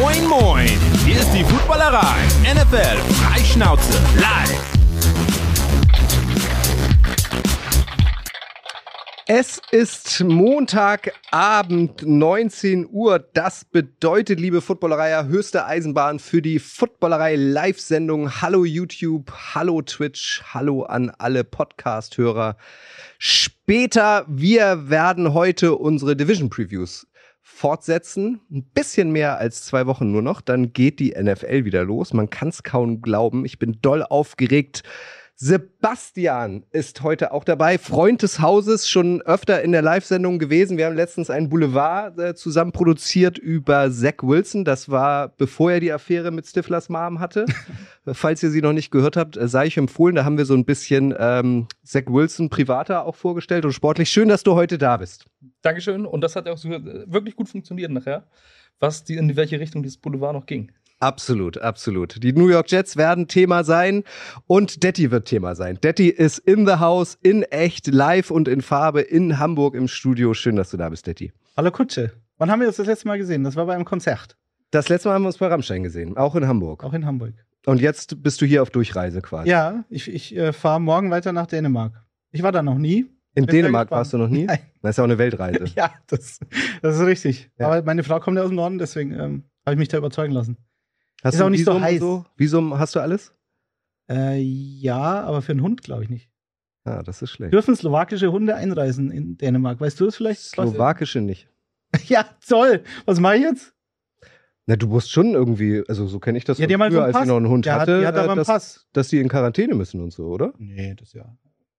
Moin, 0.00 0.26
moin! 0.26 0.68
Hier 1.04 1.20
ist 1.20 1.30
die 1.32 1.44
Footballerei. 1.44 2.16
NFL 2.42 2.96
Freischnauze 3.12 3.92
live. 4.16 4.72
Es 9.28 9.62
ist 9.70 10.24
Montagabend, 10.24 12.02
19 12.04 12.88
Uhr. 12.90 13.20
Das 13.20 13.64
bedeutet, 13.64 14.40
liebe 14.40 14.60
Footballerei, 14.62 15.26
höchste 15.26 15.64
Eisenbahn 15.64 16.18
für 16.18 16.42
die 16.42 16.58
Footballerei 16.58 17.36
Live-Sendung. 17.36 18.42
Hallo 18.42 18.64
YouTube, 18.64 19.30
hallo 19.54 19.80
Twitch, 19.80 20.42
hallo 20.52 20.82
an 20.82 21.12
alle 21.18 21.44
Podcast-Hörer. 21.44 22.56
Später, 23.18 24.24
wir 24.26 24.90
werden 24.90 25.34
heute 25.34 25.76
unsere 25.76 26.16
Division-Previews 26.16 27.06
fortsetzen. 27.54 28.40
Ein 28.50 28.64
bisschen 28.74 29.12
mehr 29.12 29.38
als 29.38 29.64
zwei 29.64 29.86
Wochen 29.86 30.10
nur 30.10 30.22
noch. 30.22 30.40
Dann 30.40 30.72
geht 30.72 30.98
die 30.98 31.14
NFL 31.16 31.64
wieder 31.64 31.84
los. 31.84 32.12
Man 32.12 32.28
kann 32.28 32.48
es 32.48 32.64
kaum 32.64 33.00
glauben. 33.00 33.44
Ich 33.44 33.58
bin 33.60 33.78
doll 33.80 34.02
aufgeregt. 34.02 34.82
Sebastian 35.36 36.64
ist 36.70 37.02
heute 37.02 37.32
auch 37.32 37.42
dabei, 37.42 37.76
Freund 37.76 38.22
des 38.22 38.38
Hauses, 38.38 38.88
schon 38.88 39.20
öfter 39.22 39.62
in 39.62 39.72
der 39.72 39.82
Live-Sendung 39.82 40.38
gewesen. 40.38 40.78
Wir 40.78 40.86
haben 40.86 40.94
letztens 40.94 41.28
einen 41.28 41.48
Boulevard 41.48 42.16
äh, 42.20 42.34
zusammen 42.36 42.70
produziert 42.70 43.36
über 43.36 43.90
Zach 43.90 44.22
Wilson. 44.22 44.64
Das 44.64 44.90
war, 44.90 45.28
bevor 45.28 45.72
er 45.72 45.80
die 45.80 45.92
Affäre 45.92 46.30
mit 46.30 46.46
Stiflers 46.46 46.88
Mom 46.88 47.18
hatte. 47.18 47.46
Falls 48.06 48.44
ihr 48.44 48.50
sie 48.50 48.62
noch 48.62 48.72
nicht 48.72 48.92
gehört 48.92 49.16
habt, 49.16 49.36
äh, 49.36 49.48
sei 49.48 49.66
ich 49.66 49.76
empfohlen. 49.76 50.14
Da 50.14 50.24
haben 50.24 50.38
wir 50.38 50.44
so 50.46 50.54
ein 50.54 50.64
bisschen 50.64 51.12
ähm, 51.18 51.66
Zach 51.82 52.04
Wilson 52.06 52.48
privater 52.48 53.04
auch 53.04 53.16
vorgestellt 53.16 53.64
und 53.64 53.72
sportlich. 53.72 54.10
Schön, 54.10 54.28
dass 54.28 54.44
du 54.44 54.54
heute 54.54 54.78
da 54.78 54.98
bist. 54.98 55.26
Dankeschön. 55.62 56.06
Und 56.06 56.20
das 56.20 56.36
hat 56.36 56.48
auch 56.48 56.58
so 56.58 56.70
äh, 56.70 57.10
wirklich 57.10 57.34
gut 57.34 57.48
funktioniert 57.48 57.90
nachher, 57.90 58.28
was 58.78 59.02
die, 59.02 59.16
in 59.16 59.34
welche 59.34 59.58
Richtung 59.58 59.82
dieses 59.82 59.98
Boulevard 59.98 60.34
noch 60.34 60.46
ging. 60.46 60.70
Absolut, 61.00 61.58
absolut. 61.58 62.22
Die 62.22 62.32
New 62.32 62.48
York 62.48 62.70
Jets 62.70 62.96
werden 62.96 63.28
Thema 63.28 63.64
sein 63.64 64.04
und 64.46 64.82
Detti 64.82 65.10
wird 65.10 65.26
Thema 65.26 65.54
sein. 65.54 65.78
Detti 65.82 66.08
ist 66.08 66.38
in 66.38 66.66
the 66.66 66.74
house, 66.74 67.18
in 67.20 67.42
echt, 67.42 67.88
live 67.88 68.30
und 68.30 68.48
in 68.48 68.62
Farbe 68.62 69.00
in 69.00 69.38
Hamburg 69.38 69.74
im 69.74 69.88
Studio. 69.88 70.34
Schön, 70.34 70.56
dass 70.56 70.70
du 70.70 70.76
da 70.76 70.88
bist, 70.88 71.06
Detti. 71.06 71.32
Hallo 71.56 71.70
Kutsche. 71.70 72.12
Wann 72.38 72.50
haben 72.50 72.60
wir 72.60 72.66
das 72.66 72.76
das 72.76 72.86
letzte 72.86 73.08
Mal 73.08 73.18
gesehen? 73.18 73.44
Das 73.44 73.56
war 73.56 73.66
bei 73.66 73.74
einem 73.74 73.84
Konzert. 73.84 74.36
Das 74.70 74.88
letzte 74.88 75.08
Mal 75.08 75.14
haben 75.14 75.22
wir 75.22 75.28
uns 75.28 75.38
bei 75.38 75.46
Rammstein 75.46 75.82
gesehen, 75.82 76.16
auch 76.16 76.34
in 76.34 76.48
Hamburg. 76.48 76.82
Auch 76.82 76.94
in 76.94 77.06
Hamburg. 77.06 77.34
Und 77.66 77.80
jetzt 77.80 78.22
bist 78.22 78.40
du 78.40 78.46
hier 78.46 78.62
auf 78.62 78.70
Durchreise 78.70 79.22
quasi. 79.22 79.48
Ja, 79.48 79.84
ich, 79.88 80.12
ich 80.12 80.36
äh, 80.36 80.52
fahre 80.52 80.80
morgen 80.80 81.10
weiter 81.10 81.32
nach 81.32 81.46
Dänemark. 81.46 81.92
Ich 82.30 82.42
war 82.42 82.52
da 82.52 82.62
noch 82.62 82.78
nie. 82.78 83.06
In 83.34 83.46
Bin 83.46 83.56
Dänemark 83.56 83.90
warst 83.90 84.12
du 84.12 84.18
noch 84.18 84.28
nie? 84.28 84.44
Nein. 84.46 84.58
Das 84.82 84.90
ist 84.90 84.96
ja 84.98 85.04
auch 85.04 85.08
eine 85.08 85.18
Weltreise. 85.18 85.64
Ja, 85.76 85.92
das, 86.06 86.40
das 86.82 86.96
ist 86.96 87.06
richtig. 87.06 87.50
Ja. 87.58 87.66
Aber 87.66 87.82
meine 87.82 88.02
Frau 88.02 88.20
kommt 88.20 88.36
ja 88.36 88.42
aus 88.42 88.50
dem 88.50 88.56
Norden, 88.56 88.78
deswegen 88.78 89.12
ähm, 89.12 89.44
habe 89.64 89.74
ich 89.74 89.78
mich 89.78 89.88
da 89.88 89.98
überzeugen 89.98 90.32
lassen. 90.32 90.56
Hast 91.24 91.34
Ist 91.34 91.40
du 91.40 91.44
auch 91.46 91.50
nicht 91.50 91.64
so 91.64 91.72
Visum 91.72 91.76
und 91.76 91.82
heiß. 91.82 92.24
Visum 92.36 92.78
hast 92.78 92.94
du 92.94 93.00
alles? 93.00 93.32
Äh, 94.10 94.38
ja, 94.40 95.22
aber 95.22 95.40
für 95.42 95.52
einen 95.52 95.62
Hund 95.62 95.82
glaube 95.82 96.04
ich 96.04 96.10
nicht. 96.10 96.30
Ah, 96.84 97.02
das 97.02 97.22
ist 97.22 97.30
schlecht. 97.30 97.52
Dürfen 97.54 97.74
slowakische 97.74 98.30
Hunde 98.30 98.54
einreisen 98.54 99.10
in 99.10 99.38
Dänemark? 99.38 99.80
Weißt 99.80 99.98
du 99.98 100.04
das 100.04 100.16
vielleicht? 100.16 100.42
Slowakische 100.42 101.20
nicht. 101.20 101.48
Ja, 102.08 102.24
toll. 102.46 102.82
Was 103.06 103.20
mache 103.20 103.36
ich 103.36 103.42
jetzt? 103.42 103.72
Na, 104.66 104.74
du 104.76 104.88
musst 104.88 105.12
schon 105.12 105.32
irgendwie, 105.34 105.84
also 105.88 106.06
so 106.08 106.18
kenne 106.18 106.38
ich 106.38 106.44
das 106.44 106.58
Ja, 106.58 106.66
die 106.66 106.76
halt 106.76 106.90
so 106.92 106.96
früher, 106.98 107.04
einen 107.04 107.14
als 107.14 107.14
ich 107.14 107.20
Pass. 107.20 107.28
noch 107.28 107.36
einen 107.36 107.48
Hund 107.48 107.66
Der 107.66 107.74
hat- 107.74 107.80
hatte, 107.82 108.00
die 108.00 108.06
hat 108.06 108.14
aber 108.16 108.26
äh, 108.26 108.30
einen 108.30 108.36
dass, 108.38 108.46
Pass. 108.48 108.86
dass 108.92 109.08
die 109.08 109.20
in 109.20 109.28
Quarantäne 109.28 109.74
müssen 109.74 110.00
und 110.00 110.12
so, 110.12 110.26
oder? 110.26 110.52
Nee, 110.58 110.94
das 110.96 111.12
ja. 111.12 111.36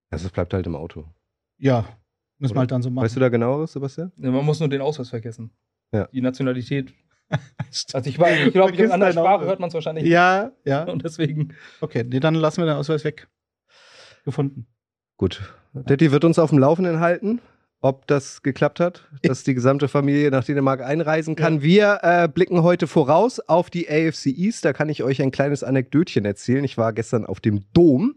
Also 0.10 0.28
es 0.28 0.32
bleibt 0.32 0.54
halt 0.54 0.66
im 0.68 0.76
Auto. 0.76 1.06
Ja, 1.58 1.86
müssen 2.40 2.52
Oder? 2.54 2.56
wir 2.56 2.60
halt 2.62 2.72
dann 2.72 2.82
so 2.82 2.90
machen. 2.90 3.04
Weißt 3.06 3.16
du 3.16 3.20
da 3.20 3.28
genaueres, 3.30 3.74
Sebastian? 3.74 4.12
Ja, 4.18 4.32
Man 4.32 4.46
muss 4.46 4.60
nur 4.62 4.70
den 4.70 4.80
Ausweis 4.82 5.10
vergessen. 5.10 5.52
Ja. 5.92 6.08
Die 6.14 6.22
Nationalität. 6.22 6.94
Also 7.94 8.10
ich, 8.10 8.18
weiß- 8.18 8.48
ich 8.48 8.54
glaube, 8.54 8.72
in 8.76 8.90
deinen 8.90 9.12
Sprache 9.14 9.46
hört 9.46 9.60
man 9.60 9.68
es 9.68 9.74
wahrscheinlich 9.74 10.06
Ja, 10.06 10.52
ja. 10.64 10.86
nicht. 10.86 10.94
Und 10.94 11.04
deswegen. 11.04 11.54
Okay, 11.82 12.06
nee, 12.08 12.20
dann 12.22 12.36
lassen 12.36 12.62
wir 12.62 12.66
den 12.66 12.76
Ausweis 12.78 13.04
weg. 13.04 13.28
Gefunden. 14.24 14.66
Gut. 15.18 15.42
Detti 15.74 16.12
wird 16.12 16.24
uns 16.24 16.40
auf 16.40 16.50
dem 16.52 16.60
Laufenden 16.60 17.00
halten, 17.00 17.42
ob 17.82 18.08
das 18.08 18.42
geklappt 18.44 18.80
hat, 18.80 19.08
dass 19.24 19.44
die 19.44 19.54
gesamte 19.54 19.88
Familie 19.88 20.32
nach 20.32 20.44
Dänemark 20.46 20.82
einreisen 20.82 21.36
kann. 21.36 21.62
Wir 21.62 22.00
äh, 22.02 22.28
blicken 22.28 22.64
heute 22.64 22.88
voraus 22.88 23.40
auf 23.42 23.70
die 23.70 23.88
AFC 23.90 24.28
East. 24.28 24.64
Da 24.66 24.74
kann 24.74 24.90
ich 24.90 25.04
euch 25.04 25.22
ein 25.22 25.32
kleines 25.32 25.64
Anekdötchen 25.64 26.24
erzählen. 26.26 26.64
Ich 26.64 26.78
war 26.78 26.94
gestern 26.94 27.26
auf 27.26 27.40
dem 27.42 27.66
Dom, 27.74 28.16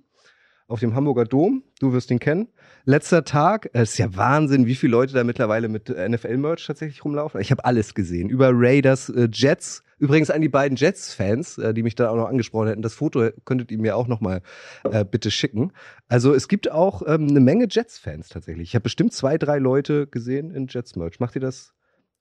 auf 0.68 0.80
dem 0.80 0.94
Hamburger 0.94 1.24
Dom. 1.24 1.62
Du 1.80 1.92
wirst 1.92 2.10
ihn 2.10 2.20
kennen. 2.20 2.48
Letzter 2.88 3.22
Tag. 3.22 3.68
Es 3.74 3.90
ist 3.90 3.98
ja 3.98 4.16
Wahnsinn, 4.16 4.64
wie 4.64 4.74
viele 4.74 4.92
Leute 4.92 5.12
da 5.12 5.22
mittlerweile 5.22 5.68
mit 5.68 5.90
NFL-Merch 5.90 6.66
tatsächlich 6.66 7.04
rumlaufen. 7.04 7.38
Ich 7.38 7.50
habe 7.50 7.66
alles 7.66 7.92
gesehen. 7.92 8.30
Über 8.30 8.48
Raiders, 8.54 9.10
äh, 9.10 9.28
Jets. 9.30 9.82
Übrigens 9.98 10.30
an 10.30 10.40
die 10.40 10.48
beiden 10.48 10.74
Jets-Fans, 10.74 11.58
äh, 11.58 11.74
die 11.74 11.82
mich 11.82 11.96
da 11.96 12.08
auch 12.08 12.16
noch 12.16 12.28
angesprochen 12.28 12.68
hätten. 12.68 12.80
Das 12.80 12.94
Foto 12.94 13.28
könntet 13.44 13.70
ihr 13.72 13.78
mir 13.78 13.94
auch 13.94 14.06
noch 14.06 14.22
mal 14.22 14.40
äh, 14.84 15.04
bitte 15.04 15.30
schicken. 15.30 15.72
Also 16.08 16.32
es 16.32 16.48
gibt 16.48 16.70
auch 16.72 17.02
ähm, 17.06 17.28
eine 17.28 17.40
Menge 17.40 17.66
Jets-Fans 17.68 18.30
tatsächlich. 18.30 18.70
Ich 18.70 18.74
habe 18.74 18.84
bestimmt 18.84 19.12
zwei, 19.12 19.36
drei 19.36 19.58
Leute 19.58 20.06
gesehen 20.06 20.50
in 20.50 20.66
Jets-Merch. 20.66 21.20
Macht 21.20 21.34
ihr 21.34 21.42
das 21.42 21.74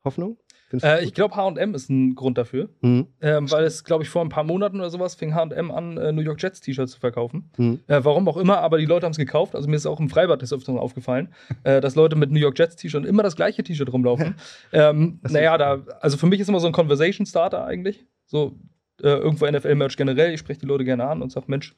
Hoffnung? 0.07 0.38
Äh, 0.84 1.06
ich 1.06 1.13
glaube, 1.13 1.35
HM 1.35 1.73
ist 1.75 1.90
ein 1.90 2.16
Grund 2.16 2.38
dafür. 2.38 2.69
Hm, 2.81 3.07
Ähm, 3.22 3.50
weil 3.51 3.63
es, 3.63 3.84
glaube 3.84 4.03
ich, 4.03 4.09
vor 4.09 4.22
ein 4.22 4.29
paar 4.29 4.44
Monaten 4.44 4.79
oder 4.79 4.90
sowas 4.90 5.16
fing 5.16 5.34
HM 5.34 5.72
an, 5.72 5.97
äh, 5.97 6.12
New 6.12 6.22
York 6.22 6.41
Jets 6.41 6.59
T-Shirts 6.59 6.94
zu 6.94 7.00
verkaufen. 7.00 7.50
hm. 7.56 7.79
Äh, 7.88 8.03
warum 8.03 8.28
auch 8.28 8.38
immer, 8.38 8.59
aber 8.59 8.78
die 8.78 8.85
Leute 8.85 9.06
haben 9.06 9.12
es 9.12 9.17
gekauft. 9.17 9.56
Also 9.56 9.69
mir 9.69 9.78
ist 9.78 9.85
auch 9.85 10.00
im 10.00 10.09
Freibad 10.09 10.41
des 10.41 10.51
Öfteren 10.51 10.78
aufgefallen, 10.78 11.34
äh, 11.63 11.79
dass 11.79 11.96
Leute 11.96 12.16
mit 12.16 12.31
New 12.31 12.40
York 12.40 12.57
Jets 12.59 12.75
T-Shirt 12.75 13.06
immer 13.06 13.23
das 13.23 13.35
gleiche 13.35 13.63
T-Shirt 13.63 13.91
rumlaufen. 13.91 14.35
ähm, 14.73 15.19
naja, 15.29 15.57
da, 15.57 15.84
also 16.01 16.17
für 16.17 16.25
mich 16.28 16.40
ist 16.41 16.50
immer 16.50 16.59
so 16.59 16.67
ein 16.67 16.73
Conversation 16.73 17.25
Starter 17.25 17.63
eigentlich. 17.63 18.06
So 18.25 18.57
äh, 19.01 19.07
irgendwo 19.09 19.50
NFL-Merch 19.50 19.96
generell. 19.96 20.34
Ich 20.34 20.40
spreche 20.40 20.59
die 20.59 20.66
Leute 20.66 20.84
gerne 20.84 21.07
an 21.07 21.22
und 21.22 21.31
sage, 21.31 21.46
Mensch, 21.47 21.75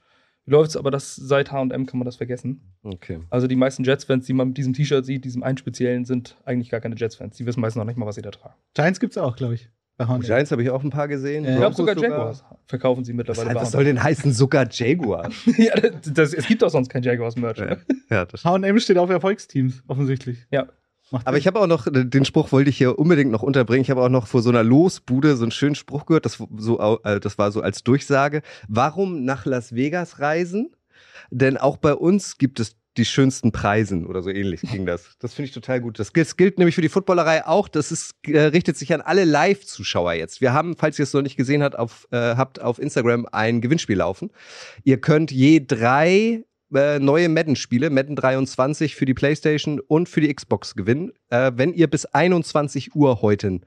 wie 0.49 0.53
läuft's? 0.53 0.75
Aber 0.75 0.91
das 0.91 1.15
seit 1.15 1.51
HM 1.51 1.85
kann 1.85 1.99
man 1.99 2.05
das 2.05 2.15
vergessen. 2.15 2.61
Okay. 2.83 3.19
Also 3.29 3.47
die 3.47 3.55
meisten 3.55 3.83
Jets-Fans, 3.83 4.25
die 4.25 4.33
man 4.33 4.49
mit 4.49 4.57
diesem 4.57 4.73
T-Shirt 4.73 5.05
sieht, 5.05 5.23
diesem 5.25 5.43
einen 5.43 5.57
speziellen, 5.57 6.05
sind 6.05 6.37
eigentlich 6.43 6.69
gar 6.69 6.79
keine 6.81 6.95
Jets-Fans. 6.95 7.37
Die 7.37 7.45
wissen 7.45 7.61
meistens 7.61 7.79
noch 7.79 7.85
nicht 7.85 7.97
mal, 7.97 8.05
was 8.05 8.15
sie 8.15 8.21
da 8.21 8.31
tragen. 8.31 8.55
Giants 8.73 8.99
gibt's 8.99 9.17
auch, 9.17 9.35
glaube 9.35 9.53
ich. 9.55 9.69
Bei 9.97 10.05
H&M. 10.07 10.21
Giants 10.21 10.51
habe 10.51 10.63
ich 10.63 10.69
auch 10.69 10.81
ein 10.81 10.89
paar 10.91 11.07
gesehen. 11.09 11.43
Äh, 11.43 11.51
Ich 11.51 11.57
glaube 11.57 11.75
sogar 11.75 11.97
Jaguars 11.97 12.43
verkaufen 12.67 13.03
sie 13.03 13.11
Was, 13.11 13.17
mittlerweile. 13.17 13.53
was 13.55 13.63
bei 13.65 13.69
soll 13.69 13.83
denn 13.83 14.01
heißen, 14.01 14.31
sogar 14.31 14.65
Jaguar? 14.71 15.29
ja, 15.57 15.75
das, 15.75 16.13
das, 16.13 16.33
es 16.33 16.47
gibt 16.47 16.61
doch 16.61 16.69
sonst 16.69 16.87
kein 16.89 17.03
Jaguars-Merch. 17.03 17.57
ja, 17.57 17.65
ne? 17.65 17.77
ja, 18.09 18.25
das 18.25 18.45
H&M 18.45 18.79
steht 18.79 18.97
auf 18.97 19.09
Erfolgsteams, 19.09 19.83
offensichtlich. 19.87 20.47
Ja. 20.51 20.67
Macht 21.11 21.27
Aber 21.27 21.37
ich 21.37 21.47
habe 21.47 21.59
auch 21.59 21.67
noch, 21.67 21.87
den 21.89 22.25
Spruch 22.25 22.51
wollte 22.51 22.69
ich 22.69 22.77
hier 22.77 22.99
unbedingt 22.99 23.31
noch 23.31 23.41
unterbringen. 23.41 23.81
Ich 23.81 23.89
habe 23.89 24.01
auch 24.01 24.09
noch 24.09 24.27
vor 24.27 24.41
so 24.41 24.49
einer 24.49 24.63
Losbude 24.63 25.35
so 25.35 25.43
einen 25.43 25.51
schönen 25.51 25.75
Spruch 25.75 26.05
gehört. 26.05 26.25
Das, 26.25 26.37
so, 26.57 26.99
äh, 27.03 27.19
das 27.19 27.37
war 27.37 27.51
so 27.51 27.61
als 27.61 27.83
Durchsage. 27.83 28.41
Warum 28.67 29.25
nach 29.25 29.45
Las 29.45 29.73
Vegas 29.73 30.19
reisen? 30.19 30.75
Denn 31.31 31.57
auch 31.57 31.77
bei 31.77 31.93
uns 31.93 32.37
gibt 32.37 32.59
es 32.59 32.75
die 32.97 33.05
schönsten 33.05 33.51
Preisen 33.51 34.05
oder 34.05 34.21
so 34.21 34.29
ähnlich 34.29 34.61
ging 34.61 34.85
das. 34.85 35.09
Das 35.19 35.33
finde 35.33 35.47
ich 35.47 35.53
total 35.53 35.79
gut. 35.81 35.99
Das 35.99 36.13
gilt, 36.13 36.27
das 36.27 36.37
gilt 36.37 36.57
nämlich 36.57 36.75
für 36.75 36.81
die 36.81 36.89
Footballerei 36.89 37.45
auch. 37.45 37.67
Das 37.67 37.91
ist, 37.91 38.13
äh, 38.27 38.39
richtet 38.39 38.77
sich 38.77 38.93
an 38.93 39.01
alle 39.01 39.25
Live-Zuschauer 39.25 40.13
jetzt. 40.13 40.41
Wir 40.41 40.53
haben, 40.53 40.75
falls 40.75 40.99
ihr 40.99 41.03
es 41.03 41.13
noch 41.13 41.21
nicht 41.21 41.37
gesehen 41.37 41.63
habt, 41.63 41.77
auf, 41.77 42.07
äh, 42.11 42.17
habt, 42.17 42.61
auf 42.61 42.79
Instagram 42.79 43.27
ein 43.31 43.61
Gewinnspiel 43.61 43.97
laufen. 43.97 44.31
Ihr 44.83 44.99
könnt 44.99 45.31
je 45.31 45.63
drei 45.65 46.43
äh, 46.73 46.99
neue 46.99 47.29
Madden-Spiele, 47.29 47.89
Madden 47.89 48.15
23 48.15 48.95
für 48.95 49.05
die 49.05 49.13
PlayStation 49.13 49.79
und 49.79 50.09
für 50.09 50.21
die 50.21 50.33
Xbox 50.33 50.75
gewinnen, 50.75 51.11
äh, 51.29 51.51
wenn 51.55 51.73
ihr 51.73 51.87
bis 51.87 52.05
21 52.05 52.95
Uhr 52.95 53.21
heute 53.21 53.61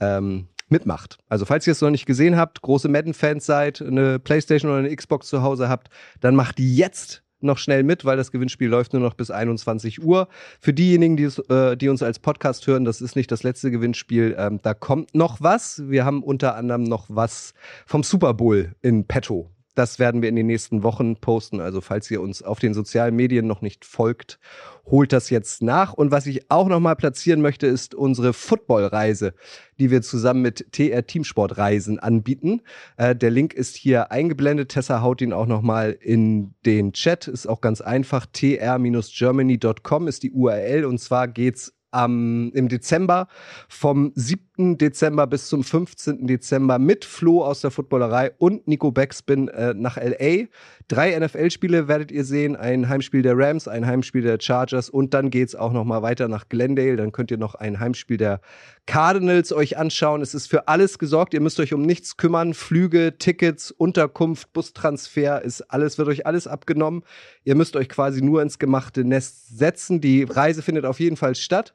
ähm, 0.00 0.48
mitmacht. 0.68 1.18
Also 1.28 1.44
falls 1.44 1.66
ihr 1.66 1.72
es 1.72 1.80
noch 1.80 1.90
nicht 1.90 2.06
gesehen 2.06 2.36
habt, 2.36 2.62
große 2.62 2.88
Madden-Fans 2.88 3.46
seid, 3.46 3.80
eine 3.80 4.18
PlayStation 4.18 4.70
oder 4.70 4.80
eine 4.80 4.94
Xbox 4.94 5.28
zu 5.28 5.42
Hause 5.42 5.68
habt, 5.68 5.88
dann 6.20 6.34
macht 6.34 6.58
jetzt 6.58 7.22
noch 7.42 7.58
schnell 7.58 7.82
mit, 7.82 8.04
weil 8.04 8.16
das 8.16 8.32
Gewinnspiel 8.32 8.68
läuft 8.68 8.92
nur 8.92 9.02
noch 9.02 9.14
bis 9.14 9.30
21 9.30 10.02
Uhr. 10.02 10.28
Für 10.60 10.72
diejenigen, 10.72 11.16
die, 11.16 11.24
äh, 11.24 11.76
die 11.76 11.88
uns 11.88 12.02
als 12.02 12.18
Podcast 12.18 12.66
hören, 12.66 12.84
das 12.84 13.00
ist 13.00 13.16
nicht 13.16 13.30
das 13.30 13.42
letzte 13.42 13.70
Gewinnspiel. 13.70 14.34
Ähm, 14.38 14.60
da 14.62 14.74
kommt 14.74 15.14
noch 15.14 15.40
was. 15.40 15.82
Wir 15.88 16.04
haben 16.04 16.22
unter 16.22 16.54
anderem 16.56 16.84
noch 16.84 17.06
was 17.08 17.54
vom 17.86 18.02
Super 18.02 18.34
Bowl 18.34 18.74
in 18.80 19.06
petto. 19.06 19.50
Das 19.74 19.98
werden 19.98 20.20
wir 20.20 20.28
in 20.28 20.36
den 20.36 20.46
nächsten 20.46 20.82
Wochen 20.82 21.16
posten. 21.16 21.60
Also 21.60 21.80
falls 21.80 22.10
ihr 22.10 22.20
uns 22.20 22.42
auf 22.42 22.58
den 22.58 22.74
sozialen 22.74 23.16
Medien 23.16 23.46
noch 23.46 23.62
nicht 23.62 23.86
folgt, 23.86 24.38
holt 24.84 25.12
das 25.12 25.30
jetzt 25.30 25.62
nach. 25.62 25.94
Und 25.94 26.10
was 26.10 26.26
ich 26.26 26.50
auch 26.50 26.68
noch 26.68 26.80
mal 26.80 26.94
platzieren 26.94 27.40
möchte, 27.40 27.66
ist 27.66 27.94
unsere 27.94 28.34
Footballreise, 28.34 29.32
die 29.78 29.90
wir 29.90 30.02
zusammen 30.02 30.42
mit 30.42 30.72
TR 30.72 31.06
Teamsportreisen 31.06 31.98
anbieten. 31.98 32.60
Äh, 32.98 33.16
der 33.16 33.30
Link 33.30 33.54
ist 33.54 33.76
hier 33.76 34.12
eingeblendet. 34.12 34.68
Tessa 34.70 35.00
haut 35.00 35.22
ihn 35.22 35.32
auch 35.32 35.46
noch 35.46 35.62
mal 35.62 35.92
in 35.92 36.54
den 36.66 36.92
Chat. 36.92 37.26
Ist 37.28 37.46
auch 37.46 37.62
ganz 37.62 37.80
einfach. 37.80 38.26
tr-germany.com 38.26 40.08
ist 40.08 40.22
die 40.22 40.32
URL. 40.32 40.84
Und 40.84 40.98
zwar 40.98 41.28
geht's 41.28 41.72
am, 41.92 42.50
im 42.54 42.68
Dezember, 42.68 43.28
vom 43.68 44.12
7. 44.14 44.78
Dezember 44.78 45.26
bis 45.26 45.48
zum 45.48 45.62
15. 45.62 46.26
Dezember 46.26 46.78
mit 46.78 47.04
Flo 47.04 47.44
aus 47.44 47.60
der 47.60 47.70
Footballerei 47.70 48.32
und 48.38 48.66
Nico 48.66 48.90
Backspin 48.90 49.48
äh, 49.48 49.74
nach 49.74 49.96
LA. 49.96 50.46
Drei 50.88 51.18
NFL-Spiele 51.18 51.88
werdet 51.88 52.10
ihr 52.10 52.24
sehen, 52.24 52.56
ein 52.56 52.88
Heimspiel 52.88 53.22
der 53.22 53.36
Rams, 53.36 53.68
ein 53.68 53.86
Heimspiel 53.86 54.22
der 54.22 54.38
Chargers 54.40 54.90
und 54.90 55.14
dann 55.14 55.30
geht's 55.30 55.54
auch 55.54 55.72
noch 55.72 55.84
mal 55.84 56.02
weiter 56.02 56.28
nach 56.28 56.48
Glendale. 56.48 56.96
Dann 56.96 57.12
könnt 57.12 57.30
ihr 57.30 57.38
noch 57.38 57.54
ein 57.54 57.78
Heimspiel 57.78 58.16
der 58.16 58.40
Cardinals 58.86 59.52
euch 59.52 59.78
anschauen. 59.78 60.22
Es 60.22 60.34
ist 60.34 60.48
für 60.48 60.68
alles 60.68 60.98
gesorgt. 60.98 61.34
Ihr 61.34 61.40
müsst 61.40 61.60
euch 61.60 61.72
um 61.72 61.82
nichts 61.82 62.16
kümmern. 62.16 62.52
Flüge, 62.52 63.16
Tickets, 63.18 63.70
Unterkunft, 63.70 64.52
Bustransfer, 64.52 65.42
ist 65.42 65.62
alles, 65.62 65.98
wird 65.98 66.08
euch 66.08 66.26
alles 66.26 66.46
abgenommen. 66.46 67.04
Ihr 67.44 67.54
müsst 67.54 67.76
euch 67.76 67.88
quasi 67.88 68.22
nur 68.22 68.42
ins 68.42 68.58
gemachte 68.58 69.04
Nest 69.04 69.56
setzen. 69.56 70.00
Die 70.00 70.24
Reise 70.24 70.62
findet 70.62 70.84
auf 70.84 70.98
jeden 70.98 71.16
Fall 71.16 71.34
statt. 71.34 71.74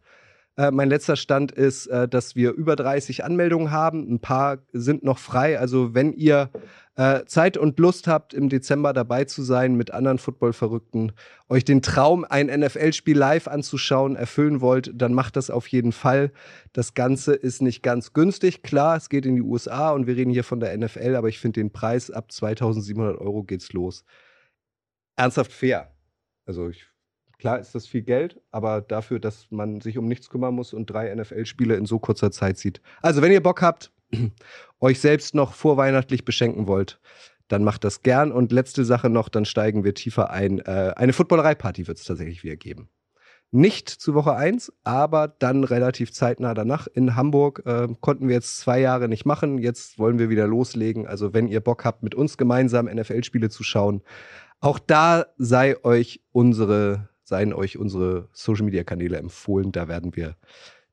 Äh, 0.57 0.71
mein 0.71 0.89
letzter 0.89 1.15
Stand 1.15 1.51
ist, 1.51 1.85
äh, 1.87 2.07
dass 2.07 2.35
wir 2.35 2.51
über 2.51 2.75
30 2.75 3.23
Anmeldungen 3.23 3.71
haben. 3.71 4.11
Ein 4.11 4.19
paar 4.19 4.57
sind 4.73 5.03
noch 5.03 5.19
frei. 5.19 5.59
Also 5.59 5.93
wenn 5.93 6.13
ihr 6.13 6.49
äh, 6.95 7.25
Zeit 7.25 7.57
und 7.57 7.77
Lust 7.77 8.07
habt, 8.07 8.33
im 8.33 8.49
Dezember 8.49 8.91
dabei 8.91 9.25
zu 9.25 9.43
sein 9.43 9.75
mit 9.75 9.91
anderen 9.91 10.17
Football-Verrückten, 10.17 11.11
euch 11.47 11.63
den 11.63 11.83
Traum, 11.83 12.25
ein 12.27 12.47
NFL-Spiel 12.47 13.15
live 13.15 13.47
anzuschauen, 13.47 14.15
erfüllen 14.15 14.59
wollt, 14.59 14.91
dann 14.95 15.13
macht 15.13 15.35
das 15.35 15.51
auf 15.51 15.67
jeden 15.67 15.91
Fall. 15.91 16.31
Das 16.73 16.95
Ganze 16.95 17.35
ist 17.35 17.61
nicht 17.61 17.83
ganz 17.83 18.13
günstig. 18.13 18.63
Klar, 18.63 18.97
es 18.97 19.09
geht 19.09 19.27
in 19.27 19.35
die 19.35 19.43
USA 19.43 19.91
und 19.91 20.07
wir 20.07 20.15
reden 20.15 20.31
hier 20.31 20.43
von 20.43 20.59
der 20.59 20.75
NFL, 20.75 21.15
aber 21.15 21.29
ich 21.29 21.39
finde 21.39 21.61
den 21.61 21.71
Preis 21.71 22.09
ab 22.09 22.31
2700 22.31 23.19
Euro 23.19 23.43
geht's 23.43 23.73
los. 23.73 24.03
Ernsthaft 25.15 25.51
fair. 25.51 25.91
Also 26.47 26.69
ich 26.69 26.87
Klar 27.39 27.59
ist 27.59 27.75
das 27.75 27.85
viel 27.85 28.01
Geld, 28.01 28.41
aber 28.51 28.81
dafür, 28.81 29.19
dass 29.19 29.51
man 29.51 29.79
sich 29.79 29.97
um 29.97 30.07
nichts 30.07 30.29
kümmern 30.29 30.55
muss 30.55 30.73
und 30.73 30.87
drei 30.87 31.13
NFL-Spiele 31.13 31.75
in 31.75 31.85
so 31.85 31.99
kurzer 31.99 32.31
Zeit 32.31 32.57
sieht. 32.57 32.81
Also, 33.01 33.21
wenn 33.21 33.31
ihr 33.31 33.43
Bock 33.43 33.61
habt, 33.61 33.91
euch 34.79 34.99
selbst 34.99 35.35
noch 35.35 35.53
vorweihnachtlich 35.53 36.25
beschenken 36.25 36.67
wollt, 36.67 36.99
dann 37.47 37.63
macht 37.63 37.83
das 37.83 38.01
gern. 38.01 38.31
Und 38.31 38.51
letzte 38.51 38.85
Sache 38.85 39.09
noch, 39.09 39.29
dann 39.29 39.45
steigen 39.45 39.83
wir 39.83 39.93
tiefer 39.93 40.31
ein. 40.31 40.59
Äh, 40.59 40.93
eine 40.95 41.13
Footballerei-Party 41.13 41.87
wird 41.87 41.99
es 41.99 42.05
tatsächlich 42.05 42.43
wieder 42.43 42.55
geben. 42.55 42.89
Nicht 43.51 43.89
zu 43.89 44.13
Woche 44.13 44.35
1, 44.35 44.73
aber 44.83 45.29
dann 45.29 45.63
relativ 45.63 46.11
zeitnah 46.11 46.53
danach 46.53 46.87
in 46.87 47.15
Hamburg. 47.15 47.61
Äh, 47.65 47.87
konnten 48.01 48.27
wir 48.27 48.35
jetzt 48.35 48.57
zwei 48.57 48.79
Jahre 48.79 49.07
nicht 49.07 49.25
machen. 49.25 49.57
Jetzt 49.57 49.99
wollen 49.99 50.19
wir 50.19 50.29
wieder 50.29 50.47
loslegen. 50.47 51.07
Also 51.07 51.33
wenn 51.33 51.47
ihr 51.47 51.61
Bock 51.61 51.85
habt, 51.85 52.03
mit 52.03 52.13
uns 52.13 52.37
gemeinsam 52.37 52.87
NFL-Spiele 52.87 53.49
zu 53.49 53.63
schauen, 53.63 54.01
auch 54.59 54.79
da 54.79 55.27
sei 55.37 55.81
euch 55.85 56.21
unsere 56.31 57.07
seien 57.27 57.51
euch 57.51 57.77
unsere 57.77 58.29
Social 58.31 58.63
Media 58.63 58.85
Kanäle 58.85 59.17
empfohlen. 59.17 59.73
Da 59.73 59.89
werden 59.89 60.15
wir 60.15 60.37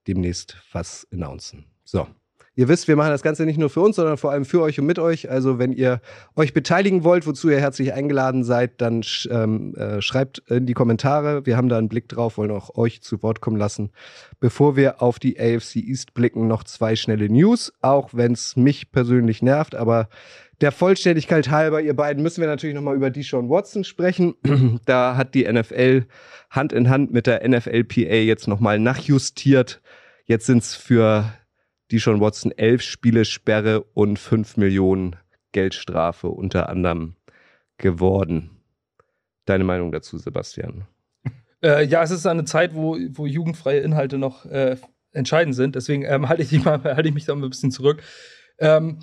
demnächst 0.09 0.57
was 0.73 1.07
announcen. 1.13 1.67
So. 1.85 2.09
Ihr 2.57 2.69
wisst, 2.69 2.87
wir 2.87 2.95
machen 2.95 3.11
das 3.11 3.23
Ganze 3.23 3.47
nicht 3.47 3.59
nur 3.59 3.69
für 3.69 3.81
uns, 3.81 3.97
sondern 3.97 4.17
vor 4.17 4.31
allem 4.31 4.45
für 4.45 4.61
euch 4.63 4.79
und 4.79 4.87
mit 4.87 5.01
euch. 5.01 5.29
Also 5.29 5.59
wenn 5.59 5.73
ihr 5.73 6.01
euch 6.37 6.55
beteiligen 6.55 7.03
wollt, 7.03 7.27
wozu 7.27 7.51
ihr 7.51 7.59
herzlich 7.59 7.93
eingeladen 7.93 8.45
seid, 8.45 8.81
dann 8.81 9.03
sch 9.03 9.29
ähm, 9.31 9.75
äh, 9.75 10.01
schreibt 10.01 10.39
in 10.49 10.67
die 10.67 10.75
Kommentare. 10.75 11.47
Wir 11.47 11.57
haben 11.57 11.69
da 11.69 11.79
einen 11.79 11.89
Blick 11.89 12.09
drauf, 12.09 12.39
wollen 12.39 12.53
auch 12.53 12.77
euch 12.77 13.03
zu 13.03 13.25
Wort 13.25 13.41
kommen 13.41 13.57
lassen. 13.57 13.91
Bevor 14.39 14.77
wir 14.77 15.03
auf 15.03 15.19
die 15.19 15.39
AFC 15.39 15.77
East 15.77 16.15
blicken, 16.15 16.47
noch 16.47 16.63
zwei 16.63 16.95
schnelle 16.95 17.29
News, 17.29 17.73
auch 17.81 18.11
wenn 18.13 18.33
es 18.33 18.55
mich 18.55 18.93
persönlich 18.93 19.43
nervt, 19.43 19.75
aber 19.75 20.09
der 20.61 20.73
Vollständigkeit 20.73 21.51
halber, 21.51 21.81
ihr 21.81 21.95
beiden, 21.95 22.23
müssen 22.23 22.41
wir 22.41 22.49
natürlich 22.49 22.75
nochmal 22.75 22.97
über 22.97 23.11
Deshaun 23.11 23.49
Watson 23.49 23.85
sprechen. 23.85 24.35
da 24.87 25.17
hat 25.17 25.35
die 25.35 25.51
NFL 25.51 26.07
Hand 26.51 26.73
in 26.73 26.89
Hand 26.89 27.13
mit 27.13 27.27
der 27.27 27.47
NFLPA 27.47 28.15
jetzt 28.15 28.49
nochmal 28.49 28.79
nachjustiert. 28.79 29.81
Jetzt 30.25 30.47
sind 30.47 30.63
es 30.63 30.75
für 30.75 31.33
Deshaun 31.91 32.21
Watson 32.21 32.53
elf 32.53 32.83
Spiele 32.83 33.25
Sperre 33.25 33.83
und 33.95 34.19
fünf 34.19 34.57
Millionen 34.57 35.17
Geldstrafe 35.53 36.29
unter 36.29 36.69
anderem 36.69 37.17
geworden. 37.79 38.51
Deine 39.47 39.65
Meinung 39.65 39.93
dazu, 39.93 40.19
Sebastian? 40.19 40.87
Äh, 41.63 41.85
ja, 41.87 42.03
es 42.03 42.11
ist 42.11 42.27
eine 42.27 42.45
Zeit, 42.45 42.75
wo, 42.75 42.99
wo 43.11 43.27
jugendfreie 43.27 43.81
Inhalte 43.81 44.19
noch 44.19 44.45
äh, 44.47 44.77
entscheidend 45.13 45.55
sind. 45.55 45.75
Deswegen 45.75 46.05
ähm, 46.05 46.29
halte 46.29 46.43
ich, 46.43 46.65
halt 46.65 47.07
ich 47.07 47.15
mich 47.15 47.25
da 47.25 47.33
ein 47.33 47.41
bisschen 47.41 47.71
zurück. 47.71 48.03
Ähm, 48.59 49.01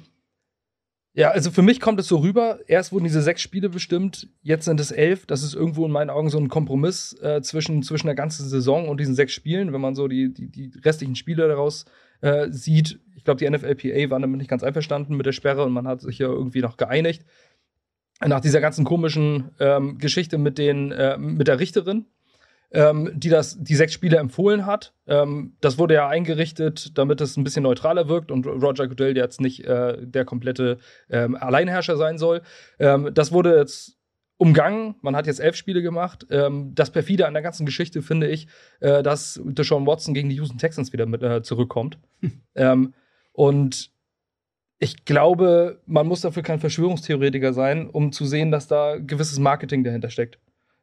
ja, 1.13 1.29
also 1.29 1.51
für 1.51 1.61
mich 1.61 1.81
kommt 1.81 1.99
es 1.99 2.07
so 2.07 2.17
rüber. 2.17 2.59
Erst 2.67 2.93
wurden 2.93 3.03
diese 3.03 3.21
sechs 3.21 3.41
Spiele 3.41 3.69
bestimmt, 3.69 4.29
jetzt 4.41 4.65
sind 4.65 4.79
es 4.79 4.91
elf. 4.91 5.25
Das 5.25 5.43
ist 5.43 5.53
irgendwo 5.53 5.85
in 5.85 5.91
meinen 5.91 6.09
Augen 6.09 6.29
so 6.29 6.37
ein 6.37 6.47
Kompromiss 6.47 7.13
äh, 7.21 7.41
zwischen, 7.41 7.83
zwischen 7.83 8.07
der 8.07 8.15
ganzen 8.15 8.47
Saison 8.47 8.87
und 8.87 8.99
diesen 8.99 9.15
sechs 9.15 9.33
Spielen, 9.33 9.73
wenn 9.73 9.81
man 9.81 9.93
so 9.93 10.07
die, 10.07 10.33
die, 10.33 10.47
die 10.47 10.71
restlichen 10.79 11.15
Spiele 11.15 11.47
daraus 11.49 11.85
äh, 12.21 12.49
sieht. 12.49 12.99
Ich 13.15 13.25
glaube, 13.25 13.39
die 13.39 13.49
NFLPA 13.49 14.09
waren 14.09 14.21
damit 14.21 14.37
nicht 14.37 14.49
ganz 14.49 14.63
einverstanden 14.63 15.17
mit 15.17 15.25
der 15.25 15.33
Sperre 15.33 15.63
und 15.63 15.73
man 15.73 15.85
hat 15.85 16.01
sich 16.01 16.17
ja 16.17 16.27
irgendwie 16.27 16.61
noch 16.61 16.77
geeinigt. 16.77 17.25
Nach 18.23 18.39
dieser 18.39 18.61
ganzen 18.61 18.85
komischen 18.85 19.49
ähm, 19.59 19.97
Geschichte 19.97 20.37
mit, 20.37 20.57
den, 20.57 20.91
äh, 20.91 21.17
mit 21.17 21.47
der 21.47 21.59
Richterin, 21.59 22.05
ähm, 22.73 23.12
die 23.13 23.29
das, 23.29 23.62
die 23.62 23.75
sechs 23.75 23.94
Spiele 23.94 24.18
empfohlen 24.18 24.65
hat. 24.65 24.94
Ähm, 25.07 25.57
das 25.62 25.77
wurde 25.77 25.95
ja 25.95 26.07
eingerichtet, 26.07 26.97
damit 26.97 27.21
es 27.21 27.38
ein 27.38 27.44
bisschen 27.44 27.63
neutraler 27.63 28.07
wirkt 28.07 28.31
und 28.31 28.45
Roger 28.45 28.88
Goodell 28.88 29.15
jetzt 29.15 29.41
nicht 29.41 29.65
äh, 29.65 29.97
der 30.00 30.25
komplette 30.25 30.77
ähm, 31.09 31.35
Alleinherrscher 31.35 31.97
sein 31.97 32.18
soll. 32.18 32.41
Ähm, 32.79 33.09
das 33.13 33.31
wurde 33.31 33.57
jetzt 33.57 33.97
umgangen. 34.38 34.95
Man 35.01 35.15
hat 35.15 35.27
jetzt 35.27 35.39
elf 35.39 35.56
Spiele 35.56 35.81
gemacht. 35.81 36.25
Ähm, 36.31 36.71
das 36.73 36.91
perfide 36.91 37.27
an 37.27 37.33
der 37.33 37.44
ganzen 37.44 37.65
Geschichte 37.65 38.01
finde 38.01 38.27
ich, 38.27 38.47
äh, 38.79 39.03
dass 39.03 39.39
Deshaun 39.44 39.85
Watson 39.85 40.13
gegen 40.13 40.29
die 40.29 40.35
Houston 40.38 40.57
Texans 40.57 40.94
wieder 40.94 41.06
mit, 41.06 41.21
äh, 41.21 41.44
zurückkommt. 41.44 41.97
Hm. 42.56 42.94
und 43.33 43.91
ich 44.77 45.06
glaube, 45.06 45.79
man 45.85 46.07
muss 46.07 46.21
dafür 46.21 46.41
kein 46.41 46.59
Verschwörungstheoretiker 46.59 47.53
sein, 47.53 47.88
um 47.88 48.12
zu 48.12 48.25
sehen, 48.25 48.51
dass 48.51 48.68
da 48.68 48.97
gewisses 48.97 49.38
Marketing 49.38 49.83
dahinter 49.83 50.09
steckt 50.09 50.39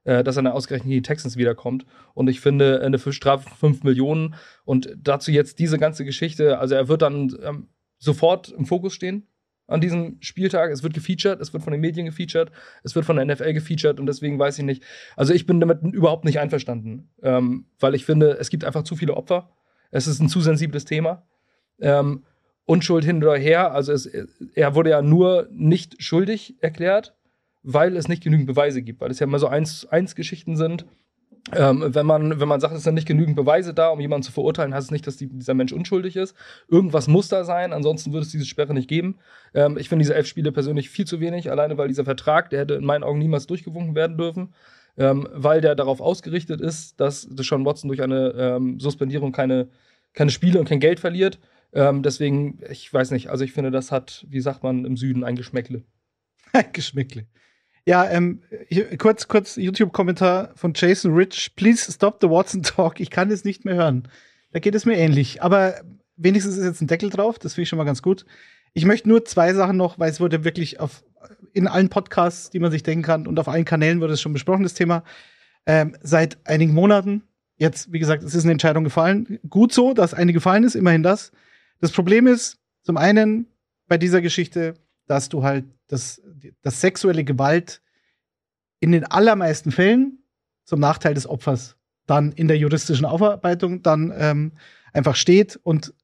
äh, 0.09 0.25
dass 0.25 0.39
er 0.39 0.43
dann 0.43 0.53
ausgerechnet 0.53 0.91
die 0.91 1.03
Texans 1.03 1.37
wiederkommt. 1.37 1.85
Und 2.15 2.29
ich 2.29 2.41
finde, 2.41 2.81
eine 2.81 2.99
Strafe 2.99 3.47
von 3.47 3.75
5 3.75 3.85
Millionen 3.85 4.37
und 4.65 4.97
dazu 4.97 5.31
jetzt 5.31 5.59
diese 5.59 5.79
ganze 5.79 6.07
Geschichte, 6.07 6.59
also 6.59 6.75
er 6.75 6.89
wird 6.89 7.03
dann 7.03 7.37
ähm, 7.43 7.69
sofort 7.99 8.49
im 8.49 8.65
Fokus 8.65 8.95
stehen 8.95 9.27
an 9.67 9.83
diesem 9.83 10.17
Spieltag. 10.21 10.71
Es 10.71 10.83
wird 10.83 10.95
gefeatured, 10.95 11.43
es 11.43 11.53
wird 11.53 11.63
von 11.63 11.73
den 11.73 11.83
Medien 11.83 12.07
gefeatured, 12.07 12.51
es 12.83 12.95
wird 12.95 13.05
von 13.05 13.17
der 13.17 13.27
NFL 13.27 13.53
gefeatured 13.53 14.01
und 14.01 14.07
deswegen 14.07 14.39
weiß 14.39 14.59
ich 14.59 14.65
nicht. 14.65 14.83
Also 15.15 15.35
ich 15.35 15.45
bin 15.45 15.61
damit 15.61 15.83
überhaupt 15.83 16.25
nicht 16.25 16.41
einverstanden, 16.41 17.11
ähm, 17.23 17.67
weil 17.79 17.95
ich 17.95 18.07
finde, 18.07 18.39
es 18.39 18.49
gibt 18.49 18.65
einfach 18.65 18.85
zu 18.85 18.97
viele 18.97 19.15
Opfer. 19.15 19.51
Es 19.91 20.07
ist 20.07 20.21
ein 20.21 20.31
zu 20.31 20.41
sensibles 20.41 20.87
Thema. 20.87 21.27
Ähm, 21.81 22.25
Unschuld 22.65 23.05
hin 23.05 23.23
oder 23.23 23.37
her. 23.37 23.73
Also 23.73 23.93
es, 23.93 24.07
er 24.07 24.75
wurde 24.75 24.89
ja 24.89 25.03
nur 25.03 25.49
nicht 25.53 26.03
schuldig 26.03 26.57
erklärt 26.63 27.18
weil 27.63 27.97
es 27.97 28.09
nicht 28.09 28.23
genügend 28.23 28.47
Beweise 28.47 28.83
gibt, 28.83 29.01
weil 29.01 29.11
es 29.11 29.19
ja 29.19 29.27
immer 29.27 29.39
so 29.39 29.49
Eins-Eins-Geschichten 29.49 30.57
sind. 30.57 30.87
Ähm, 31.55 31.83
wenn, 31.95 32.05
man, 32.05 32.41
wenn 32.41 32.49
man 32.49 32.61
sagt, 32.61 32.75
es 32.75 32.83
sind 32.83 32.95
nicht 32.95 33.09
genügend 33.09 33.37
Beweise 33.37 33.73
da, 33.73 33.89
um 33.89 34.01
jemanden 34.01 34.23
zu 34.23 34.33
verurteilen, 34.33 34.75
heißt 34.75 34.87
es 34.87 34.91
nicht, 34.91 35.07
dass 35.07 35.17
die, 35.17 35.29
dieser 35.29 35.55
Mensch 35.55 35.73
unschuldig 35.73 36.17
ist. 36.17 36.37
Irgendwas 36.69 37.09
muss 37.09 37.29
da 37.29 37.45
sein, 37.45 37.73
ansonsten 37.73 38.13
würde 38.13 38.27
es 38.27 38.33
diese 38.33 38.45
Sperre 38.45 38.75
nicht 38.75 38.89
geben. 38.89 39.17
Ähm, 39.55 39.79
ich 39.79 39.89
finde 39.89 40.03
diese 40.03 40.15
elf 40.15 40.27
Spiele 40.27 40.53
persönlich 40.53 40.91
viel 40.91 41.07
zu 41.07 41.21
wenig, 41.21 41.51
alleine 41.51 41.79
weil 41.79 41.89
dieser 41.89 42.05
Vertrag, 42.05 42.51
der 42.51 42.61
hätte 42.61 42.75
in 42.75 42.85
meinen 42.85 43.03
Augen 43.03 43.19
niemals 43.19 43.47
durchgewunken 43.47 43.95
werden 43.95 44.19
dürfen, 44.19 44.53
ähm, 44.99 45.27
weil 45.33 45.61
der 45.61 45.75
darauf 45.75 46.01
ausgerichtet 46.01 46.61
ist, 46.61 47.01
dass 47.01 47.27
Deshaun 47.31 47.65
Watson 47.65 47.89
durch 47.89 48.03
eine 48.03 48.35
ähm, 48.37 48.79
Suspendierung 48.79 49.33
keine, 49.33 49.69
keine 50.13 50.31
Spiele 50.31 50.59
und 50.61 50.69
kein 50.69 50.81
Geld 50.81 51.01
verliert. 51.01 51.39
Ähm, 51.73 52.03
deswegen, 52.03 52.61
ich 52.71 52.93
weiß 52.93 53.11
nicht, 53.11 53.29
also 53.29 53.45
ich 53.45 53.53
finde, 53.53 53.71
das 53.71 53.91
hat, 53.93 54.27
wie 54.29 54.41
sagt 54.41 54.63
man 54.63 54.85
im 54.85 54.97
Süden, 54.97 55.25
ein 55.25 55.37
Geschmäckle. 55.37 55.83
Ein 56.53 56.73
Geschmäckle. 56.73 57.27
Ja, 57.89 58.07
ähm, 58.11 58.43
kurz, 58.99 59.29
kurz 59.29 59.57
YouTube-Kommentar 59.57 60.51
von 60.57 60.75
Jason 60.77 61.15
Rich. 61.15 61.57
Please 61.57 61.91
stop 61.91 62.19
the 62.21 62.29
Watson 62.29 62.63
Talk. 62.63 63.01
Ich 63.01 63.09
kann 63.09 63.31
es 63.31 63.45
nicht 63.45 63.65
mehr 63.65 63.77
hören. 63.77 64.09
Da 64.53 64.59
geht 64.59 64.75
es 64.75 64.85
mir 64.85 64.99
ähnlich. 64.99 65.43
Aber 65.43 65.81
wenigstens 66.15 66.59
ist 66.59 66.67
jetzt 66.67 66.83
ein 66.83 66.87
Deckel 66.87 67.09
drauf. 67.09 67.39
Das 67.39 67.55
finde 67.55 67.63
ich 67.63 67.71
schon 67.71 67.79
mal 67.79 67.85
ganz 67.85 68.03
gut. 68.03 68.27
Ich 68.75 68.85
möchte 68.85 69.09
nur 69.09 69.25
zwei 69.25 69.55
Sachen 69.55 69.79
noch, 69.79 69.99
weil 69.99 70.11
es 70.11 70.21
wurde 70.21 70.45
wirklich 70.45 70.81
auf, 70.81 71.03
in 71.55 71.67
allen 71.67 71.89
Podcasts, 71.89 72.51
die 72.51 72.59
man 72.59 72.71
sich 72.71 72.83
denken 72.83 73.05
kann, 73.05 73.27
und 73.27 73.41
auf 73.41 73.49
allen 73.49 73.65
Kanälen 73.65 74.03
wurde 74.03 74.13
es 74.13 74.21
schon 74.21 74.35
besprochen, 74.35 74.65
das 74.65 74.75
Thema. 74.75 75.03
Ähm, 75.65 75.97
seit 76.03 76.37
einigen 76.47 76.75
Monaten. 76.75 77.23
Jetzt, 77.57 77.91
wie 77.91 78.01
gesagt, 78.01 78.23
es 78.23 78.35
ist 78.35 78.45
eine 78.45 78.53
Entscheidung 78.53 78.85
gefallen. 78.85 79.39
Gut 79.49 79.73
so, 79.73 79.95
dass 79.95 80.13
eine 80.13 80.35
gefallen 80.35 80.65
ist, 80.65 80.75
immerhin 80.75 81.03
das. 81.03 81.33
Das 81.81 81.93
Problem 81.93 82.27
ist, 82.27 82.59
zum 82.83 82.99
einen 82.99 83.47
bei 83.87 83.97
dieser 83.97 84.21
Geschichte, 84.21 84.75
dass 85.07 85.31
du 85.31 85.43
halt 85.43 85.65
das, 85.87 86.21
das 86.63 86.81
sexuelle 86.81 87.25
Gewalt 87.25 87.83
in 88.81 88.93
den 88.93 89.05
allermeisten 89.05 89.71
Fällen 89.71 90.23
zum 90.65 90.81
Nachteil 90.81 91.15
des 91.15 91.27
Opfers 91.27 91.77
dann 92.07 92.33
in 92.33 92.49
der 92.49 92.57
juristischen 92.59 93.05
Aufarbeitung 93.05 93.83
dann 93.83 94.13
ähm, 94.17 94.53
einfach 94.93 95.15
steht 95.15 95.59
und 95.63 95.95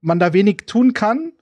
man 0.00 0.18
da 0.18 0.32
wenig 0.32 0.64
tun 0.66 0.92
kann. 0.92 1.32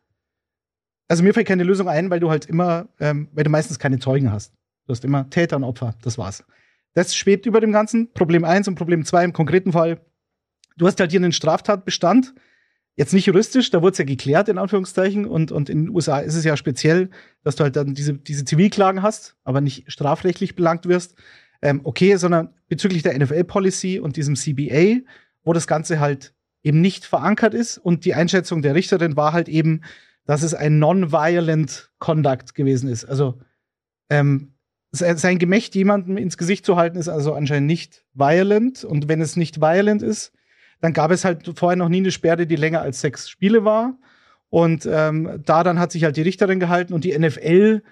Also 1.08 1.22
mir 1.22 1.34
fällt 1.34 1.48
keine 1.48 1.64
Lösung 1.64 1.88
ein, 1.88 2.10
weil 2.10 2.20
du 2.20 2.30
halt 2.30 2.46
immer, 2.46 2.88
ähm, 3.00 3.28
weil 3.32 3.44
du 3.44 3.50
meistens 3.50 3.78
keine 3.78 3.98
Zeugen 3.98 4.30
hast. 4.30 4.52
Du 4.86 4.92
hast 4.92 5.04
immer 5.04 5.28
Täter 5.30 5.56
und 5.56 5.64
Opfer, 5.64 5.94
das 6.02 6.18
war's. 6.18 6.44
Das 6.94 7.14
schwebt 7.14 7.46
über 7.46 7.60
dem 7.60 7.72
Ganzen. 7.72 8.12
Problem 8.12 8.44
eins 8.44 8.68
und 8.68 8.74
Problem 8.74 9.04
zwei 9.04 9.24
im 9.24 9.32
konkreten 9.32 9.72
Fall. 9.72 10.00
Du 10.76 10.86
hast 10.86 11.00
halt 11.00 11.10
hier 11.10 11.20
einen 11.20 11.32
Straftatbestand, 11.32 12.34
jetzt 12.96 13.12
nicht 13.12 13.26
juristisch, 13.26 13.70
da 13.70 13.82
wurde 13.82 13.92
es 13.92 13.98
ja 13.98 14.04
geklärt, 14.04 14.48
in 14.48 14.58
Anführungszeichen, 14.58 15.26
und, 15.26 15.52
und 15.52 15.70
in 15.70 15.86
den 15.86 15.94
USA 15.94 16.18
ist 16.18 16.34
es 16.34 16.44
ja 16.44 16.56
speziell, 16.56 17.10
dass 17.42 17.56
du 17.56 17.64
halt 17.64 17.76
dann 17.76 17.94
diese, 17.94 18.14
diese 18.14 18.44
Zivilklagen 18.44 19.02
hast, 19.02 19.36
aber 19.44 19.60
nicht 19.60 19.90
strafrechtlich 19.90 20.54
belangt 20.54 20.86
wirst. 20.86 21.14
Ähm, 21.62 21.80
okay, 21.84 22.16
sondern 22.16 22.54
bezüglich 22.68 23.02
der 23.02 23.18
NFL-Policy 23.18 24.00
und 24.00 24.16
diesem 24.16 24.34
CBA, 24.34 25.00
wo 25.44 25.52
das 25.52 25.66
Ganze 25.66 26.00
halt 26.00 26.34
eben 26.62 26.80
nicht 26.80 27.04
verankert 27.04 27.54
ist. 27.54 27.78
Und 27.78 28.04
die 28.04 28.14
Einschätzung 28.14 28.62
der 28.62 28.74
Richterin 28.74 29.16
war 29.16 29.32
halt 29.32 29.48
eben, 29.48 29.82
dass 30.24 30.42
es 30.42 30.54
ein 30.54 30.78
non-violent 30.78 31.90
Conduct 31.98 32.54
gewesen 32.54 32.88
ist. 32.88 33.04
Also 33.04 33.40
ähm, 34.10 34.54
sein 34.92 35.38
Gemächt 35.38 35.74
jemandem 35.74 36.16
ins 36.16 36.36
Gesicht 36.36 36.66
zu 36.66 36.76
halten, 36.76 36.98
ist 36.98 37.08
also 37.08 37.34
anscheinend 37.34 37.66
nicht 37.66 38.04
violent. 38.14 38.84
Und 38.84 39.08
wenn 39.08 39.20
es 39.20 39.36
nicht 39.36 39.60
violent 39.60 40.02
ist, 40.02 40.32
dann 40.80 40.92
gab 40.92 41.10
es 41.10 41.24
halt 41.24 41.50
vorher 41.56 41.76
noch 41.76 41.88
nie 41.88 41.98
eine 41.98 42.10
Sperre, 42.10 42.46
die 42.46 42.56
länger 42.56 42.80
als 42.80 43.00
sechs 43.00 43.28
Spiele 43.28 43.64
war. 43.64 43.98
Und 44.48 44.86
ähm, 44.90 45.42
da 45.44 45.62
dann 45.62 45.78
hat 45.78 45.92
sich 45.92 46.04
halt 46.04 46.16
die 46.16 46.22
Richterin 46.22 46.58
gehalten 46.58 46.92
und 46.92 47.04
die 47.04 47.16
NFL 47.16 47.82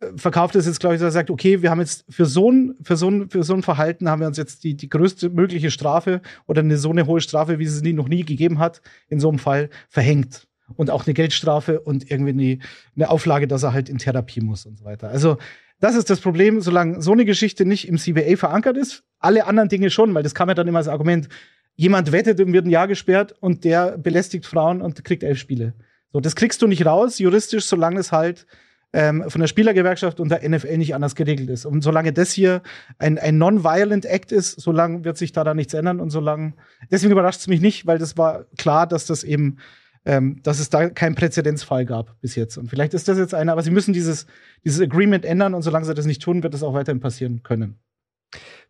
äh, 0.00 0.06
verkauft 0.16 0.56
es 0.56 0.66
jetzt, 0.66 0.80
glaube 0.80 0.96
ich, 0.96 1.00
dass 1.00 1.14
sagt, 1.14 1.30
okay, 1.30 1.62
wir 1.62 1.70
haben 1.70 1.80
jetzt 1.80 2.04
für 2.08 2.26
so 2.26 2.50
ein, 2.50 2.74
für 2.82 2.96
so 2.96 3.08
ein, 3.08 3.30
für 3.30 3.44
so 3.44 3.54
ein 3.54 3.62
Verhalten 3.62 4.08
haben 4.08 4.20
wir 4.20 4.26
uns 4.26 4.36
jetzt 4.36 4.64
die, 4.64 4.74
die 4.74 4.88
größte 4.88 5.30
mögliche 5.30 5.70
Strafe 5.70 6.20
oder 6.46 6.60
eine 6.60 6.78
so 6.78 6.90
eine 6.90 7.06
hohe 7.06 7.20
Strafe, 7.20 7.60
wie 7.60 7.64
es 7.64 7.80
nie, 7.80 7.92
noch 7.92 8.08
nie 8.08 8.24
gegeben 8.24 8.58
hat, 8.58 8.82
in 9.08 9.20
so 9.20 9.28
einem 9.28 9.38
Fall 9.38 9.70
verhängt. 9.88 10.48
Und 10.76 10.90
auch 10.90 11.06
eine 11.06 11.14
Geldstrafe 11.14 11.80
und 11.80 12.10
irgendwie 12.10 12.30
eine, 12.30 12.58
eine 12.96 13.10
Auflage, 13.10 13.46
dass 13.46 13.62
er 13.62 13.74
halt 13.74 13.88
in 13.88 13.98
Therapie 13.98 14.40
muss 14.40 14.64
und 14.66 14.78
so 14.78 14.84
weiter. 14.84 15.10
Also, 15.10 15.36
das 15.78 15.94
ist 15.94 16.08
das 16.08 16.20
Problem, 16.20 16.62
solange 16.62 17.02
so 17.02 17.12
eine 17.12 17.26
Geschichte 17.26 17.66
nicht 17.66 17.86
im 17.86 17.98
CBA 17.98 18.36
verankert 18.36 18.78
ist. 18.78 19.04
Alle 19.18 19.46
anderen 19.46 19.68
Dinge 19.68 19.90
schon, 19.90 20.14
weil 20.14 20.22
das 20.22 20.34
kam 20.34 20.48
ja 20.48 20.54
dann 20.54 20.66
immer 20.66 20.78
als 20.78 20.88
Argument, 20.88 21.28
jemand 21.76 22.12
wettet 22.12 22.40
und 22.40 22.52
wird 22.52 22.66
ein 22.66 22.70
Jahr 22.70 22.88
gesperrt 22.88 23.34
und 23.40 23.64
der 23.64 23.98
belästigt 23.98 24.46
Frauen 24.46 24.80
und 24.80 25.04
kriegt 25.04 25.22
elf 25.22 25.38
Spiele. 25.38 25.74
So, 26.12 26.20
das 26.20 26.36
kriegst 26.36 26.62
du 26.62 26.66
nicht 26.66 26.86
raus, 26.86 27.18
juristisch, 27.18 27.66
solange 27.66 27.98
es 27.98 28.12
halt 28.12 28.46
ähm, 28.92 29.24
von 29.26 29.40
der 29.40 29.48
Spielergewerkschaft 29.48 30.20
und 30.20 30.28
der 30.28 30.48
NFL 30.48 30.78
nicht 30.78 30.94
anders 30.94 31.16
geregelt 31.16 31.50
ist. 31.50 31.66
Und 31.66 31.82
solange 31.82 32.12
das 32.12 32.30
hier 32.30 32.62
ein, 32.98 33.18
ein 33.18 33.36
Non-Violent 33.38 34.06
Act 34.06 34.30
ist, 34.30 34.60
solange 34.60 35.04
wird 35.04 35.18
sich 35.18 35.32
da 35.32 35.42
da 35.42 35.52
nichts 35.52 35.74
ändern 35.74 36.00
und 36.00 36.10
solange, 36.10 36.54
deswegen 36.90 37.12
überrascht 37.12 37.40
es 37.40 37.48
mich 37.48 37.60
nicht, 37.60 37.86
weil 37.86 37.98
das 37.98 38.16
war 38.16 38.46
klar, 38.56 38.86
dass 38.86 39.06
das 39.06 39.24
eben, 39.24 39.58
ähm, 40.04 40.40
dass 40.44 40.60
es 40.60 40.70
da 40.70 40.88
keinen 40.90 41.16
Präzedenzfall 41.16 41.84
gab 41.84 42.20
bis 42.20 42.36
jetzt. 42.36 42.56
Und 42.56 42.68
vielleicht 42.70 42.94
ist 42.94 43.08
das 43.08 43.18
jetzt 43.18 43.34
einer, 43.34 43.50
aber 43.50 43.62
sie 43.62 43.72
müssen 43.72 43.92
dieses, 43.92 44.26
dieses 44.64 44.80
Agreement 44.80 45.24
ändern 45.24 45.54
und 45.54 45.62
solange 45.62 45.86
sie 45.86 45.94
das 45.94 46.06
nicht 46.06 46.22
tun, 46.22 46.44
wird 46.44 46.54
das 46.54 46.62
auch 46.62 46.74
weiterhin 46.74 47.00
passieren 47.00 47.42
können. 47.42 47.80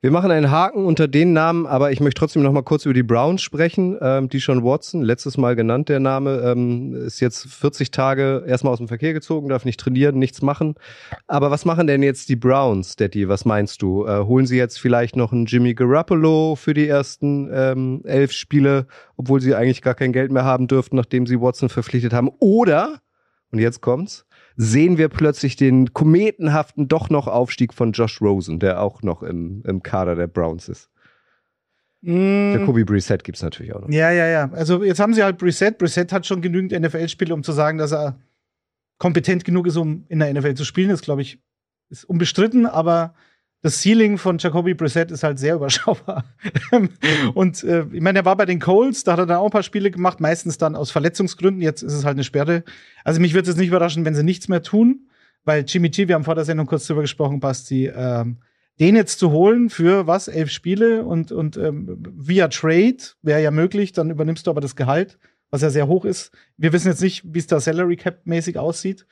Wir 0.04 0.10
machen 0.10 0.30
einen 0.30 0.50
Haken 0.50 0.84
unter 0.84 1.08
den 1.08 1.32
Namen, 1.32 1.66
aber 1.66 1.90
ich 1.90 1.98
möchte 1.98 2.18
trotzdem 2.18 2.42
noch 2.42 2.52
mal 2.52 2.62
kurz 2.62 2.84
über 2.84 2.92
die 2.92 3.02
Browns 3.02 3.40
sprechen. 3.40 3.96
Ähm, 4.02 4.28
Deshaun 4.28 4.62
Watson, 4.62 5.00
letztes 5.00 5.38
Mal 5.38 5.56
genannt 5.56 5.88
der 5.88 5.98
Name, 5.98 6.42
ähm, 6.44 6.94
ist 6.94 7.20
jetzt 7.20 7.46
40 7.46 7.90
Tage 7.90 8.44
erstmal 8.46 8.74
aus 8.74 8.80
dem 8.80 8.88
Verkehr 8.88 9.14
gezogen, 9.14 9.48
darf 9.48 9.64
nicht 9.64 9.80
trainieren, 9.80 10.18
nichts 10.18 10.42
machen. 10.42 10.74
Aber 11.26 11.50
was 11.50 11.64
machen 11.64 11.86
denn 11.86 12.02
jetzt 12.02 12.28
die 12.28 12.36
Browns, 12.36 12.96
Daddy? 12.96 13.30
Was 13.30 13.46
meinst 13.46 13.80
du? 13.80 14.04
Äh, 14.04 14.24
holen 14.24 14.46
sie 14.46 14.58
jetzt 14.58 14.78
vielleicht 14.78 15.16
noch 15.16 15.32
einen 15.32 15.46
Jimmy 15.46 15.72
Garoppolo 15.72 16.54
für 16.54 16.74
die 16.74 16.86
ersten 16.86 17.48
ähm, 17.50 18.02
elf 18.04 18.32
Spiele, 18.32 18.86
obwohl 19.16 19.40
sie 19.40 19.54
eigentlich 19.54 19.80
gar 19.80 19.94
kein 19.94 20.12
Geld 20.12 20.30
mehr 20.30 20.44
haben 20.44 20.66
dürften, 20.66 20.96
nachdem 20.96 21.26
sie 21.26 21.40
Watson 21.40 21.70
verpflichtet 21.70 22.12
haben? 22.12 22.28
Oder, 22.40 23.00
und 23.52 23.58
jetzt 23.58 23.80
kommt's, 23.80 24.23
sehen 24.56 24.98
wir 24.98 25.08
plötzlich 25.08 25.56
den 25.56 25.92
kometenhaften 25.92 26.88
doch 26.88 27.10
noch 27.10 27.26
Aufstieg 27.26 27.74
von 27.74 27.92
Josh 27.92 28.20
Rosen, 28.20 28.60
der 28.60 28.80
auch 28.80 29.02
noch 29.02 29.22
im, 29.22 29.62
im 29.66 29.82
Kader 29.82 30.14
der 30.14 30.26
Browns 30.26 30.68
ist. 30.68 30.90
Mm. 32.02 32.52
Jacoby 32.52 32.84
Brissett 32.84 33.24
gibt's 33.24 33.42
natürlich 33.42 33.74
auch 33.74 33.80
noch. 33.80 33.88
Ja, 33.88 34.10
ja, 34.10 34.26
ja. 34.26 34.50
Also 34.52 34.84
jetzt 34.84 35.00
haben 35.00 35.14
sie 35.14 35.22
halt 35.22 35.38
Brissett. 35.38 35.78
Brissett 35.78 36.12
hat 36.12 36.26
schon 36.26 36.42
genügend 36.42 36.78
NFL-Spiele, 36.78 37.32
um 37.32 37.42
zu 37.42 37.52
sagen, 37.52 37.78
dass 37.78 37.92
er 37.92 38.18
kompetent 38.98 39.44
genug 39.44 39.66
ist, 39.66 39.76
um 39.76 40.04
in 40.08 40.18
der 40.18 40.32
NFL 40.32 40.54
zu 40.54 40.64
spielen. 40.64 40.90
Das, 40.90 41.00
glaube 41.00 41.22
ich, 41.22 41.38
ist 41.88 42.04
unbestritten, 42.04 42.66
aber 42.66 43.14
das 43.64 43.80
Ceiling 43.80 44.18
von 44.18 44.36
Jacoby 44.36 44.74
Brissett 44.74 45.10
ist 45.10 45.22
halt 45.22 45.38
sehr 45.38 45.54
überschaubar. 45.56 46.24
und 47.32 47.64
äh, 47.64 47.86
ich 47.92 48.02
meine, 48.02 48.18
er 48.18 48.24
war 48.26 48.36
bei 48.36 48.44
den 48.44 48.60
Coles, 48.60 49.04
da 49.04 49.12
hat 49.12 49.20
er 49.20 49.26
dann 49.26 49.38
auch 49.38 49.46
ein 49.46 49.50
paar 49.50 49.62
Spiele 49.62 49.90
gemacht, 49.90 50.20
meistens 50.20 50.58
dann 50.58 50.76
aus 50.76 50.90
Verletzungsgründen. 50.90 51.62
Jetzt 51.62 51.80
ist 51.80 51.94
es 51.94 52.04
halt 52.04 52.16
eine 52.16 52.24
Sperre. 52.24 52.62
Also 53.04 53.22
mich 53.22 53.32
würde 53.32 53.50
es 53.50 53.56
nicht 53.56 53.68
überraschen, 53.68 54.04
wenn 54.04 54.14
sie 54.14 54.22
nichts 54.22 54.48
mehr 54.48 54.62
tun, 54.62 55.08
weil 55.44 55.64
Jimmy 55.66 55.88
G, 55.88 56.08
wir 56.08 56.14
haben 56.14 56.24
vor 56.24 56.34
der 56.34 56.44
Sendung 56.44 56.66
kurz 56.66 56.86
drüber 56.86 57.00
gesprochen, 57.00 57.40
Basti, 57.40 57.86
ähm, 57.86 58.36
den 58.80 58.96
jetzt 58.96 59.18
zu 59.18 59.30
holen 59.30 59.70
für 59.70 60.06
was, 60.06 60.28
elf 60.28 60.50
Spiele 60.50 61.02
und, 61.02 61.32
und 61.32 61.56
ähm, 61.56 62.02
via 62.18 62.48
Trade 62.48 62.98
wäre 63.22 63.42
ja 63.42 63.50
möglich, 63.50 63.92
dann 63.92 64.10
übernimmst 64.10 64.46
du 64.46 64.50
aber 64.50 64.60
das 64.60 64.76
Gehalt, 64.76 65.18
was 65.48 65.62
ja 65.62 65.70
sehr 65.70 65.88
hoch 65.88 66.04
ist. 66.04 66.32
Wir 66.58 66.74
wissen 66.74 66.88
jetzt 66.88 67.00
nicht, 67.00 67.22
wie 67.32 67.38
es 67.38 67.46
da 67.46 67.58
Salary 67.60 67.96
Cap 67.96 68.26
mäßig 68.26 68.58
aussieht 68.58 69.06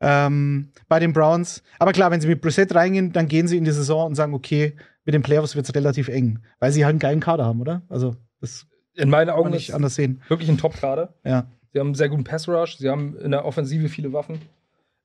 ähm, 0.00 0.70
bei 0.88 0.98
den 0.98 1.12
Browns. 1.12 1.62
Aber 1.78 1.92
klar, 1.92 2.10
wenn 2.10 2.20
sie 2.20 2.28
mit 2.28 2.40
Brissett 2.40 2.74
reingehen, 2.74 3.12
dann 3.12 3.28
gehen 3.28 3.48
sie 3.48 3.56
in 3.56 3.64
die 3.64 3.70
Saison 3.72 4.06
und 4.06 4.14
sagen, 4.14 4.34
okay, 4.34 4.74
mit 5.04 5.14
den 5.14 5.22
Playoffs 5.22 5.56
wird 5.56 5.66
es 5.68 5.74
relativ 5.74 6.08
eng, 6.08 6.40
weil 6.60 6.72
sie 6.72 6.84
halt 6.84 6.92
einen 6.92 6.98
geilen 7.00 7.20
Kader 7.20 7.44
haben, 7.44 7.60
oder? 7.60 7.82
Also 7.88 8.16
das 8.40 8.66
In 8.94 9.08
meinen 9.10 9.30
Augen 9.30 9.50
nicht 9.50 9.74
anders 9.74 9.94
sehen. 9.94 10.20
wirklich 10.28 10.48
ein 10.48 10.58
Top-Kader. 10.58 11.14
Ja. 11.24 11.46
Sie 11.72 11.78
haben 11.80 11.88
einen 11.88 11.94
sehr 11.94 12.08
guten 12.08 12.24
Pass-Rush, 12.24 12.78
sie 12.78 12.88
haben 12.88 13.16
in 13.18 13.30
der 13.30 13.44
Offensive 13.44 13.88
viele 13.88 14.12
Waffen. 14.12 14.40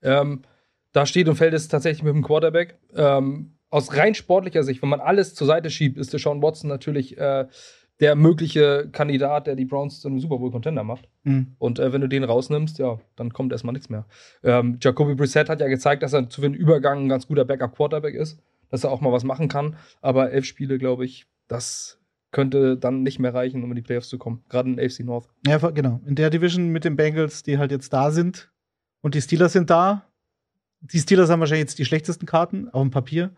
Ähm, 0.02 0.42
da 0.92 1.06
steht 1.06 1.28
und 1.28 1.36
fällt 1.36 1.54
es 1.54 1.68
tatsächlich 1.68 2.04
mit 2.04 2.14
dem 2.14 2.24
Quarterback. 2.24 2.78
Ähm, 2.96 3.54
aus 3.70 3.96
rein 3.98 4.14
sportlicher 4.14 4.64
Sicht, 4.64 4.82
wenn 4.84 4.90
man 4.90 5.00
alles 5.02 5.34
zur 5.34 5.48
Seite 5.48 5.70
schiebt, 5.72 5.98
ist 5.98 6.14
Deshaun 6.14 6.42
Watson 6.44 6.70
natürlich 6.70 7.18
äh, 7.18 7.48
der 8.00 8.16
mögliche 8.16 8.90
Kandidat, 8.92 9.48
der 9.48 9.56
die 9.56 9.66
Browns 9.66 10.02
zu 10.02 10.08
einem 10.08 10.20
Super 10.20 10.38
Bowl-Contender 10.38 10.84
macht. 10.84 11.08
Mhm. 11.24 11.56
Und 11.60 11.80
äh, 11.80 11.94
wenn 11.94 12.02
du 12.02 12.10
den 12.10 12.24
rausnimmst, 12.24 12.80
ja, 12.80 13.00
dann 13.16 13.32
kommt 13.32 13.52
erstmal 13.52 13.74
nichts 13.74 13.90
mehr. 13.90 14.06
Ähm, 14.44 14.78
Jacoby 14.82 15.16
Brissett 15.16 15.50
hat 15.50 15.62
ja 15.62 15.68
gezeigt, 15.68 16.04
dass 16.04 16.14
er 16.14 16.30
zu 16.30 16.42
den 16.42 16.54
Übergang 16.54 17.06
ein 17.06 17.10
ganz 17.10 17.28
guter 17.28 17.46
Backup-Quarterback 17.46 18.16
ist, 18.16 18.42
dass 18.70 18.84
er 18.84 18.92
auch 18.92 19.02
mal 19.02 19.12
was 19.12 19.24
machen 19.24 19.48
kann. 19.48 19.76
Aber 20.02 20.32
elf 20.32 20.46
Spiele, 20.46 20.78
glaube 20.78 21.06
ich, 21.06 21.28
das 21.48 22.00
könnte 22.32 22.78
dann 22.78 23.04
nicht 23.04 23.20
mehr 23.20 23.34
reichen, 23.34 23.64
um 23.64 23.72
in 23.72 23.76
die 23.76 23.82
Playoffs 23.82 24.10
zu 24.10 24.18
kommen. 24.18 24.44
Gerade 24.50 24.70
in 24.70 24.80
AFC 24.80 25.02
North. 25.02 25.30
Ja, 25.46 25.58
genau. 25.70 26.02
In 26.06 26.16
der 26.16 26.30
Division 26.30 26.70
mit 26.70 26.84
den 26.84 26.96
Bengals, 26.96 27.44
die 27.44 27.58
halt 27.58 27.72
jetzt 27.72 27.94
da 27.94 28.12
sind 28.12 28.52
und 29.02 29.16
die 29.16 29.22
Steelers 29.22 29.54
sind 29.54 29.70
da. 29.70 30.10
Die 30.82 31.00
Steelers 31.00 31.30
haben 31.30 31.40
wahrscheinlich 31.40 31.70
jetzt 31.70 31.80
die 31.80 31.86
schlechtesten 31.86 32.26
Karten 32.26 32.68
auf 32.70 32.82
dem 32.82 32.92
Papier 32.92 33.34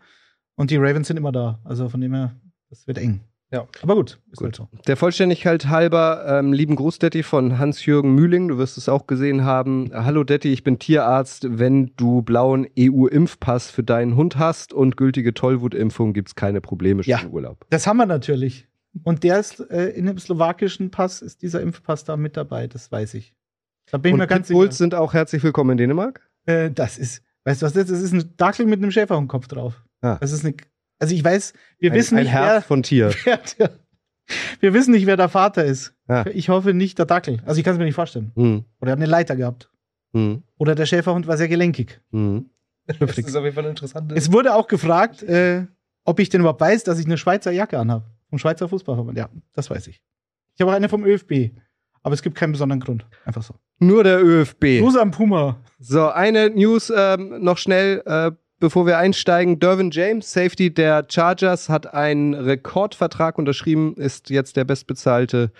und 0.56 0.70
die 0.70 0.76
Ravens 0.76 1.06
sind 1.06 1.18
immer 1.18 1.30
da. 1.30 1.60
Also 1.62 1.88
von 1.88 2.00
dem 2.00 2.14
her, 2.14 2.34
das 2.70 2.86
wird 2.86 2.98
eng. 2.98 3.20
Ja. 3.52 3.68
Aber 3.82 3.94
gut, 3.94 4.18
ist 4.32 4.38
Gut. 4.38 4.44
halt 4.46 4.56
so. 4.56 4.68
Der 4.88 4.96
Vollständigkeit 4.96 5.68
halber, 5.68 6.24
ähm, 6.26 6.52
lieben 6.52 6.74
Gruß, 6.74 6.98
Detti, 6.98 7.22
von 7.22 7.58
Hans-Jürgen 7.58 8.12
Mühling. 8.14 8.48
Du 8.48 8.58
wirst 8.58 8.76
es 8.76 8.88
auch 8.88 9.06
gesehen 9.06 9.44
haben. 9.44 9.90
Hallo, 9.94 10.24
Detti, 10.24 10.52
ich 10.52 10.64
bin 10.64 10.78
Tierarzt. 10.80 11.46
Wenn 11.48 11.92
du 11.96 12.22
blauen 12.22 12.66
EU-Impfpass 12.76 13.70
für 13.70 13.84
deinen 13.84 14.16
Hund 14.16 14.36
hast 14.36 14.72
und 14.72 14.96
gültige 14.96 15.32
Tollwutimpfung, 15.32 16.12
gibt's 16.12 16.34
keine 16.34 16.60
Probleme 16.60 17.02
Ja. 17.04 17.20
im 17.20 17.30
Urlaub. 17.30 17.64
Das 17.70 17.86
haben 17.86 17.98
wir 17.98 18.06
natürlich. 18.06 18.66
Und 19.04 19.22
der 19.22 19.38
ist 19.38 19.60
äh, 19.70 19.90
in 19.90 20.06
dem 20.06 20.18
slowakischen 20.18 20.90
Pass 20.90 21.22
ist 21.22 21.42
dieser 21.42 21.60
Impfpass 21.60 22.04
da 22.04 22.16
mit 22.16 22.36
dabei, 22.36 22.66
das 22.66 22.90
weiß 22.90 23.14
ich. 23.14 23.34
Da 23.90 23.98
bin 23.98 24.10
ich 24.10 24.12
und 24.14 24.18
mir 24.20 24.26
ganz 24.26 24.48
Pitbulls 24.48 24.74
sicher. 24.74 24.84
sind 24.84 24.94
auch 24.94 25.12
herzlich 25.12 25.42
willkommen 25.44 25.72
in 25.72 25.76
Dänemark. 25.78 26.28
Äh, 26.46 26.70
das 26.70 26.98
ist, 26.98 27.22
weißt 27.44 27.62
du 27.62 27.66
was 27.66 27.74
das 27.74 27.84
ist? 27.84 27.92
Das 27.92 28.00
ist 28.00 28.12
ein 28.12 28.32
Dackel 28.38 28.66
mit 28.66 28.82
einem 28.82 28.90
Schäferhundkopf 28.90 29.46
drauf. 29.48 29.84
Ah. 30.00 30.16
Das 30.20 30.32
ist 30.32 30.44
eine, 30.44 30.54
also 30.98 31.14
ich 31.14 31.24
weiß, 31.24 31.52
wir 31.78 31.92
ein, 31.92 31.96
wissen 31.96 32.16
ein 32.16 32.24
nicht, 32.24 32.32
Herz 32.32 32.64
von 32.64 32.82
Tier. 32.82 33.10
wer, 33.24 33.40
wer 33.58 33.68
der, 33.68 33.78
wir 34.60 34.74
wissen 34.74 34.92
nicht, 34.92 35.06
wer 35.06 35.16
der 35.16 35.28
Vater 35.28 35.64
ist. 35.64 35.94
Ah. 36.08 36.24
Ich 36.32 36.48
hoffe 36.48 36.74
nicht 36.74 36.98
der 36.98 37.06
Dackel. 37.06 37.40
Also 37.44 37.58
ich 37.58 37.64
kann 37.64 37.74
es 37.74 37.78
mir 37.78 37.84
nicht 37.84 37.94
vorstellen. 37.94 38.32
Hm. 38.34 38.64
Oder 38.80 38.90
er 38.90 38.92
hat 38.92 38.98
eine 38.98 39.06
Leiter 39.06 39.36
gehabt. 39.36 39.70
Hm. 40.12 40.42
Oder 40.58 40.74
der 40.74 40.86
Schäferhund 40.86 41.26
war 41.26 41.36
sehr 41.36 41.48
gelenkig. 41.48 42.00
Hm. 42.10 42.50
Das 42.86 43.18
ist 43.18 43.36
auf 43.36 43.44
jeden 43.44 43.54
Fall 43.54 43.66
interessant. 43.66 44.12
Es 44.12 44.32
wurde 44.32 44.54
auch 44.54 44.68
gefragt, 44.68 45.22
äh, 45.22 45.66
ob 46.04 46.20
ich 46.20 46.28
denn 46.28 46.40
überhaupt 46.40 46.60
weiß, 46.60 46.84
dass 46.84 46.98
ich 46.98 47.06
eine 47.06 47.18
Schweizer 47.18 47.50
Jacke 47.50 47.78
anhabe. 47.78 48.04
Vom 48.30 48.38
Schweizer 48.38 48.68
Fußballverband. 48.68 49.18
Ja, 49.18 49.28
das 49.54 49.70
weiß 49.70 49.88
ich. 49.88 50.00
Ich 50.54 50.60
habe 50.60 50.70
auch 50.70 50.76
eine 50.76 50.88
vom 50.88 51.04
ÖFB. 51.04 51.50
Aber 52.02 52.14
es 52.14 52.22
gibt 52.22 52.36
keinen 52.36 52.52
besonderen 52.52 52.80
Grund. 52.80 53.04
Einfach 53.24 53.42
so. 53.42 53.54
Nur 53.80 54.04
der 54.04 54.24
ÖFB. 54.24 54.80
Gruß 54.80 54.96
am 54.96 55.10
Puma. 55.10 55.60
So, 55.80 56.08
eine 56.08 56.50
News 56.50 56.92
ähm, 56.94 57.42
noch 57.42 57.58
schnell, 57.58 58.02
äh, 58.06 58.30
bevor 58.58 58.86
wir 58.86 58.98
einsteigen. 58.98 59.58
Dervin 59.58 59.90
James, 59.90 60.32
Safety 60.32 60.72
der 60.72 61.06
Chargers, 61.08 61.68
hat 61.68 61.92
einen 61.92 62.34
Rekordvertrag 62.34 63.38
unterschrieben, 63.38 63.94
ist 63.94 64.30
jetzt 64.30 64.56
der 64.56 64.64
bestbezahlte 64.64 65.50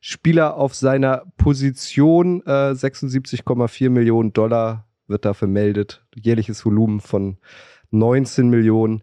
Spieler 0.00 0.56
auf 0.56 0.74
seiner 0.74 1.24
Position. 1.36 2.42
Äh, 2.46 2.72
76,4 2.72 3.90
Millionen 3.90 4.32
Dollar 4.32 4.86
wird 5.06 5.24
da 5.24 5.34
vermeldet. 5.34 6.04
Jährliches 6.14 6.64
Volumen 6.64 7.00
von 7.00 7.38
19 7.90 8.48
Millionen. 8.48 9.02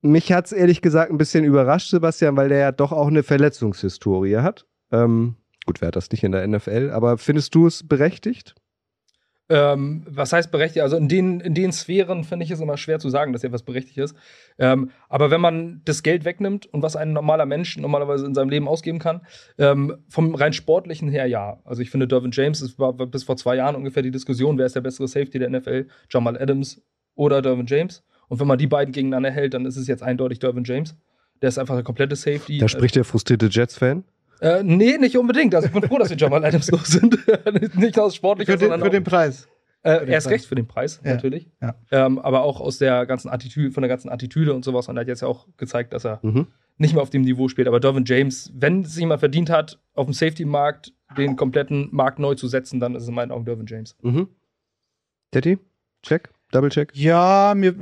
Mich 0.00 0.32
hat's 0.32 0.52
ehrlich 0.52 0.82
gesagt 0.82 1.12
ein 1.12 1.18
bisschen 1.18 1.44
überrascht, 1.44 1.90
Sebastian, 1.90 2.36
weil 2.36 2.48
der 2.48 2.58
ja 2.58 2.72
doch 2.72 2.90
auch 2.90 3.06
eine 3.06 3.22
Verletzungshistorie 3.22 4.38
hat. 4.38 4.66
Ähm, 4.90 5.36
gut, 5.64 5.80
wer 5.80 5.88
hat 5.88 5.96
das 5.96 6.10
nicht 6.10 6.24
in 6.24 6.32
der 6.32 6.46
NFL? 6.46 6.90
Aber 6.92 7.18
findest 7.18 7.54
du 7.54 7.66
es 7.66 7.86
berechtigt? 7.86 8.56
Ähm, 9.52 10.02
was 10.08 10.32
heißt 10.32 10.50
berechtigt? 10.50 10.82
Also 10.82 10.96
in 10.96 11.08
den, 11.08 11.40
in 11.40 11.52
den 11.52 11.72
Sphären 11.72 12.24
finde 12.24 12.46
ich 12.46 12.50
es 12.50 12.60
immer 12.60 12.78
schwer 12.78 12.98
zu 12.98 13.10
sagen, 13.10 13.34
dass 13.34 13.44
etwas 13.44 13.62
berechtigt 13.62 13.98
ist. 13.98 14.16
Ähm, 14.58 14.90
aber 15.10 15.30
wenn 15.30 15.42
man 15.42 15.82
das 15.84 16.02
Geld 16.02 16.24
wegnimmt 16.24 16.64
und 16.64 16.82
was 16.82 16.96
ein 16.96 17.12
normaler 17.12 17.44
Mensch 17.44 17.76
normalerweise 17.76 18.24
in 18.24 18.34
seinem 18.34 18.48
Leben 18.48 18.66
ausgeben 18.66 18.98
kann, 18.98 19.20
ähm, 19.58 19.98
vom 20.08 20.34
rein 20.34 20.54
sportlichen 20.54 21.10
her 21.10 21.26
ja. 21.26 21.60
Also 21.64 21.82
ich 21.82 21.90
finde, 21.90 22.08
Dervin 22.08 22.30
James, 22.32 22.62
es 22.62 22.78
war 22.78 22.94
bis 22.94 23.24
vor 23.24 23.36
zwei 23.36 23.56
Jahren 23.56 23.76
ungefähr 23.76 24.02
die 24.02 24.10
Diskussion, 24.10 24.56
wer 24.56 24.64
ist 24.64 24.74
der 24.74 24.80
bessere 24.80 25.06
Safety 25.06 25.38
der 25.38 25.50
NFL, 25.50 25.86
Jamal 26.08 26.40
Adams 26.40 26.80
oder 27.14 27.42
Dervin 27.42 27.66
James. 27.66 28.02
Und 28.28 28.40
wenn 28.40 28.46
man 28.46 28.56
die 28.56 28.68
beiden 28.68 28.92
gegeneinander 28.92 29.30
hält, 29.30 29.52
dann 29.52 29.66
ist 29.66 29.76
es 29.76 29.86
jetzt 29.86 30.02
eindeutig 30.02 30.38
Dervin 30.38 30.64
James. 30.64 30.96
Der 31.42 31.50
ist 31.50 31.58
einfach 31.58 31.74
der 31.74 31.84
komplette 31.84 32.16
Safety. 32.16 32.56
Da 32.56 32.68
spricht 32.68 32.96
der 32.96 33.04
frustrierte 33.04 33.48
Jets-Fan. 33.50 34.04
Äh, 34.40 34.62
nee, 34.64 34.98
nicht 34.98 35.16
unbedingt. 35.16 35.54
Also 35.54 35.66
ich 35.68 35.72
bin 35.72 35.82
froh, 35.82 35.98
dass 35.98 36.10
wir 36.10 36.16
Jamal 36.16 36.44
Adams 36.44 36.70
los 36.70 36.86
sind. 36.88 37.16
nicht 37.76 37.98
aus 37.98 38.14
sportlicher, 38.16 38.58
Für 38.58 38.68
den, 38.68 38.80
für 38.80 38.90
den 38.90 39.04
Preis. 39.04 39.48
Äh, 39.84 40.08
erst 40.10 40.28
recht 40.30 40.46
für 40.46 40.54
den 40.54 40.66
Preis, 40.68 41.00
Ja, 41.04 41.14
natürlich. 41.14 41.50
ja. 41.60 41.74
Ähm, 41.90 42.18
aber 42.20 42.42
auch 42.42 42.60
aus 42.60 42.78
der 42.78 43.04
ganzen 43.06 43.28
Attitüde, 43.28 43.72
von 43.72 43.82
der 43.82 43.88
ganzen 43.88 44.08
Attitüde 44.10 44.54
und 44.54 44.64
sowas. 44.64 44.88
Und 44.88 44.96
er 44.96 45.00
hat 45.00 45.08
jetzt 45.08 45.22
ja 45.22 45.28
auch 45.28 45.46
gezeigt, 45.56 45.92
dass 45.92 46.04
er 46.04 46.20
Mhm. 46.22 46.46
nicht 46.78 46.94
mehr 46.94 47.02
auf 47.02 47.10
dem 47.10 47.22
Niveau 47.22 47.48
spielt. 47.48 47.66
Aber 47.68 47.80
Dervin 47.80 48.04
James, 48.04 48.52
wenn 48.54 48.82
es 48.82 48.96
jemand 48.98 49.20
verdient 49.20 49.50
hat, 49.50 49.80
auf 49.94 50.06
dem 50.06 50.14
Safety-Markt 50.14 50.92
den 51.16 51.36
kompletten 51.36 51.88
Markt 51.90 52.18
neu 52.20 52.34
zu 52.36 52.46
setzen, 52.48 52.78
dann 52.80 52.94
ist 52.94 53.02
es 53.02 53.08
in 53.08 53.14
meinen 53.14 53.32
Augen 53.32 53.44
Dervin 53.44 53.66
James. 53.66 53.96
Mhm. 54.02 54.28
Daddy? 55.32 55.58
Check? 56.02 56.30
Double 56.52 56.70
check? 56.70 56.90
Ja, 56.94 57.54
mir, 57.56 57.74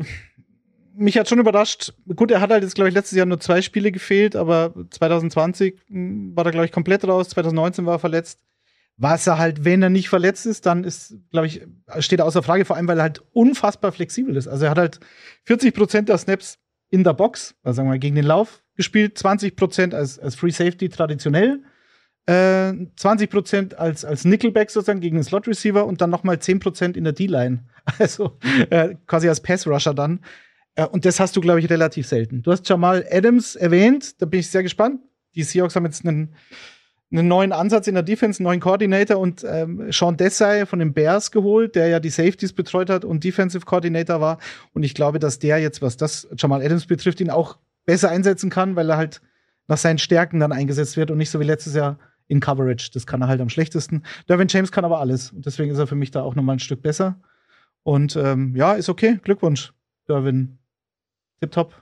mich 1.00 1.19
hat 1.19 1.28
schon 1.28 1.38
überrascht. 1.38 1.95
Gut, 2.14 2.30
er 2.30 2.40
hat 2.40 2.50
halt 2.50 2.62
jetzt, 2.62 2.75
glaube 2.75 2.88
ich, 2.88 2.95
letztes 2.95 3.16
Jahr 3.16 3.26
nur 3.26 3.40
zwei 3.40 3.62
Spiele 3.62 3.90
gefehlt, 3.90 4.37
aber 4.37 4.75
2020 4.90 5.75
mh, 5.88 6.37
war 6.37 6.45
er, 6.45 6.52
glaube 6.52 6.66
ich, 6.66 6.73
komplett 6.73 7.07
raus. 7.07 7.30
2019 7.30 7.87
war 7.87 7.95
er 7.95 7.99
verletzt. 7.99 8.40
Was 8.97 9.26
er 9.26 9.38
halt, 9.38 9.64
wenn 9.64 9.83
er 9.83 9.88
nicht 9.88 10.11
verletzt 10.11 10.45
ist, 10.45 10.66
dann 10.66 10.85
ist, 10.85 11.14
glaube 11.30 11.47
ich, 11.47 11.62
steht 12.00 12.19
er 12.19 12.26
außer 12.26 12.42
Frage, 12.42 12.66
vor 12.66 12.76
allem, 12.76 12.87
weil 12.87 12.99
er 12.99 13.04
halt 13.04 13.23
unfassbar 13.33 13.92
flexibel 13.92 14.37
ist. 14.37 14.47
Also 14.47 14.66
er 14.66 14.73
hat 14.73 14.78
halt 14.78 15.00
40 15.45 15.75
Prozent 15.75 16.09
der 16.11 16.19
Snaps 16.19 16.59
in 16.90 17.02
der 17.02 17.14
Box, 17.14 17.54
also 17.62 17.76
sagen 17.76 17.88
wir 17.88 17.92
mal, 17.92 17.99
gegen 17.99 18.16
den 18.16 18.26
Lauf 18.26 18.62
gespielt, 18.76 19.16
20 19.16 19.57
Prozent 19.57 19.95
als, 19.95 20.19
als 20.19 20.35
Free 20.35 20.50
Safety 20.50 20.90
traditionell, 20.90 21.62
äh, 22.26 22.75
20 22.97 23.30
Prozent 23.30 23.78
als, 23.78 24.04
als 24.04 24.26
Nickelback 24.26 24.71
sozusagen 24.71 25.00
gegen 25.00 25.16
den 25.16 25.25
Slot 25.25 25.49
Receiver 25.49 25.87
und 25.87 26.02
dann 26.02 26.11
nochmal 26.11 26.38
10 26.38 26.61
Prozent 26.61 26.97
in 26.97 27.04
der 27.04 27.14
D-Line. 27.14 27.64
Also 27.99 28.38
äh, 28.69 28.95
quasi 29.07 29.28
als 29.28 29.40
Pass 29.40 29.66
Rusher 29.66 29.95
dann. 29.95 30.21
Äh, 30.80 30.87
und 30.87 31.04
das 31.04 31.20
hast 31.20 31.37
du, 31.37 31.40
glaube 31.40 31.60
ich, 31.60 31.68
relativ 31.68 32.06
selten. 32.06 32.42
Du 32.42 32.50
hast 32.50 32.68
Jamal 32.68 33.06
Adams 33.10 33.56
erwähnt, 33.56 34.20
da 34.20 34.26
bin 34.26 34.40
ich 34.40 34.49
sehr 34.49 34.62
gespannt. 34.62 35.00
Die 35.34 35.42
Seahawks 35.42 35.76
haben 35.76 35.84
jetzt 35.84 36.04
einen, 36.06 36.34
einen 37.12 37.28
neuen 37.28 37.52
Ansatz 37.52 37.87
in 37.87 37.94
der 37.94 38.02
Defense, 38.02 38.40
einen 38.40 38.44
neuen 38.44 38.60
Coordinator 38.60 39.18
und 39.18 39.44
ähm, 39.49 39.92
Sean 39.92 40.16
Desai 40.16 40.66
von 40.66 40.78
den 40.78 40.92
Bears 40.92 41.30
geholt, 41.30 41.75
der 41.76 41.88
ja 41.88 42.00
die 42.00 42.10
Safeties 42.10 42.52
betreut 42.52 42.90
hat 42.90 43.04
und 43.04 43.22
Defensive 43.22 43.64
Coordinator 43.64 44.20
war. 44.20 44.38
Und 44.72 44.82
ich 44.82 44.94
glaube, 44.94 45.18
dass 45.18 45.38
der 45.38 45.58
jetzt, 45.58 45.82
was 45.82 45.96
das 45.96 46.28
Jamal 46.37 46.62
Adams 46.62 46.87
betrifft, 46.87 47.20
ihn 47.20 47.30
auch 47.30 47.58
besser 47.84 48.10
einsetzen 48.10 48.50
kann, 48.50 48.75
weil 48.76 48.90
er 48.90 48.96
halt 48.96 49.20
nach 49.68 49.78
seinen 49.78 49.99
Stärken 49.99 50.40
dann 50.40 50.52
eingesetzt 50.52 50.96
wird 50.96 51.10
und 51.10 51.18
nicht 51.18 51.30
so 51.30 51.38
wie 51.38 51.44
letztes 51.44 51.75
Jahr 51.75 51.99
in 52.26 52.40
Coverage. 52.40 52.90
Das 52.92 53.06
kann 53.06 53.22
er 53.22 53.28
halt 53.28 53.40
am 53.40 53.49
schlechtesten. 53.49 54.02
Derwin 54.28 54.49
James 54.49 54.72
kann 54.72 54.84
aber 54.84 55.00
alles. 55.00 55.30
Und 55.30 55.46
deswegen 55.46 55.70
ist 55.70 55.78
er 55.78 55.87
für 55.87 55.94
mich 55.94 56.10
da 56.10 56.22
auch 56.22 56.34
nochmal 56.34 56.56
ein 56.56 56.60
Stück 56.60 56.82
besser. 56.82 57.20
Und 57.82 58.16
ähm, 58.16 58.54
ja, 58.56 58.72
ist 58.72 58.88
okay. 58.88 59.18
Glückwunsch, 59.22 59.72
Derwin. 60.08 60.60
Tipptopp. 61.40 61.75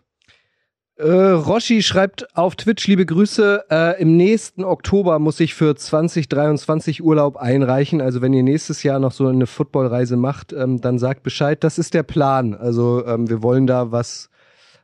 Äh, 0.98 1.10
Roshi 1.12 1.82
schreibt 1.82 2.36
auf 2.36 2.56
Twitch, 2.56 2.88
liebe 2.88 3.06
Grüße, 3.06 3.66
äh, 3.70 4.02
im 4.02 4.16
nächsten 4.16 4.64
Oktober 4.64 5.20
muss 5.20 5.38
ich 5.38 5.54
für 5.54 5.76
2023 5.76 7.04
Urlaub 7.04 7.36
einreichen. 7.36 8.00
Also 8.00 8.20
wenn 8.20 8.32
ihr 8.32 8.42
nächstes 8.42 8.82
Jahr 8.82 8.98
noch 8.98 9.12
so 9.12 9.28
eine 9.28 9.46
Footballreise 9.46 10.16
macht, 10.16 10.52
ähm, 10.52 10.80
dann 10.80 10.98
sagt 10.98 11.22
Bescheid. 11.22 11.62
Das 11.62 11.78
ist 11.78 11.94
der 11.94 12.02
Plan. 12.02 12.52
Also 12.54 13.06
ähm, 13.06 13.28
wir 13.28 13.44
wollen 13.44 13.68
da 13.68 13.92
was, 13.92 14.28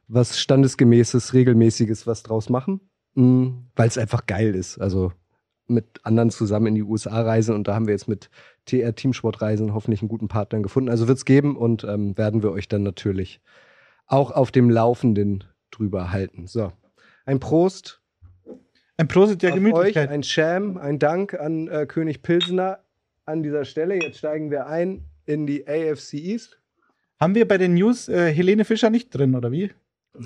was 0.06 0.38
standesgemäßes, 0.38 1.34
regelmäßiges 1.34 2.06
was 2.06 2.22
draus 2.22 2.48
machen, 2.48 2.80
mhm, 3.14 3.66
weil 3.74 3.88
es 3.88 3.98
einfach 3.98 4.26
geil 4.26 4.54
ist. 4.54 4.78
Also 4.78 5.10
mit 5.66 6.00
anderen 6.04 6.30
zusammen 6.30 6.68
in 6.68 6.74
die 6.76 6.82
USA 6.82 7.22
reisen 7.22 7.56
und 7.56 7.66
da 7.66 7.74
haben 7.74 7.86
wir 7.86 7.94
jetzt 7.94 8.06
mit 8.06 8.30
TR 8.66 8.94
Teamsportreisen 8.94 9.74
hoffentlich 9.74 10.02
einen 10.02 10.08
guten 10.08 10.28
Partner 10.28 10.60
gefunden. 10.60 10.90
Also 10.90 11.08
wird's 11.08 11.24
geben 11.24 11.56
und 11.56 11.82
ähm, 11.82 12.16
werden 12.16 12.44
wir 12.44 12.52
euch 12.52 12.68
dann 12.68 12.84
natürlich 12.84 13.40
auch 14.06 14.30
auf 14.30 14.50
dem 14.50 14.70
Laufenden 14.70 15.44
drüber 15.70 16.10
halten. 16.12 16.46
So, 16.46 16.72
ein 17.26 17.40
Prost 17.40 18.00
Ein 18.96 19.08
Prosit 19.08 19.42
der 19.42 19.50
auf 19.50 19.56
euch, 19.58 19.62
Gemütlichkeit. 19.64 20.10
ein 20.10 20.22
Sham, 20.22 20.76
ein 20.76 20.98
Dank 20.98 21.34
an 21.34 21.68
äh, 21.68 21.86
König 21.86 22.22
Pilsner 22.22 22.78
an 23.26 23.42
dieser 23.42 23.64
Stelle. 23.64 23.94
Jetzt 24.00 24.18
steigen 24.18 24.50
wir 24.50 24.66
ein 24.66 25.04
in 25.26 25.46
die 25.46 25.66
AFC 25.66 26.14
East. 26.14 26.60
Haben 27.18 27.34
wir 27.34 27.48
bei 27.48 27.58
den 27.58 27.74
News 27.74 28.08
äh, 28.08 28.32
Helene 28.32 28.64
Fischer 28.64 28.90
nicht 28.90 29.10
drin, 29.10 29.34
oder 29.34 29.50
wie? 29.50 29.70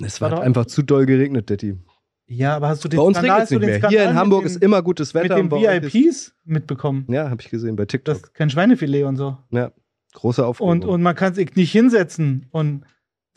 Es 0.05 0.21
War 0.21 0.41
einfach 0.43 0.67
zu 0.67 0.83
doll 0.83 1.07
geregnet, 1.07 1.49
Detti. 1.49 1.79
Ja, 2.27 2.57
aber 2.57 2.69
hast 2.69 2.85
du 2.85 2.89
den 2.89 2.99
Bei 2.99 3.03
uns 3.05 3.17
Skandal- 3.17 3.41
regnet 3.41 3.45
es 3.45 3.51
nicht 3.53 3.61
mehr. 3.67 3.79
Skandal 3.79 3.91
Hier 4.03 4.11
in 4.11 4.17
Hamburg 4.17 4.43
den, 4.43 4.47
ist 4.49 4.63
immer 4.63 4.83
gutes 4.83 5.15
Wetter. 5.15 5.43
mit 5.43 5.51
den 5.51 5.59
euch 5.67 5.95
VIPs 5.95 6.35
mitbekommen. 6.45 7.07
Ja, 7.09 7.31
habe 7.31 7.41
ich 7.41 7.49
gesehen 7.49 7.75
bei 7.77 7.85
Das 7.87 7.93
TikTok. 7.93 8.17
ist 8.17 8.35
kein 8.35 8.51
Schweinefilet 8.51 9.05
und 9.05 9.17
so. 9.17 9.39
Ja, 9.51 9.73
große 10.13 10.45
Aufregung. 10.45 10.71
Und, 10.73 10.85
und 10.85 11.01
man 11.03 11.15
kann 11.15 11.33
sich 11.33 11.55
nicht 11.57 11.73
hinsetzen. 11.73 12.47
Und 12.51 12.85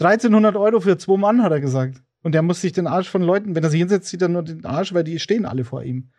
1300 0.02 0.56
Euro 0.56 0.80
für 0.80 0.98
zwei 0.98 1.18
Mann, 1.18 1.42
hat 1.44 1.52
er 1.52 1.62
gesagt. 1.62 2.02
Und 2.24 2.34
der 2.34 2.42
muss 2.42 2.62
sich 2.62 2.72
den 2.72 2.88
Arsch 2.88 3.10
von 3.10 3.22
Leuten, 3.22 3.56
wenn 3.56 3.64
er 3.64 3.70
sich 3.70 3.80
hinsetzt, 3.80 4.10
sieht 4.10 4.22
er 4.22 4.28
nur 4.28 4.44
den 4.44 4.66
Arsch, 4.66 4.94
weil 4.94 5.04
die 5.04 5.20
stehen 5.20 5.46
alle 5.46 5.64
vor 5.64 5.84
ihm. 5.84 6.10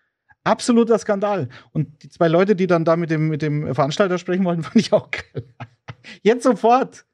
Absoluter 0.45 0.99
Skandal. 0.99 1.49
Und 1.73 2.03
die 2.03 2.09
zwei 2.09 2.29
Leute, 2.29 2.57
die 2.57 2.67
dann 2.67 2.85
da 2.85 2.97
mit 2.97 3.11
dem, 3.11 3.29
mit 3.29 3.43
dem 3.43 3.75
Veranstalter 3.75 4.19
sprechen 4.19 4.45
wollten, 4.45 4.63
fand 4.65 4.77
ich 4.77 4.93
auch 4.93 5.11
geil. 5.11 5.45
Jetzt 6.23 6.43
sofort. 6.43 7.05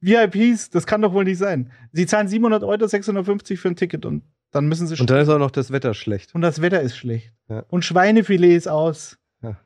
VIPs, 0.00 0.70
das 0.70 0.86
kann 0.86 1.00
doch 1.00 1.14
wohl 1.14 1.24
nicht 1.24 1.38
sein. 1.38 1.72
Sie 1.92 2.06
zahlen 2.06 2.28
700 2.28 2.62
Euro, 2.62 2.86
650 2.86 3.58
für 3.58 3.68
ein 3.68 3.76
Ticket 3.76 4.04
und 4.04 4.24
dann 4.50 4.68
müssen 4.68 4.86
sie 4.86 5.00
und 5.00 5.08
dann 5.10 5.20
ist 5.20 5.28
auch 5.28 5.38
noch 5.38 5.50
das 5.50 5.70
Wetter 5.70 5.94
schlecht. 5.94 6.34
und 6.34 6.42
das 6.42 6.60
Wetter 6.60 6.80
ist 6.82 6.96
schlecht. 6.96 7.32
Ja. 7.48 7.64
Und 7.68 7.84
Schweinefilet 7.84 8.56
ist 8.56 8.68
aus. 8.68 9.18
Ja. 9.42 9.56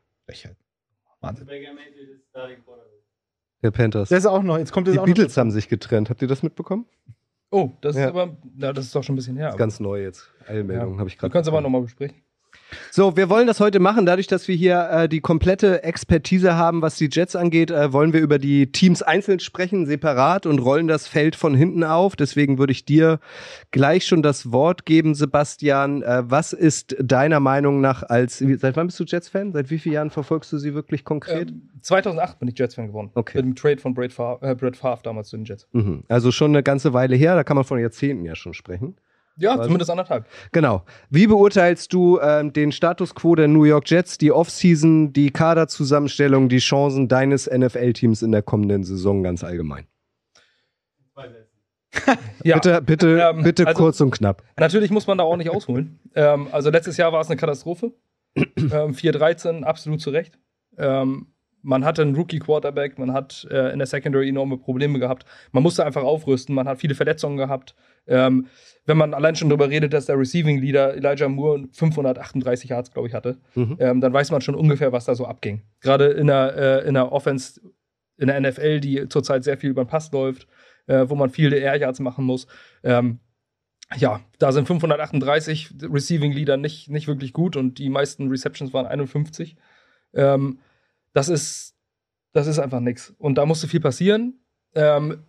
Wahnsinn. 1.20 1.46
Der 3.62 3.70
Panthers. 3.70 4.08
Das 4.08 4.20
ist 4.20 4.26
auch 4.26 4.42
noch, 4.42 4.58
jetzt 4.58 4.72
kommt 4.72 4.86
das 4.86 4.92
die 4.94 4.98
auch 4.98 5.06
noch. 5.06 5.14
Beatles 5.14 5.36
haben 5.36 5.50
sich 5.50 5.68
getrennt. 5.68 6.08
Habt 6.10 6.22
ihr 6.22 6.28
das 6.28 6.42
mitbekommen? 6.42 6.86
Oh, 7.50 7.70
das 7.80 7.96
Ja. 7.96 8.04
ist 8.04 8.08
aber, 8.10 8.36
na, 8.56 8.72
das 8.72 8.86
ist 8.86 8.94
doch 8.94 9.02
schon 9.02 9.14
ein 9.14 9.16
bisschen 9.16 9.36
her. 9.36 9.46
Das 9.46 9.54
ist 9.54 9.58
ganz 9.58 9.80
neu 9.80 10.02
jetzt. 10.02 10.30
Eilmeldung 10.46 10.98
habe 10.98 11.08
ich 11.08 11.18
gerade. 11.18 11.32
können 11.32 11.42
es 11.42 11.48
aber 11.48 11.60
nochmal 11.60 11.82
besprechen. 11.82 12.16
So, 12.90 13.16
wir 13.16 13.28
wollen 13.28 13.46
das 13.46 13.60
heute 13.60 13.80
machen. 13.80 14.06
Dadurch, 14.06 14.26
dass 14.26 14.48
wir 14.48 14.54
hier 14.54 14.88
äh, 14.90 15.08
die 15.08 15.20
komplette 15.20 15.82
Expertise 15.82 16.56
haben, 16.56 16.82
was 16.82 16.96
die 16.96 17.08
Jets 17.10 17.36
angeht, 17.36 17.70
äh, 17.70 17.92
wollen 17.92 18.12
wir 18.12 18.20
über 18.20 18.38
die 18.38 18.70
Teams 18.72 19.02
einzeln 19.02 19.40
sprechen, 19.40 19.86
separat 19.86 20.46
und 20.46 20.58
rollen 20.58 20.88
das 20.88 21.06
Feld 21.06 21.36
von 21.36 21.54
hinten 21.54 21.84
auf. 21.84 22.16
Deswegen 22.16 22.58
würde 22.58 22.72
ich 22.72 22.84
dir 22.84 23.20
gleich 23.70 24.06
schon 24.06 24.22
das 24.22 24.52
Wort 24.52 24.86
geben, 24.86 25.14
Sebastian. 25.14 26.02
Äh, 26.02 26.22
was 26.26 26.52
ist 26.52 26.96
deiner 27.00 27.40
Meinung 27.40 27.80
nach 27.80 28.02
als, 28.02 28.38
seit 28.38 28.76
wann 28.76 28.86
bist 28.86 29.00
du 29.00 29.04
Jets-Fan? 29.04 29.52
Seit 29.52 29.70
wie 29.70 29.78
vielen 29.78 29.94
Jahren 29.94 30.10
verfolgst 30.10 30.52
du 30.52 30.58
sie 30.58 30.74
wirklich 30.74 31.04
konkret? 31.04 31.50
Ähm, 31.50 31.70
2008 31.80 32.38
bin 32.38 32.48
ich 32.48 32.58
Jets-Fan 32.58 32.88
geworden. 32.88 33.10
Okay. 33.14 33.38
Mit 33.38 33.46
dem 33.46 33.54
Trade 33.54 33.78
von 33.78 33.94
Brett 33.94 34.12
Favre, 34.12 34.46
äh, 34.46 34.54
Brett 34.54 34.76
Favre 34.76 35.00
damals 35.02 35.28
zu 35.28 35.36
den 35.36 35.44
Jets. 35.44 35.66
Mhm. 35.72 36.04
Also 36.08 36.32
schon 36.32 36.50
eine 36.50 36.62
ganze 36.62 36.92
Weile 36.92 37.16
her, 37.16 37.34
da 37.34 37.44
kann 37.44 37.56
man 37.56 37.64
von 37.64 37.78
Jahrzehnten 37.78 38.24
ja 38.24 38.34
schon 38.34 38.54
sprechen. 38.54 38.96
Ja, 39.36 39.56
Was? 39.56 39.66
zumindest 39.66 39.90
anderthalb. 39.90 40.26
Genau. 40.52 40.84
Wie 41.08 41.26
beurteilst 41.26 41.92
du 41.92 42.20
ähm, 42.20 42.52
den 42.52 42.72
Status 42.72 43.14
quo 43.14 43.34
der 43.34 43.48
New 43.48 43.64
York 43.64 43.88
Jets, 43.90 44.18
die 44.18 44.32
Offseason, 44.32 45.12
die 45.12 45.30
Kaderzusammenstellung, 45.30 46.48
die 46.48 46.58
Chancen 46.58 47.08
deines 47.08 47.48
NFL-Teams 47.50 48.22
in 48.22 48.32
der 48.32 48.42
kommenden 48.42 48.84
Saison 48.84 49.22
ganz 49.22 49.42
allgemein? 49.44 49.86
Ja, 52.44 52.54
Bitte, 52.56 52.80
bitte, 52.82 53.18
Ähm, 53.18 53.42
bitte 53.42 53.66
also- 53.66 53.82
kurz 53.82 54.00
und 54.00 54.12
knapp. 54.12 54.42
Natürlich 54.58 54.90
muss 54.90 55.06
man 55.06 55.18
da 55.18 55.24
auch 55.24 55.36
nicht 55.36 55.50
ausholen. 55.50 55.98
ähm, 56.14 56.48
also 56.52 56.70
letztes 56.70 56.96
Jahr 56.96 57.12
war 57.12 57.20
es 57.20 57.26
eine 57.28 57.36
Katastrophe. 57.36 57.92
ähm, 58.36 58.46
4-13, 58.94 59.62
absolut 59.64 60.00
zu 60.00 60.10
Recht. 60.10 60.38
Ähm, 60.78 61.26
man 61.62 61.84
hatte 61.84 62.02
einen 62.02 62.14
Rookie-Quarterback, 62.14 62.98
man 62.98 63.12
hat 63.12 63.46
äh, 63.50 63.72
in 63.72 63.78
der 63.78 63.86
Secondary 63.86 64.28
enorme 64.28 64.56
Probleme 64.58 64.98
gehabt. 64.98 65.24
Man 65.52 65.62
musste 65.62 65.84
einfach 65.84 66.02
aufrüsten, 66.02 66.54
man 66.54 66.66
hat 66.68 66.78
viele 66.78 66.94
Verletzungen 66.94 67.36
gehabt. 67.36 67.74
Ähm, 68.06 68.46
wenn 68.86 68.96
man 68.96 69.12
allein 69.14 69.36
schon 69.36 69.48
darüber 69.50 69.68
redet, 69.70 69.92
dass 69.92 70.06
der 70.06 70.18
Receiving-Leader 70.18 70.94
Elijah 70.94 71.28
Moore 71.28 71.68
538 71.72 72.70
Yards, 72.70 72.90
glaube 72.90 73.08
ich, 73.08 73.14
hatte, 73.14 73.38
Mhm. 73.54 73.76
ähm, 73.78 74.00
dann 74.00 74.12
weiß 74.12 74.30
man 74.30 74.40
schon 74.40 74.54
ungefähr, 74.54 74.92
was 74.92 75.04
da 75.04 75.14
so 75.14 75.26
abging. 75.26 75.62
Gerade 75.80 76.06
in 76.06 76.26
der, 76.28 76.56
äh, 76.84 76.88
in 76.88 76.94
der 76.94 77.12
Offense, 77.12 77.60
in 78.16 78.26
der 78.28 78.36
NFL, 78.40 78.80
die 78.80 79.08
zurzeit 79.08 79.44
sehr 79.44 79.56
viel 79.58 79.70
über 79.70 79.84
den 79.84 79.88
Pass 79.88 80.10
läuft, 80.12 80.46
äh, 80.86 81.04
wo 81.08 81.14
man 81.14 81.30
viele 81.30 81.56
Air 81.58 81.76
Yards 81.76 82.00
machen 82.00 82.24
muss. 82.24 82.46
Ähm, 82.82 83.20
ja, 83.96 84.20
da 84.38 84.52
sind 84.52 84.66
538 84.66 85.70
Receiving 85.82 86.32
Leader 86.32 86.56
nicht, 86.56 86.88
nicht 86.90 87.08
wirklich 87.08 87.32
gut 87.32 87.56
und 87.56 87.78
die 87.78 87.88
meisten 87.90 88.28
Receptions 88.28 88.72
waren 88.72 88.86
51. 88.86 89.56
Ähm, 90.14 90.58
das 91.12 91.28
ist, 91.28 91.74
das 92.32 92.46
ist 92.46 92.58
einfach 92.58 92.80
nichts. 92.80 93.14
Und 93.18 93.36
da 93.36 93.46
musste 93.46 93.68
viel 93.68 93.80
passieren. 93.80 94.40
Ähm, 94.74 95.24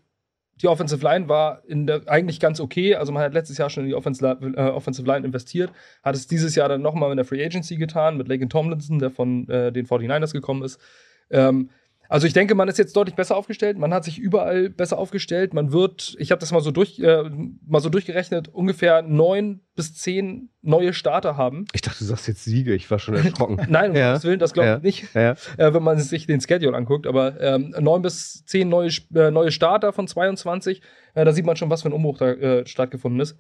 die 0.62 0.68
Offensive 0.68 1.04
Line 1.04 1.28
war 1.28 1.64
der, 1.68 2.08
eigentlich 2.08 2.40
ganz 2.40 2.60
okay. 2.60 2.96
Also 2.96 3.12
man 3.12 3.24
hat 3.24 3.34
letztes 3.34 3.58
Jahr 3.58 3.70
schon 3.70 3.84
in 3.84 3.90
die 3.90 3.96
Offensive, 3.96 4.54
äh, 4.56 4.70
Offensive 4.70 5.08
Line 5.08 5.26
investiert, 5.26 5.72
hat 6.04 6.16
es 6.16 6.28
dieses 6.28 6.56
Jahr 6.56 6.70
dann 6.70 6.82
nochmal 6.82 7.10
in 7.12 7.18
der 7.18 7.26
Free 7.26 7.44
Agency 7.44 7.78
getan 7.78 8.18
mit 8.18 8.28
Laken 8.28 8.50
Tomlinson, 8.50 9.00
der 9.00 9.10
von 9.10 9.50
äh, 9.50 9.72
den 9.72 9.88
49ers 9.88 10.34
gekommen 10.34 10.64
ist. 10.64 10.80
Ähm, 11.32 11.70
also 12.12 12.28
ich 12.28 12.34
denke, 12.34 12.56
man 12.56 12.68
ist 12.68 12.78
jetzt 12.78 12.94
deutlich 12.98 13.16
besser 13.16 13.38
aufgestellt. 13.38 13.78
Man 13.78 13.94
hat 13.94 14.04
sich 14.04 14.20
überall 14.20 14.70
besser 14.70 14.98
aufgestellt. 14.98 15.54
Man 15.54 15.72
wird, 15.72 16.14
ich 16.20 16.30
habe 16.32 16.40
das 16.40 16.52
mal 16.52 16.60
so 16.60 16.70
durch, 16.72 17.00
äh, 17.00 17.24
mal 17.66 17.80
so 17.80 17.88
durchgerechnet, 17.88 18.50
ungefähr 18.50 19.02
neun 19.02 19.62
bis 19.76 19.94
zehn 19.96 20.50
neue 20.62 20.92
Starter 20.94 21.38
haben. 21.38 21.66
Ich 21.72 21.80
dachte, 21.80 22.00
du 22.00 22.04
sagst 22.06 22.28
jetzt 22.28 22.44
Siege. 22.44 22.74
Ich 22.76 22.92
war 22.92 23.00
schon 23.00 23.16
erschrocken. 23.16 23.62
Nein, 23.70 23.92
um 23.92 23.96
Ja. 24.02 24.12
Gottes 24.12 24.26
Willen, 24.26 24.40
das 24.40 24.52
glaube 24.52 24.82
ich 24.84 25.02
Ja. 25.04 25.06
nicht, 25.08 25.16
ja. 25.16 25.32
äh, 25.68 25.74
wenn 25.74 25.84
man 25.84 26.00
sich 26.00 26.28
den 26.28 26.42
Schedule 26.42 26.76
anguckt. 26.76 27.08
Aber 27.08 27.40
ähm, 27.40 27.74
neun 27.80 28.02
bis 28.02 28.44
zehn 28.46 28.68
neue, 28.68 28.90
äh, 29.16 29.32
neue 29.32 29.52
Starter 29.54 29.94
von 29.94 30.06
22, 30.08 30.82
äh, 31.14 31.24
da 31.24 31.32
sieht 31.32 31.46
man 31.46 31.56
schon, 31.56 31.70
was 31.70 31.84
für 31.84 31.90
ein 31.90 31.94
Umbruch 31.94 32.18
da 32.18 32.30
äh, 32.32 32.68
stattgefunden 32.68 33.22
ist, 33.22 33.38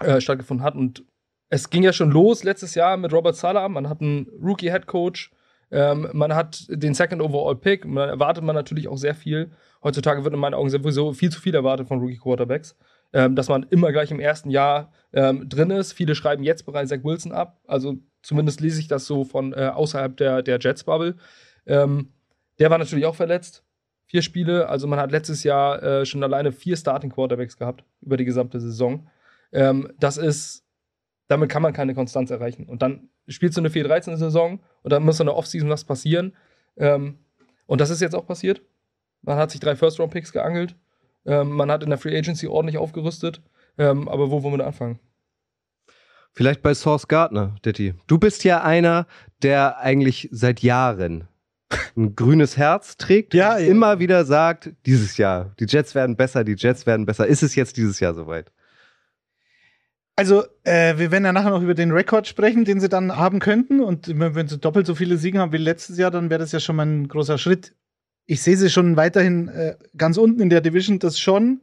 äh, 0.00 0.20
stattgefunden 0.20 0.64
hat. 0.64 0.74
Und 0.74 1.04
es 1.50 1.70
ging 1.70 1.82
ja 1.82 1.92
schon 1.92 2.10
los 2.10 2.42
letztes 2.42 2.74
Jahr 2.74 2.96
mit 2.96 3.12
Robert 3.12 3.36
Sala. 3.36 3.68
Man 3.68 3.88
hat 3.88 4.00
einen 4.00 4.26
Rookie-Head-Coach, 4.42 5.30
ähm, 5.70 6.08
man 6.12 6.34
hat 6.34 6.66
den 6.68 6.94
Second 6.94 7.22
Overall 7.22 7.56
Pick. 7.56 7.84
Man 7.84 8.08
erwartet 8.08 8.44
man 8.44 8.54
natürlich 8.54 8.88
auch 8.88 8.98
sehr 8.98 9.14
viel. 9.14 9.50
Heutzutage 9.82 10.24
wird 10.24 10.34
in 10.34 10.40
meinen 10.40 10.54
Augen 10.54 10.70
sowieso 10.70 11.12
viel 11.12 11.30
zu 11.30 11.40
viel 11.40 11.54
erwartet 11.54 11.88
von 11.88 12.00
Rookie 12.00 12.18
Quarterbacks. 12.18 12.76
Ähm, 13.12 13.34
dass 13.34 13.48
man 13.48 13.64
immer 13.70 13.90
gleich 13.90 14.12
im 14.12 14.20
ersten 14.20 14.50
Jahr 14.50 14.92
ähm, 15.12 15.48
drin 15.48 15.70
ist. 15.70 15.92
Viele 15.92 16.14
schreiben 16.14 16.44
jetzt 16.44 16.64
bereits 16.64 16.90
Zach 16.90 17.02
Wilson 17.02 17.32
ab. 17.32 17.58
Also 17.66 17.96
zumindest 18.22 18.60
lese 18.60 18.78
ich 18.78 18.86
das 18.86 19.06
so 19.06 19.24
von 19.24 19.52
äh, 19.52 19.70
außerhalb 19.74 20.16
der, 20.16 20.42
der 20.42 20.60
Jets-Bubble. 20.60 21.16
Ähm, 21.66 22.12
der 22.60 22.70
war 22.70 22.78
natürlich 22.78 23.06
auch 23.06 23.16
verletzt. 23.16 23.64
Vier 24.06 24.22
Spiele. 24.22 24.68
Also 24.68 24.86
man 24.86 25.00
hat 25.00 25.10
letztes 25.10 25.42
Jahr 25.42 25.82
äh, 25.82 26.06
schon 26.06 26.22
alleine 26.22 26.52
vier 26.52 26.76
Starting 26.76 27.10
Quarterbacks 27.10 27.56
gehabt 27.56 27.84
über 28.00 28.16
die 28.16 28.24
gesamte 28.24 28.60
Saison. 28.60 29.08
Ähm, 29.50 29.92
das 29.98 30.16
ist, 30.16 30.64
damit 31.30 31.48
kann 31.48 31.62
man 31.62 31.72
keine 31.72 31.94
Konstanz 31.94 32.30
erreichen. 32.30 32.64
Und 32.64 32.82
dann 32.82 33.08
spielst 33.28 33.56
du 33.56 33.60
eine 33.60 33.68
4-13-Saison 33.68 34.58
und 34.82 34.92
dann 34.92 35.04
muss 35.04 35.20
in 35.20 35.26
der 35.26 35.36
Offseason 35.36 35.68
was 35.70 35.84
passieren. 35.84 36.34
Ähm, 36.76 37.18
und 37.66 37.80
das 37.80 37.90
ist 37.90 38.00
jetzt 38.00 38.16
auch 38.16 38.26
passiert. 38.26 38.62
Man 39.22 39.38
hat 39.38 39.52
sich 39.52 39.60
drei 39.60 39.76
First-Round-Picks 39.76 40.32
geangelt. 40.32 40.74
Ähm, 41.24 41.50
man 41.50 41.70
hat 41.70 41.84
in 41.84 41.90
der 41.90 41.98
Free 41.98 42.18
Agency 42.18 42.48
ordentlich 42.48 42.78
aufgerüstet. 42.78 43.40
Ähm, 43.78 44.08
aber 44.08 44.32
wo 44.32 44.42
wollen 44.42 44.54
wir 44.54 44.58
da 44.58 44.66
anfangen? 44.66 44.98
Vielleicht 46.32 46.62
bei 46.62 46.74
Source 46.74 47.06
Gardner, 47.06 47.54
Ditti. 47.64 47.94
Du 48.08 48.18
bist 48.18 48.42
ja 48.42 48.62
einer, 48.64 49.06
der 49.42 49.78
eigentlich 49.78 50.28
seit 50.32 50.62
Jahren 50.62 51.28
ein 51.96 52.16
grünes 52.16 52.56
Herz 52.56 52.96
trägt, 52.96 53.34
Ja, 53.34 53.56
ja. 53.56 53.68
immer 53.68 54.00
wieder 54.00 54.24
sagt, 54.24 54.70
dieses 54.84 55.16
Jahr, 55.16 55.54
die 55.60 55.66
Jets 55.66 55.94
werden 55.94 56.16
besser, 56.16 56.42
die 56.42 56.56
Jets 56.56 56.86
werden 56.86 57.06
besser. 57.06 57.28
Ist 57.28 57.44
es 57.44 57.54
jetzt 57.54 57.76
dieses 57.76 58.00
Jahr 58.00 58.14
soweit? 58.14 58.50
Also, 60.20 60.44
äh, 60.64 60.98
wir 60.98 61.12
werden 61.12 61.24
ja 61.24 61.32
nachher 61.32 61.48
noch 61.48 61.62
über 61.62 61.72
den 61.72 61.92
Rekord 61.92 62.26
sprechen, 62.26 62.66
den 62.66 62.78
sie 62.78 62.90
dann 62.90 63.16
haben 63.16 63.38
könnten. 63.38 63.80
Und 63.80 64.06
wenn 64.14 64.48
sie 64.48 64.58
doppelt 64.58 64.86
so 64.86 64.94
viele 64.94 65.16
Siege 65.16 65.38
haben 65.38 65.54
wie 65.54 65.56
letztes 65.56 65.96
Jahr, 65.96 66.10
dann 66.10 66.28
wäre 66.28 66.40
das 66.40 66.52
ja 66.52 66.60
schon 66.60 66.76
mal 66.76 66.84
ein 66.84 67.08
großer 67.08 67.38
Schritt. 67.38 67.74
Ich 68.26 68.42
sehe 68.42 68.58
sie 68.58 68.68
schon 68.68 68.98
weiterhin 68.98 69.48
äh, 69.48 69.76
ganz 69.96 70.18
unten 70.18 70.42
in 70.42 70.50
der 70.50 70.60
Division, 70.60 70.98
das 70.98 71.18
schon. 71.18 71.62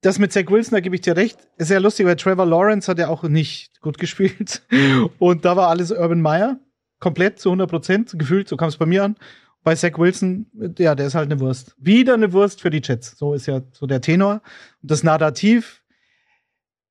Das 0.00 0.18
mit 0.18 0.32
Zach 0.32 0.48
Wilson, 0.48 0.74
da 0.74 0.80
gebe 0.80 0.96
ich 0.96 1.02
dir 1.02 1.14
recht, 1.14 1.38
ist 1.58 1.70
ja 1.70 1.78
lustig, 1.78 2.06
weil 2.06 2.16
Trevor 2.16 2.44
Lawrence 2.44 2.90
hat 2.90 2.98
ja 2.98 3.06
auch 3.06 3.22
nicht 3.22 3.80
gut 3.82 3.98
gespielt. 3.98 4.62
Und 5.20 5.44
da 5.44 5.56
war 5.56 5.68
alles 5.68 5.92
Urban 5.92 6.20
Meyer. 6.20 6.58
Komplett 6.98 7.38
zu 7.38 7.50
100 7.50 7.70
Prozent, 7.70 8.18
gefühlt, 8.18 8.48
so 8.48 8.56
kam 8.56 8.68
es 8.68 8.78
bei 8.78 8.86
mir 8.86 9.04
an. 9.04 9.14
Bei 9.62 9.76
Zach 9.76 9.96
Wilson, 9.96 10.46
ja, 10.76 10.96
der 10.96 11.06
ist 11.06 11.14
halt 11.14 11.30
eine 11.30 11.38
Wurst. 11.38 11.76
Wieder 11.78 12.14
eine 12.14 12.32
Wurst 12.32 12.60
für 12.60 12.70
die 12.70 12.82
Jets. 12.82 13.16
So 13.16 13.32
ist 13.32 13.46
ja 13.46 13.60
so 13.70 13.86
der 13.86 14.00
Tenor. 14.00 14.42
Und 14.82 14.90
das 14.90 15.04
Narrativ, 15.04 15.84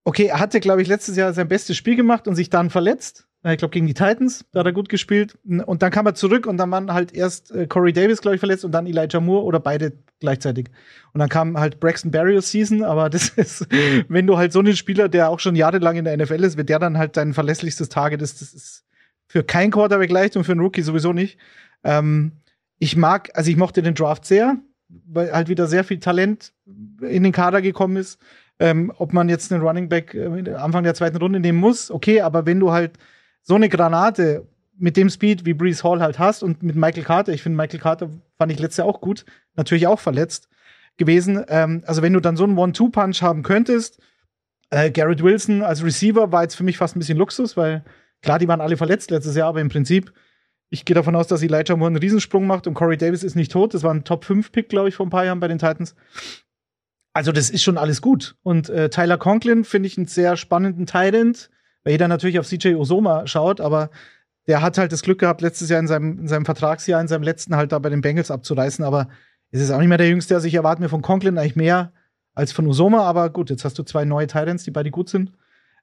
Okay, 0.08 0.28
er 0.28 0.40
hatte, 0.40 0.62
glaube 0.62 0.82
ich, 0.82 0.88
letztes 0.88 1.18
Jahr 1.18 1.34
sein 1.34 1.50
bestes 1.50 1.76
Spiel 1.76 1.98
gemacht 1.98 2.30
und 2.30 2.36
sich 2.36 2.50
dann 2.50 2.70
verletzt. 2.70 3.28
Ich 3.44 3.58
glaube, 3.58 3.74
gegen 3.74 3.88
die 3.88 3.94
Titans, 3.94 4.46
da 4.54 4.62
hat 4.62 4.66
er 4.66 4.72
gut 4.72 4.88
gespielt. 4.88 5.38
Und 5.44 5.82
dann 5.82 5.92
kam 5.92 6.06
er 6.06 6.16
zurück 6.16 6.46
und 6.48 6.56
dann 6.56 6.72
waren 6.72 6.94
halt 6.94 7.14
erst 7.14 7.52
äh, 7.52 7.68
Corey 7.68 7.92
Davis, 7.92 8.22
glaube 8.22 8.36
ich, 8.36 8.40
verletzt 8.40 8.64
und 8.64 8.72
dann 8.72 8.88
Elijah 8.88 9.20
Moore 9.20 9.44
oder 9.44 9.60
beide 9.60 9.92
gleichzeitig. 10.22 10.70
Und 11.12 11.20
dann 11.20 11.28
kam 11.28 11.60
halt 11.60 11.82
Braxton 11.82 12.10
Berrios 12.10 12.50
Season, 12.50 12.86
aber 12.86 13.10
das 13.10 13.28
ist, 13.32 13.68
wenn 14.08 14.28
du 14.28 14.38
halt 14.38 14.54
so 14.54 14.60
einen 14.60 14.78
Spieler, 14.78 15.10
der 15.10 15.30
auch 15.30 15.42
schon 15.42 15.58
jahrelang 15.58 15.98
in 15.98 16.06
der 16.06 16.16
NFL 16.16 16.42
ist, 16.46 16.56
wird 16.56 16.70
der 16.70 16.80
dann 16.80 16.98
halt 16.98 17.18
dein 17.18 17.34
verlässlichstes 17.34 17.90
Target 17.90 18.22
ist, 18.22 18.40
das 18.40 18.54
ist 18.54 18.86
für 19.28 19.44
kein 19.44 19.72
Quarterback 19.72 20.10
leicht 20.10 20.38
und 20.38 20.46
für 20.46 20.54
einen 20.54 20.62
Rookie 20.62 20.84
sowieso 20.84 21.12
nicht. 21.12 21.38
Ähm, 21.84 22.32
ich 22.80 22.96
mag, 22.96 23.30
also 23.34 23.52
ich 23.52 23.58
mochte 23.58 23.82
den 23.82 23.94
Draft 23.94 24.24
sehr, 24.24 24.56
weil 24.88 25.34
halt 25.34 25.50
wieder 25.50 25.68
sehr 25.68 25.84
viel 25.84 26.00
Talent 26.00 26.54
in 27.02 27.24
den 27.24 27.34
Kader 27.34 27.62
gekommen 27.62 27.98
ist. 27.98 28.20
Ähm, 28.60 28.92
ob 28.98 29.14
man 29.14 29.30
jetzt 29.30 29.52
einen 29.52 29.62
Running 29.62 29.88
Back 29.88 30.16
äh, 30.16 30.54
Anfang 30.56 30.84
der 30.84 30.96
zweiten 30.96 31.18
Runde 31.18 31.40
nehmen 31.40 31.60
muss, 31.60 31.92
okay, 31.92 32.22
aber 32.22 32.46
wenn 32.46 32.60
du 32.60 32.72
halt 32.72 32.98
so 33.44 33.56
eine 33.56 33.70
Granate 33.70 34.48
mit 34.78 34.98
dem 34.98 35.10
Speed 35.10 35.46
wie 35.46 35.54
Brees 35.54 35.84
Hall 35.84 36.02
halt 36.02 36.20
hast 36.20 36.44
und 36.44 36.64
mit 36.64 36.76
Michael 36.76 37.04
Carter, 37.04 37.34
ich 37.34 37.44
finde 37.44 37.58
Michael 37.58 37.80
Carter 37.80 38.10
fand 38.38 38.52
ich 38.52 38.60
letztes 38.60 38.78
Jahr 38.78 38.88
auch 38.88 39.02
gut, 39.02 39.26
natürlich 39.56 39.88
auch 39.88 40.00
verletzt 40.00 40.50
gewesen. 40.98 41.44
Ähm, 41.48 41.84
also 41.86 42.02
wenn 42.02 42.14
du 42.14 42.20
dann 42.20 42.38
so 42.38 42.44
einen 42.44 42.58
One-Two-Punch 42.58 43.22
haben 43.22 43.44
könntest, 43.44 44.00
äh, 44.70 44.92
Garrett 44.92 45.24
Wilson 45.24 45.62
als 45.62 45.84
Receiver 45.84 46.32
war 46.32 46.44
jetzt 46.44 46.56
für 46.56 46.64
mich 46.64 46.78
fast 46.78 46.96
ein 46.96 47.00
bisschen 47.00 47.18
Luxus, 47.18 47.58
weil 47.58 47.84
klar, 48.22 48.40
die 48.40 48.48
waren 48.48 48.62
alle 48.62 48.78
verletzt 48.78 49.12
letztes 49.12 49.36
Jahr, 49.36 49.50
aber 49.50 49.62
im 49.62 49.70
Prinzip, 49.70 50.12
ich 50.70 50.84
gehe 50.84 50.96
davon 50.96 51.16
aus, 51.16 51.28
dass 51.28 51.42
Elijah 51.44 51.76
Moore 51.76 51.92
einen 51.92 51.98
Riesensprung 51.98 52.46
macht 52.46 52.68
und 52.68 52.74
Corey 52.74 52.98
Davis 52.98 53.24
ist 53.24 53.36
nicht 53.36 53.52
tot. 53.52 53.74
Das 53.74 53.84
war 53.84 53.94
ein 53.94 54.04
Top-5-Pick, 54.04 54.68
glaube 54.68 54.90
ich, 54.90 54.96
vor 54.96 55.06
ein 55.06 55.12
paar 55.12 55.24
Jahren 55.24 55.40
bei 55.40 55.48
den 55.48 55.60
Titans. 55.60 55.96
Also, 57.18 57.32
das 57.32 57.50
ist 57.50 57.64
schon 57.64 57.80
alles 57.80 58.04
gut. 58.04 58.36
Und 58.44 58.70
äh, 58.70 58.92
Tyler 58.92 59.18
Conklin 59.18 59.64
finde 59.64 59.88
ich 59.88 59.98
einen 59.98 60.06
sehr 60.06 60.38
spannenden 60.38 60.86
Tyrant, 60.86 61.50
weil 61.84 61.94
jeder 61.94 62.08
natürlich 62.08 62.38
auf 62.38 62.46
CJ 62.46 62.76
Osoma 62.76 63.26
schaut, 63.26 63.60
aber 63.60 63.90
der 64.46 64.62
hat 64.62 64.78
halt 64.78 64.92
das 64.92 65.02
Glück 65.02 65.18
gehabt, 65.18 65.42
letztes 65.42 65.68
Jahr 65.68 65.80
in 65.80 65.88
seinem, 65.88 66.20
in 66.20 66.28
seinem 66.28 66.46
Vertragsjahr, 66.46 67.02
in 67.02 67.08
seinem 67.08 67.24
letzten 67.24 67.56
halt 67.56 67.72
da 67.72 67.80
bei 67.80 67.90
den 67.90 68.02
Bengals 68.02 68.30
abzureißen. 68.30 68.86
Aber 68.86 69.08
es 69.50 69.62
ist 69.62 69.72
auch 69.72 69.80
nicht 69.80 69.88
mehr 69.88 69.98
der 69.98 70.10
Jüngste. 70.10 70.36
Also, 70.36 70.48
ich 70.48 70.54
erwarte 70.54 70.80
mir 70.80 70.90
von 70.90 71.02
Conklin 71.02 71.40
eigentlich 71.40 71.56
mehr 71.56 71.92
als 72.36 72.52
von 72.52 72.68
Osoma. 72.68 73.00
Aber 73.00 73.32
gut, 73.32 73.50
jetzt 73.50 73.66
hast 73.66 73.80
du 73.80 73.84
zwei 73.84 74.06
neue 74.06 74.28
Tyrants, 74.28 74.64
die 74.64 74.70
beide 74.70 74.92
gut 74.92 75.10
sind. 75.10 75.32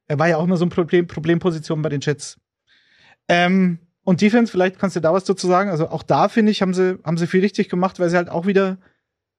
Er 0.07 0.21
war 0.21 0.29
ja 0.29 0.37
auch 0.37 0.45
immer 0.45 0.57
so 0.57 0.65
eine 0.65 0.71
Problem, 0.71 1.09
Problemposition 1.09 1.83
bei 1.83 1.89
den 1.89 2.01
Jets. 2.01 2.39
Ähm, 3.27 3.81
und 4.05 4.21
Defense, 4.21 4.53
vielleicht 4.53 4.79
kannst 4.79 4.95
du 4.95 5.01
da 5.01 5.13
was 5.13 5.25
dazu 5.25 5.49
sagen. 5.49 5.69
Also 5.69 5.89
auch 5.89 6.05
da 6.05 6.29
finde 6.29 6.53
ich, 6.53 6.63
haben 6.63 6.75
sie, 6.75 7.01
haben 7.03 7.19
sie 7.19 7.27
viel 7.27 7.41
richtig 7.41 7.69
gemacht, 7.69 7.99
weil 7.99 8.09
sie 8.09 8.17
halt 8.17 8.29
auch 8.29 8.47
wieder 8.47 8.79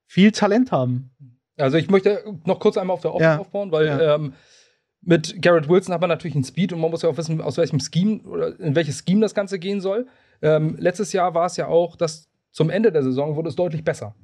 viel 0.08 0.34
Talent 0.34 0.74
haben. 0.74 1.12
Also 1.58 1.78
ich 1.78 1.90
möchte 1.90 2.24
noch 2.46 2.60
kurz 2.60 2.78
einmal 2.78 2.94
auf 2.96 3.02
der 3.02 3.12
Offense 3.14 3.34
Ja. 3.36 3.40
aufbauen, 3.40 3.72
weil 3.72 3.86
Ja. 3.88 4.16
ähm, 4.16 4.34
mit 5.02 5.42
Garrett 5.42 5.70
Wilson 5.70 5.94
hat 5.94 6.02
man 6.02 6.10
natürlich 6.10 6.36
einen 6.36 6.44
Speed 6.44 6.74
und 6.74 6.82
man 6.82 6.90
muss 6.92 7.04
ja 7.04 7.10
auch 7.10 7.18
wissen, 7.18 7.40
aus 7.42 7.58
welchem 7.58 7.80
Scheme 7.80 8.22
oder 8.24 8.60
in 8.60 8.76
welches 8.76 9.04
Scheme 9.08 9.22
das 9.22 9.36
Ganze 9.36 9.60
gehen 9.60 9.80
soll. 9.80 10.08
Ähm, 10.42 10.76
letztes 10.80 11.14
Jahr 11.14 11.34
war 11.36 11.46
es 11.46 11.58
ja 11.58 11.68
auch, 11.68 11.96
dass 11.96 12.28
zum 12.52 12.70
Ende 12.70 12.92
der 12.92 13.04
Saison 13.04 13.36
wurde 13.36 13.50
es 13.50 13.56
deutlich 13.56 13.84
besser. 13.84 14.16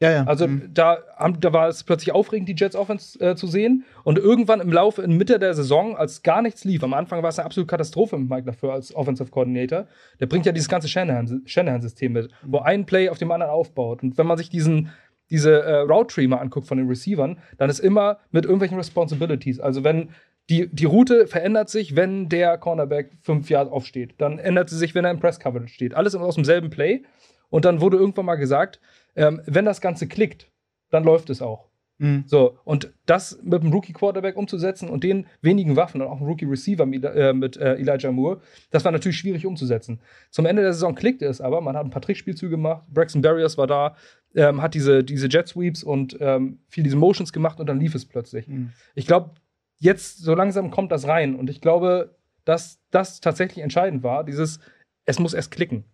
Ja, 0.00 0.10
ja. 0.10 0.24
Also 0.24 0.48
Mhm. 0.48 0.70
da, 0.74 0.98
da 1.38 1.52
war 1.52 1.68
es 1.68 1.84
plötzlich 1.84 2.12
aufregend, 2.12 2.48
die 2.48 2.56
Jets 2.56 2.74
Offense 2.74 3.20
äh, 3.20 3.36
zu 3.36 3.46
sehen. 3.46 3.84
Und 4.02 4.18
irgendwann 4.18 4.60
im 4.60 4.72
Laufe, 4.72 5.02
in 5.02 5.16
Mitte 5.16 5.38
der 5.38 5.54
Saison, 5.54 5.96
als 5.96 6.22
gar 6.24 6.42
nichts 6.42 6.64
lief, 6.64 6.82
am 6.82 6.92
Anfang 6.92 7.22
war 7.22 7.28
es 7.28 7.38
eine 7.38 7.46
absolute 7.46 7.68
Katastrophe 7.68 8.18
mit 8.18 8.28
Mike 8.28 8.44
dafür 8.44 8.72
als 8.72 8.92
Offensive 8.96 9.30
Coordinator. 9.30 9.86
Der 10.18 10.26
bringt 10.26 10.44
ja 10.44 10.50
dieses 10.50 10.68
ganze 10.68 10.88
Shanahan- 10.88 11.42
Shanahan-System 11.46 12.12
mit, 12.12 12.30
wo 12.42 12.58
ein 12.58 12.84
Play 12.84 13.10
auf 13.10 13.18
dem 13.18 13.30
anderen 13.30 13.52
aufbaut. 13.52 14.02
Und 14.02 14.18
wenn 14.18 14.26
man 14.26 14.38
sich 14.38 14.50
diesen, 14.50 14.88
diese 15.32 15.62
äh, 15.62 15.78
Route 15.78 16.14
Tree 16.14 16.28
mal 16.28 16.36
anguckt 16.36 16.68
von 16.68 16.78
den 16.78 16.86
Receivern, 16.86 17.38
dann 17.56 17.70
ist 17.70 17.80
immer 17.80 18.18
mit 18.30 18.44
irgendwelchen 18.44 18.76
Responsibilities. 18.76 19.58
Also 19.58 19.82
wenn 19.82 20.10
die, 20.48 20.68
die 20.68 20.84
Route 20.84 21.26
verändert 21.26 21.70
sich, 21.70 21.96
wenn 21.96 22.28
der 22.28 22.58
Cornerback 22.58 23.12
fünf 23.20 23.48
Jahre 23.48 23.70
aufsteht. 23.70 24.14
Dann 24.18 24.38
ändert 24.38 24.68
sie 24.70 24.76
sich, 24.76 24.94
wenn 24.94 25.04
er 25.04 25.10
im 25.10 25.20
Press 25.20 25.40
Coverage 25.40 25.72
steht. 25.72 25.94
Alles 25.94 26.14
aus 26.14 26.34
demselben 26.34 26.68
Play. 26.68 27.04
Und 27.48 27.64
dann 27.64 27.80
wurde 27.80 27.96
irgendwann 27.96 28.26
mal 28.26 28.36
gesagt, 28.36 28.80
ähm, 29.16 29.40
wenn 29.46 29.64
das 29.64 29.80
Ganze 29.80 30.08
klickt, 30.08 30.50
dann 30.90 31.04
läuft 31.04 31.30
es 31.30 31.42
auch. 31.42 31.68
Mhm. 32.02 32.24
So, 32.26 32.58
und 32.64 32.92
das 33.06 33.38
mit 33.44 33.62
einem 33.62 33.72
Rookie-Quarterback 33.72 34.36
umzusetzen 34.36 34.88
und 34.88 35.04
den 35.04 35.26
wenigen 35.40 35.76
Waffen 35.76 36.02
und 36.02 36.08
auch 36.08 36.16
einem 36.16 36.26
Rookie-Receiver 36.26 36.84
mit, 36.84 37.04
äh, 37.04 37.32
mit 37.32 37.56
äh, 37.56 37.74
Elijah 37.76 38.10
Moore, 38.10 38.40
das 38.70 38.84
war 38.84 38.90
natürlich 38.90 39.18
schwierig 39.18 39.46
umzusetzen. 39.46 40.00
Zum 40.30 40.44
Ende 40.44 40.62
der 40.62 40.72
Saison 40.72 40.96
klickte 40.96 41.26
es 41.26 41.40
aber, 41.40 41.60
man 41.60 41.76
hat 41.76 41.84
ein 41.84 41.90
paar 41.90 42.02
Trickspielzüge 42.02 42.50
gemacht, 42.50 42.82
Braxton 42.88 43.22
Barriers 43.22 43.56
war 43.56 43.68
da, 43.68 43.94
ähm, 44.34 44.60
hat 44.60 44.74
diese, 44.74 45.04
diese 45.04 45.28
Jet-Sweeps 45.28 45.84
und 45.84 46.16
ähm, 46.20 46.58
viel 46.66 46.82
diese 46.82 46.96
Motions 46.96 47.32
gemacht 47.32 47.60
und 47.60 47.68
dann 47.68 47.78
lief 47.78 47.94
es 47.94 48.04
plötzlich. 48.04 48.48
Mhm. 48.48 48.72
Ich 48.96 49.06
glaube, 49.06 49.30
jetzt 49.78 50.18
so 50.18 50.34
langsam 50.34 50.72
kommt 50.72 50.90
das 50.90 51.06
rein 51.06 51.36
und 51.36 51.48
ich 51.48 51.60
glaube, 51.60 52.16
dass 52.44 52.80
das 52.90 53.20
tatsächlich 53.20 53.62
entscheidend 53.62 54.02
war, 54.02 54.24
dieses, 54.24 54.58
es 55.04 55.20
muss 55.20 55.34
erst 55.34 55.52
klicken. 55.52 55.84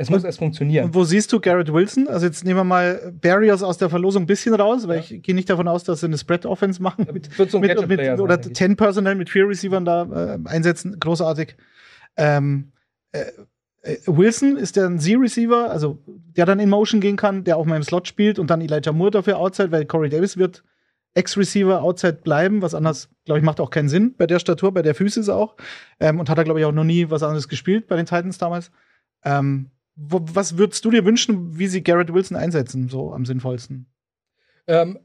Es 0.00 0.10
muss 0.10 0.22
erst 0.22 0.38
funktionieren. 0.38 0.86
Und 0.86 0.94
wo 0.94 1.02
siehst 1.02 1.32
du 1.32 1.40
Garrett 1.40 1.72
Wilson? 1.72 2.06
Also 2.06 2.24
jetzt 2.26 2.44
nehmen 2.44 2.60
wir 2.60 2.64
mal 2.64 3.12
Barriers 3.20 3.64
aus 3.64 3.78
der 3.78 3.90
Verlosung 3.90 4.22
ein 4.22 4.26
bisschen 4.26 4.54
raus, 4.54 4.86
weil 4.86 4.98
Ja. 4.98 5.04
ich 5.10 5.22
gehe 5.22 5.34
nicht 5.34 5.50
davon 5.50 5.66
aus, 5.66 5.82
dass 5.82 6.00
sie 6.00 6.06
eine 6.06 6.16
Spread-Offense 6.16 6.80
machen. 6.80 7.06
Mit, 7.12 7.36
mit, 7.36 7.52
Gadget-Player 7.52 7.86
mit, 7.86 8.00
sein, 8.00 8.20
oder 8.20 8.36
denke 8.36 8.50
ich. 8.50 8.56
10 8.56 8.76
Personal 8.76 9.16
mit 9.16 9.28
vier 9.28 9.48
Receivern 9.48 9.84
da 9.84 10.36
äh, 10.36 10.38
einsetzen. 10.44 11.00
Großartig. 11.00 11.56
Ähm, 12.16 12.70
äh, 13.10 13.24
äh, 13.82 13.96
Wilson 14.06 14.56
ist 14.56 14.76
der 14.76 14.86
ein 14.86 15.00
Z-Receiver, 15.00 15.68
also 15.68 15.98
der 16.06 16.46
dann 16.46 16.60
in 16.60 16.68
Motion 16.68 17.00
gehen 17.00 17.16
kann, 17.16 17.42
der 17.42 17.56
auch 17.56 17.64
mal 17.66 17.76
im 17.76 17.82
Slot 17.82 18.06
spielt 18.06 18.38
und 18.38 18.50
dann 18.50 18.60
Elijah 18.60 18.92
Moore 18.92 19.10
dafür 19.10 19.38
outside, 19.38 19.72
weil 19.72 19.84
Corey 19.84 20.10
Davis 20.10 20.36
wird 20.36 20.62
Ex-Receiver 21.14 21.82
outside 21.82 22.20
bleiben. 22.22 22.62
Was 22.62 22.74
anderes, 22.74 23.08
glaube 23.24 23.40
ich, 23.40 23.44
macht 23.44 23.58
auch 23.58 23.70
keinen 23.70 23.88
Sinn 23.88 24.14
bei 24.16 24.28
der 24.28 24.38
Statur, 24.38 24.72
bei 24.72 24.82
der 24.82 24.94
Füße 24.94 25.18
ist 25.18 25.28
auch. 25.28 25.56
Ähm, 25.98 26.20
und 26.20 26.30
hat 26.30 26.38
er, 26.38 26.44
glaube 26.44 26.60
ich, 26.60 26.66
auch 26.66 26.72
noch 26.72 26.84
nie 26.84 27.10
was 27.10 27.24
anderes 27.24 27.48
gespielt 27.48 27.88
bei 27.88 27.96
den 27.96 28.06
Titans 28.06 28.38
damals. 28.38 28.70
Ähm, 29.24 29.70
wo, 30.00 30.20
was 30.32 30.56
würdest 30.56 30.84
du 30.84 30.90
dir 30.90 31.04
wünschen, 31.04 31.58
wie 31.58 31.66
sie 31.66 31.82
Garrett 31.82 32.12
Wilson 32.14 32.36
einsetzen, 32.36 32.88
so 32.88 33.12
am 33.12 33.26
sinnvollsten? 33.26 33.86
Ähm, 34.68 34.98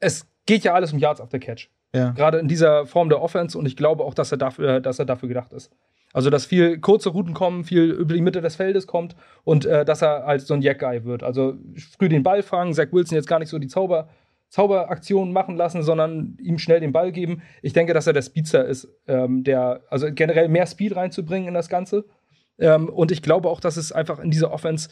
es 0.00 0.26
geht 0.44 0.64
ja 0.64 0.74
alles 0.74 0.92
um 0.92 0.98
Yards 0.98 1.20
after 1.20 1.38
Catch. 1.38 1.70
Ja. 1.94 2.10
Gerade 2.10 2.38
in 2.38 2.48
dieser 2.48 2.86
Form 2.86 3.08
der 3.08 3.22
Offense 3.22 3.56
und 3.56 3.66
ich 3.66 3.76
glaube 3.76 4.04
auch, 4.04 4.14
dass 4.14 4.32
er 4.32 4.38
dafür, 4.38 4.80
dass 4.80 4.98
er 4.98 5.04
dafür 5.04 5.28
gedacht 5.28 5.52
ist. 5.52 5.70
Also, 6.12 6.28
dass 6.28 6.44
viel 6.44 6.78
kurze 6.80 7.10
Routen 7.10 7.34
kommen, 7.34 7.62
viel 7.62 7.92
über 7.92 8.14
die 8.14 8.20
Mitte 8.20 8.40
des 8.40 8.56
Feldes 8.56 8.88
kommt 8.88 9.14
und 9.44 9.64
äh, 9.64 9.84
dass 9.84 10.02
er 10.02 10.26
als 10.26 10.48
so 10.48 10.54
ein 10.54 10.62
Jack-Guy 10.62 11.04
wird. 11.04 11.22
Also 11.22 11.54
früh 11.96 12.08
den 12.08 12.24
Ball 12.24 12.42
fangen, 12.42 12.74
Zach 12.74 12.88
Wilson 12.90 13.14
jetzt 13.14 13.28
gar 13.28 13.38
nicht 13.38 13.48
so 13.48 13.60
die 13.60 13.68
Zauber, 13.68 14.08
Zauberaktionen 14.48 15.32
machen 15.32 15.56
lassen, 15.56 15.84
sondern 15.84 16.36
ihm 16.42 16.58
schnell 16.58 16.80
den 16.80 16.90
Ball 16.90 17.12
geben. 17.12 17.42
Ich 17.62 17.72
denke, 17.72 17.94
dass 17.94 18.08
er 18.08 18.12
der 18.12 18.22
Speedster 18.22 18.64
ist, 18.64 18.88
ähm, 19.06 19.44
der, 19.44 19.82
also 19.88 20.08
generell 20.12 20.48
mehr 20.48 20.66
Speed 20.66 20.96
reinzubringen 20.96 21.46
in 21.46 21.54
das 21.54 21.68
Ganze. 21.68 22.04
Ähm, 22.60 22.88
und 22.88 23.10
ich 23.10 23.22
glaube 23.22 23.48
auch, 23.48 23.60
dass 23.60 23.76
es 23.76 23.90
einfach 23.90 24.20
in 24.20 24.30
dieser 24.30 24.52
Offense 24.52 24.88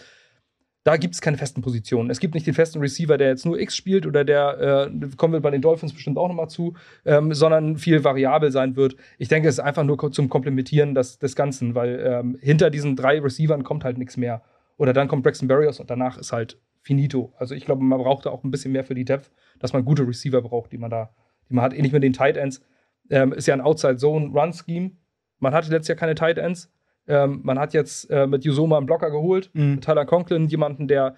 da 0.88 0.96
gibt 0.96 1.14
es 1.14 1.20
keine 1.20 1.37
festen 1.37 1.61
Positionen. 1.61 2.09
Es 2.09 2.18
gibt 2.18 2.33
nicht 2.33 2.46
den 2.46 2.54
festen 2.54 2.78
Receiver, 2.78 3.18
der 3.18 3.28
jetzt 3.28 3.44
nur 3.44 3.61
X 3.61 3.76
spielt 3.76 4.07
oder 4.07 4.24
der, 4.24 4.88
äh, 4.90 5.09
kommen 5.18 5.35
wir 5.35 5.40
bei 5.40 5.50
den 5.50 5.61
Dolphins 5.61 5.92
bestimmt 5.92 6.16
auch 6.16 6.28
nochmal 6.28 6.48
zu, 6.48 6.74
ähm, 7.04 7.35
sondern 7.35 7.76
viel 7.76 8.04
variabel 8.04 8.50
sein 8.50 8.74
wird. 8.74 8.96
Ich 9.18 9.28
denke, 9.28 9.50
es 9.50 9.57
ist 9.57 9.61
einfach 9.61 9.85
nur 9.85 10.11
zum 10.12 10.31
Komplementieren 10.31 10.94
des, 10.94 11.18
des 11.18 11.37
Ganzen, 11.37 11.74
weil 11.74 12.00
ähm, 12.02 12.38
hinter 12.40 12.70
diesen 12.70 12.96
drei 12.96 13.20
Receivern 13.20 13.64
kommt 13.64 13.85
halt 13.85 13.98
nichts 13.98 14.16
mehr. 14.16 14.40
Oder 14.78 14.94
dann 14.94 15.09
kommt 15.09 15.24
Braxton 15.24 15.46
Barriers 15.46 15.78
und 15.78 15.90
danach 15.90 16.16
ist 16.16 16.33
halt 16.33 16.59
finito. 16.81 17.35
Also 17.37 17.54
ich 17.54 17.66
glaube, 17.66 17.83
man 17.83 17.98
braucht 17.98 18.24
da 18.24 18.31
auch 18.31 18.42
ein 18.42 18.50
bisschen 18.50 18.72
mehr 18.72 18.85
für 18.85 18.94
die 18.94 19.04
Depth, 19.04 19.31
dass 19.59 19.74
man 19.74 19.85
gute 19.85 20.09
Receiver 20.09 20.40
braucht, 20.40 20.72
die 20.72 20.78
man 20.78 20.90
da, 20.90 21.11
die 21.50 21.54
man 21.54 21.64
hat. 21.64 21.74
Ähnlich 21.74 21.92
mit 21.92 22.02
den 22.02 22.14
Tight 22.14 22.38
Ends. 22.38 22.62
Ähm, 23.11 23.35
ist 23.35 23.46
ja 23.46 23.52
ein 23.52 23.61
Outside-Zone-Run-Scheme. 23.61 24.92
Man 25.38 25.52
hatte 25.52 25.70
letztes 25.70 25.88
Jahr 25.88 25.98
keine 25.98 26.14
Tight 26.14 26.38
Ends. 26.38 26.72
Ähm, 27.09 27.40
man 27.42 27.59
hat 27.59 27.75
jetzt 27.75 28.11
äh, 28.11 28.27
mit 28.27 28.44
Yusoma 28.44 28.77
einen 28.77 28.87
Blocker 28.87 29.11
geholt, 29.11 29.51
Mhm. 29.55 29.71
mit 29.77 29.85
Tyler 29.85 30.05
Conklin, 30.05 30.47
jemanden, 30.47 30.87
der, 30.88 31.14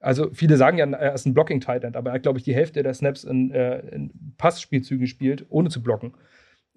also 0.00 0.30
viele 0.32 0.56
sagen 0.56 0.78
ja, 0.78 0.86
er 0.86 1.14
ist 1.14 1.26
ein 1.26 1.34
Blocking-Tight 1.34 1.84
End, 1.84 1.96
aber 1.96 2.10
er 2.10 2.14
hat, 2.14 2.22
glaube 2.22 2.38
ich, 2.38 2.44
die 2.44 2.54
Hälfte 2.54 2.82
der 2.82 2.94
Snaps 2.94 3.24
in, 3.24 3.50
äh, 3.52 3.78
in 3.88 4.10
Passspielzügen 4.36 5.00
gespielt, 5.00 5.46
ohne 5.48 5.70
zu 5.70 5.82
blocken. 5.82 6.14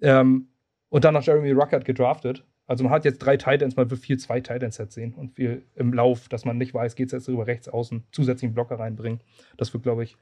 Ähm, 0.00 0.48
und 0.88 1.04
dann 1.04 1.14
noch 1.14 1.22
Jeremy 1.22 1.50
Ruckert 1.52 1.84
gedraftet. 1.84 2.44
Also 2.66 2.84
man 2.84 2.92
hat 2.92 3.04
jetzt 3.04 3.18
drei 3.18 3.36
Tight 3.36 3.62
Ends, 3.62 3.76
man 3.76 3.90
wird 3.90 4.00
viel 4.00 4.18
zwei 4.18 4.40
jetzt 4.40 4.92
sehen 4.92 5.14
und 5.14 5.32
viel 5.32 5.64
im 5.74 5.92
Lauf, 5.92 6.28
dass 6.28 6.44
man 6.44 6.58
nicht 6.58 6.72
weiß, 6.72 6.94
geht 6.94 7.06
es 7.06 7.12
jetzt 7.12 7.28
über 7.28 7.46
rechts 7.46 7.68
außen, 7.68 8.04
zusätzlichen 8.12 8.54
Blocker 8.54 8.78
reinbringen. 8.78 9.20
Das 9.56 9.72
wird, 9.72 9.82
glaube 9.82 10.04
ich, 10.04 10.16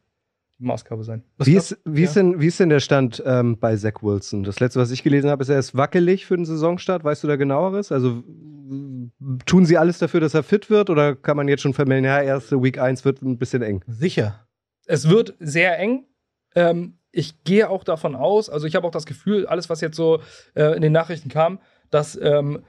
Maßgabe 0.60 1.02
sein. 1.04 1.24
Was 1.38 1.46
Wie 1.46 1.54
ist, 1.56 1.78
wie, 1.84 2.02
ist 2.02 2.16
Ja. 2.16 2.22
denn, 2.22 2.40
wie 2.40 2.46
ist 2.46 2.60
denn 2.60 2.68
der 2.68 2.80
Stand 2.80 3.22
ähm, 3.26 3.58
bei 3.58 3.74
Zach 3.76 4.02
Wilson? 4.02 4.42
Das 4.44 4.60
letzte, 4.60 4.78
was 4.80 4.90
ich 4.90 5.02
gelesen 5.02 5.30
habe, 5.30 5.42
ist, 5.42 5.48
er 5.48 5.58
ist 5.58 5.76
wackelig 5.76 6.26
für 6.26 6.36
den 6.36 6.44
Saisonstart. 6.44 7.02
Weißt 7.02 7.22
du 7.24 7.28
da 7.28 7.36
genaueres? 7.36 7.90
Also 7.92 8.22
tun 9.46 9.64
sie 9.66 9.78
alles 9.78 9.98
dafür, 9.98 10.20
dass 10.20 10.34
er 10.34 10.42
fit 10.42 10.70
wird? 10.70 10.90
Oder 10.90 11.16
kann 11.16 11.36
man 11.36 11.48
jetzt 11.48 11.62
schon 11.62 11.74
vermelden, 11.74 12.04
ja, 12.04 12.20
erste 12.20 12.62
Week 12.62 12.78
1 12.78 13.04
wird 13.04 13.22
ein 13.22 13.38
bisschen 13.38 13.62
eng? 13.62 13.82
Sicher. 13.86 14.46
es 14.86 15.08
wird 15.08 15.34
sehr 15.40 15.78
eng. 15.78 16.04
Ähm, 16.54 16.98
ich 17.12 17.42
gehe 17.44 17.68
auch 17.68 17.82
davon 17.84 18.14
aus, 18.14 18.48
also 18.50 18.66
ich 18.66 18.76
habe 18.76 18.86
auch 18.86 18.90
das 18.92 19.06
Gefühl, 19.06 19.46
alles, 19.46 19.68
was 19.68 19.80
jetzt 19.80 19.96
so 19.96 20.20
äh, 20.54 20.76
in 20.76 20.82
den 20.82 20.92
Nachrichten 20.92 21.28
kam, 21.28 21.58
dass, 21.90 22.18
ähm, 22.20 22.62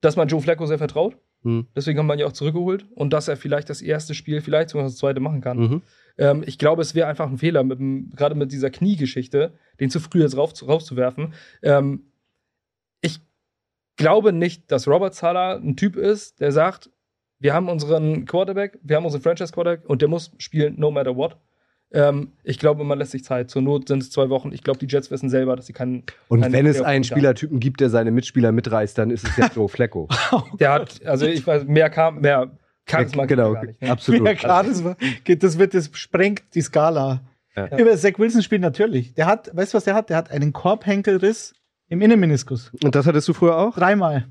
dass 0.00 0.16
man 0.16 0.26
Joe 0.28 0.40
Flacco 0.40 0.66
sehr 0.66 0.78
vertraut. 0.78 1.16
Hm. 1.42 1.66
Deswegen 1.74 1.98
haben 1.98 2.06
wir 2.06 2.14
ihn 2.14 2.20
ja 2.20 2.26
auch 2.26 2.32
zurückgeholt 2.32 2.86
und 2.94 3.12
dass 3.12 3.28
er 3.28 3.36
vielleicht 3.36 3.70
das 3.70 3.80
erste 3.82 4.14
Spiel, 4.14 4.40
vielleicht 4.40 4.70
sogar 4.70 4.86
das 4.86 4.96
zweite 4.96 5.20
machen 5.20 5.40
kann. 5.40 5.58
Mhm. 5.58 5.82
Ähm, 6.18 6.44
ich 6.46 6.58
glaube, 6.58 6.82
es 6.82 6.94
wäre 6.94 7.08
einfach 7.08 7.28
ein 7.30 7.38
Fehler, 7.38 7.64
mit 7.64 7.78
dem- 7.78 8.10
gerade 8.14 8.34
mit 8.34 8.52
dieser 8.52 8.70
Kniegeschichte, 8.70 9.54
den 9.80 9.90
zu 9.90 10.00
früh 10.00 10.20
jetzt 10.20 10.36
rauf, 10.36 10.52
rauszuwerfen. 10.66 11.32
Ähm, 11.62 12.12
ich 13.00 13.20
glaube 13.96 14.32
nicht, 14.32 14.70
dass 14.70 14.86
Robert 14.86 15.14
Sala 15.14 15.56
ein 15.56 15.76
Typ 15.76 15.96
ist, 15.96 16.40
der 16.40 16.52
sagt, 16.52 16.90
wir 17.38 17.54
haben 17.54 17.70
unseren 17.70 18.26
Quarterback, 18.26 18.78
wir 18.82 18.96
haben 18.96 19.06
unseren 19.06 19.22
Franchise-Quarterback 19.22 19.88
und 19.88 20.02
der 20.02 20.08
muss 20.08 20.32
spielen, 20.36 20.74
no 20.78 20.90
matter 20.90 21.16
what. 21.16 21.38
Ähm, 21.92 22.32
ich 22.44 22.58
glaube, 22.58 22.84
man 22.84 22.98
lässt 22.98 23.10
sich 23.10 23.24
Zeit. 23.24 23.50
Zur 23.50 23.62
Not 23.62 23.88
sind 23.88 24.02
es 24.02 24.10
zwei 24.10 24.28
Wochen. 24.30 24.52
Ich 24.52 24.62
glaube, 24.62 24.78
die 24.78 24.86
Jets 24.86 25.10
wissen 25.10 25.28
selber, 25.28 25.56
dass 25.56 25.66
sie 25.66 25.72
keinen. 25.72 26.04
Und 26.28 26.42
keinen 26.42 26.52
wenn 26.52 26.66
es 26.66 26.80
einen. 26.80 27.04
Spielertypen 27.04 27.58
gibt, 27.58 27.80
der 27.80 27.90
seine 27.90 28.10
Mitspieler 28.12 28.52
mitreißt, 28.52 28.96
dann 28.96 29.10
ist 29.10 29.26
es 29.26 29.36
ja 29.36 29.50
Joe 29.54 29.68
Flecko. 29.68 30.08
Der 30.60 30.72
hat, 30.72 31.04
also 31.04 31.26
ich 31.26 31.46
weiß, 31.46 31.64
mehr 31.64 31.90
kam, 31.90 32.20
mehr 32.20 32.50
Charisma 32.88 33.24
genau, 33.26 33.54
gar 33.54 33.64
nicht. 33.64 33.82
Ne? 33.82 33.90
absolut. 33.90 34.26
Ja, 34.26 34.34
klar, 34.34 34.62
das, 34.64 34.84
war, 34.84 34.96
geht- 35.24 35.42
das 35.42 35.58
wird, 35.58 35.74
das 35.74 35.90
sprengt 35.94 36.42
die 36.54 36.62
Skala. 36.62 37.22
Ja. 37.56 37.76
Über 37.78 37.96
Zach 37.96 38.18
Wilson 38.18 38.42
spielt 38.42 38.62
natürlich. 38.62 39.14
Der 39.14 39.26
hat, 39.26 39.50
weißt 39.54 39.74
du, 39.74 39.76
was 39.76 39.84
der 39.84 39.94
hat? 39.94 40.08
Der 40.10 40.16
hat 40.16 40.30
einen 40.30 40.52
Korbhenkelriss 40.52 41.54
im 41.88 42.00
Innenmeniskus. 42.00 42.70
Und 42.84 42.94
das 42.94 43.06
hattest 43.06 43.26
du 43.28 43.32
früher 43.32 43.56
auch? 43.58 43.74
Dreimal. 43.74 44.26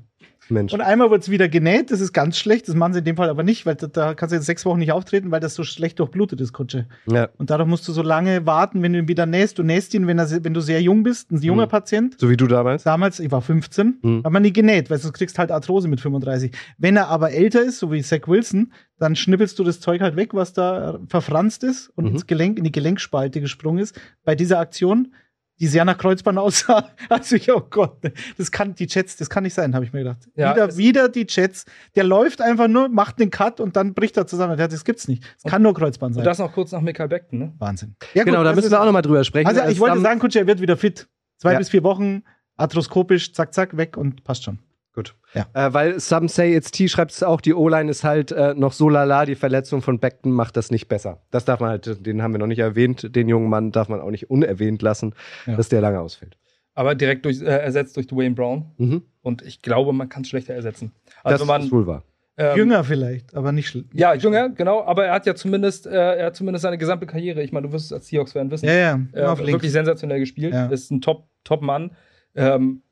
Mensch. 0.50 0.72
Und 0.72 0.80
einmal 0.80 1.10
wird 1.10 1.22
es 1.22 1.30
wieder 1.30 1.48
genäht, 1.48 1.90
das 1.90 2.00
ist 2.00 2.12
ganz 2.12 2.38
schlecht. 2.38 2.68
Das 2.68 2.74
machen 2.74 2.92
sie 2.92 2.98
in 3.00 3.04
dem 3.04 3.16
Fall 3.16 3.28
aber 3.28 3.42
nicht, 3.42 3.66
weil 3.66 3.74
da, 3.76 3.86
da 3.86 4.14
kannst 4.14 4.32
du 4.32 4.36
jetzt 4.36 4.46
sechs 4.46 4.64
Wochen 4.64 4.78
nicht 4.78 4.92
auftreten, 4.92 5.30
weil 5.30 5.40
das 5.40 5.54
so 5.54 5.62
schlecht 5.64 5.98
durchblutet 5.98 6.40
ist, 6.40 6.52
Kutsche. 6.52 6.86
Ja. 7.06 7.28
Und 7.38 7.50
dadurch 7.50 7.68
musst 7.68 7.86
du 7.88 7.92
so 7.92 8.02
lange 8.02 8.46
warten, 8.46 8.82
wenn 8.82 8.92
du 8.92 8.98
ihn 9.00 9.08
wieder 9.08 9.26
nähst. 9.26 9.58
Du 9.58 9.62
nähst 9.62 9.94
ihn, 9.94 10.06
wenn, 10.06 10.18
er, 10.18 10.28
wenn 10.44 10.54
du 10.54 10.60
sehr 10.60 10.80
jung 10.82 11.02
bist, 11.02 11.30
ein 11.30 11.40
junger 11.42 11.66
Mhm. 11.66 11.70
Patient. 11.70 12.16
So 12.18 12.28
wie 12.28 12.36
du 12.36 12.46
damals? 12.46 12.82
Damals, 12.82 13.20
ich 13.20 13.30
war 13.30 13.40
15, 13.42 13.98
Mhm. 14.02 14.24
hat 14.24 14.32
man 14.32 14.42
nie 14.42 14.52
genäht, 14.52 14.90
weil 14.90 14.98
sonst 14.98 15.14
kriegst 15.14 15.38
halt 15.38 15.50
Arthrose 15.50 15.88
mit 15.88 16.00
35. 16.00 16.52
Wenn 16.78 16.96
er 16.96 17.08
aber 17.08 17.32
älter 17.32 17.62
ist, 17.62 17.78
so 17.78 17.92
wie 17.92 18.02
Zach 18.02 18.26
Wilson, 18.26 18.72
dann 18.98 19.16
schnippelst 19.16 19.58
du 19.58 19.64
das 19.64 19.80
Zeug 19.80 20.00
halt 20.02 20.16
weg, 20.16 20.34
was 20.34 20.52
da 20.52 20.98
verfranst 21.08 21.64
ist 21.64 21.88
und 21.96 22.04
Mhm. 22.04 22.10
ins 22.12 22.26
Gelenk, 22.26 22.58
in 22.58 22.64
die 22.64 22.72
Gelenkspalte 22.72 23.40
gesprungen 23.40 23.78
ist. 23.82 23.98
Bei 24.24 24.34
dieser 24.34 24.58
Aktion, 24.58 25.14
die 25.60 25.66
sehr 25.66 25.84
nach 25.84 25.98
Kreuzband 25.98 26.38
aussah, 26.38 26.88
also 27.08 27.36
ich, 27.36 27.52
oh 27.52 27.60
Gott, 27.68 27.98
das 28.38 28.50
kann 28.50 28.74
die 28.74 28.86
Jets, 28.88 29.16
das 29.16 29.28
kann 29.28 29.42
nicht 29.44 29.54
sein, 29.54 29.74
habe 29.74 29.84
ich 29.84 29.92
mir 29.92 30.00
gedacht. 30.00 30.28
Ja, 30.34 30.54
wieder, 30.54 30.76
wieder 30.76 31.08
die 31.08 31.26
Jets. 31.28 31.66
Der 31.94 32.04
läuft 32.04 32.40
einfach 32.40 32.66
nur, 32.66 32.88
macht 32.88 33.18
den 33.18 33.30
Cut 33.30 33.60
und 33.60 33.76
dann 33.76 33.92
bricht 33.94 34.16
er 34.16 34.26
zusammen. 34.26 34.56
Das 34.56 34.84
gibt's 34.84 35.06
nicht. 35.06 35.22
Es 35.36 35.44
kann 35.44 35.62
nur 35.62 35.74
Kreuzband 35.74 36.14
sein. 36.14 36.22
Und 36.22 36.24
das 36.26 36.38
noch 36.38 36.52
kurz 36.52 36.72
nach 36.72 36.80
Michael 36.80 37.08
Beckton, 37.08 37.38
ne? 37.38 37.52
Wahnsinn. 37.58 37.94
Ja, 38.14 38.24
genau, 38.24 38.38
gut, 38.38 38.46
da 38.46 38.54
müssen 38.54 38.70
wir 38.70 38.80
auch 38.80 38.86
nochmal 38.86 39.02
drüber 39.02 39.22
sprechen. 39.22 39.46
Also 39.46 39.62
ich 39.68 39.78
wollte 39.78 40.00
sagen, 40.00 40.18
Kutscher, 40.18 40.40
er 40.40 40.46
wird 40.46 40.60
wieder 40.60 40.76
fit. 40.76 41.08
Zwei 41.36 41.52
Ja. 41.52 41.58
bis 41.58 41.68
vier 41.68 41.82
Wochen, 41.82 42.22
arthroskopisch, 42.56 43.32
zack, 43.32 43.52
zack, 43.54 43.76
weg 43.76 43.96
und 43.96 44.24
passt 44.24 44.44
schon. 44.44 44.58
Gut. 44.92 45.14
Ja. 45.34 45.46
Äh, 45.54 45.72
weil 45.72 46.00
Some 46.00 46.28
Say 46.28 46.54
It's 46.56 46.72
T 46.72 46.88
schreibt 46.88 47.12
es 47.12 47.22
auch, 47.22 47.40
die 47.40 47.54
O-Line 47.54 47.88
ist 47.90 48.02
halt 48.02 48.32
äh, 48.32 48.54
noch 48.54 48.72
so 48.72 48.88
lala, 48.88 49.24
die 49.24 49.36
Verletzung 49.36 49.82
von 49.82 50.00
Beckton 50.00 50.32
macht 50.32 50.56
das 50.56 50.70
nicht 50.72 50.88
besser. 50.88 51.22
Das 51.30 51.44
darf 51.44 51.60
man 51.60 51.70
halt, 51.70 52.04
den 52.04 52.22
haben 52.22 52.32
wir 52.34 52.38
noch 52.38 52.48
nicht 52.48 52.58
erwähnt, 52.58 53.14
den 53.14 53.28
jungen 53.28 53.48
Mann 53.48 53.70
darf 53.70 53.88
man 53.88 54.00
auch 54.00 54.10
nicht 54.10 54.30
unerwähnt 54.30 54.82
lassen, 54.82 55.14
Ja. 55.46 55.54
dass 55.56 55.68
der 55.68 55.80
lange 55.80 56.00
ausfällt. 56.00 56.36
Aber 56.74 56.94
direkt 56.96 57.24
durch, 57.24 57.40
äh, 57.40 57.44
ersetzt 57.44 57.96
durch 57.96 58.06
Dwayne 58.08 58.34
Brown. 58.34 58.72
Mhm. 58.78 59.02
Und 59.22 59.42
ich 59.42 59.62
glaube, 59.62 59.92
man 59.92 60.08
kann 60.08 60.22
es 60.22 60.28
schlechter 60.28 60.54
ersetzen. 60.54 60.92
Das 61.22 61.34
Also 61.34 61.44
man, 61.44 61.62
ist 61.62 61.70
wohl 61.72 61.86
wahr. 61.86 62.02
ähm, 62.36 62.56
Jünger 62.56 62.82
vielleicht, 62.84 63.34
aber 63.34 63.52
nicht 63.52 63.68
schlimm. 63.68 63.88
Ja, 63.92 64.14
jünger, 64.14 64.48
genau. 64.48 64.82
Aber 64.84 65.04
er 65.06 65.12
hat 65.14 65.26
ja 65.26 65.34
zumindest, 65.36 65.86
äh, 65.86 65.90
er 66.16 66.26
hat 66.26 66.36
zumindest 66.36 66.62
seine 66.62 66.78
gesamte 66.78 67.06
Karriere. 67.06 67.42
Ich 67.42 67.52
meine, 67.52 67.66
du 67.68 67.72
wirst 67.72 67.86
es 67.86 67.92
als 67.92 68.08
Seahawks-Fan 68.08 68.50
wissen. 68.50 68.66
Ja, 68.66 68.72
ja, 68.72 68.94
äh, 69.12 69.38
wirklich 69.46 69.70
sensationell 69.72 70.18
gespielt. 70.20 70.52
Ja. 70.54 70.66
Ist 70.66 70.90
ein 70.90 71.00
Top- 71.00 71.28
Top-Mann. 71.44 71.92
ähm, 72.34 72.82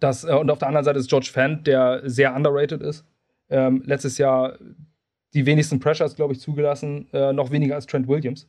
das, 0.00 0.24
äh, 0.24 0.32
und 0.34 0.50
auf 0.50 0.58
der 0.58 0.68
anderen 0.68 0.84
Seite 0.84 0.98
ist 0.98 1.08
George 1.08 1.30
Fant, 1.32 1.66
der 1.66 2.02
sehr 2.04 2.34
underrated 2.34 2.82
ist. 2.82 3.04
Ähm, 3.48 3.82
letztes 3.86 4.18
Jahr 4.18 4.58
die 5.34 5.46
wenigsten 5.46 5.78
Pressures, 5.80 6.16
glaube 6.16 6.32
ich, 6.32 6.40
zugelassen. 6.40 7.08
Äh, 7.12 7.32
noch 7.32 7.50
weniger 7.50 7.74
als 7.74 7.86
Trent 7.86 8.08
Williams. 8.08 8.48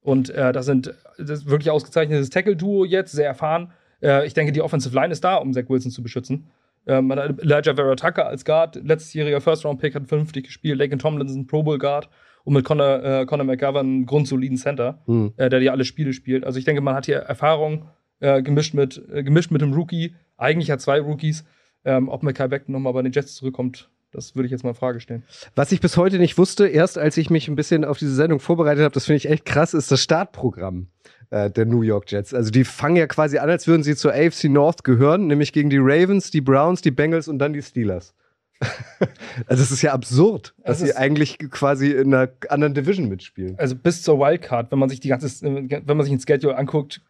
Und 0.00 0.30
äh, 0.30 0.52
das 0.52 0.66
sind 0.66 0.94
das 1.18 1.30
ist 1.40 1.50
wirklich 1.50 1.70
ausgezeichnetes 1.70 2.30
Tackle-Duo 2.30 2.84
jetzt, 2.84 3.12
sehr 3.12 3.26
erfahren. 3.26 3.72
Äh, 4.02 4.26
ich 4.26 4.34
denke, 4.34 4.52
die 4.52 4.62
Offensive 4.62 4.94
Line 4.94 5.12
ist 5.12 5.22
da, 5.24 5.36
um 5.36 5.52
Zach 5.52 5.64
Wilson 5.68 5.90
zu 5.90 6.02
beschützen. 6.02 6.46
Ähm, 6.86 7.08
man 7.08 7.18
hat 7.18 7.38
Elijah 7.40 7.74
Vera 7.74 7.94
Tucker 7.96 8.26
als 8.26 8.44
Guard, 8.44 8.76
letztjähriger 8.82 9.40
First-Round-Pick, 9.40 9.94
hat 9.94 10.06
vernünftig 10.06 10.44
gespielt. 10.44 10.78
Laken 10.78 10.98
Tomlinson, 10.98 11.46
Pro 11.46 11.62
Bowl-Guard. 11.62 12.08
Und 12.44 12.54
mit 12.54 12.64
Conor, 12.64 13.02
äh, 13.04 13.26
Conor 13.26 13.44
McGovern 13.44 13.86
einen 13.86 14.06
grundsoliden 14.06 14.56
Center, 14.56 15.02
Mhm. 15.06 15.34
der 15.36 15.60
die 15.60 15.68
alle 15.68 15.84
Spiele 15.84 16.14
spielt. 16.14 16.44
Also 16.44 16.58
ich 16.58 16.64
denke, 16.64 16.80
man 16.80 16.94
hat 16.94 17.04
hier 17.04 17.16
Erfahrung 17.16 17.84
äh, 18.20 18.42
gemischt, 18.42 18.72
mit, 18.72 19.02
gemischt 19.12 19.50
mit 19.50 19.60
dem 19.60 19.74
Rookie. 19.74 20.14
Eigentlich 20.38 20.68
ja 20.68 20.78
zwei 20.78 21.00
Rookies. 21.00 21.44
Ähm, 21.84 22.08
ob 22.08 22.22
Mackay 22.22 22.48
Beckton 22.48 22.72
nochmal 22.72 22.92
bei 22.92 23.02
den 23.02 23.12
Jets 23.12 23.34
zurückkommt, 23.34 23.88
das 24.10 24.34
würde 24.34 24.46
ich 24.46 24.52
jetzt 24.52 24.64
mal 24.64 24.70
in 24.70 24.76
Frage 24.76 25.00
stellen. 25.00 25.22
Was 25.54 25.70
ich 25.70 25.80
bis 25.80 25.96
heute 25.96 26.18
nicht 26.18 26.38
wusste, 26.38 26.66
erst 26.66 26.98
als 26.98 27.16
ich 27.16 27.30
mich 27.30 27.48
ein 27.48 27.56
bisschen 27.56 27.84
auf 27.84 27.98
diese 27.98 28.14
Sendung 28.14 28.40
vorbereitet 28.40 28.82
habe, 28.82 28.94
das 28.94 29.04
finde 29.04 29.18
ich 29.18 29.28
echt 29.28 29.44
krass, 29.44 29.74
ist 29.74 29.92
das 29.92 30.02
Startprogramm 30.02 30.88
äh, 31.30 31.50
der 31.50 31.66
New 31.66 31.82
York 31.82 32.10
Jets. 32.10 32.32
Also 32.32 32.50
die 32.50 32.64
fangen 32.64 32.96
ja 32.96 33.06
quasi 33.06 33.38
an, 33.38 33.50
als 33.50 33.66
würden 33.66 33.82
sie 33.82 33.96
zur 33.96 34.12
AFC 34.12 34.44
North 34.44 34.82
gehören, 34.84 35.26
nämlich 35.26 35.52
gegen 35.52 35.70
die 35.70 35.78
Ravens, 35.78 36.30
die 36.30 36.40
Browns, 36.40 36.80
die 36.80 36.90
Bengals 36.90 37.28
und 37.28 37.38
dann 37.38 37.52
die 37.52 37.62
Steelers. 37.62 38.14
also 39.46 39.62
das 39.62 39.70
ist 39.70 39.82
ja 39.82 39.92
absurd, 39.92 40.54
dass 40.64 40.80
Es 40.80 40.88
sie 40.88 40.96
eigentlich 40.96 41.38
quasi 41.38 41.92
in 41.92 42.12
einer 42.12 42.30
anderen 42.48 42.74
Division 42.74 43.08
mitspielen. 43.08 43.56
Also 43.58 43.76
bis 43.76 44.02
zur 44.02 44.18
Wildcard, 44.18 44.72
wenn 44.72 44.78
man 44.78 44.88
sich 44.88 45.00
die 45.00 45.08
ganze, 45.08 45.28
wenn 45.42 45.96
man 45.96 46.02
sich 46.02 46.12
ein 46.12 46.20
Schedule 46.20 46.56
anguckt, 46.56 47.00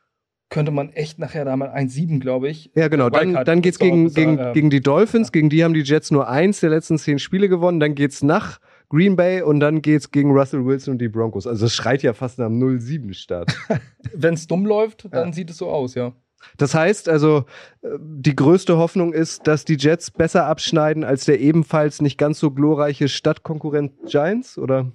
könnte 0.51 0.73
man 0.73 0.91
echt 0.93 1.19
nachher 1.19 1.45
da 1.45 1.57
mal 1.57 1.69
1-7, 1.71 2.21
glaube 2.21 2.49
ich. 2.49 2.71
Ja, 2.75 2.89
genau. 2.89 3.11
Dann, 3.11 3.35
dann 3.45 3.63
ist 3.63 3.77
doch- 3.81 3.85
gegen, 3.85 4.13
gegen, 4.13 4.39
ähm, 4.39 4.53
gegen 4.55 4.71
die 4.71 4.81
Dolphins. 4.81 5.31
Gegen 5.33 5.51
die 5.51 5.63
haben 5.65 5.75
die 5.75 5.83
Jets 5.83 6.11
nur 6.11 6.29
eins 6.29 6.61
der 6.61 6.71
letzten 6.71 6.99
zehn 6.99 7.19
Spiele 7.19 7.49
gewonnen. 7.49 7.81
Dann 7.81 7.95
geht's 7.95 8.23
nach 8.23 8.59
Green 8.89 9.17
Bay 9.17 9.43
und 9.43 9.61
dann 9.61 9.83
geht's 9.83 10.11
gegen 10.11 10.31
Russell 10.33 10.65
Wilson 10.65 10.93
und 10.93 10.99
die 10.99 11.09
Broncos. 11.09 11.47
Also 11.47 11.67
es 11.67 11.75
schreit 11.75 12.03
ja 12.03 12.15
fast 12.15 12.39
nach 12.39 12.47
einem 12.47 12.59
0-7-Start. 12.63 13.55
Wenn 14.15 14.35
es 14.35 14.47
dumm 14.47 14.65
läuft, 14.65 15.07
dann 15.13 15.29
Ja. 15.29 15.33
sieht 15.35 15.51
es 15.51 15.59
so 15.59 15.69
aus, 15.69 15.95
ja. 15.95 16.13
Das 16.57 16.73
heißt 16.73 17.09
also, 17.09 17.45
äh, 17.83 17.89
die 18.01 18.35
größte 18.37 18.79
Hoffnung 18.79 19.13
ist, 19.13 19.47
dass 19.47 19.65
die 19.67 19.77
Jets 19.77 20.11
besser 20.11 20.47
abschneiden 20.47 21.05
als 21.05 21.25
der 21.27 21.41
ebenfalls 21.41 22.01
nicht 22.01 22.17
ganz 22.17 22.39
so 22.39 22.53
glorreiche 22.53 23.09
Stadtkonkurrent 23.09 23.93
Giants, 24.07 24.57
oder? 24.57 24.93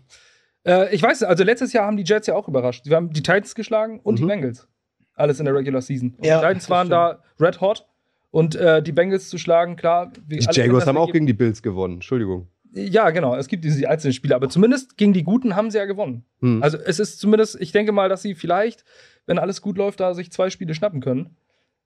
Äh, 0.66 0.96
ich 0.96 1.04
weiß, 1.04 1.22
also 1.24 1.44
letztes 1.44 1.74
Jahr 1.74 1.86
haben 1.86 1.98
die 1.98 2.04
Jets 2.06 2.28
ja 2.28 2.34
auch 2.36 2.48
überrascht. 2.48 2.86
Sie 2.86 2.96
haben 2.96 3.12
die 3.12 3.22
Titans 3.22 3.54
geschlagen 3.56 4.00
und 4.02 4.18
die 4.20 4.24
Mhm. 4.24 4.28
Bengals. 4.30 4.68
Alles 5.16 5.40
in 5.40 5.46
der 5.46 5.54
Regular 5.56 5.82
Season. 5.82 6.14
Und 6.18 6.26
Ja, 6.26 6.40
die 6.40 6.46
Titans 6.48 6.70
waren 6.70 6.90
da 6.90 7.20
red 7.40 7.62
hot. 7.62 7.86
Und 8.32 8.56
äh, 8.56 8.82
die 8.82 8.92
Bengals 8.92 9.30
zu 9.30 9.38
schlagen, 9.38 9.76
klar. 9.76 10.12
wie 10.28 10.40
Die 10.40 10.48
Jaguars 10.52 10.88
haben 10.88 10.98
auch 10.98 11.12
gegen 11.12 11.28
die 11.28 11.34
Bills 11.34 11.62
gewonnen. 11.62 11.96
Entschuldigung. 11.96 12.48
Ja, 12.74 13.12
genau. 13.12 13.36
Es 13.36 13.48
gibt 13.48 13.64
diese 13.64 13.88
einzelnen 13.88 14.14
Spiele, 14.14 14.36
aber 14.36 14.50
zumindest 14.50 14.98
gegen 14.98 15.14
die 15.14 15.22
Guten 15.24 15.56
haben 15.56 15.70
sie 15.70 15.78
ja 15.78 15.86
gewonnen. 15.86 16.24
Hm. 16.42 16.64
Also 16.64 16.80
es 16.80 16.98
ist 17.00 17.20
zumindest, 17.20 17.62
ich 17.62 17.72
denke 17.72 17.92
mal, 17.92 18.10
dass 18.10 18.24
sie 18.24 18.34
vielleicht, 18.34 18.84
wenn 19.28 19.38
alles 19.38 19.62
gut 19.62 19.78
läuft, 19.78 20.00
da 20.00 20.16
sich 20.16 20.32
zwei 20.32 20.50
Spiele 20.50 20.74
schnappen 20.74 21.00
können. 21.00 21.36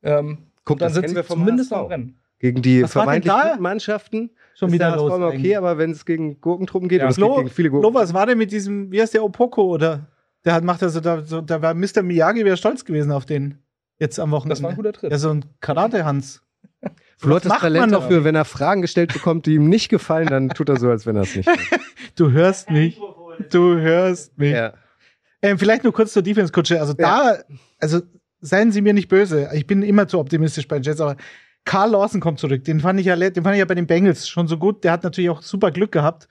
Ähm, 0.03 0.37
Guck, 0.63 0.79
dann 0.79 0.87
das 0.87 0.93
sind 0.93 1.01
kennen 1.01 1.09
sie 1.11 1.15
wir 1.17 1.23
vom 1.25 1.39
zumindest 1.39 1.73
am 1.73 1.85
Rennen. 1.87 2.17
Gegen 2.39 2.61
die 2.61 2.83
Was 2.83 2.91
vermeintlich 2.93 3.33
guten 3.33 3.61
Mannschaften 3.61 4.29
Schon 4.53 4.69
ist 4.69 4.73
wieder 4.75 4.95
los. 4.95 5.13
immer 5.13 5.27
okay, 5.27 5.35
eigentlich. 5.37 5.57
aber 5.57 5.77
wenn 5.77 5.91
es 5.91 6.05
gegen 6.05 6.39
Gurkentruppen 6.39 6.87
geht, 6.87 6.99
Ja. 6.99 7.05
und 7.05 7.09
es 7.11 7.15
Flo, 7.17 7.29
geht 7.29 7.37
gegen 7.45 7.49
viele 7.49 7.69
Flo, 7.71 7.81
Gurken. 7.81 7.95
was 7.99 8.13
war 8.13 8.25
denn 8.27 8.37
mit 8.37 8.51
diesem, 8.53 8.89
wie 8.91 9.01
heißt 9.01 9.13
der, 9.13 9.23
Opoko 9.23 9.63
oder? 9.63 10.07
Der 10.47 10.53
hat, 10.53 10.63
macht 10.63 10.81
also 10.81 11.01
da, 11.01 11.25
so, 11.25 11.41
da 11.41 11.61
war 11.61 11.73
Mr. 11.73 12.03
Miyagi 12.03 12.45
wäre 12.45 12.55
stolz 12.55 12.85
gewesen 12.85 13.11
auf 13.11 13.25
den 13.25 13.59
jetzt 13.99 14.17
am 14.17 14.31
Wochenende. 14.31 14.53
Das 14.53 14.63
war 14.63 14.69
ein 14.69 14.77
guter 14.77 14.93
Tritt. 14.93 15.11
Ja, 15.11 15.17
so 15.17 15.29
ein 15.29 15.43
Karate-Hans. 15.59 16.41
Flo 17.17 17.35
hat 17.35 17.43
das 17.43 17.49
macht 17.49 17.63
man 17.63 17.73
Talent 17.73 17.93
doch? 17.93 17.99
dafür, 18.03 18.23
wenn 18.23 18.33
er 18.33 18.45
Fragen 18.45 18.81
gestellt 18.81 19.11
bekommt, 19.11 19.45
die 19.45 19.55
ihm 19.55 19.67
nicht 19.67 19.89
gefallen, 19.89 20.27
dann 20.27 20.47
tut 20.47 20.69
er 20.69 20.77
so, 20.79 20.89
als 20.89 21.05
wenn 21.05 21.17
er 21.17 21.23
es 21.23 21.35
nicht. 21.35 21.49
Du 22.15 22.31
hörst 22.31 22.71
mich. 22.71 22.97
Du 23.51 23.75
hörst 23.75 24.37
mich. 24.37 24.53
ja. 24.53 24.73
Ähm, 25.41 25.59
vielleicht 25.59 25.83
nur 25.83 25.91
kurz 25.91 26.13
zur 26.13 26.21
Defense-Kutsche. 26.21 26.79
Also 26.79 26.93
da, 26.93 27.39
also 27.79 27.99
seien 28.39 28.71
Sie 28.71 28.81
mir 28.81 28.93
nicht 28.93 29.09
böse. 29.09 29.49
Ich 29.53 29.67
bin 29.67 29.83
immer 29.83 30.07
zu 30.07 30.17
optimistisch 30.17 30.67
bei 30.69 30.79
den 30.79 30.83
Jets, 30.83 31.01
aber 31.01 31.17
Carl 31.65 31.91
Lawson 31.91 32.21
kommt 32.21 32.39
zurück. 32.39 32.63
Den 32.63 32.79
fand 32.79 33.01
ich 33.01 33.05
ja, 33.05 33.17
den 33.17 33.43
fand 33.43 33.53
ich 33.55 33.59
ja 33.59 33.65
bei 33.65 33.75
den 33.75 33.85
Bengals 33.85 34.29
schon 34.29 34.47
so 34.47 34.57
gut. 34.57 34.85
Der 34.85 34.93
hat 34.93 35.03
natürlich 35.03 35.29
auch 35.29 35.41
super 35.41 35.71
Glück 35.71 35.91
gehabt. 35.91 36.29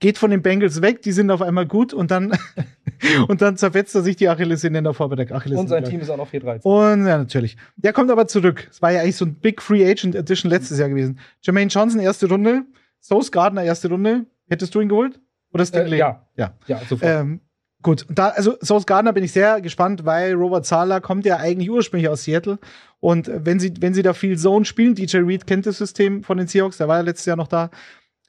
Geht 0.00 0.16
von 0.16 0.30
den 0.30 0.42
Bengals 0.42 0.80
weg, 0.80 1.02
die 1.02 1.12
sind 1.12 1.30
auf 1.30 1.42
einmal 1.42 1.66
gut 1.66 1.92
und 1.92 2.10
dann, 2.10 2.32
und 3.28 3.42
dann 3.42 3.56
zerfetzt 3.56 3.94
er 3.96 4.02
sich 4.02 4.16
die 4.16 4.28
Achillessehne 4.28 4.82
davor 4.82 5.08
bei 5.08 5.16
der 5.16 5.26
Achillessehne. 5.34 5.60
Und 5.60 5.68
sein 5.68 5.84
Team 5.84 6.00
ist 6.00 6.10
auch 6.10 6.16
noch 6.16 6.30
4-13. 6.30 6.62
Und 6.62 7.06
ja, 7.06 7.18
natürlich. 7.18 7.56
Der 7.76 7.92
kommt 7.92 8.10
aber 8.10 8.28
zurück. 8.28 8.68
Es 8.70 8.80
war 8.80 8.92
ja 8.92 9.00
eigentlich 9.00 9.16
so 9.16 9.24
ein 9.24 9.34
Big 9.34 9.60
Free 9.60 9.84
Agent 9.84 10.14
Edition 10.14 10.50
letztes 10.50 10.78
Jahr 10.78 10.88
gewesen. 10.88 11.18
Jermaine 11.42 11.68
Johnson, 11.68 12.00
erste 12.00 12.28
Runde. 12.28 12.62
Sauce 13.00 13.32
Gardner, 13.32 13.64
erste 13.64 13.88
Runde. 13.88 14.26
Hättest 14.48 14.74
du 14.74 14.80
ihn 14.80 14.88
geholt? 14.88 15.20
Oder 15.52 15.66
Stingley? 15.66 15.96
Äh, 15.96 16.00
ja. 16.00 16.26
Ja. 16.36 16.54
Ja, 16.66 16.78
sofort. 16.88 17.02
Ähm, 17.02 17.40
gut, 17.82 18.06
da, 18.08 18.28
also 18.28 18.56
Sauce 18.60 18.86
Gardner 18.86 19.12
bin 19.12 19.24
ich 19.24 19.32
sehr 19.32 19.60
gespannt, 19.60 20.04
weil 20.04 20.34
Robert 20.34 20.66
Sala 20.66 21.00
kommt 21.00 21.24
ja 21.24 21.36
eigentlich 21.36 21.70
ursprünglich 21.70 22.08
aus 22.08 22.24
Seattle. 22.24 22.58
Und 23.00 23.30
wenn 23.32 23.60
sie, 23.60 23.72
wenn 23.80 23.94
sie 23.94 24.02
da 24.02 24.12
viel 24.12 24.36
Zone 24.38 24.64
spielen, 24.64 24.94
DJ 24.94 25.18
Reed 25.18 25.46
kennt 25.46 25.66
das 25.66 25.78
System 25.78 26.22
von 26.22 26.38
den 26.38 26.46
Seahawks, 26.46 26.78
der 26.78 26.88
war 26.88 26.96
ja 26.96 27.02
letztes 27.02 27.26
Jahr 27.26 27.36
noch 27.36 27.48
da. 27.48 27.70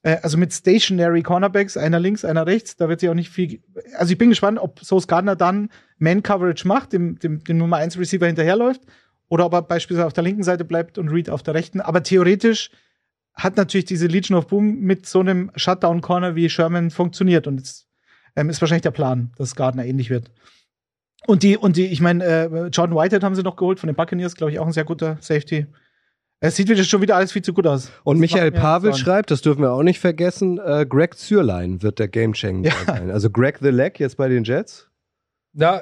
Äh, 0.02 0.18
also 0.22 0.38
mit 0.38 0.54
Stationary 0.54 1.24
Cornerbacks, 1.24 1.78
einer 1.78 2.00
links, 2.00 2.26
einer 2.26 2.46
rechts, 2.46 2.76
da 2.76 2.90
wird 2.90 3.00
sie 3.00 3.10
auch 3.10 3.16
nicht 3.16 3.30
viel. 3.30 3.62
Also 3.98 4.12
ich 4.12 4.18
bin 4.18 4.30
gespannt, 4.30 4.60
ob 4.60 4.80
Sauce 4.84 5.08
Gardner 5.08 5.36
dann 5.36 5.70
Man-Coverage 5.98 6.68
macht, 6.68 6.94
dem, 6.94 7.20
dem, 7.20 7.44
dem 7.44 7.58
Nummer 7.58 7.78
1 7.78 7.98
Receiver 7.98 8.26
hinterherläuft, 8.26 8.82
oder 9.28 9.46
ob 9.46 9.54
er 9.54 9.62
beispielsweise 9.62 10.08
auf 10.08 10.14
der 10.14 10.24
linken 10.24 10.44
Seite 10.44 10.66
bleibt 10.66 10.98
und 10.98 11.10
Reed 11.10 11.30
auf 11.30 11.44
der 11.44 11.54
rechten. 11.54 11.82
Aber 11.82 12.04
theoretisch 12.04 12.72
hat 13.34 13.58
natürlich 13.58 13.86
diese 13.86 14.08
Legion 14.08 14.38
of 14.38 14.48
Boom 14.48 14.80
mit 14.80 15.06
so 15.06 15.20
einem 15.20 15.52
Shutdown-Corner 15.56 16.36
wie 16.36 16.50
Sherman 16.50 16.90
funktioniert. 16.90 17.48
Und 17.48 17.58
jetzt 17.58 17.88
ähm, 18.36 18.50
ist 18.50 18.60
wahrscheinlich 18.62 18.84
der 18.84 18.92
Plan, 18.92 19.32
dass 19.38 19.56
Gardner 19.56 19.86
ähnlich 19.86 20.10
wird. 20.10 20.32
Und 21.28 21.44
die, 21.44 21.58
und 21.58 21.76
die, 21.78 21.86
ich 21.86 22.02
meine, 22.02 22.24
äh, 22.24 22.68
Jordan 22.68 22.96
Whitehead 22.96 23.24
haben 23.24 23.36
sie 23.36 23.44
noch 23.44 23.56
geholt 23.56 23.80
von 23.80 23.88
den 23.88 23.96
Buccaneers, 23.96 24.36
glaube 24.36 24.52
ich, 24.52 24.60
auch 24.60 24.66
ein 24.66 24.74
sehr 24.74 24.86
guter 24.86 25.18
Safety. 25.20 25.68
Es 26.42 26.56
sieht 26.56 26.70
wieder 26.70 26.84
schon 26.86 27.02
wieder 27.02 27.18
alles 27.18 27.34
viel 27.34 27.42
zu 27.42 27.54
gut 27.54 27.68
aus. 27.68 27.92
Und 28.04 28.18
Das 28.18 28.22
Michael 28.22 28.52
Pavel 28.52 28.94
schreibt, 28.94 29.30
das 29.30 29.42
dürfen 29.42 29.62
wir 29.62 29.74
auch 29.74 29.84
nicht 29.84 30.00
vergessen, 30.00 30.58
äh, 30.64 30.86
Greg 30.88 31.16
Zürlein 31.16 31.82
wird 31.84 32.00
der 32.00 32.08
Gamechanger 32.08 32.66
Ja. 32.68 32.74
sein. 32.88 33.12
Also 33.12 33.30
Greg 33.30 33.58
the 33.62 33.70
Leg 33.70 34.00
jetzt 34.00 34.16
bei 34.16 34.30
den 34.30 34.46
Jets. 34.46 34.90
Ja, 35.54 35.82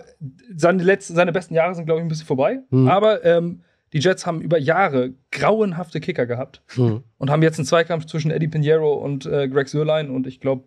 seine, 0.55 0.81
letzten, 0.81 1.13
seine 1.13 1.31
besten 1.31 1.53
Jahre 1.53 1.75
sind, 1.75 1.85
glaube 1.85 1.99
ich, 1.99 2.05
ein 2.05 2.07
bisschen 2.07 2.25
vorbei. 2.25 2.59
Hm. 2.71 2.87
Aber 2.87 3.23
ähm, 3.23 3.61
die 3.93 3.99
Jets 3.99 4.25
haben 4.25 4.41
über 4.41 4.57
Jahre 4.57 5.13
grauenhafte 5.31 5.99
Kicker 5.99 6.25
gehabt 6.25 6.63
Hm. 6.75 7.03
und 7.19 7.29
haben 7.29 7.43
jetzt 7.43 7.59
einen 7.59 7.65
Zweikampf 7.67 8.05
zwischen 8.05 8.31
Eddie 8.31 8.47
Pinheiro 8.47 8.93
und 8.95 9.25
äh, 9.27 9.47
Greg 9.47 9.67
Sörlein 9.69 10.09
und 10.09 10.25
ich 10.25 10.39
glaube, 10.39 10.63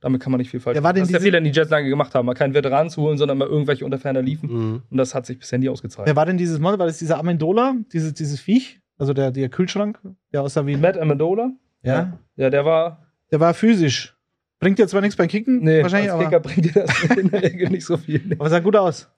damit 0.00 0.22
kann 0.22 0.32
man 0.32 0.38
nicht 0.38 0.50
viel 0.50 0.60
falsch 0.60 0.82
war 0.82 0.92
denn 0.92 1.02
Das 1.02 1.08
ist 1.08 1.12
der 1.12 1.20
Fehler, 1.20 1.40
den 1.40 1.52
die 1.52 1.58
Jets 1.58 1.70
lange 1.70 1.88
gemacht 1.88 2.14
haben, 2.14 2.24
mal 2.26 2.34
keinen 2.34 2.54
Veteran 2.54 2.88
zu 2.90 3.02
holen, 3.02 3.18
sondern 3.18 3.36
mal 3.38 3.48
irgendwelche 3.48 3.84
Unterferner 3.84 4.22
liefen. 4.22 4.48
Hm. 4.48 4.82
Und 4.90 4.96
das 4.96 5.14
hat 5.14 5.26
sich 5.26 5.38
bisher 5.38 5.58
nie 5.58 5.68
ausgezahlt. 5.68 6.06
Wer 6.06 6.16
war 6.16 6.24
denn 6.24 6.38
dieses 6.38 6.58
Monster? 6.58 6.78
War 6.78 6.86
das 6.86 6.98
dieser 6.98 7.18
Amendola? 7.18 7.74
Dieses, 7.92 8.14
dieses 8.14 8.40
Viech? 8.40 8.80
Also 8.98 9.12
der, 9.12 9.30
der 9.30 9.48
Kühlschrank? 9.48 9.98
Der 10.32 10.42
aussah 10.42 10.66
wie. 10.66 10.76
Matt 10.76 10.98
Amendola? 10.98 11.50
Ja. 11.82 12.18
Ja, 12.36 12.50
der 12.50 12.64
war. 12.64 13.06
Der 13.30 13.40
war 13.40 13.54
physisch. 13.54 14.16
Bringt 14.60 14.78
dir 14.78 14.88
zwar 14.88 15.02
nichts 15.02 15.16
beim 15.16 15.28
Kicken, 15.28 15.62
Nee, 15.62 15.82
wahrscheinlich, 15.82 16.10
als 16.10 16.20
aber, 16.20 16.24
Kicker 16.24 16.40
bringt 16.40 16.64
dir 16.64 16.86
das 16.86 17.18
in 17.18 17.30
der 17.30 17.42
Regel 17.42 17.68
nicht 17.68 17.84
so 17.84 17.96
viel. 17.98 18.34
aber 18.38 18.48
sah 18.48 18.60
gut 18.60 18.76
aus. 18.76 19.10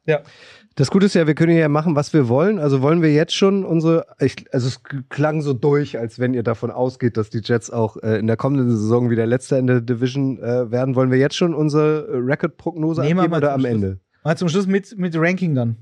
Das 0.74 0.90
Gute 0.90 1.06
ist 1.06 1.14
ja, 1.14 1.26
wir 1.26 1.34
können 1.34 1.56
ja 1.56 1.68
machen, 1.68 1.94
was 1.94 2.12
wir 2.12 2.28
wollen. 2.28 2.58
Also 2.58 2.82
wollen 2.82 3.00
wir 3.00 3.12
jetzt 3.12 3.34
schon 3.34 3.64
unsere, 3.64 4.06
ich, 4.18 4.52
also 4.52 4.66
es 4.66 4.82
klang 5.08 5.42
so 5.42 5.52
durch, 5.52 5.98
als 5.98 6.18
wenn 6.18 6.34
ihr 6.34 6.42
davon 6.42 6.70
ausgeht, 6.70 7.16
dass 7.16 7.30
die 7.30 7.42
Jets 7.44 7.70
auch 7.70 7.96
äh, 7.98 8.18
in 8.18 8.26
der 8.26 8.36
kommenden 8.36 8.70
Saison 8.70 9.08
wieder 9.08 9.24
Letzter 9.24 9.58
in 9.58 9.68
der 9.68 9.80
Division 9.80 10.38
äh, 10.38 10.70
werden. 10.70 10.96
Wollen 10.96 11.10
wir 11.10 11.18
jetzt 11.18 11.36
schon 11.36 11.54
unsere 11.54 12.08
äh, 12.08 12.16
Record-Prognose 12.16 13.02
abgeben 13.02 13.32
oder 13.32 13.52
am 13.52 13.60
Schluss. 13.60 13.72
Ende? 13.72 14.00
Mal 14.24 14.36
zum 14.36 14.48
Schluss 14.48 14.66
mit, 14.66 14.98
mit 14.98 15.14
Ranking 15.16 15.54
dann. 15.54 15.76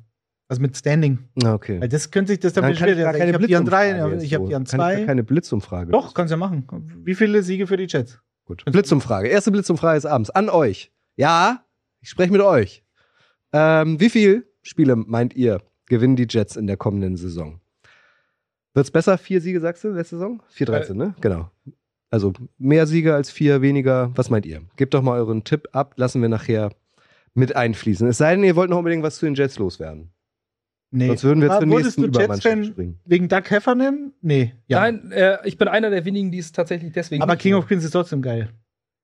Also 0.55 0.62
mit 0.62 0.77
Standing. 0.77 1.19
Okay. 1.45 1.81
Weil 1.81 1.88
das 1.88 2.11
könnte 2.11 2.33
sich 2.33 2.38
das 2.40 2.53
dann, 2.53 2.62
Dann 2.62 2.73
ich 2.73 2.79
beschweren. 2.79 3.12
keine 3.12 3.31
Ich 3.31 3.35
habe 3.35 3.47
die 3.47 3.57
an 3.57 3.64
drei, 3.64 3.90
ich 4.23 4.35
habe 4.35 4.47
die 4.47 4.55
an 4.55 4.64
Kann 4.64 4.81
ich 4.81 4.97
zwei. 4.99 5.05
keine 5.05 5.25
Blitzumfrage. 5.25 5.90
Doch, 5.90 6.14
kannst 6.14 6.31
ja 6.31 6.37
machen. 6.37 6.64
Wie 7.05 7.14
viele 7.14 7.43
Siege 7.43 7.67
für 7.67 7.77
die 7.77 7.87
Jets? 7.88 8.21
Gut. 8.45 8.64
Blitzumfrage. 8.67 9.29
Erste 9.29 9.51
Blitzumfrage 9.51 9.99
ist 9.99 10.07
abends. 10.07 10.31
An 10.31 10.49
euch. 10.49 10.93
Ja, 11.17 11.64
ich 12.01 12.09
spreche 12.09 12.31
mit 12.31 12.40
euch. 12.40 12.85
Ähm, 13.53 13.99
wie 14.01 14.11
viel 14.11 14.47
Spiele 14.62 14.95
meint 14.97 15.35
ihr 15.35 15.61
gewinnen 15.87 16.17
die 16.17 16.27
Jets 16.29 16.57
in 16.57 16.67
der 16.67 16.77
kommenden 16.77 17.17
Saison? 17.17 17.61
Wird's 18.75 18.90
besser? 18.90 19.19
Vier 19.19 19.40
Siege, 19.40 19.61
sagst 19.61 19.85
du, 19.85 19.88
letzte 19.88 20.17
Saison? 20.17 20.43
4-13, 20.57 20.95
ne? 20.95 21.14
Genau. 21.21 21.51
Also 22.11 22.33
mehr 22.59 22.87
Siege 22.87 23.14
als 23.14 23.31
vier, 23.31 23.61
weniger. 23.61 24.12
Was 24.14 24.31
meint 24.31 24.47
ihr? 24.47 24.62
Gebt 24.77 24.95
doch 24.95 25.03
mal 25.03 25.19
euren 25.19 25.43
Tipp 25.43 25.69
ab. 25.73 25.95
Lassen 25.97 26.23
wir 26.23 26.29
nachher 26.29 26.71
mit 27.35 27.57
einfließen. 27.57 28.07
Es 28.07 28.19
sei 28.19 28.35
denn, 28.37 28.45
ihr 28.45 28.55
wollt 28.57 28.71
noch 28.71 28.79
unbedingt 28.79 29.03
was 29.03 29.17
zu 29.17 29.27
den 29.27 29.35
Jets 29.35 29.59
loswerden. 29.59 30.11
Nee. 30.96 31.09
Sonst 31.09 31.24
würden 31.24 31.40
wir 31.42 31.50
Ah, 31.50 31.59
zur 31.59 31.68
wurdest 31.68 31.85
nächsten 31.87 32.02
du 32.02 32.07
Übermannschaft 32.09 32.44
Jets-Fan 32.44 32.64
springen. 32.72 32.98
wegen 33.04 33.28
Doug 33.28 33.42
Heffernan? 33.50 34.12
Nee. 34.22 34.52
Ja. 34.68 34.80
Nein, 34.80 35.11
äh, 35.11 35.38
ich 35.44 35.59
bin 35.59 35.66
einer 35.66 35.90
der 35.90 36.04
wenigen, 36.04 36.30
die 36.30 36.38
es 36.38 36.52
tatsächlich 36.52 36.92
deswegen. 36.92 37.20
Aber 37.20 37.35
King 37.37 37.54
of 37.54 37.66
Queens 37.66 37.85
ist 37.85 37.90
trotzdem 37.90 38.22
geil. 38.22 38.50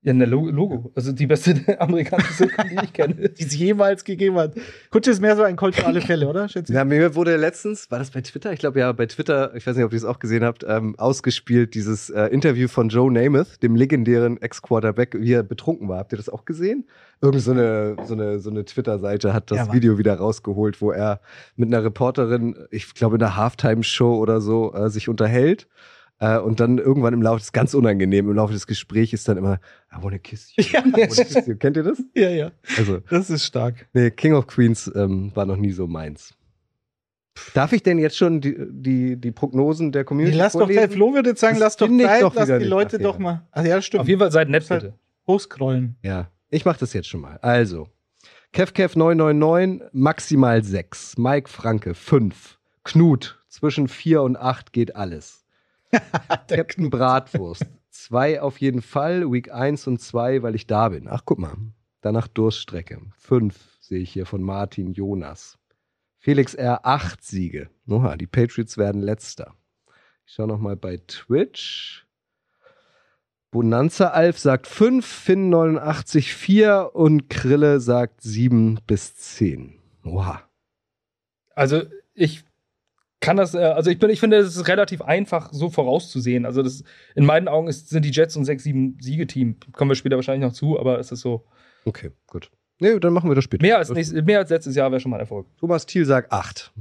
Ja, 0.02 0.14
ne 0.14 0.24
Lo- 0.24 0.48
Logo. 0.48 0.90
Also 0.94 1.12
die 1.12 1.26
beste 1.26 1.54
amerikanische 1.80 2.32
Sitcom, 2.32 2.68
die 2.70 2.84
ich 2.84 2.92
kenne. 2.94 3.28
Die 3.28 3.44
es 3.44 3.54
jemals 3.54 4.02
gegeben 4.04 4.36
hat. 4.36 4.54
Kutsche 4.90 5.10
ist 5.10 5.20
mehr 5.20 5.36
so 5.36 5.42
ein 5.42 5.56
Colt 5.56 5.74
für 5.76 5.84
alle 5.84 6.00
Fälle, 6.00 6.26
oder? 6.26 6.48
Schätze 6.48 6.72
ich. 6.72 6.76
Ja, 6.76 6.86
mir 6.86 7.14
wurde 7.14 7.36
letztens, 7.36 7.90
war 7.90 7.98
das 7.98 8.10
bei 8.10 8.22
Twitter? 8.22 8.50
Ich 8.54 8.60
glaube 8.60 8.78
ja, 8.80 8.90
bei 8.92 9.04
Twitter, 9.04 9.54
ich 9.54 9.66
weiß 9.66 9.76
nicht, 9.76 9.84
ob 9.84 9.92
ihr 9.92 9.98
es 9.98 10.06
auch 10.06 10.18
gesehen 10.18 10.42
habt, 10.42 10.64
ähm, 10.66 10.94
ausgespielt, 10.98 11.74
dieses 11.74 12.08
äh, 12.08 12.24
Interview 12.28 12.66
von 12.68 12.88
Joe 12.88 13.12
Namath, 13.12 13.62
dem 13.62 13.76
legendären 13.76 14.40
Ex-Quarterback, 14.40 15.16
wie 15.20 15.34
er 15.34 15.42
betrunken 15.42 15.86
war. 15.90 15.98
Habt 15.98 16.12
ihr 16.14 16.16
das 16.16 16.30
auch 16.30 16.46
gesehen? 16.46 16.86
Irgend 17.20 17.42
so 17.42 17.50
eine, 17.50 17.96
so 18.06 18.14
eine, 18.14 18.38
so 18.38 18.48
eine 18.48 18.64
Twitter-Seite 18.64 19.34
hat 19.34 19.50
das 19.50 19.58
Ja. 19.58 19.72
Video 19.74 19.98
wieder 19.98 20.14
rausgeholt, 20.14 20.80
wo 20.80 20.92
er 20.92 21.20
mit 21.56 21.68
einer 21.68 21.84
Reporterin, 21.84 22.56
ich 22.70 22.94
glaube 22.94 23.16
in 23.16 23.22
einer 23.22 23.36
Halftime-Show 23.36 24.16
oder 24.16 24.40
so, 24.40 24.72
äh, 24.72 24.88
sich 24.88 25.10
unterhält. 25.10 25.68
Äh, 26.20 26.38
und 26.38 26.60
dann 26.60 26.78
irgendwann 26.78 27.14
im 27.14 27.22
Laufe, 27.22 27.38
das 27.38 27.46
ist 27.46 27.52
ganz 27.52 27.72
unangenehm, 27.74 28.28
im 28.28 28.36
Laufe 28.36 28.52
des 28.52 28.66
Gesprächs 28.66 29.12
ist 29.14 29.26
dann 29.28 29.38
immer, 29.38 29.54
I 29.90 29.96
wanna 30.02 30.18
kiss 30.18 30.54
you. 30.54 30.62
Ja. 30.70 30.84
Wanna 30.84 31.06
kiss 31.06 31.46
you. 31.46 31.56
Kennt 31.56 31.76
ihr 31.78 31.82
das? 31.82 32.02
Ja, 32.14 32.28
ja. 32.28 32.50
Also, 32.76 32.98
Das 33.08 33.30
ist 33.30 33.44
stark. 33.46 33.86
Nee, 33.94 34.10
King 34.10 34.34
of 34.34 34.46
Queens 34.46 34.90
ähm, 34.94 35.32
war 35.34 35.46
noch 35.46 35.56
nie 35.56 35.72
so 35.72 35.86
meins. 35.86 36.34
Darf 37.54 37.72
ich 37.72 37.82
denn 37.82 37.98
jetzt 37.98 38.18
schon 38.18 38.40
die, 38.42 38.54
die, 38.68 39.16
die 39.16 39.30
Prognosen 39.30 39.92
der 39.92 40.04
Community 40.04 40.36
lass 40.36 40.52
doch 40.52 40.60
vorlesen? 40.60 40.80
Zeit. 40.82 40.92
Flo 40.92 41.14
würde 41.14 41.30
jetzt 41.30 41.40
sagen, 41.40 41.54
Das 41.54 41.60
lass 41.60 41.76
doch 41.76 41.88
Zeit, 41.88 42.22
doch 42.22 42.34
lass 42.34 42.48
die 42.48 42.52
nicht 42.54 42.68
Leute 42.68 42.98
doch 42.98 43.18
mal. 43.18 43.46
Ach 43.52 43.64
ja, 43.64 43.80
stimmt. 43.80 44.02
Auf 44.02 44.08
jeden 44.08 44.20
Fall 44.20 44.30
seid 44.32 44.50
nett, 44.50 44.68
Halt- 44.68 44.82
bitte. 44.82 44.94
Hochscrollen. 45.26 45.96
Ja, 46.02 46.28
ich 46.50 46.64
mach 46.66 46.76
das 46.76 46.92
jetzt 46.92 47.08
schon 47.08 47.20
mal. 47.22 47.38
Also, 47.40 47.88
KevKev999, 48.52 49.80
maximal 49.92 50.62
6. 50.62 51.16
Mike 51.18 51.48
Franke, 51.48 51.94
5. 51.94 52.58
Knut, 52.84 53.42
zwischen 53.48 53.88
4 53.88 54.22
und 54.22 54.36
8 54.36 54.72
geht 54.72 54.96
alles. 54.96 55.39
Captain 56.48 56.90
Bratwurst, 56.90 57.66
2 57.90 58.40
auf 58.40 58.60
jeden 58.60 58.82
Fall. 58.82 59.30
Week 59.30 59.52
1 59.52 59.86
und 59.86 60.00
2, 60.00 60.42
weil 60.42 60.54
ich 60.54 60.66
da 60.66 60.88
bin. 60.88 61.08
Ach, 61.08 61.22
guck 61.24 61.38
mal. 61.38 61.56
Danach 62.00 62.28
Durststrecke. 62.28 63.00
5 63.18 63.78
sehe 63.80 64.00
ich 64.00 64.10
hier 64.12 64.26
von 64.26 64.42
Martin 64.42 64.92
Jonas. 64.92 65.58
Felix 66.18 66.54
R. 66.54 66.86
8 66.86 67.22
Siege. 67.24 67.70
Oha, 67.88 68.16
die 68.16 68.26
Patriots 68.26 68.78
werden 68.78 69.00
letzter. 69.00 69.54
Ich 70.26 70.34
schaue 70.34 70.46
nochmal 70.46 70.76
bei 70.76 70.98
Twitch. 71.06 72.06
Bonanza 73.50 74.08
Alf 74.08 74.38
sagt 74.38 74.68
5, 74.68 75.04
Finn 75.04 75.48
89 75.48 76.32
4 76.34 76.90
und 76.92 77.28
Krille 77.28 77.80
sagt 77.80 78.20
7 78.20 78.78
bis 78.86 79.16
10. 79.16 79.80
Oha. 80.04 80.48
Also 81.54 81.82
ich 82.14 82.44
kann 83.20 83.36
das, 83.36 83.54
äh, 83.54 83.58
also 83.58 83.90
ich 83.90 83.98
bin, 83.98 84.10
ich 84.10 84.20
finde, 84.20 84.38
es 84.38 84.56
ist 84.56 84.68
relativ 84.68 85.02
einfach 85.02 85.52
so 85.52 85.70
vorauszusehen. 85.70 86.46
Also 86.46 86.62
das 86.62 86.82
in 87.14 87.24
meinen 87.26 87.48
Augen 87.48 87.68
ist, 87.68 87.90
sind 87.90 88.04
die 88.04 88.10
Jets 88.10 88.36
ein 88.36 88.44
6-7 88.44 89.02
Siegeteam. 89.02 89.56
Kommen 89.72 89.90
wir 89.90 89.94
später 89.94 90.16
wahrscheinlich 90.16 90.48
noch 90.48 90.54
zu, 90.54 90.78
aber 90.78 90.98
es 90.98 91.12
ist 91.12 91.20
so. 91.20 91.46
Okay, 91.84 92.10
gut. 92.26 92.50
Nee, 92.80 92.98
dann 92.98 93.12
machen 93.12 93.30
wir 93.30 93.34
das 93.34 93.44
später. 93.44 93.62
Mehr 93.62 93.76
als, 93.76 93.90
nächstes, 93.90 94.24
mehr 94.24 94.38
als 94.38 94.50
letztes 94.50 94.74
Jahr 94.74 94.90
wäre 94.90 95.00
schon 95.00 95.10
mal 95.10 95.18
ein 95.18 95.20
Erfolg. 95.20 95.46
Thomas 95.58 95.84
Thiel 95.84 96.06
sagt 96.06 96.32
8. 96.32 96.72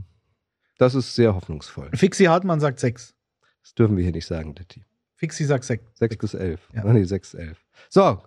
Das 0.77 0.95
ist 0.95 1.13
sehr 1.13 1.35
hoffnungsvoll. 1.35 1.89
Fixie 1.93 2.29
Hartmann 2.29 2.61
sagt 2.61 2.79
sechs. 2.79 3.13
Das 3.61 3.75
dürfen 3.75 3.97
wir 3.97 4.03
hier 4.03 4.13
nicht 4.13 4.25
sagen, 4.25 4.55
Detti. 4.55 4.85
Fixi 5.19 5.43
sagt 5.43 5.65
6. 5.65 5.83
6 5.95 6.17
bis 6.17 6.33
11. 6.33 6.61
Ja. 6.73 6.85
Ja. 6.85 6.93
Nee, 6.93 7.03
6, 7.03 7.33
11. 7.33 7.57
So, 7.89 8.19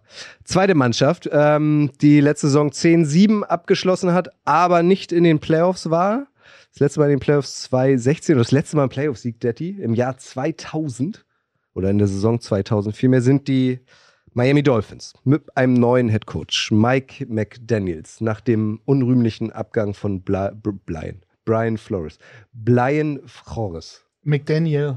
zweite 0.44 0.74
Mannschaft, 0.74 1.28
ähm, 1.32 1.90
die 2.02 2.20
letzte 2.20 2.48
Saison 2.48 2.70
10-7 2.70 3.42
abgeschlossen 3.44 4.12
hat, 4.12 4.28
aber 4.44 4.82
nicht 4.82 5.10
in 5.10 5.24
den 5.24 5.38
Playoffs 5.38 5.88
war. 5.88 6.26
Das 6.72 6.80
letzte 6.80 7.00
Mal 7.00 7.07
in 7.07 7.11
den 7.12 7.20
Playoffs 7.20 7.62
2016 7.62 8.34
oder 8.34 8.42
das 8.44 8.53
letzte 8.53 8.76
Mal 8.76 8.84
im 8.84 8.90
Playoffs-Sieg 8.90 9.40
Detti 9.40 9.70
im 9.80 9.94
Jahr 9.94 10.16
2000 10.18 11.24
oder 11.74 11.90
in 11.90 11.98
der 11.98 12.09
Saison 12.09 12.40
2000 12.40 12.96
vielmehr 12.96 13.22
sind 13.22 13.48
die 13.48 13.80
Miami 14.34 14.62
Dolphins 14.62 15.12
mit 15.24 15.57
einem 15.57 15.74
neuen 15.74 16.09
Headcoach, 16.09 16.70
Mike 16.70 17.26
McDaniels, 17.28 18.20
nach 18.22 18.40
dem 18.40 18.80
unrühmlichen 18.86 19.53
Abgang 19.53 19.92
von 19.92 20.22
Bla 20.22 20.53
Brian, 20.55 21.20
Brian 21.44 21.76
Flores. 21.76 22.18
Brian 22.53 23.20
Flores. 23.26 24.03
McDaniel. 24.22 24.96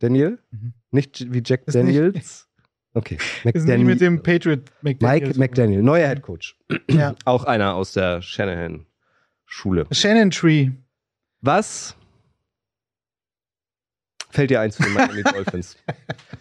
Daniel? 0.00 0.38
Mhm. 0.50 0.74
Nicht 0.90 1.32
wie 1.32 1.42
Jack 1.44 1.62
Ist 1.66 1.74
nicht- 1.76 1.96
Daniels? 1.96 2.48
Okay. 2.96 3.18
Ist 3.42 3.66
nicht 3.66 3.84
mit 3.84 4.00
dem 4.00 4.22
Patriot 4.22 4.70
McDaniel. 4.82 5.26
Mike 5.26 5.38
McDaniel, 5.40 5.82
neuer 5.82 6.06
Head 6.06 6.22
Coach. 6.22 6.56
Ja. 6.88 7.16
Auch 7.24 7.42
einer 7.42 7.74
aus 7.74 7.92
der 7.92 8.22
Shanahan-Schule. 8.22 9.86
Shannon 9.90 10.30
Tree. 10.30 10.70
Was 11.44 11.94
fällt 14.30 14.48
dir 14.48 14.62
ein 14.62 14.72
zu 14.72 14.82
den 14.82 14.94
Miami 14.94 15.22
Dolphins? 15.30 15.76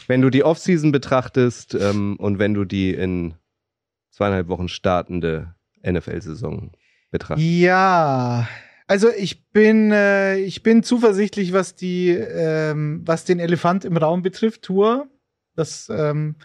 Wenn 0.08 0.22
du 0.22 0.30
die 0.30 0.46
Offseason 0.46 0.94
betrachtest 0.94 1.76
ähm, 1.76 2.16
und 2.20 2.40
wenn 2.40 2.54
du 2.54 2.64
die 2.64 2.94
in 2.94 3.34
zweieinhalb 4.12 4.48
Wochen 4.48 4.70
startende 4.70 5.56
NFL-Saison 5.86 6.72
betrachtest. 7.12 7.46
Ja, 7.46 8.48
also 8.88 9.10
ich 9.12 9.50
bin, 9.50 9.92
äh, 9.92 10.38
ich 10.38 10.64
bin 10.64 10.84
zuversichtlich, 10.84 11.52
was 11.52 11.76
die, 11.76 12.12
ähm, 12.12 13.02
was 13.04 13.26
den 13.26 13.40
Elefant 13.40 13.84
im 13.84 13.98
Raum 13.98 14.22
betrifft, 14.22 14.62
Tour. 14.62 15.10
Das, 15.58 15.90
ähm, 15.94 16.38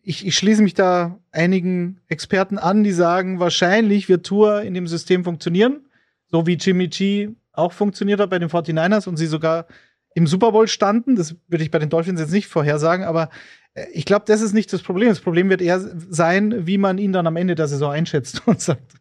ich, 0.00 0.26
ich 0.26 0.34
schließe 0.34 0.62
mich 0.62 0.72
da 0.72 1.18
einigen 1.30 2.00
Experten 2.08 2.56
an, 2.56 2.84
die 2.84 2.92
sagen, 2.92 3.38
wahrscheinlich 3.38 4.08
wird 4.08 4.24
Tour 4.24 4.62
in 4.62 4.72
dem 4.72 4.86
System 4.86 5.24
funktionieren, 5.24 5.90
so 6.24 6.46
wie 6.46 6.54
Jimmy 6.54 6.88
G 6.88 7.34
auch 7.56 7.72
funktioniert 7.72 8.20
hat 8.20 8.30
bei 8.30 8.38
den 8.38 8.48
49ers 8.48 9.08
und 9.08 9.16
sie 9.16 9.26
sogar 9.26 9.66
im 10.14 10.26
Super 10.26 10.52
Bowl 10.52 10.66
standen. 10.66 11.16
Das 11.16 11.36
würde 11.48 11.62
ich 11.62 11.70
bei 11.70 11.78
den 11.78 11.90
Dolphins 11.90 12.20
jetzt 12.20 12.32
nicht 12.32 12.46
vorhersagen, 12.46 13.04
aber 13.04 13.28
äh, 13.74 13.86
ich 13.92 14.04
glaube, 14.04 14.24
das 14.26 14.40
ist 14.40 14.54
nicht 14.54 14.72
das 14.72 14.82
Problem. 14.82 15.08
Das 15.08 15.20
Problem 15.20 15.50
wird 15.50 15.62
eher 15.62 15.80
sein, 15.80 16.66
wie 16.66 16.78
man 16.78 16.98
ihn 16.98 17.12
dann 17.12 17.26
am 17.26 17.36
Ende 17.36 17.54
der 17.54 17.68
Saison 17.68 17.92
einschätzt 17.92 18.42
und 18.46 18.60
sagt, 18.60 18.94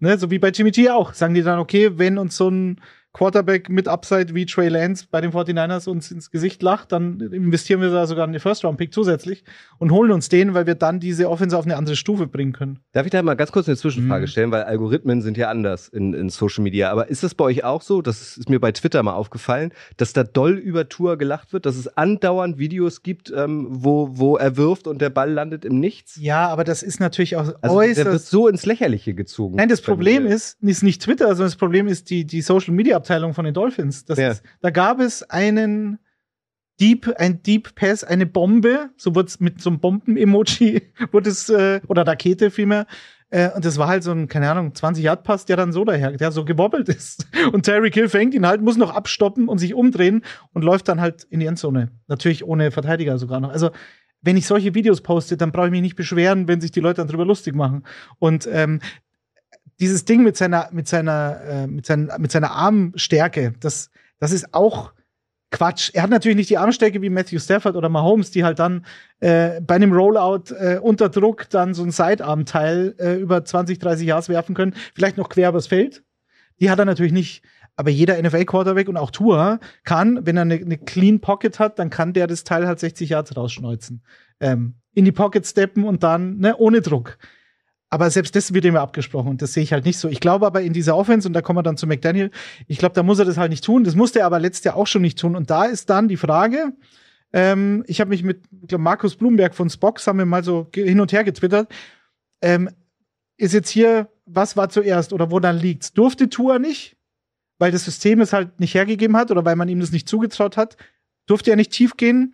ne, 0.00 0.18
so 0.18 0.30
wie 0.30 0.38
bei 0.38 0.48
Jimmy 0.48 0.70
G 0.70 0.90
auch. 0.90 1.14
Sagen 1.14 1.34
die 1.34 1.42
dann, 1.42 1.58
okay, 1.58 1.98
wenn 1.98 2.18
uns 2.18 2.36
so 2.36 2.48
ein 2.48 2.80
Quarterback 3.12 3.68
mit 3.68 3.88
Upside 3.88 4.34
wie 4.34 4.46
Trey 4.46 4.68
Lance 4.68 5.04
bei 5.10 5.20
den 5.20 5.32
49ers 5.32 5.86
uns 5.88 6.10
ins 6.10 6.30
Gesicht 6.30 6.62
lacht, 6.62 6.92
dann 6.92 7.20
investieren 7.20 7.80
wir 7.82 7.90
da 7.90 8.06
sogar 8.06 8.24
einen 8.26 8.40
First-Round-Pick 8.40 8.92
zusätzlich 8.94 9.44
und 9.78 9.92
holen 9.92 10.12
uns 10.12 10.30
den, 10.30 10.54
weil 10.54 10.66
wir 10.66 10.74
dann 10.76 10.98
diese 10.98 11.28
Offense 11.28 11.56
auf 11.58 11.64
eine 11.66 11.76
andere 11.76 11.94
Stufe 11.96 12.26
bringen 12.26 12.52
können. 12.52 12.78
Darf 12.92 13.04
ich 13.04 13.12
da 13.12 13.22
mal 13.22 13.34
ganz 13.34 13.52
kurz 13.52 13.68
eine 13.68 13.76
Zwischenfrage 13.76 14.22
Mhm. 14.22 14.28
stellen, 14.28 14.50
weil 14.50 14.62
Algorithmen 14.62 15.20
sind 15.20 15.36
ja 15.36 15.50
anders 15.50 15.88
in, 15.88 16.14
in 16.14 16.30
Social 16.30 16.64
Media. 16.64 16.90
Aber 16.90 17.08
ist 17.08 17.22
das 17.22 17.34
bei 17.34 17.44
euch 17.44 17.64
auch 17.64 17.82
so? 17.82 18.00
Das 18.00 18.38
ist, 18.38 18.48
mir 18.48 18.60
bei 18.60 18.72
Twitter 18.72 19.02
mal 19.02 19.12
aufgefallen, 19.14 19.72
dass 19.98 20.14
da 20.14 20.24
doll 20.24 20.52
über 20.54 20.88
Tour 20.88 21.18
gelacht 21.18 21.52
wird, 21.52 21.66
dass 21.66 21.76
es 21.76 21.88
andauernd 21.96 22.58
Videos 22.58 23.02
gibt, 23.02 23.30
ähm, 23.36 23.66
wo, 23.70 24.08
wo 24.12 24.36
er 24.36 24.56
wirft 24.56 24.86
und 24.86 25.02
der 25.02 25.10
Ball 25.10 25.30
landet 25.30 25.64
im 25.66 25.80
Nichts? 25.80 26.16
Ja, 26.18 26.48
aber 26.48 26.64
das 26.64 26.82
ist 26.82 26.98
natürlich 27.00 27.36
auch 27.36 27.52
Also 27.60 27.78
der 27.80 27.88
wird 27.96 28.06
äußerst. 28.06 28.30
so 28.30 28.48
ins 28.48 28.64
Lächerliche 28.64 29.12
gezogen. 29.14 29.56
Nein, 29.56 29.68
das 29.68 29.82
Problem 29.82 30.26
ist, 30.26 30.56
ist 30.62 30.82
nicht 30.82 31.02
Twitter, 31.02 31.26
sondern 31.28 31.46
das 31.48 31.56
Problem 31.56 31.86
ist 31.88 32.08
die, 32.08 32.24
die 32.24 32.40
Social 32.40 32.72
Media 32.72 33.01
Abteilung 33.02 33.34
von 33.34 33.44
den 33.44 33.54
Dolphins. 33.54 34.04
Ja. 34.08 34.30
ist, 34.30 34.42
da 34.60 34.70
gab 34.70 35.00
es 35.00 35.22
einen 35.22 35.98
Deep, 36.80 37.12
ein 37.18 37.42
Deep 37.42 37.74
Pass, 37.74 38.02
eine 38.02 38.26
Bombe, 38.26 38.90
so 38.96 39.14
wurde 39.14 39.28
es 39.28 39.40
mit 39.40 39.60
so 39.60 39.70
einem 39.70 39.80
Bomben-Emoji, 39.80 40.82
wurde 41.12 41.30
es, 41.30 41.48
äh, 41.48 41.80
oder 41.86 42.06
Rakete 42.06 42.50
vielmehr. 42.50 42.86
Äh, 43.30 43.50
und 43.54 43.64
das 43.64 43.78
war 43.78 43.88
halt 43.88 44.02
so 44.02 44.12
ein, 44.12 44.28
keine 44.28 44.50
Ahnung, 44.50 44.72
20-Yard-Pass, 44.72 45.46
der 45.46 45.56
dann 45.56 45.72
so 45.72 45.84
daher, 45.84 46.12
der 46.12 46.32
so 46.32 46.44
gewobbelt 46.44 46.88
ist. 46.88 47.26
Und 47.52 47.62
Terry 47.62 47.90
Kill 47.90 48.08
fängt 48.08 48.34
ihn 48.34 48.46
halt, 48.46 48.60
muss 48.60 48.76
noch 48.76 48.94
abstoppen 48.94 49.48
und 49.48 49.58
sich 49.58 49.74
umdrehen 49.74 50.22
und 50.52 50.62
läuft 50.62 50.88
dann 50.88 51.00
halt 51.00 51.24
in 51.24 51.40
die 51.40 51.46
Endzone. 51.46 51.90
Natürlich 52.08 52.44
ohne 52.44 52.70
Verteidiger 52.70 53.18
sogar 53.18 53.40
noch. 53.40 53.50
Also, 53.50 53.70
wenn 54.20 54.36
ich 54.36 54.46
solche 54.46 54.74
Videos 54.74 55.00
poste, 55.00 55.36
dann 55.36 55.50
brauche 55.50 55.66
ich 55.66 55.72
mich 55.72 55.80
nicht 55.80 55.96
beschweren, 55.96 56.46
wenn 56.46 56.60
sich 56.60 56.70
die 56.70 56.80
Leute 56.80 57.00
dann 57.00 57.08
drüber 57.08 57.24
lustig 57.24 57.54
machen. 57.54 57.84
Und 58.18 58.48
ähm, 58.50 58.80
dieses 59.80 60.04
Ding 60.04 60.22
mit 60.22 60.36
seiner, 60.36 60.68
mit 60.72 60.88
seiner, 60.88 61.40
äh, 61.44 61.66
mit 61.66 61.86
seiner, 61.86 62.18
mit 62.18 62.32
seiner 62.32 62.52
Armstärke, 62.52 63.54
das, 63.60 63.90
das 64.18 64.32
ist 64.32 64.54
auch 64.54 64.92
Quatsch. 65.52 65.90
Er 65.92 66.02
hat 66.02 66.10
natürlich 66.10 66.36
nicht 66.36 66.50
die 66.50 66.58
Armstärke 66.58 67.00
wie 67.02 67.10
Matthew 67.10 67.38
Stafford 67.38 67.76
oder 67.76 67.88
Mahomes, 67.88 68.30
die 68.30 68.42
halt 68.42 68.58
dann 68.58 68.84
äh, 69.20 69.60
bei 69.60 69.76
einem 69.76 69.92
Rollout 69.92 70.54
äh, 70.54 70.78
unter 70.78 71.08
Druck 71.08 71.48
dann 71.50 71.74
so 71.74 71.84
ein 71.84 71.92
Sidearm-Teil 71.92 72.94
äh, 72.98 73.14
über 73.16 73.44
20, 73.44 73.78
30 73.78 74.06
Yards 74.06 74.28
werfen 74.28 74.54
können, 74.54 74.74
vielleicht 74.94 75.18
noch 75.18 75.28
quer 75.28 75.50
übers 75.50 75.68
Feld. 75.68 76.02
Die 76.58 76.70
hat 76.70 76.78
er 76.78 76.84
natürlich 76.84 77.12
nicht. 77.12 77.44
Aber 77.76 77.90
jeder 77.90 78.20
NFL-Quarterback 78.22 78.88
und 78.88 78.96
auch 78.96 79.10
Tua 79.10 79.58
kann, 79.84 80.26
wenn 80.26 80.36
er 80.36 80.42
eine, 80.42 80.54
eine 80.54 80.78
Clean 80.78 81.20
Pocket 81.20 81.58
hat, 81.58 81.78
dann 81.78 81.90
kann 81.90 82.12
der 82.12 82.26
das 82.26 82.44
Teil 82.44 82.66
halt 82.66 82.78
60 82.78 83.08
Yards 83.10 83.36
rausschneuzen. 83.36 84.02
Ähm, 84.40 84.74
in 84.94 85.04
die 85.04 85.12
Pocket 85.12 85.46
steppen 85.46 85.84
und 85.84 86.02
dann, 86.02 86.38
ne, 86.38 86.56
ohne 86.56 86.82
Druck. 86.82 87.18
Aber 87.92 88.08
selbst 88.08 88.34
das 88.34 88.54
wird 88.54 88.64
ihm 88.64 88.76
abgesprochen 88.76 89.28
und 89.28 89.42
das 89.42 89.52
sehe 89.52 89.62
ich 89.62 89.74
halt 89.74 89.84
nicht 89.84 89.98
so. 89.98 90.08
Ich 90.08 90.20
glaube 90.20 90.46
aber 90.46 90.62
in 90.62 90.72
dieser 90.72 90.96
Offense, 90.96 91.28
und 91.28 91.34
da 91.34 91.42
kommen 91.42 91.58
wir 91.58 91.62
dann 91.62 91.76
zu 91.76 91.86
McDaniel, 91.86 92.30
ich 92.66 92.78
glaube, 92.78 92.94
da 92.94 93.02
muss 93.02 93.18
er 93.18 93.26
das 93.26 93.36
halt 93.36 93.50
nicht 93.50 93.64
tun. 93.64 93.84
Das 93.84 93.94
musste 93.96 94.20
er 94.20 94.26
aber 94.26 94.40
letztes 94.40 94.64
Jahr 94.64 94.76
auch 94.76 94.86
schon 94.86 95.02
nicht 95.02 95.18
tun. 95.18 95.36
Und 95.36 95.50
da 95.50 95.64
ist 95.64 95.90
dann 95.90 96.08
die 96.08 96.16
Frage, 96.16 96.72
ähm, 97.34 97.84
ich 97.86 98.00
habe 98.00 98.08
mich 98.08 98.22
mit 98.22 98.44
glaub, 98.66 98.80
Markus 98.80 99.16
Blumberg 99.16 99.54
von 99.54 99.68
Spox, 99.68 100.06
haben 100.06 100.16
wir 100.16 100.24
mal 100.24 100.42
so 100.42 100.70
hin 100.74 101.00
und 101.00 101.12
her 101.12 101.22
getwittert, 101.22 101.70
ähm, 102.40 102.70
ist 103.36 103.52
jetzt 103.52 103.68
hier, 103.68 104.08
was 104.24 104.56
war 104.56 104.70
zuerst 104.70 105.12
oder 105.12 105.30
wo 105.30 105.38
dann 105.38 105.58
liegt's? 105.58 105.92
Durfte 105.92 106.30
Tour 106.30 106.58
nicht, 106.58 106.96
weil 107.58 107.72
das 107.72 107.84
System 107.84 108.22
es 108.22 108.32
halt 108.32 108.58
nicht 108.58 108.72
hergegeben 108.72 109.18
hat 109.18 109.30
oder 109.30 109.44
weil 109.44 109.56
man 109.56 109.68
ihm 109.68 109.80
das 109.80 109.92
nicht 109.92 110.08
zugetraut 110.08 110.56
hat? 110.56 110.78
Durfte 111.26 111.50
er 111.50 111.56
nicht 111.56 111.72
tief 111.72 111.98
gehen? 111.98 112.32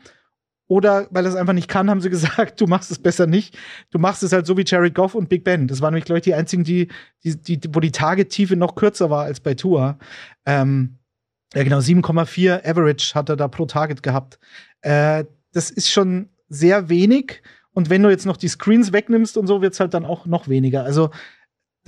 Oder 0.68 1.08
weil 1.10 1.24
er 1.24 1.30
es 1.30 1.36
einfach 1.36 1.54
nicht 1.54 1.68
kann, 1.68 1.90
haben 1.90 2.00
sie 2.00 2.10
gesagt, 2.10 2.60
du 2.60 2.66
machst 2.66 2.90
es 2.90 2.98
besser 2.98 3.26
nicht. 3.26 3.58
Du 3.90 3.98
machst 3.98 4.22
es 4.22 4.32
halt 4.32 4.46
so 4.46 4.56
wie 4.56 4.64
Jared 4.64 4.94
Goff 4.94 5.14
und 5.14 5.28
Big 5.28 5.42
Ben. 5.42 5.66
Das 5.66 5.80
waren 5.80 5.92
nämlich, 5.92 6.04
glaube 6.04 6.18
ich, 6.18 6.24
die 6.24 6.34
einzigen, 6.34 6.62
die, 6.62 6.88
die, 7.24 7.36
die, 7.36 7.60
wo 7.74 7.80
die 7.80 7.90
Tagetiefe 7.90 8.54
noch 8.54 8.74
kürzer 8.74 9.10
war 9.10 9.24
als 9.24 9.40
bei 9.40 9.54
Tua. 9.54 9.98
Ähm, 10.46 10.98
ja, 11.54 11.64
genau, 11.64 11.78
7,4 11.78 12.68
Average 12.68 13.14
hat 13.14 13.30
er 13.30 13.36
da 13.36 13.48
pro 13.48 13.64
Target 13.64 14.02
gehabt. 14.02 14.38
Äh, 14.82 15.24
das 15.52 15.70
ist 15.70 15.90
schon 15.90 16.28
sehr 16.48 16.88
wenig. 16.88 17.42
Und 17.72 17.90
wenn 17.90 18.02
du 18.02 18.10
jetzt 18.10 18.26
noch 18.26 18.36
die 18.36 18.48
Screens 18.48 18.92
wegnimmst 18.92 19.36
und 19.38 19.46
so, 19.46 19.62
wird's 19.62 19.80
halt 19.80 19.94
dann 19.94 20.04
auch 20.04 20.26
noch 20.26 20.48
weniger. 20.48 20.84
Also 20.84 21.10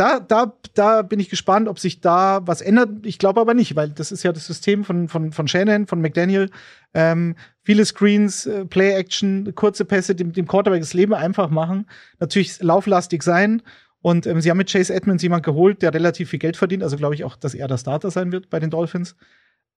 da, 0.01 0.19
da, 0.19 0.55
da 0.73 1.03
bin 1.03 1.21
ich 1.21 1.29
gespannt, 1.29 1.69
ob 1.69 1.79
sich 1.79 2.01
da 2.01 2.41
was 2.47 2.63
ändert. 2.63 3.05
Ich 3.05 3.19
glaube 3.19 3.39
aber 3.39 3.53
nicht, 3.53 3.77
weil 3.77 3.91
das 3.91 4.13
ist 4.13 4.23
ja 4.23 4.33
das 4.33 4.47
System 4.47 4.83
von, 4.83 5.09
von, 5.09 5.31
von 5.31 5.47
Shannon, 5.47 5.87
von 5.87 6.01
McDaniel. 6.01 6.51
Ähm, 6.95 7.37
viele 7.63 7.85
Screens, 7.85 8.47
äh, 8.47 8.65
Play-Action, 8.65 9.55
kurze 9.55 9.85
Pässe, 9.85 10.15
dem, 10.15 10.33
dem 10.33 10.49
Quarterback 10.49 10.81
das 10.81 10.95
Leben 10.95 11.13
einfach 11.13 11.51
machen. 11.51 11.87
Natürlich 12.19 12.63
lauflastig 12.63 13.23
sein. 13.23 13.63
Und 14.01 14.27
ähm, 14.27 14.41
sie 14.41 14.51
haben 14.51 14.57
mit 14.57 14.73
Chase 14.73 14.95
Edmonds 14.95 15.23
jemand 15.23 15.45
geholt, 15.45 15.83
der 15.83 15.93
relativ 15.93 16.31
viel 16.31 16.39
Geld 16.39 16.57
verdient. 16.57 16.83
Also 16.83 16.97
glaube 16.97 17.15
ich 17.15 17.25
auch, 17.25 17.37
dass 17.37 17.53
er 17.53 17.69
der 17.69 17.77
Starter 17.77 18.11
sein 18.11 18.33
wird 18.33 18.49
bei 18.49 18.59
den 18.59 18.71
Dolphins. 18.71 19.17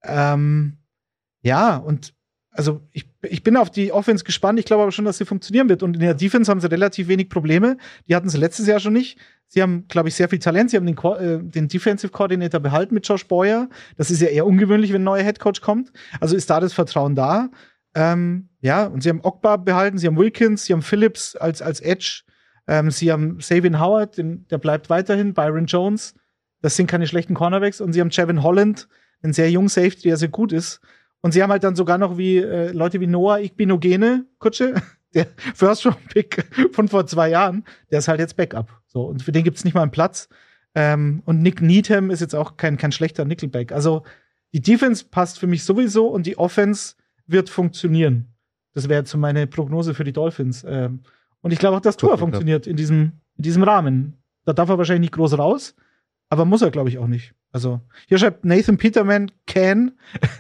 Ähm, 0.04 0.78
ja, 1.42 1.76
und 1.76 2.14
also 2.54 2.82
ich, 2.92 3.06
ich 3.24 3.44
bin 3.44 3.58
auf 3.58 3.70
die 3.70 3.92
Offense 3.92 4.24
gespannt. 4.24 4.60
Ich 4.60 4.66
glaube 4.66 4.84
aber 4.84 4.92
schon, 4.92 5.06
dass 5.06 5.18
sie 5.18 5.26
funktionieren 5.26 5.70
wird. 5.70 5.84
Und 5.84 5.96
in 5.96 6.02
der 6.02 6.14
Defense 6.14 6.50
haben 6.50 6.62
sie 6.62 6.70
relativ 6.70 7.08
wenig 7.08 7.30
Probleme. 7.30 7.78
Die 8.08 8.16
hatten 8.16 8.30
sie 8.30 8.38
letztes 8.38 8.68
Jahr 8.68 8.80
schon 8.80 8.94
nicht. 8.94 9.18
Sie 9.48 9.62
haben, 9.62 9.88
glaube 9.88 10.10
ich, 10.10 10.16
sehr 10.16 10.30
viel 10.30 10.40
Talent. 10.40 10.70
Sie 10.70 10.78
haben 10.78 10.86
den, 10.86 10.98
äh, 10.98 11.40
den 11.44 11.68
Defensive 11.68 12.12
Coordinator 12.12 12.60
behalten 12.60 12.94
mit 12.94 13.08
Josh 13.08 13.28
Boyer. 13.28 13.70
Das 13.98 14.12
ist 14.12 14.22
ja 14.22 14.28
eher 14.28 14.46
ungewöhnlich, 14.46 14.94
wenn 14.94 15.02
ein 15.02 15.06
neuer 15.06 15.24
Head 15.24 15.40
Coach 15.40 15.62
kommt. 15.62 15.92
Also 16.20 16.36
ist 16.36 16.50
da 16.50 16.60
das 16.60 16.74
Vertrauen 16.74 17.16
da. 17.16 17.50
Ähm, 17.96 18.50
ja, 18.62 18.86
und 18.86 19.04
sie 19.04 19.10
haben 19.10 19.22
Ogba 19.22 19.58
behalten, 19.58 19.98
sie 19.98 20.08
haben 20.08 20.18
Wilkins, 20.18 20.66
sie 20.66 20.74
haben 20.74 20.82
Phillips 20.82 21.36
als, 21.36 21.62
als 21.62 21.82
Edge. 21.82 22.24
Ähm, 22.68 22.92
sie 22.92 23.12
haben 23.12 23.40
Savin 23.40 23.80
Howard, 23.80 24.18
den, 24.18 24.48
der 24.48 24.58
bleibt 24.58 24.90
weiterhin, 24.90 25.34
Byron 25.34 25.66
Jones. 25.66 26.16
Das 26.62 26.76
sind 26.76 26.88
keine 26.88 27.08
schlechten 27.08 27.34
Cornerbacks. 27.34 27.82
Und 27.82 27.94
sie 27.94 28.02
haben 28.02 28.12
Chevin 28.12 28.42
Holland, 28.42 28.88
einen 29.22 29.34
sehr 29.34 29.50
jungen 29.52 29.70
Safety, 29.70 30.04
der 30.04 30.18
sehr 30.18 30.30
gut 30.30 30.52
ist. 30.52 30.80
Und 31.24 31.32
sie 31.32 31.42
haben 31.42 31.52
halt 31.52 31.64
dann 31.64 31.76
sogar 31.76 31.98
noch 31.98 32.18
wie 32.18 32.38
äh, 32.38 32.72
Leute 32.74 33.00
wie 33.00 33.08
Noah 33.08 33.40
Igbinogene, 33.40 34.26
Kutsche, 34.40 34.76
der 35.14 35.28
First-Round-Pick 35.56 36.74
von 36.74 36.90
vor 36.90 37.08
zwei 37.08 37.30
Jahren, 37.30 37.64
der 37.90 38.00
ist 38.00 38.10
halt 38.10 38.20
jetzt 38.20 38.36
Backup. 38.36 38.70
So, 38.88 39.04
und 39.06 39.24
für 39.24 39.32
den 39.32 39.46
gibt's 39.46 39.64
nicht 39.64 39.74
mal 39.74 39.84
einen 39.84 39.92
Platz. 39.92 40.28
Ähm, 40.76 41.22
und 41.26 41.42
Nick 41.42 41.62
Needham 41.62 42.10
ist 42.10 42.20
jetzt 42.20 42.36
auch 42.36 42.58
kein, 42.58 42.78
kein 42.78 42.92
schlechter 42.92 43.24
Nickelback. 43.24 43.72
Also 43.72 44.04
die 44.54 44.62
Defense 44.62 45.06
passt 45.10 45.40
für 45.40 45.48
mich 45.48 45.64
sowieso 45.64 46.08
und 46.08 46.26
die 46.26 46.38
Offense 46.38 46.96
wird 47.26 47.50
funktionieren. 47.50 48.28
Das 48.74 48.90
wäre 48.90 49.00
jetzt 49.00 49.12
so 49.12 49.18
meine 49.18 49.48
Prognose 49.48 49.94
für 49.94 50.04
die 50.04 50.14
Dolphins. 50.14 50.66
Ähm, 50.68 51.04
und 51.42 51.54
ich 51.54 51.60
glaube 51.60 51.78
auch, 51.78 51.82
dass 51.82 51.96
Tua 51.96 52.12
Gucken, 52.12 52.26
funktioniert 52.26 52.68
in 52.68 52.76
diesem, 52.76 53.14
in 53.38 53.44
diesem 53.44 53.64
Rahmen. 53.64 54.18
Da 54.44 54.52
darf 54.52 54.68
er 54.68 54.78
wahrscheinlich 54.78 55.12
nicht 55.12 55.14
groß 55.14 55.38
raus, 55.38 55.74
aber 56.28 56.44
muss 56.44 56.62
er, 56.62 56.72
glaube 56.72 56.90
ich, 56.90 56.98
auch 56.98 57.08
nicht. 57.08 57.34
Also, 57.54 57.80
hier 58.08 58.18
schreibt 58.18 58.44
Nathan 58.44 58.78
Peterman, 58.78 59.32
Can. 59.48 59.92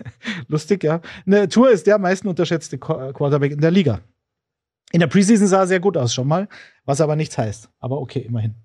Lustig, 0.47 0.83
ja. 0.83 0.99
Ne, 1.25 1.47
Tour 1.47 1.71
ist 1.71 1.87
der 1.87 1.95
am 1.95 2.01
meisten 2.01 2.27
unterschätzte 2.27 2.77
Qu- 2.77 3.13
Quarterback 3.13 3.51
in 3.53 3.61
der 3.61 3.71
Liga. 3.71 4.01
In 4.91 4.99
der 4.99 5.07
Preseason 5.07 5.47
sah 5.47 5.59
er 5.61 5.67
sehr 5.67 5.79
gut 5.79 5.95
aus 5.95 6.13
schon 6.13 6.27
mal, 6.27 6.47
was 6.85 7.01
aber 7.01 7.15
nichts 7.15 7.37
heißt. 7.37 7.69
Aber 7.79 8.01
okay, 8.01 8.19
immerhin. 8.19 8.55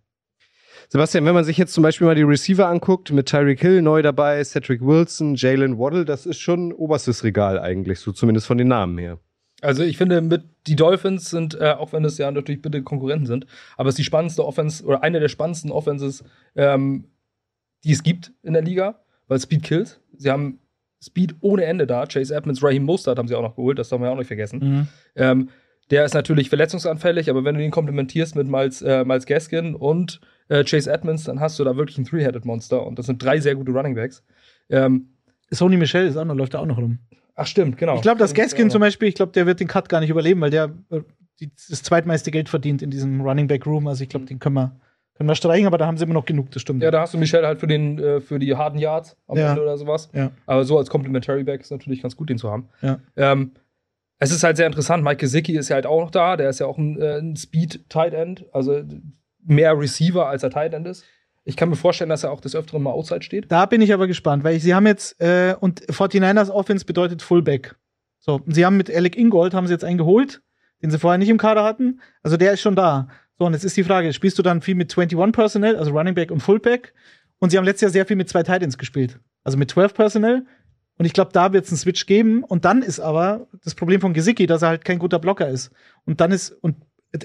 Sebastian, 0.88 1.26
wenn 1.26 1.34
man 1.34 1.44
sich 1.44 1.59
jetzt 1.59 1.74
zum 1.74 1.82
Beispiel 1.82 2.07
mal 2.07 2.14
die 2.14 2.22
Receiver 2.22 2.66
anguckt, 2.66 3.12
mit 3.12 3.26
Tyreek 3.26 3.61
Hill 3.61 3.82
neu 3.82 4.01
dabei, 4.01 4.42
Cedric 4.42 4.80
Wilson, 4.80 5.34
Jalen 5.34 5.78
Waddle, 5.78 6.07
das 6.07 6.24
ist 6.24 6.38
schon 6.40 6.72
oberstes 6.72 7.24
Regal 7.24 7.59
eigentlich, 7.61 8.01
so 8.01 8.12
zumindest 8.12 8.46
von 8.46 8.57
den 8.59 8.68
Namen 8.68 8.96
her. 8.96 9.18
Also 9.61 9.82
ich 9.82 9.99
finde, 9.99 10.22
mit 10.22 10.44
die 10.66 10.76
Dolphins 10.76 11.28
sind, 11.30 11.55
äh, 11.61 11.72
auch 11.72 11.92
wenn 11.92 12.05
es 12.05 12.16
ja 12.16 12.30
natürlich 12.30 12.62
bitte 12.62 12.82
Konkurrenten 12.82 13.26
sind, 13.26 13.44
aber 13.76 13.88
es 13.88 13.94
ist 13.94 13.99
die 13.99 14.05
spannendste 14.05 14.46
Offense 14.46 14.84
oder 14.84 15.03
eine 15.03 15.20
der 15.20 15.28
spannendsten 15.28 15.70
Offenses, 15.72 16.24
ähm, 16.57 17.09
die 17.85 17.93
es 17.93 18.03
gibt 18.03 18.33
in 18.43 18.53
der 18.53 18.62
Liga, 18.62 19.01
weil 19.29 19.39
Speed 19.41 19.62
kills. 19.62 20.01
Sie 20.16 20.31
haben 20.31 20.59
Speed 21.03 21.37
ohne 21.41 21.64
Ende 21.64 21.87
da. 21.87 22.07
Chase 22.07 22.35
Edmonds, 22.35 22.62
Raheem 22.62 22.83
Mostert 22.83 23.18
haben 23.18 23.29
sie 23.29 23.35
auch 23.35 23.43
noch 23.43 23.57
geholt, 23.57 23.79
das 23.79 23.89
darf 23.89 24.01
man 24.01 24.09
ja 24.09 24.12
auch 24.14 24.18
nicht 24.18 24.26
vergessen. 24.26 24.89
Ähm, 25.14 25.49
der 25.91 26.05
ist 26.05 26.14
natürlich 26.14 26.49
verletzungsanfällig, 26.49 27.31
aber 27.31 27.45
wenn 27.45 27.55
du 27.55 27.64
ihn 27.64 27.70
komplementierst 27.70 28.37
mit 28.37 28.47
Miles, 28.47 28.83
äh, 28.83 29.05
Miles 29.05 29.24
Gaskin 29.26 29.74
und 29.74 30.20
äh, 30.49 30.64
Chase 30.64 30.91
Edmonds, 30.91 31.24
dann 31.24 31.41
hast 31.41 31.59
du 31.59 31.64
da 31.64 31.76
wirklich 31.76 31.99
ein 31.99 32.05
Three-Headed 32.05 32.45
Monster 32.45 32.85
und 32.87 32.99
das 32.99 33.07
sind 33.07 33.22
drei 33.22 33.39
sehr 33.41 33.55
gute 33.55 33.72
Running 33.72 33.95
Backs. 33.95 34.22
Ähm, 34.68 35.09
Sony 35.51 35.76
Michel 35.76 36.07
ist 36.07 36.16
auch 36.16 36.24
noch, 36.24 36.35
läuft 36.35 36.55
da 36.55 36.59
auch 36.59 36.66
noch 36.66 36.79
rum. 36.79 36.99
ach 37.37 37.47
stimmt, 37.47 37.79
genau. 37.79 37.97
Ich 37.97 38.03
glaube, 38.03 38.18
dass 38.18 38.35
Gaskin 38.35 38.70
zum 38.70 38.81
Beispiel, 38.81 39.09
ich 39.09 39.14
glaube, 39.14 39.33
der 39.33 39.47
wird 39.47 39.61
den 39.61 39.68
Cut 39.68 39.89
gar 39.89 40.01
nicht 40.01 40.11
überleben, 40.11 40.41
weil 40.41 40.51
der 40.51 40.74
äh, 40.91 41.01
das 41.70 41.83
zweitmeiste 41.83 42.31
Geld 42.31 42.49
verdient 42.49 42.83
in 42.83 42.91
diesem 42.91 43.20
Running 43.20 43.47
Back 43.47 43.64
Room. 43.64 43.87
Also 43.87 44.03
ich 44.03 44.09
glaube, 44.11 44.26
den 44.26 44.41
können 44.41 44.57
wir, 44.57 44.76
können 45.19 45.29
wir 45.29 45.35
streichen, 45.35 45.66
aber 45.66 45.79
da 45.79 45.87
haben 45.87 45.99
sie 45.99 46.05
immer 46.05 46.14
noch 46.14 46.25
genug, 46.25 46.51
das 46.53 46.62
stimmt. 46.62 46.81
Ja, 46.83 46.91
da 46.93 47.01
hast 47.01 47.12
du 47.12 47.19
Michel 47.19 47.45
halt 47.45 47.59
für, 47.59 47.66
den, 47.66 47.99
äh, 47.99 48.21
für 48.21 48.39
die 48.39 48.55
harten 48.55 48.79
Yards 48.79 49.16
am 49.27 49.37
Ja. 49.37 49.51
Ende 49.51 49.62
oder 49.62 49.77
sowas. 49.77 50.09
Ja. 50.14 50.31
Aber 50.47 50.64
so 50.64 50.79
als 50.79 50.89
Complementary 50.89 51.43
Back 51.43 51.61
ist 51.61 51.73
natürlich 51.73 52.01
ganz 52.03 52.16
gut, 52.16 52.31
den 52.31 52.39
zu 52.39 52.51
haben. 52.51 52.69
Ja. 52.81 53.01
Ähm, 53.16 53.51
es 54.21 54.31
ist 54.31 54.45
halt 54.45 54.57
sehr 54.57 54.66
interessant. 54.66 55.03
Mike 55.03 55.16
Gesicki 55.16 55.57
ist 55.57 55.69
ja 55.69 55.75
halt 55.75 55.87
auch 55.87 56.01
noch 56.01 56.11
da. 56.12 56.37
Der 56.37 56.49
ist 56.49 56.61
ja 56.61 56.66
auch 56.66 56.79
ein, 56.79 57.01
äh, 57.01 57.19
ein 57.19 57.37
Speed-Tight 57.37 58.14
End. 58.14 58.47
Also 58.53 58.83
mehr 59.45 59.77
Receiver, 59.79 60.27
als 60.29 60.43
er 60.45 60.51
Tight 60.51 60.73
End 60.73 60.87
ist. 60.87 61.05
Ich 61.45 61.57
kann 61.57 61.69
mir 61.69 61.77
vorstellen, 61.77 62.11
dass 62.11 62.25
er 62.25 62.31
auch 62.31 62.41
des 62.41 62.55
Öfteren 62.55 62.83
mal 62.83 62.91
Outside 62.93 63.23
steht. 63.23 63.51
Da 63.51 63.66
bin 63.66 63.81
ich 63.81 63.93
aber 63.93 64.07
gespannt, 64.07 64.45
weil 64.45 64.61
sie 64.61 64.75
haben 64.75 64.87
jetzt, 64.87 65.21
äh, 65.21 65.57
und 65.59 65.81
49ers 65.87 66.51
Offense 66.51 66.85
bedeutet 66.85 67.23
Fullback. 67.23 67.75
So, 68.19 68.41
und 68.45 68.55
sie 68.55 68.64
haben 68.66 68.77
mit 68.77 68.89
Alec 68.95 69.16
Ingold, 69.16 69.55
haben 69.55 69.66
sie 69.66 69.73
jetzt 69.73 69.85
einen 69.85 69.99
geholt, 69.99 70.43
den 70.83 70.91
sie 70.91 70.99
vorher 70.99 71.19
nicht 71.19 71.29
im 71.31 71.39
Kader 71.39 71.64
hatten. 71.64 72.01
Also 72.23 72.37
der 72.37 72.53
ist 72.53 72.61
schon 72.61 72.77
da. 72.77 73.09
So, 73.39 73.47
und 73.47 73.53
jetzt 73.53 73.64
ist 73.64 73.76
die 73.76 73.84
Frage, 73.84 74.12
spielst 74.12 74.39
du 74.39 74.43
dann 74.43 74.62
viel 74.62 74.74
mit 74.74 74.91
21 74.91 75.32
Personnel, 75.32 75.76
also 75.76 75.93
Running 75.93 76.14
Back 76.14 76.30
und 76.30 76.41
Fullback? 76.41 76.93
Und 77.39 77.51
sie 77.51 77.59
haben 77.59 77.64
letztes 77.64 77.82
Jahr 77.82 77.91
sehr 77.93 78.07
viel 78.07 78.16
mit 78.16 78.28
zwei 78.28 78.43
Titans 78.43 78.78
gespielt. 78.78 79.20
Also 79.45 79.57
mit 79.59 79.70
12 79.70 79.95
Personnel. 79.95 80.45
Und 80.99 81.05
ich 81.05 81.12
glaube, 81.12 81.30
da 81.32 81.53
wird 81.53 81.64
es 81.64 81.70
einen 81.70 81.78
Switch 81.78 82.07
geben. 82.07 82.43
Und 82.43 82.64
dann 82.64 82.82
ist 82.82 82.99
aber 82.99 83.47
das 83.62 83.76
Problem 83.76 84.01
von 84.01 84.12
Gesicki, 84.12 84.47
dass 84.47 84.62
er 84.62 84.68
halt 84.68 84.84
kein 84.84 84.99
guter 84.99 85.20
Blocker 85.20 85.49
ist. 85.49 85.70
Und 86.05 86.20
dann 86.20 86.32
ist, 86.32 86.51
und 86.51 86.76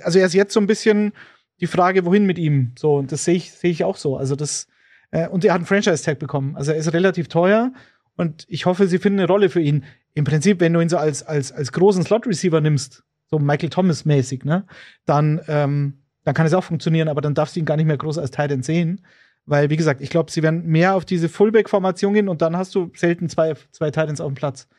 also 0.04 0.20
er 0.20 0.28
ist 0.28 0.36
jetzt 0.36 0.54
so 0.54 0.60
ein 0.60 0.68
bisschen 0.68 1.14
die 1.60 1.68
Frage, 1.68 2.06
wohin 2.06 2.26
mit 2.26 2.38
ihm. 2.38 2.74
So, 2.78 2.98
und 2.98 3.12
das 3.12 3.26
sehe 3.26 3.36
ich, 3.36 3.52
sehe 3.52 3.72
ich 3.72 3.84
auch 3.84 3.98
so. 3.98 4.16
Also 4.16 4.36
das, 4.36 4.68
äh, 5.10 5.28
und 5.28 5.44
er 5.44 5.54
hat 5.54 5.60
einen 5.60 5.66
Franchise-Tag 5.66 6.20
bekommen. 6.20 6.56
Also 6.56 6.72
er 6.72 6.78
ist 6.78 6.94
relativ 6.94 7.28
teuer. 7.28 7.74
Und 8.16 8.46
ich 8.48 8.68
hoffe, 8.68 8.88
sie 8.88 9.00
finden 9.00 9.20
eine 9.20 9.28
Rolle 9.28 9.50
für 9.50 9.62
ihn. 9.62 9.86
Im 10.14 10.26
Prinzip, 10.26 10.60
wenn 10.60 10.74
du 10.74 10.80
ihn 10.80 10.90
so 10.90 10.98
als, 10.98 11.24
als, 11.24 11.52
als 11.52 11.72
großen 11.72 12.04
Slot-Receiver 12.04 12.62
nimmst, 12.62 13.04
so 13.32 13.40
Michael 13.40 13.72
Thomas-mäßig, 13.72 14.46
ne, 14.46 14.68
dann, 15.06 15.42
ähm, 15.48 16.03
dann 16.24 16.34
kann 16.34 16.46
es 16.46 16.54
auch 16.54 16.64
funktionieren, 16.64 17.08
aber 17.08 17.22
dann 17.22 17.34
darfst 17.34 17.56
du 17.56 17.60
ihn 17.60 17.66
gar 17.66 17.78
nicht 17.78 17.86
mehr 17.86 17.98
groß 17.98 18.18
als 18.18 18.32
Tight 18.32 18.52
End 18.52 18.66
sehen. 18.66 19.02
Weil, 19.46 19.70
wie 19.70 19.78
gesagt, 19.78 20.02
ich 20.02 20.10
glaube, 20.10 20.32
sie 20.32 20.42
werden 20.42 20.66
mehr 20.66 20.96
auf 20.96 21.04
diese 21.04 21.28
Fullback-Formation 21.28 22.14
gehen 22.14 22.30
und 22.30 22.42
dann 22.42 22.56
hast 22.56 22.74
du 22.76 22.92
selten 22.96 23.28
zwei, 23.28 23.56
zwei 23.72 23.92
Tight 23.92 24.08
Ends 24.08 24.22
auf 24.22 24.32
dem 24.32 24.36
Platz. 24.36 24.70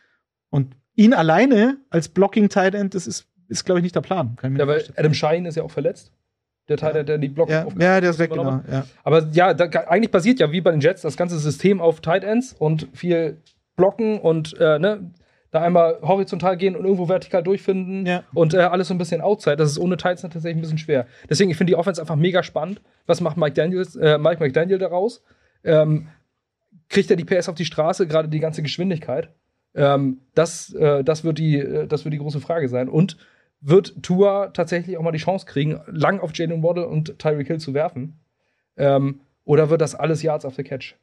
Und 0.48 0.74
ihn 0.94 1.12
alleine 1.12 1.76
als 1.90 2.08
Blocking-Tight 2.08 2.74
End, 2.74 2.94
das 2.94 3.06
ist, 3.06 3.26
ist 3.48 3.64
glaube 3.64 3.80
ich, 3.80 3.82
nicht 3.82 3.94
der 3.94 4.00
Plan. 4.00 4.36
Ja, 4.42 4.66
weil 4.66 4.66
vorstellen. 4.66 4.94
Adam 4.96 5.14
Shine 5.14 5.48
ist 5.48 5.56
ja 5.56 5.62
auch 5.62 5.70
verletzt. 5.70 6.12
Der 6.68 6.78
Teil, 6.78 6.94
der, 6.94 7.04
der 7.04 7.18
die 7.18 7.28
Block 7.28 7.50
ja, 7.50 7.66
ja, 7.78 8.00
der 8.00 8.10
ist 8.10 8.18
weg, 8.18 8.30
genau. 8.30 8.62
Ja. 8.70 8.86
Aber 9.02 9.28
ja, 9.32 9.52
da, 9.52 9.66
eigentlich 9.66 10.10
basiert 10.10 10.40
ja 10.40 10.50
wie 10.50 10.62
bei 10.62 10.70
den 10.70 10.80
Jets 10.80 11.02
das 11.02 11.18
ganze 11.18 11.38
System 11.38 11.82
auf 11.82 12.00
Tight 12.00 12.24
Ends 12.24 12.54
und 12.58 12.88
viel 12.94 13.36
Blocken 13.76 14.18
und 14.18 14.58
äh, 14.58 14.78
ne, 14.78 15.10
da 15.54 15.62
einmal 15.62 15.98
horizontal 16.02 16.56
gehen 16.56 16.74
und 16.74 16.84
irgendwo 16.84 17.08
vertikal 17.08 17.42
durchfinden 17.42 18.06
Ja. 18.06 18.24
und 18.34 18.54
äh, 18.54 18.58
alles 18.58 18.88
so 18.88 18.94
ein 18.94 18.98
bisschen 18.98 19.20
outside. 19.20 19.56
Das 19.56 19.70
ist 19.70 19.78
ohne 19.78 19.96
Tights 19.96 20.22
tatsächlich 20.22 20.56
ein 20.56 20.60
bisschen 20.60 20.78
schwer. 20.78 21.06
Deswegen, 21.30 21.50
ich 21.50 21.56
finde 21.56 21.70
die 21.70 21.76
Offense 21.76 22.00
einfach 22.00 22.16
mega 22.16 22.42
spannend. 22.42 22.80
Was 23.06 23.20
macht 23.20 23.36
Mike 23.36 23.54
Daniels, 23.54 23.94
äh, 23.96 24.18
Mike 24.18 24.42
McDaniel 24.42 24.78
daraus? 24.78 25.22
Ähm, 25.62 26.08
kriegt 26.88 27.10
er 27.10 27.16
die 27.16 27.24
PS 27.24 27.48
auf 27.48 27.54
die 27.54 27.64
Straße, 27.64 28.06
gerade 28.06 28.28
die 28.28 28.40
ganze 28.40 28.62
Geschwindigkeit? 28.62 29.28
Ähm, 29.76 30.18
das, 30.34 30.72
äh, 30.74 31.04
das, 31.04 31.24
wird 31.24 31.38
die, 31.38 31.58
äh, 31.58 31.86
das 31.86 32.04
wird 32.04 32.12
die 32.14 32.18
große 32.18 32.40
Frage 32.40 32.68
sein. 32.68 32.88
Und 32.88 33.16
wird 33.60 34.02
Tua 34.02 34.48
tatsächlich 34.48 34.98
auch 34.98 35.02
mal 35.02 35.12
die 35.12 35.18
Chance 35.18 35.46
kriegen, 35.46 35.80
lang 35.86 36.20
auf 36.20 36.32
Jalen 36.34 36.62
Waddle 36.62 36.86
und 36.86 37.18
Tyreek 37.18 37.46
Hill 37.46 37.60
zu 37.60 37.74
werfen? 37.74 38.18
Ähm, 38.76 39.20
oder 39.44 39.70
wird 39.70 39.80
das 39.80 39.94
alles 39.94 40.22
Yards 40.22 40.44
after 40.44 40.62
Catch? 40.64 40.96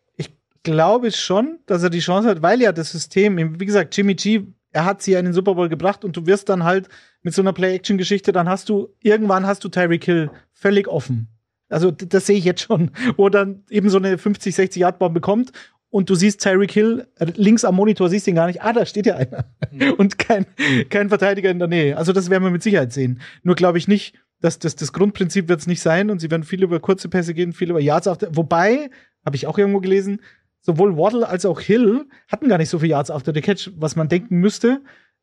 Glaube 0.64 1.12
schon, 1.12 1.60
dass 1.66 1.84
er 1.84 1.90
die 1.90 2.00
Chance 2.00 2.30
hat, 2.30 2.42
weil 2.42 2.62
ja 2.62 2.72
das 2.72 2.92
System, 2.92 3.60
wie 3.60 3.66
gesagt, 3.66 3.96
Jimmy 3.96 4.16
G, 4.16 4.44
er 4.72 4.86
hat 4.86 5.02
sie 5.02 5.12
ja 5.12 5.20
in 5.20 5.26
den 5.26 5.34
Super 5.34 5.56
Bowl 5.56 5.70
gebracht 5.70 6.06
und 6.06 6.16
du 6.16 6.26
wirst 6.26 6.50
dann 6.50 6.64
halt 6.64 6.88
mit 7.24 7.34
so 7.34 7.42
einer 7.42 7.54
Play-Action-Geschichte, 7.54 8.32
dann 8.32 8.50
hast 8.50 8.70
du, 8.70 8.90
irgendwann 9.02 9.46
hast 9.46 9.64
du 9.64 9.70
Tyreek 9.70 10.06
Hill 10.06 10.32
völlig 10.54 10.88
offen. 10.88 11.28
Also 11.70 11.92
das 11.92 12.26
sehe 12.26 12.38
ich 12.38 12.46
jetzt 12.46 12.62
schon, 12.62 12.92
wo 13.18 13.30
dann 13.30 13.64
eben 13.70 13.90
so 13.90 13.98
eine 13.98 14.18
50, 14.18 14.56
60 14.56 14.80
Yard 14.82 15.00
Bomb 15.00 15.14
bekommt 15.14 15.52
und 15.90 16.10
du 16.10 16.16
siehst 16.16 16.42
Tyreek 16.42 16.72
Hill 16.72 17.08
links 17.36 17.66
am 17.66 17.76
Monitor, 17.76 18.10
siehst 18.10 18.28
ihn 18.28 18.36
gar 18.36 18.48
nicht. 18.48 18.62
Ah, 18.62 18.74
da 18.74 18.86
steht 18.86 19.06
ja 19.06 19.18
einer. 19.18 19.46
Und 19.98 20.18
kein, 20.18 20.46
kein 20.90 21.10
Verteidiger 21.10 21.52
in 21.52 21.60
der 21.60 21.68
Nähe. 21.68 21.98
Also 21.98 22.14
das 22.14 22.30
werden 22.30 22.44
wir 22.44 22.50
mit 22.50 22.64
Sicherheit 22.64 22.94
sehen. 22.94 23.20
Nur 23.44 23.56
glaube 23.56 23.78
ich 23.78 23.90
nicht, 23.90 24.16
dass 24.40 24.58
das, 24.58 24.78
das 24.78 24.94
Grundprinzip 24.94 25.50
wird 25.50 25.60
es 25.60 25.68
nicht 25.68 25.82
sein 25.82 26.10
und 26.10 26.20
sie 26.20 26.32
werden 26.32 26.44
viel 26.44 26.64
über 26.64 26.80
kurze 26.80 27.10
Pässe 27.10 27.34
gehen, 27.34 27.52
viel 27.52 27.70
über 27.70 27.82
Yards 27.82 28.08
after. 28.08 28.30
Wobei, 28.36 28.90
habe 29.26 29.36
ich 29.36 29.48
auch 29.48 29.58
irgendwo 29.58 29.82
gelesen, 29.82 30.22
sowohl 30.62 30.98
Waddle 30.98 31.28
als 31.28 31.46
auch 31.46 31.60
Hill 31.60 32.06
hatten 32.28 32.48
gar 32.48 32.58
nicht 32.58 32.70
so 32.70 32.80
viel 32.80 32.90
Yards 32.90 33.12
after 33.12 33.34
the 33.34 33.42
catch, 33.42 33.72
was 33.76 33.96
man 33.96 34.08
denken 34.08 34.38
müsste, 34.38 34.82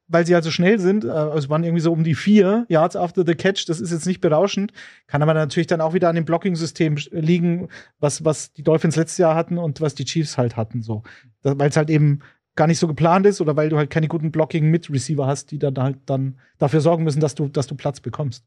weil 0.09 0.27
sie 0.27 0.35
halt 0.35 0.45
so 0.45 0.51
schnell 0.51 0.79
sind. 0.79 1.05
Äh, 1.05 1.09
Also 1.09 1.39
es 1.39 1.49
waren 1.49 1.65
irgendwie 1.65 1.83
so 1.83 1.93
um 1.93 2.05
die 2.05 2.15
vier 2.15 2.67
Yards 2.69 2.97
after 2.97 3.25
the 3.25 3.35
catch. 3.35 3.67
Das 3.67 3.81
ist 3.81 3.93
jetzt 3.93 4.07
nicht 4.07 4.21
berauschend. 4.21 4.73
Kann 5.07 5.23
aber 5.23 5.35
natürlich 5.35 5.67
dann 5.67 5.81
auch 5.81 5.95
wieder 5.95 6.09
an 6.09 6.17
dem 6.17 6.25
Blocking-System 6.25 6.97
liegen, 7.11 7.69
was, 8.01 8.25
was 8.25 8.53
die 8.53 8.63
Dolphins 8.63 8.97
letztes 8.97 9.19
Jahr 9.19 9.35
hatten 9.35 9.59
und 9.59 9.81
was 9.81 9.95
die 9.95 10.05
Chiefs 10.05 10.39
halt 10.39 10.57
hatten. 10.57 10.83
So. 10.83 11.03
Weil 11.43 11.69
es 11.69 11.77
halt 11.77 11.91
eben 11.91 12.21
gar 12.57 12.67
nicht 12.67 12.81
so 12.81 12.89
geplant 12.89 13.25
ist 13.25 13.41
oder 13.41 13.55
weil 13.55 13.69
du 13.69 13.77
halt 13.77 13.91
keine 13.91 14.09
guten 14.09 14.33
Blocking-Mit-Receiver 14.33 15.27
hast, 15.27 15.53
die 15.53 15.61
dann 15.61 15.79
halt 15.79 15.99
dann 16.07 16.39
dafür 16.59 16.81
sorgen 16.81 17.05
müssen, 17.05 17.21
dass 17.21 17.37
du, 17.37 17.49
dass 17.49 17.69
du 17.69 17.77
Platz 17.77 18.01
bekommst. 18.01 18.45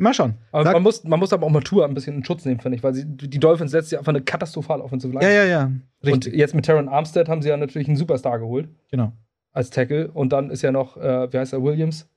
Mal 0.00 0.14
schauen. 0.14 0.34
Aber 0.52 0.72
man 0.72 0.82
muss, 0.82 1.02
man 1.04 1.18
muss 1.18 1.32
aber 1.32 1.44
auch 1.46 1.50
mal 1.50 1.60
Tour 1.60 1.84
ein 1.84 1.92
bisschen 1.92 2.16
in 2.16 2.24
Schutz 2.24 2.44
nehmen, 2.44 2.60
finde 2.60 2.76
ich, 2.76 2.82
weil 2.84 2.94
sie, 2.94 3.04
die 3.04 3.38
Dolphins 3.40 3.72
letztes 3.72 3.90
Jahr 3.90 4.00
einfach 4.00 4.12
eine 4.12 4.22
katastrophale 4.22 4.82
Offensive 4.82 5.12
Line. 5.12 5.24
Ja, 5.24 5.44
ja, 5.44 5.44
ja. 5.44 6.12
Und 6.12 6.26
jetzt 6.26 6.54
mit 6.54 6.64
Taron 6.64 6.88
Armstead 6.88 7.28
haben 7.28 7.42
sie 7.42 7.48
ja 7.48 7.56
natürlich 7.56 7.88
einen 7.88 7.96
Superstar 7.96 8.38
geholt 8.38 8.68
Genau. 8.90 9.12
als 9.52 9.70
Tackle. 9.70 10.10
Und 10.12 10.32
dann 10.32 10.50
ist 10.50 10.62
ja 10.62 10.70
noch, 10.72 10.96
äh, 10.96 11.32
wie 11.32 11.38
heißt 11.38 11.52
er, 11.52 11.62
Williams? 11.62 12.08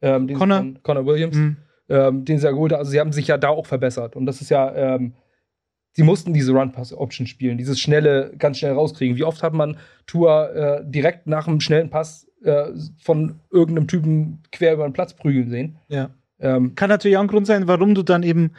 Ähm, 0.00 0.32
Connor. 0.32 0.58
dann- 0.58 0.82
Connor 0.84 1.06
Williams, 1.06 1.36
Mhm. 1.36 1.56
ähm, 1.88 2.24
den 2.24 2.38
sie 2.38 2.44
ja 2.44 2.52
geholt 2.52 2.72
haben. 2.72 2.78
Also 2.78 2.92
sie 2.92 3.00
haben 3.00 3.12
sich 3.12 3.26
ja 3.26 3.36
da 3.36 3.48
auch 3.48 3.66
verbessert. 3.66 4.14
Und 4.14 4.26
das 4.26 4.40
ist 4.40 4.50
ja, 4.50 4.72
ähm, 4.74 5.14
sie 5.92 6.04
mussten 6.04 6.32
diese 6.32 6.52
Run-Pass-Option 6.52 7.26
spielen, 7.26 7.58
dieses 7.58 7.80
schnelle, 7.80 8.32
ganz 8.38 8.58
schnell 8.58 8.74
rauskriegen. 8.74 9.16
Wie 9.16 9.24
oft 9.24 9.42
hat 9.42 9.54
man 9.54 9.76
Tour 10.06 10.54
äh, 10.54 10.84
direkt 10.84 11.26
nach 11.26 11.48
einem 11.48 11.58
schnellen 11.60 11.90
Pass 11.90 12.26
äh, 12.44 12.66
von 13.02 13.40
irgendeinem 13.50 13.88
Typen 13.88 14.44
quer 14.52 14.74
über 14.74 14.84
den 14.88 14.92
Platz 14.92 15.14
prügeln 15.14 15.50
sehen? 15.50 15.78
Ja. 15.88 16.10
Ähm, 16.40 16.74
kann 16.74 16.88
natürlich 16.88 17.16
auch 17.16 17.22
ein 17.22 17.28
Grund 17.28 17.46
sein, 17.46 17.66
warum 17.66 17.94
du 17.94 18.02
dann 18.02 18.22
eben 18.22 18.52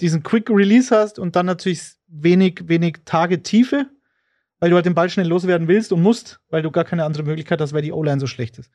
diesen 0.00 0.22
Quick 0.22 0.50
Release 0.50 0.94
hast 0.94 1.18
und 1.18 1.36
dann 1.36 1.46
natürlich 1.46 1.82
wenig, 2.08 2.62
wenig 2.66 2.98
Tage 3.04 3.42
Tiefe, 3.42 3.86
weil 4.60 4.70
du 4.70 4.76
halt 4.76 4.86
den 4.86 4.94
Ball 4.94 5.10
schnell 5.10 5.26
loswerden 5.26 5.68
willst 5.68 5.92
und 5.92 6.02
musst, 6.02 6.40
weil 6.50 6.62
du 6.62 6.70
gar 6.70 6.84
keine 6.84 7.04
andere 7.04 7.22
Möglichkeit 7.22 7.60
hast, 7.60 7.72
weil 7.72 7.82
die 7.82 7.92
O-Line 7.92 8.20
so 8.20 8.26
schlecht 8.26 8.58
ist. 8.58 8.70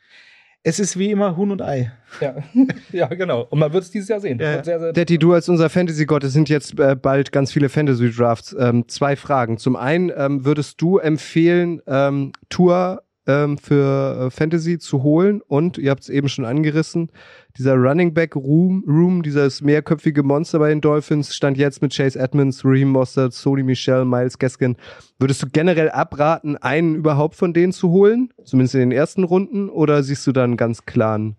Es 0.64 0.80
ist 0.80 1.00
wie 1.00 1.10
immer 1.10 1.38
Huhn 1.38 1.52
und 1.52 1.62
Ei. 1.62 1.92
ja. 2.20 2.36
ja, 2.92 3.08
genau. 3.08 3.48
Und 3.50 3.58
man 3.58 3.74
wird 3.74 3.84
es 3.84 3.90
dieses 3.90 4.10
Jahr 4.10 4.20
sehen. 4.20 4.38
Wird 4.38 4.66
sehr, 4.66 4.80
sehr 4.80 4.94
Detti, 4.94 5.18
du 5.18 5.34
als 5.34 5.50
unser 5.50 5.72
Fantasy-Gott, 5.72 6.24
es 6.24 6.34
sind 6.34 6.50
jetzt 6.50 6.80
äh, 6.80 6.96
bald 6.96 7.32
ganz 7.32 7.52
viele 7.52 7.68
Fantasy-Drafts. 7.68 8.56
Ähm, 8.60 8.88
zwei 8.88 9.16
Fragen. 9.16 9.58
Zum 9.58 9.76
einen, 9.76 10.12
ähm, 10.16 10.46
würdest 10.46 10.80
du 10.80 11.00
empfehlen, 11.00 11.82
ähm, 11.88 12.32
Tour 12.50 13.02
ähm, 13.28 13.58
für 13.58 14.28
äh, 14.28 14.30
Fantasy 14.30 14.80
zu 14.80 15.04
holen? 15.04 15.42
Und, 15.48 15.78
ihr 15.78 15.92
habt 15.92 16.04
es 16.04 16.10
eben 16.10 16.30
schon 16.30 16.46
angerissen, 16.46 17.12
dieser 17.58 17.76
Running 17.76 18.14
Back 18.14 18.36
Room, 18.36 18.84
Room, 18.88 19.24
dieses 19.24 19.62
mehrköpfige 19.62 20.24
Monster 20.24 20.60
bei 20.60 20.70
den 20.70 20.82
Dolphins, 20.82 21.36
stand 21.36 21.58
jetzt 21.58 21.82
mit 21.82 21.96
Chase 21.96 22.20
Edmonds, 22.20 22.64
Raheem 22.64 22.90
Mostert, 22.90 23.34
Sony 23.34 23.64
Michel, 23.64 24.06
Miles 24.06 24.40
Gaskin. 24.40 24.78
Würdest 25.20 25.44
du 25.44 25.48
generell 25.52 25.90
abraten, 25.90 26.58
einen 26.58 26.96
überhaupt 26.96 27.36
von 27.36 27.54
denen 27.54 27.74
zu 27.74 27.90
holen? 27.90 28.34
Zumindest 28.44 28.76
in 28.76 28.82
den 28.82 28.92
ersten 28.92 29.24
Runden? 29.24 29.70
Oder 29.70 30.04
siehst 30.04 30.26
du 30.28 30.32
da 30.32 30.44
einen 30.44 30.58
ganz 30.58 30.86
klaren 30.86 31.36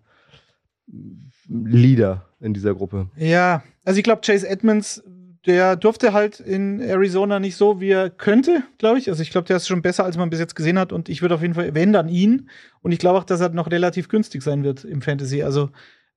Leader 1.47 2.25
in 2.39 2.53
dieser 2.53 2.75
Gruppe? 2.75 3.09
Ja, 3.15 3.63
also 3.85 3.97
ich 3.97 4.03
glaube, 4.03 4.21
Chase 4.21 4.47
Edmonds, 4.47 5.03
der 5.45 5.75
durfte 5.75 6.13
halt 6.13 6.39
in 6.39 6.79
Arizona 6.79 7.39
nicht 7.39 7.57
so, 7.57 7.81
wie 7.81 7.89
er 7.89 8.09
könnte, 8.09 8.63
glaube 8.77 8.97
ich. 8.97 9.09
Also 9.09 9.21
ich 9.21 9.29
glaube, 9.29 9.47
der 9.47 9.57
ist 9.57 9.67
schon 9.67 9.81
besser, 9.81 10.05
als 10.05 10.17
man 10.17 10.29
bis 10.29 10.39
jetzt 10.39 10.55
gesehen 10.55 10.79
hat. 10.79 10.93
Und 10.93 11.09
ich 11.09 11.21
würde 11.21 11.35
auf 11.35 11.41
jeden 11.41 11.53
Fall, 11.53 11.75
wenn 11.75 11.91
dann 11.91 12.07
ihn. 12.07 12.49
Und 12.81 12.93
ich 12.93 12.99
glaube 12.99 13.19
auch, 13.19 13.25
dass 13.25 13.41
er 13.41 13.49
noch 13.49 13.69
relativ 13.69 14.07
günstig 14.07 14.41
sein 14.41 14.63
wird 14.63 14.85
im 14.85 15.01
Fantasy. 15.01 15.43
Also 15.43 15.69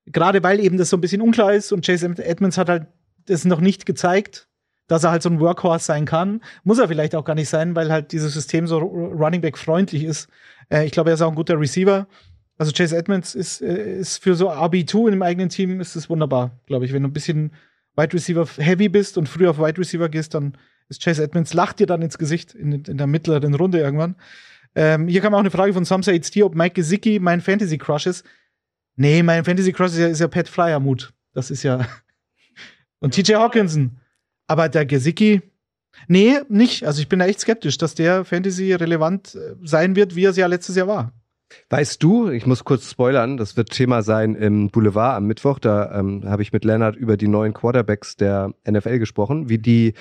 gerade 0.06 0.42
weil 0.42 0.60
eben 0.60 0.78
das 0.78 0.90
so 0.90 0.96
ein 0.96 1.00
bisschen 1.00 1.20
unklar 1.20 1.52
ist 1.52 1.72
und 1.72 1.84
Chase 1.84 2.06
Edmonds 2.18 2.56
hat 2.56 2.68
halt 2.68 2.86
das 3.26 3.44
noch 3.44 3.60
nicht 3.60 3.86
gezeigt, 3.86 4.48
dass 4.86 5.02
er 5.02 5.10
halt 5.10 5.22
so 5.22 5.28
ein 5.28 5.40
Workhorse 5.40 5.84
sein 5.84 6.04
kann. 6.04 6.40
Muss 6.62 6.78
er 6.78 6.86
vielleicht 6.86 7.16
auch 7.16 7.24
gar 7.24 7.34
nicht 7.34 7.48
sein, 7.48 7.74
weil 7.74 7.90
halt 7.90 8.12
dieses 8.12 8.32
System 8.32 8.68
so 8.68 8.78
Running 8.78 9.40
Back 9.40 9.58
freundlich 9.58 10.04
ist. 10.04 10.28
Äh, 10.68 10.86
ich 10.86 10.92
glaube, 10.92 11.10
er 11.10 11.14
ist 11.14 11.22
auch 11.22 11.30
ein 11.30 11.34
guter 11.34 11.58
Receiver. 11.58 12.06
Also 12.58 12.70
Chase 12.72 12.96
Edmonds 12.96 13.34
ist, 13.34 13.60
äh, 13.60 13.98
ist 13.98 14.22
für 14.22 14.36
so 14.36 14.50
RB2 14.50 15.06
in 15.06 15.10
dem 15.12 15.22
eigenen 15.22 15.48
Team 15.48 15.80
ist 15.80 15.96
es 15.96 16.08
wunderbar, 16.08 16.52
glaube 16.66 16.84
ich. 16.84 16.92
Wenn 16.92 17.02
du 17.02 17.08
ein 17.08 17.12
bisschen 17.12 17.50
Wide 17.96 18.12
Receiver 18.12 18.46
heavy 18.58 18.88
bist 18.88 19.18
und 19.18 19.28
früher 19.28 19.50
auf 19.50 19.58
Wide 19.58 19.78
Receiver 19.78 20.08
gehst, 20.08 20.34
dann 20.34 20.56
ist 20.88 21.02
Chase 21.02 21.22
Edmonds, 21.22 21.54
lacht 21.54 21.80
dir 21.80 21.86
dann 21.86 22.02
ins 22.02 22.18
Gesicht 22.18 22.54
in, 22.54 22.72
in 22.72 22.98
der 22.98 23.06
mittleren 23.06 23.54
Runde 23.54 23.80
irgendwann. 23.80 24.16
Ähm, 24.74 25.08
hier 25.08 25.22
kam 25.22 25.34
auch 25.34 25.40
eine 25.40 25.50
Frage 25.50 25.72
von 25.72 25.84
Samsa 25.84 26.12
HD, 26.12 26.42
ob 26.42 26.54
Mike 26.54 26.74
Gesicki 26.74 27.18
mein 27.18 27.40
Fantasy 27.40 27.78
Crush 27.78 28.06
ist. 28.06 28.24
Nee, 28.96 29.22
mein 29.22 29.44
Fantasy 29.44 29.72
Crush 29.72 29.92
ist 29.92 29.98
ja, 29.98 30.06
ist 30.08 30.20
ja 30.20 30.28
Pat 30.28 30.48
Fryermut. 30.48 31.12
Das 31.32 31.50
ist 31.50 31.62
ja. 31.62 31.86
und 33.00 33.14
TJ 33.14 33.34
Hawkinson. 33.34 33.96
Aber 34.46 34.68
der 34.68 34.86
Gesicki, 34.86 35.42
nee, 36.08 36.38
nicht. 36.48 36.84
Also 36.84 37.00
ich 37.00 37.08
bin 37.08 37.18
da 37.18 37.26
echt 37.26 37.40
skeptisch, 37.40 37.78
dass 37.78 37.94
der 37.94 38.24
Fantasy 38.24 38.74
relevant 38.74 39.34
äh, 39.34 39.54
sein 39.62 39.96
wird, 39.96 40.14
wie 40.14 40.24
er 40.24 40.30
es 40.30 40.36
ja 40.36 40.46
letztes 40.46 40.76
Jahr 40.76 40.88
war. 40.88 41.12
Weißt 41.70 42.02
du, 42.02 42.28
ich 42.30 42.46
muss 42.46 42.64
kurz 42.64 42.90
spoilern, 42.90 43.36
das 43.36 43.56
wird 43.56 43.70
Thema 43.70 44.02
sein 44.02 44.34
im 44.34 44.70
Boulevard 44.70 45.16
am 45.16 45.26
Mittwoch. 45.26 45.58
Da 45.58 45.98
ähm, 45.98 46.22
habe 46.26 46.42
ich 46.42 46.52
mit 46.52 46.64
Lennart 46.64 46.96
über 46.96 47.16
die 47.16 47.28
neuen 47.28 47.54
Quarterbacks 47.54 48.16
der 48.16 48.52
NFL 48.68 48.98
gesprochen, 48.98 49.48
wie 49.48 49.58
die 49.58 49.94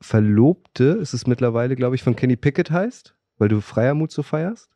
Verlobte, 0.00 0.84
ist 0.84 1.14
es 1.14 1.26
mittlerweile, 1.26 1.76
glaube 1.76 1.94
ich, 1.94 2.02
von 2.02 2.16
Kenny 2.16 2.36
Pickett 2.36 2.70
heißt, 2.70 3.14
weil 3.38 3.48
du 3.48 3.60
Freiermut 3.60 4.10
so 4.10 4.22
feierst? 4.22 4.70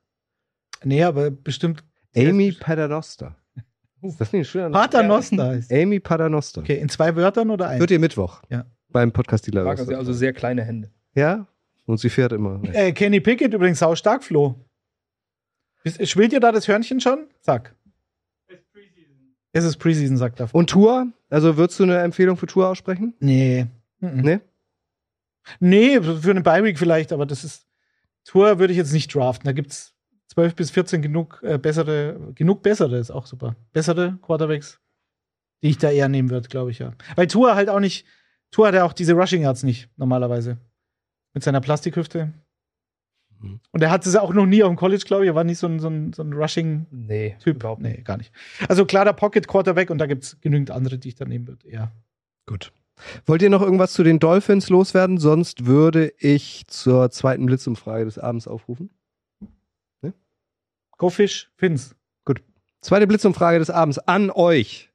Nee, 0.84 1.02
aber 1.02 1.30
bestimmt. 1.30 1.84
Amy 2.16 2.52
Paternoster. 2.52 3.36
Ist 4.02 4.20
das 4.20 4.32
nicht 4.32 4.42
ein 4.42 4.44
schöner 4.44 4.70
Paternoster 4.70 5.48
heißt. 5.48 5.72
Amy 5.72 6.00
Paternoster. 6.00 6.60
Okay, 6.60 6.78
in 6.78 6.88
zwei 6.88 7.16
Wörtern 7.16 7.50
oder 7.50 7.68
ein? 7.68 7.80
Wird 7.80 7.90
ihr 7.90 7.98
Mittwoch. 7.98 8.42
Ja. 8.50 8.66
Beim 8.90 9.10
Podcast 9.10 9.46
Dealer. 9.46 9.64
Mag 9.64 9.80
also 9.80 10.12
sehr 10.12 10.32
kleine 10.32 10.62
Hände. 10.64 10.90
Ja? 11.14 11.46
Und 11.86 11.98
sie 11.98 12.10
fährt 12.10 12.32
immer. 12.32 12.60
Äh, 12.72 12.92
Kenny 12.92 13.20
Pickett 13.20 13.54
übrigens 13.54 13.78
sau 13.78 13.94
stark, 13.94 14.22
Flo. 14.22 14.65
Schwillt 15.86 16.32
ihr 16.32 16.40
da 16.40 16.52
das 16.52 16.68
Hörnchen 16.68 17.00
schon? 17.00 17.28
Sag. 17.40 17.74
Es 19.52 19.64
ist 19.64 19.78
Preseason, 19.78 20.16
sagt 20.18 20.40
er. 20.40 20.54
Und 20.54 20.68
Tour? 20.68 21.12
Also 21.30 21.56
würdest 21.56 21.80
du 21.80 21.84
eine 21.84 21.98
Empfehlung 22.00 22.36
für 22.36 22.46
Tour 22.46 22.68
aussprechen? 22.68 23.14
Nee. 23.20 23.66
Mhm. 24.00 24.20
Nee? 24.20 24.40
Nee, 25.60 26.00
für 26.02 26.30
eine 26.30 26.42
Bye-Week 26.42 26.78
vielleicht, 26.78 27.12
aber 27.12 27.24
das 27.24 27.44
ist. 27.44 27.66
Tour 28.24 28.58
würde 28.58 28.72
ich 28.72 28.76
jetzt 28.76 28.92
nicht 28.92 29.14
draften. 29.14 29.46
Da 29.46 29.52
gibt 29.52 29.70
es 29.70 29.94
12 30.36 30.54
bis 30.54 30.70
14 30.70 31.00
genug 31.00 31.40
äh, 31.42 31.56
bessere, 31.56 32.32
genug 32.34 32.62
bessere, 32.62 32.98
ist 32.98 33.10
auch 33.10 33.24
super. 33.24 33.56
Bessere 33.72 34.18
Quarterbacks, 34.20 34.80
die 35.62 35.68
ich 35.68 35.78
da 35.78 35.90
eher 35.90 36.08
nehmen 36.08 36.28
würde, 36.28 36.48
glaube 36.48 36.70
ich, 36.70 36.80
ja. 36.80 36.92
Weil 37.14 37.26
Tour 37.28 37.54
halt 37.54 37.70
auch 37.70 37.80
nicht, 37.80 38.04
Tour 38.50 38.66
hat 38.66 38.74
ja 38.74 38.84
auch 38.84 38.92
diese 38.92 39.14
Rushing 39.14 39.42
Yards 39.42 39.62
nicht, 39.62 39.88
normalerweise. 39.96 40.58
Mit 41.32 41.44
seiner 41.44 41.60
Plastikhüfte. 41.60 42.32
Mhm. 43.40 43.60
Und 43.72 43.82
er 43.82 43.90
hatte 43.90 44.08
es 44.08 44.16
auch 44.16 44.32
noch 44.32 44.46
nie 44.46 44.62
auf 44.62 44.70
dem 44.70 44.76
College, 44.76 45.04
glaube 45.06 45.24
ich. 45.24 45.28
Er 45.28 45.34
war 45.34 45.44
nicht 45.44 45.58
so 45.58 45.66
ein, 45.66 45.78
so 45.78 45.88
ein, 45.88 46.12
so 46.12 46.22
ein 46.22 46.32
Rushing-Typ. 46.32 46.88
Nee, 46.90 47.36
überhaupt 47.44 47.82
Nee, 47.82 48.02
gar 48.02 48.16
nicht. 48.16 48.32
Also 48.68 48.84
klar, 48.84 49.04
der 49.04 49.12
Pocket-Quarterback 49.12 49.90
und 49.90 49.98
da 49.98 50.06
gibt 50.06 50.24
es 50.24 50.40
genügend 50.40 50.70
andere, 50.70 50.98
die 50.98 51.08
ich 51.08 51.14
dann 51.14 51.28
nehmen 51.28 51.46
würde. 51.46 51.68
Ja. 51.70 51.92
Gut. 52.46 52.72
Wollt 53.26 53.42
ihr 53.42 53.50
noch 53.50 53.62
irgendwas 53.62 53.92
zu 53.92 54.02
den 54.02 54.18
Dolphins 54.18 54.70
loswerden? 54.70 55.18
Sonst 55.18 55.66
würde 55.66 56.12
ich 56.18 56.66
zur 56.66 57.10
zweiten 57.10 57.46
Blitzumfrage 57.46 58.04
des 58.06 58.18
Abends 58.18 58.48
aufrufen. 58.48 58.90
Ne? 60.00 60.14
Go 60.96 61.10
Fish, 61.10 61.50
Fins. 61.56 61.94
Gut. 62.24 62.42
Zweite 62.80 63.06
Blitzumfrage 63.06 63.58
des 63.58 63.68
Abends 63.68 63.98
an 63.98 64.30
euch. 64.30 64.90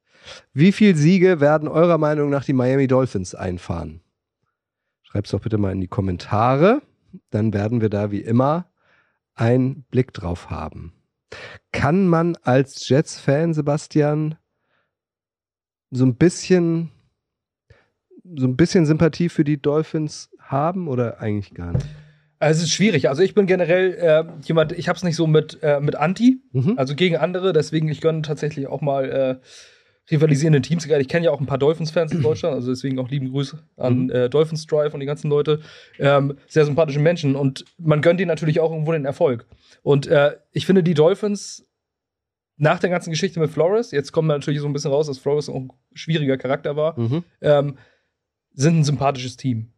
Wie 0.52 0.72
viele 0.72 0.96
Siege 0.96 1.40
werden 1.40 1.68
eurer 1.68 1.98
Meinung 1.98 2.30
nach 2.30 2.44
die 2.44 2.52
Miami 2.52 2.86
Dolphins 2.86 3.34
einfahren? 3.34 4.00
Schreibt 5.02 5.26
es 5.26 5.32
doch 5.32 5.40
bitte 5.40 5.58
mal 5.58 5.72
in 5.72 5.80
die 5.80 5.88
Kommentare 5.88 6.82
dann 7.30 7.52
werden 7.52 7.80
wir 7.80 7.88
da 7.88 8.10
wie 8.10 8.20
immer 8.20 8.70
einen 9.34 9.82
Blick 9.84 10.12
drauf 10.12 10.50
haben. 10.50 10.92
Kann 11.72 12.06
man 12.06 12.36
als 12.42 12.88
Jets-Fan, 12.88 13.54
Sebastian, 13.54 14.36
so 15.90 16.04
ein 16.04 16.16
bisschen, 16.16 16.90
so 18.34 18.46
ein 18.46 18.56
bisschen 18.56 18.86
Sympathie 18.86 19.28
für 19.28 19.44
die 19.44 19.60
Dolphins 19.60 20.30
haben 20.38 20.88
oder 20.88 21.20
eigentlich 21.20 21.54
gar 21.54 21.72
nicht? 21.72 21.86
Also 22.38 22.58
es 22.58 22.64
ist 22.64 22.74
schwierig. 22.74 23.08
Also 23.08 23.22
ich 23.22 23.34
bin 23.34 23.46
generell 23.46 23.94
äh, 23.94 24.24
jemand, 24.42 24.72
ich 24.72 24.88
habe 24.88 24.96
es 24.96 25.04
nicht 25.04 25.16
so 25.16 25.26
mit, 25.26 25.62
äh, 25.62 25.80
mit 25.80 25.94
Anti, 25.94 26.42
mhm. 26.52 26.74
also 26.76 26.96
gegen 26.96 27.16
andere. 27.16 27.52
Deswegen 27.52 27.88
ich 27.88 28.00
gönne 28.00 28.22
tatsächlich 28.22 28.66
auch 28.66 28.80
mal 28.80 29.10
äh, 29.10 29.46
rivalisierende 30.12 30.60
Teams. 30.60 30.86
Ich 30.86 31.08
kenne 31.08 31.26
ja 31.26 31.32
auch 31.32 31.40
ein 31.40 31.46
paar 31.46 31.58
Dolphins-Fans 31.58 32.12
in 32.12 32.22
Deutschland, 32.22 32.54
also 32.54 32.70
deswegen 32.70 32.98
auch 32.98 33.08
lieben 33.08 33.30
Grüße 33.30 33.58
an 33.76 34.04
mhm. 34.04 34.10
äh, 34.10 34.28
Dolphins 34.28 34.66
Drive 34.66 34.94
und 34.94 35.00
die 35.00 35.06
ganzen 35.06 35.28
Leute. 35.28 35.60
Ähm, 35.98 36.36
sehr 36.46 36.64
sympathische 36.64 37.00
Menschen 37.00 37.34
und 37.34 37.64
man 37.78 38.02
gönnt 38.02 38.20
ihnen 38.20 38.28
natürlich 38.28 38.60
auch 38.60 38.70
irgendwo 38.70 38.92
den 38.92 39.04
Erfolg. 39.04 39.46
Und 39.82 40.06
äh, 40.06 40.36
ich 40.52 40.66
finde, 40.66 40.82
die 40.82 40.94
Dolphins 40.94 41.66
nach 42.56 42.78
der 42.78 42.90
ganzen 42.90 43.10
Geschichte 43.10 43.40
mit 43.40 43.50
Flores, 43.50 43.90
jetzt 43.90 44.12
kommt 44.12 44.28
natürlich 44.28 44.60
so 44.60 44.66
ein 44.66 44.72
bisschen 44.72 44.92
raus, 44.92 45.08
dass 45.08 45.18
Flores 45.18 45.48
auch 45.48 45.56
ein 45.56 45.70
schwieriger 45.94 46.36
Charakter 46.36 46.76
war, 46.76 46.98
mhm. 46.98 47.24
ähm, 47.40 47.78
sind 48.52 48.78
ein 48.78 48.84
sympathisches 48.84 49.36
Team. 49.36 49.72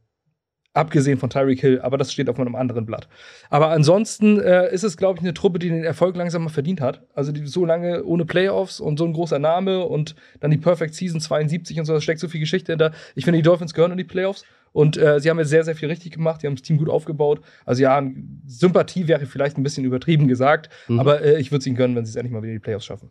Abgesehen 0.75 1.18
von 1.18 1.31
Tyreek 1.31 1.61
Hill, 1.61 1.81
aber 1.81 1.97
das 1.99 2.12
steht 2.12 2.29
auf 2.29 2.39
einem 2.39 2.57
anderen 2.57 2.85
Blatt. 2.85 3.09
Aber 3.49 3.70
ansonsten 3.70 4.41
äh, 4.41 4.72
ist 4.75 4.83
es, 4.83 4.97
glaube 4.97 5.18
ich, 5.18 5.22
eine 5.22 5.33
Truppe, 5.33 5.61
die 5.61 5.68
den 5.68 5.85
Erfolg 5.85 6.16
langsam 6.16 6.43
mal 6.43 6.51
verdient 6.51 6.81
hat. 6.81 7.07
Also 7.14 7.31
die 7.31 7.47
so 7.47 7.64
lange 7.64 8.03
ohne 8.03 8.25
Playoffs 8.25 8.81
und 8.81 8.99
so 8.99 9.05
ein 9.05 9.12
großer 9.12 9.39
Name 9.39 9.85
und 9.85 10.16
dann 10.41 10.51
die 10.51 10.57
Perfect 10.57 10.95
Season 10.95 11.20
72 11.20 11.79
und 11.79 11.85
so, 11.85 11.93
da 11.93 12.01
steckt 12.01 12.18
so 12.18 12.27
viel 12.27 12.41
Geschichte 12.41 12.72
hinter. 12.72 12.91
Ich 13.14 13.25
finde, 13.25 13.39
die 13.39 13.45
Dolphins 13.45 13.72
gehören 13.72 13.93
in 13.93 13.99
die 13.99 14.05
Playoffs 14.05 14.45
und 14.72 14.97
äh, 14.97 15.20
sie 15.20 15.31
haben 15.31 15.39
jetzt 15.39 15.51
sehr, 15.51 15.62
sehr 15.62 15.77
viel 15.77 15.89
richtig 15.89 16.12
gemacht. 16.12 16.43
Die 16.43 16.49
haben 16.49 16.57
das 16.57 16.62
Team 16.62 16.79
gut 16.79 16.89
aufgebaut. 16.89 17.41
Also 17.64 17.81
ja, 17.81 18.03
Sympathie 18.45 19.07
wäre 19.07 19.27
vielleicht 19.27 19.57
ein 19.57 19.62
bisschen 19.62 19.85
übertrieben 19.85 20.27
gesagt, 20.27 20.70
mhm. 20.89 20.99
aber 20.99 21.22
äh, 21.22 21.41
ich 21.41 21.53
würde 21.53 21.61
es 21.61 21.66
ihnen 21.68 21.77
gönnen, 21.77 21.95
wenn 21.95 22.05
sie 22.05 22.11
es 22.11 22.16
endlich 22.16 22.33
mal 22.33 22.43
wieder 22.43 22.53
in 22.53 22.59
die 22.59 22.64
Playoffs 22.64 22.85
schaffen. 22.85 23.11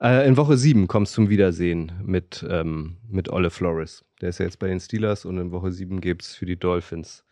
Äh, 0.00 0.28
in 0.28 0.36
Woche 0.36 0.58
7 0.58 0.88
kommst 0.88 1.14
zum 1.14 1.30
Wiedersehen 1.30 1.92
mit, 2.04 2.44
ähm, 2.48 2.98
mit 3.08 3.30
Ole 3.30 3.50
Flores. 3.50 4.04
Der 4.20 4.28
ist 4.28 4.38
ja 4.38 4.44
jetzt 4.44 4.58
bei 4.58 4.68
den 4.68 4.80
Steelers 4.80 5.24
und 5.24 5.38
in 5.38 5.52
Woche 5.52 5.72
7 5.72 6.00
gibt 6.00 6.22
es 6.22 6.34
für 6.34 6.46
die 6.46 6.58
Dolphins 6.58 7.24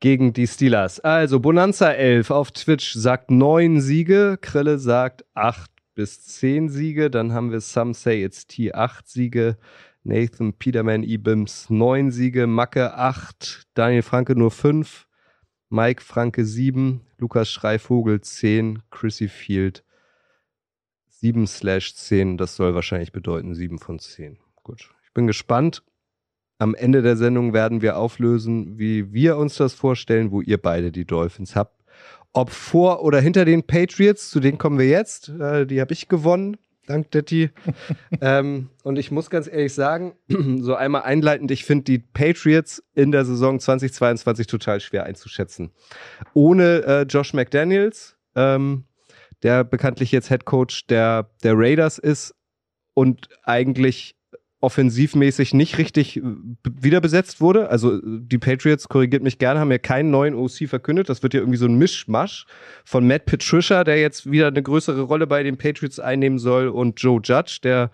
gegen 0.00 0.32
die 0.32 0.46
Steelers. 0.46 1.00
Also 1.00 1.38
Bonanza 1.38 1.92
11 1.92 2.30
auf 2.30 2.50
Twitch 2.50 2.94
sagt 2.94 3.30
9 3.30 3.80
Siege, 3.80 4.38
Krille 4.40 4.78
sagt 4.78 5.24
8 5.34 5.70
bis 5.94 6.26
10 6.26 6.70
Siege, 6.70 7.10
dann 7.10 7.32
haben 7.32 7.52
wir 7.52 7.60
Some 7.60 7.92
Say 7.92 8.24
It's 8.24 8.46
T 8.46 8.72
8 8.72 9.06
Siege, 9.06 9.58
Nathan 10.02 10.54
Peterman 10.54 11.02
Ibims 11.02 11.68
9 11.68 12.10
Siege, 12.10 12.46
Macke 12.46 12.94
8, 12.94 13.66
Daniel 13.74 14.02
Franke 14.02 14.34
nur 14.34 14.50
5, 14.50 15.06
Mike 15.68 16.02
Franke 16.02 16.46
7, 16.46 17.02
Lukas 17.18 17.50
Schreivogel 17.50 18.22
10, 18.22 18.82
Chrissy 18.90 19.28
Field 19.28 19.84
7 21.22 21.46
slash 21.46 21.94
10, 21.94 22.36
das 22.36 22.56
soll 22.56 22.74
wahrscheinlich 22.74 23.12
bedeuten 23.12 23.54
7 23.54 23.78
von 23.78 24.00
10. 24.00 24.38
Gut, 24.64 24.90
ich 25.04 25.12
bin 25.14 25.28
gespannt. 25.28 25.84
Am 26.58 26.74
Ende 26.74 27.00
der 27.00 27.16
Sendung 27.16 27.52
werden 27.52 27.80
wir 27.80 27.96
auflösen, 27.96 28.76
wie 28.76 29.12
wir 29.12 29.36
uns 29.36 29.56
das 29.56 29.72
vorstellen, 29.72 30.32
wo 30.32 30.40
ihr 30.40 30.58
beide 30.58 30.90
die 30.90 31.04
Dolphins 31.04 31.54
habt. 31.54 31.80
Ob 32.32 32.50
vor 32.50 33.04
oder 33.04 33.20
hinter 33.20 33.44
den 33.44 33.62
Patriots, 33.62 34.30
zu 34.30 34.40
denen 34.40 34.58
kommen 34.58 34.80
wir 34.80 34.88
jetzt. 34.88 35.28
Äh, 35.28 35.64
die 35.64 35.80
habe 35.80 35.92
ich 35.92 36.08
gewonnen, 36.08 36.56
dank 36.86 37.08
Detti. 37.12 37.50
ähm, 38.20 38.70
und 38.82 38.98
ich 38.98 39.12
muss 39.12 39.30
ganz 39.30 39.46
ehrlich 39.46 39.74
sagen, 39.74 40.14
so 40.60 40.74
einmal 40.74 41.02
einleitend, 41.02 41.52
ich 41.52 41.64
finde 41.64 41.84
die 41.84 41.98
Patriots 41.98 42.82
in 42.94 43.12
der 43.12 43.24
Saison 43.24 43.60
2022 43.60 44.48
total 44.48 44.80
schwer 44.80 45.04
einzuschätzen. 45.04 45.70
Ohne 46.34 46.84
äh, 46.84 47.02
Josh 47.02 47.32
McDaniels, 47.32 48.16
ähm, 48.34 48.86
der 49.42 49.64
bekanntlich 49.64 50.12
jetzt 50.12 50.28
Head 50.28 50.44
Coach 50.44 50.86
der, 50.86 51.30
der 51.42 51.54
Raiders 51.56 51.98
ist 51.98 52.34
und 52.94 53.28
eigentlich 53.44 54.14
offensivmäßig 54.62 55.54
nicht 55.54 55.76
richtig 55.76 56.18
äh, 56.18 56.22
wiederbesetzt 56.62 57.40
wurde. 57.40 57.68
Also 57.68 58.00
die 58.02 58.38
Patriots, 58.38 58.88
korrigiert 58.88 59.22
mich 59.22 59.38
gerne, 59.38 59.58
haben 59.58 59.72
ja 59.72 59.78
keinen 59.78 60.10
neuen 60.10 60.34
OC 60.34 60.68
verkündet. 60.68 61.08
Das 61.08 61.22
wird 61.22 61.34
ja 61.34 61.40
irgendwie 61.40 61.58
so 61.58 61.66
ein 61.66 61.74
Mischmasch 61.74 62.46
von 62.84 63.06
Matt 63.06 63.26
Patricia, 63.26 63.82
der 63.82 64.00
jetzt 64.00 64.30
wieder 64.30 64.46
eine 64.46 64.62
größere 64.62 65.02
Rolle 65.02 65.26
bei 65.26 65.42
den 65.42 65.58
Patriots 65.58 65.98
einnehmen 65.98 66.38
soll, 66.38 66.68
und 66.68 67.02
Joe 67.02 67.20
Judge, 67.22 67.58
der 67.64 67.90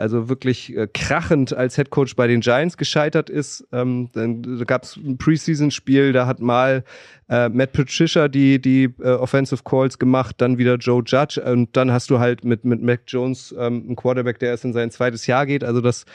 also 0.00 0.28
wirklich 0.28 0.76
äh, 0.76 0.88
krachend 0.92 1.52
als 1.52 1.76
Head 1.76 1.90
Coach 1.90 2.16
bei 2.16 2.26
den 2.26 2.40
Giants 2.40 2.76
gescheitert 2.76 3.28
ist. 3.28 3.66
Ähm, 3.70 4.08
dann 4.12 4.64
gab 4.66 4.84
es 4.84 4.96
ein 4.96 5.18
Preseason-Spiel, 5.18 6.12
da 6.12 6.26
hat 6.26 6.40
mal 6.40 6.84
äh, 7.28 7.48
Matt 7.48 7.72
Patricia 7.72 8.28
die, 8.28 8.60
die 8.60 8.92
äh, 9.00 9.10
Offensive 9.10 9.62
Calls 9.62 9.98
gemacht, 9.98 10.36
dann 10.38 10.58
wieder 10.58 10.76
Joe 10.76 11.02
Judge 11.04 11.40
und 11.42 11.76
dann 11.76 11.92
hast 11.92 12.10
du 12.10 12.18
halt 12.18 12.44
mit, 12.44 12.64
mit 12.64 12.82
Mac 12.82 13.02
Jones 13.06 13.54
ähm, 13.58 13.84
einen 13.86 13.96
Quarterback, 13.96 14.38
der 14.38 14.50
erst 14.50 14.64
in 14.64 14.72
sein 14.72 14.90
zweites 14.90 15.26
Jahr 15.26 15.46
geht. 15.46 15.62
Also 15.62 15.80
das 15.80 16.06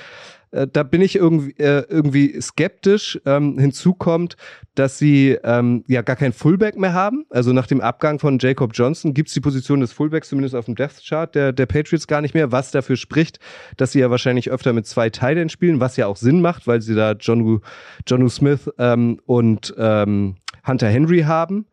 äh, 0.55 0.67
da 0.71 0.83
bin 0.83 1.01
ich 1.01 1.15
irgendwie, 1.15 1.51
äh, 1.61 1.83
irgendwie 1.89 2.39
skeptisch. 2.41 3.19
Ähm, 3.25 3.59
hinzu 3.59 3.93
kommt, 3.93 4.37
dass 4.75 4.97
sie 4.97 5.37
ähm, 5.43 5.83
ja 5.87 6.01
gar 6.01 6.15
kein 6.15 6.33
Fullback 6.33 6.77
mehr 6.77 6.93
haben. 6.93 7.25
Also 7.29 7.51
nach 7.53 7.67
dem 7.67 7.81
Abgang 7.81 8.19
von 8.19 8.39
Jacob 8.39 8.71
Johnson 8.73 9.13
gibt's 9.13 9.33
die 9.33 9.41
Position 9.41 9.81
des 9.81 9.91
Fullbacks 9.91 10.29
zumindest 10.29 10.55
auf 10.55 10.65
dem 10.65 10.75
Death 10.75 11.03
Chart 11.05 11.33
der, 11.35 11.51
der 11.51 11.65
Patriots 11.65 12.07
gar 12.07 12.21
nicht 12.21 12.33
mehr, 12.33 12.51
was 12.51 12.71
dafür 12.71 12.95
spricht, 12.95 13.39
dass 13.77 13.91
sie 13.91 13.99
ja 13.99 14.09
wahrscheinlich 14.09 14.49
öfter 14.49 14.73
mit 14.73 14.87
zwei 14.87 15.09
Titans 15.09 15.51
spielen, 15.51 15.79
was 15.79 15.97
ja 15.97 16.07
auch 16.07 16.17
Sinn 16.17 16.41
macht, 16.41 16.67
weil 16.67 16.81
sie 16.81 16.95
da 16.95 17.11
John, 17.13 17.61
John 18.07 18.29
Smith 18.29 18.69
ähm, 18.79 19.19
und 19.25 19.75
ähm, 19.77 20.35
Hunter 20.65 20.87
Henry 20.87 21.21
haben. 21.21 21.67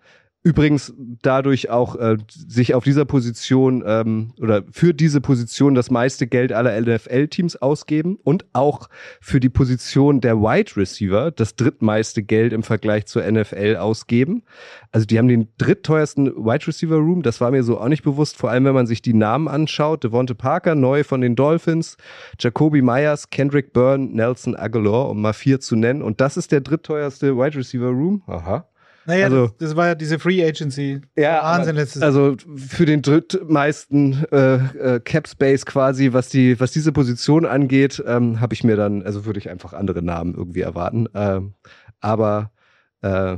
Übrigens 0.45 0.93
dadurch 1.23 1.71
auch 1.71 1.95
äh, 1.95 2.17
sich 2.29 2.75
auf 2.75 2.83
dieser 2.83 3.05
Position 3.05 3.85
ähm, 3.87 4.33
oder 4.41 4.65
für 4.73 4.93
diese 4.93 5.21
Position 5.21 5.77
das 5.77 5.89
meiste 5.89 6.27
Geld 6.27 6.53
aller 6.53 6.81
NFL-Teams 6.81 7.63
ausgeben 7.63 8.19
und 8.25 8.45
auch 8.53 8.89
für 9.21 9.39
die 9.39 9.49
Position 9.49 10.21
der 10.21 10.39
Wide 10.39 10.77
Receiver 10.77 11.31
das 11.31 11.55
drittmeiste 11.55 12.25
Geld 12.25 12.53
im 12.53 12.65
Vergleich 12.65 13.07
zur 13.07 13.23
NFL 13.23 13.77
ausgeben. 13.77 14.43
Also 14.91 15.07
die 15.07 15.17
haben 15.17 15.29
den 15.29 15.47
drittteuersten 15.59 16.27
Wide 16.35 16.67
Receiver 16.67 16.97
Room, 16.97 17.23
das 17.23 17.41
war 17.41 17.53
mir 17.53 17.63
so 17.63 17.79
auch 17.79 17.89
nicht 17.89 18.03
bewusst, 18.03 18.37
vor 18.37 18.51
allem 18.51 18.65
wenn 18.65 18.75
man 18.75 18.89
sich 18.89 19.01
die 19.01 19.15
Namen 19.15 19.47
anschaut. 19.47 20.03
Devonte 20.03 20.35
Parker, 20.35 20.75
neu 20.75 21.05
von 21.05 21.21
den 21.21 21.37
Dolphins, 21.37 21.97
Jacoby 22.41 22.83
Myers, 22.83 23.31
Kendrick 23.31 23.73
Byrne, 23.73 24.07
Nelson 24.07 24.57
Aguilar, 24.57 25.09
um 25.11 25.23
mal 25.23 25.35
vier 25.35 25.61
zu 25.61 25.77
nennen. 25.77 26.03
Und 26.03 26.21
das 26.21 26.37
ist 26.37 26.51
der 26.51 26.63
drittteuerste 26.63 27.37
Wide 27.37 27.57
Receiver 27.57 27.91
Room. 27.91 28.25
Aha. 28.27 28.67
Naja, 29.07 29.25
Also- 29.27 29.47
das, 29.49 29.57
das 29.59 29.77
war 29.77 29.89
ja 29.89 29.95
diese 29.95 30.19
Free 30.19 30.45
Agency. 30.45 31.01
Ja, 31.17 31.43
Wahnsinn 31.43 31.77
letztes 31.77 32.03
Also 32.03 32.37
für 32.57 32.87
den 32.87 33.03
drittmeisten 33.03 34.25
äh, 34.31 34.55
äh, 34.97 35.01
Cap 35.01 35.27
Space 35.29 35.67
quasi, 35.67 36.13
was 36.13 36.29
die, 36.29 36.59
was 36.61 36.71
diese 36.73 36.93
Position 36.93 37.45
angeht, 37.47 38.03
ähm, 38.07 38.41
habe 38.41 38.55
ich 38.55 38.65
mir 38.65 38.77
dann, 38.77 39.03
also 39.03 39.25
würde 39.25 39.39
ich 39.39 39.51
einfach 39.51 39.73
andere 39.73 40.03
Namen 40.03 40.35
irgendwie 40.35 40.61
erwarten. 40.61 41.09
Ähm, 41.15 41.55
aber 42.01 42.51
äh, 43.03 43.37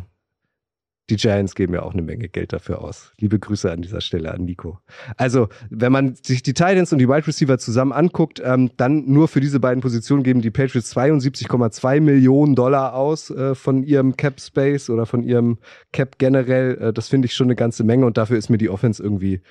die 1.11 1.17
Giants 1.17 1.55
geben 1.55 1.75
ja 1.75 1.83
auch 1.83 1.93
eine 1.93 2.03
Menge 2.03 2.29
Geld 2.29 2.53
dafür 2.53 2.81
aus. 2.81 3.13
Liebe 3.19 3.39
Grüße 3.39 3.71
an 3.71 3.83
dieser 3.83 4.01
Stelle 4.01 4.33
an 4.33 4.45
Nico. 4.45 4.79
Also, 5.17 5.49
wenn 5.69 5.93
man 5.93 6.15
sich 6.15 6.43
die 6.43 6.55
Titans 6.55 6.93
und 6.93 6.99
die 6.99 7.09
Wide 7.09 7.27
Receiver 7.27 7.59
zusammen 7.59 7.93
anguckt, 7.93 8.41
ähm, 8.43 8.71
dann 8.79 9.05
nur 9.07 9.29
für 9.29 9.41
diese 9.41 9.61
beiden 9.61 9.83
Positionen 9.83 10.23
geben 10.23 10.41
die 10.41 10.51
Patriots 10.51 10.97
72,2 10.97 12.01
Millionen 12.01 12.55
Dollar 12.55 12.95
aus 12.95 13.31
äh, 13.31 13.55
von 13.55 13.83
ihrem 13.83 14.17
Cap 14.17 14.41
Space 14.41 14.89
oder 14.89 15.05
von 15.05 15.23
ihrem 15.23 15.59
Cap 15.93 16.19
generell. 16.19 16.79
Äh, 16.79 16.93
das 16.95 17.09
finde 17.09 17.27
ich 17.27 17.35
schon 17.35 17.49
eine 17.49 17.57
ganze 17.57 17.85
Menge 17.85 18.07
und 18.07 18.17
dafür 18.17 18.39
ist 18.39 18.49
mir 18.49 18.59
die 18.59 18.71
Offense 18.71 19.03
irgendwie 19.03 19.43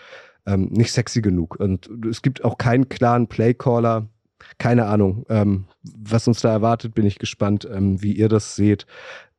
ähm, 0.47 0.70
nicht 0.72 0.91
sexy 0.91 1.22
genug. 1.22 1.60
Und 1.60 1.88
es 2.10 2.24
gibt 2.24 2.43
auch 2.43 2.58
keinen 2.58 2.89
klaren 2.89 3.28
Playcaller. 3.28 4.08
Keine 4.58 4.88
Ahnung, 4.88 5.26
ähm, 5.30 5.66
was 5.84 6.28
uns 6.28 6.41
da 6.41 6.51
erwartet, 6.51 6.93
bin 6.93 7.06
ich 7.06 7.18
gespannt, 7.18 7.68
ähm, 7.72 8.01
wie 8.01 8.14
ihr 8.14 8.28
das 8.28 8.56
seht. 8.56 8.86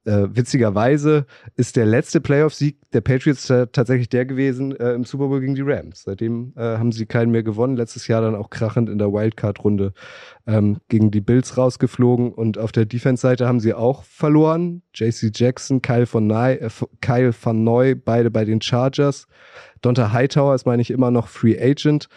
Äh, 0.05 0.29
witzigerweise 0.37 1.27
ist 1.57 1.77
der 1.77 1.87
letzte 1.87 2.21
Playoff-Sieg 2.21 2.77
der 2.93 3.01
Patriots 3.01 3.47
tatsächlich 3.47 4.09
der 4.11 4.27
gewesen 4.27 4.77
äh, 4.77 4.93
im 4.93 5.05
Super 5.05 5.29
Bowl 5.29 5.41
gegen 5.41 5.55
die 5.55 5.63
Rams. 5.63 6.03
Seitdem 6.03 6.53
äh, 6.57 6.61
haben 6.61 6.93
sie 6.93 7.07
keinen 7.07 7.31
mehr 7.31 7.43
gewonnen. 7.43 7.77
Letztes 7.77 8.07
Jahr 8.07 8.21
dann 8.21 8.35
auch 8.35 8.51
krachend 8.51 8.91
in 8.91 8.99
der 8.99 9.13
Wildcard-Runde 9.13 9.95
ähm, 10.47 10.79
gegen 10.89 11.11
die 11.11 11.23
Bills 11.23 11.57
rausgeflogen. 11.57 12.33
Und 12.33 12.59
auf 12.59 12.71
der 12.71 12.85
Defense-Seite 12.85 13.47
haben 13.47 13.61
sie 13.61 13.73
auch 13.73 14.05
verloren. 14.05 14.83
JC 14.95 15.31
Jackson, 15.35 15.81
Kyle 15.81 16.07
von, 16.07 16.27
Ney, 16.27 16.57
äh, 16.57 16.71
Kyle 17.01 17.33
van 17.41 17.65
Neu, 17.65 17.95
beide 17.97 18.31
bei 18.31 18.45
den 18.45 18.61
Chargers. 18.61 19.27
Donta 19.81 20.13
Hightower 20.13 20.55
ist, 20.55 20.67
meine 20.67 20.83
ich, 20.83 20.91
immer 20.91 21.11
noch 21.11 21.29
Free 21.29 21.59
Agent. 21.59 22.09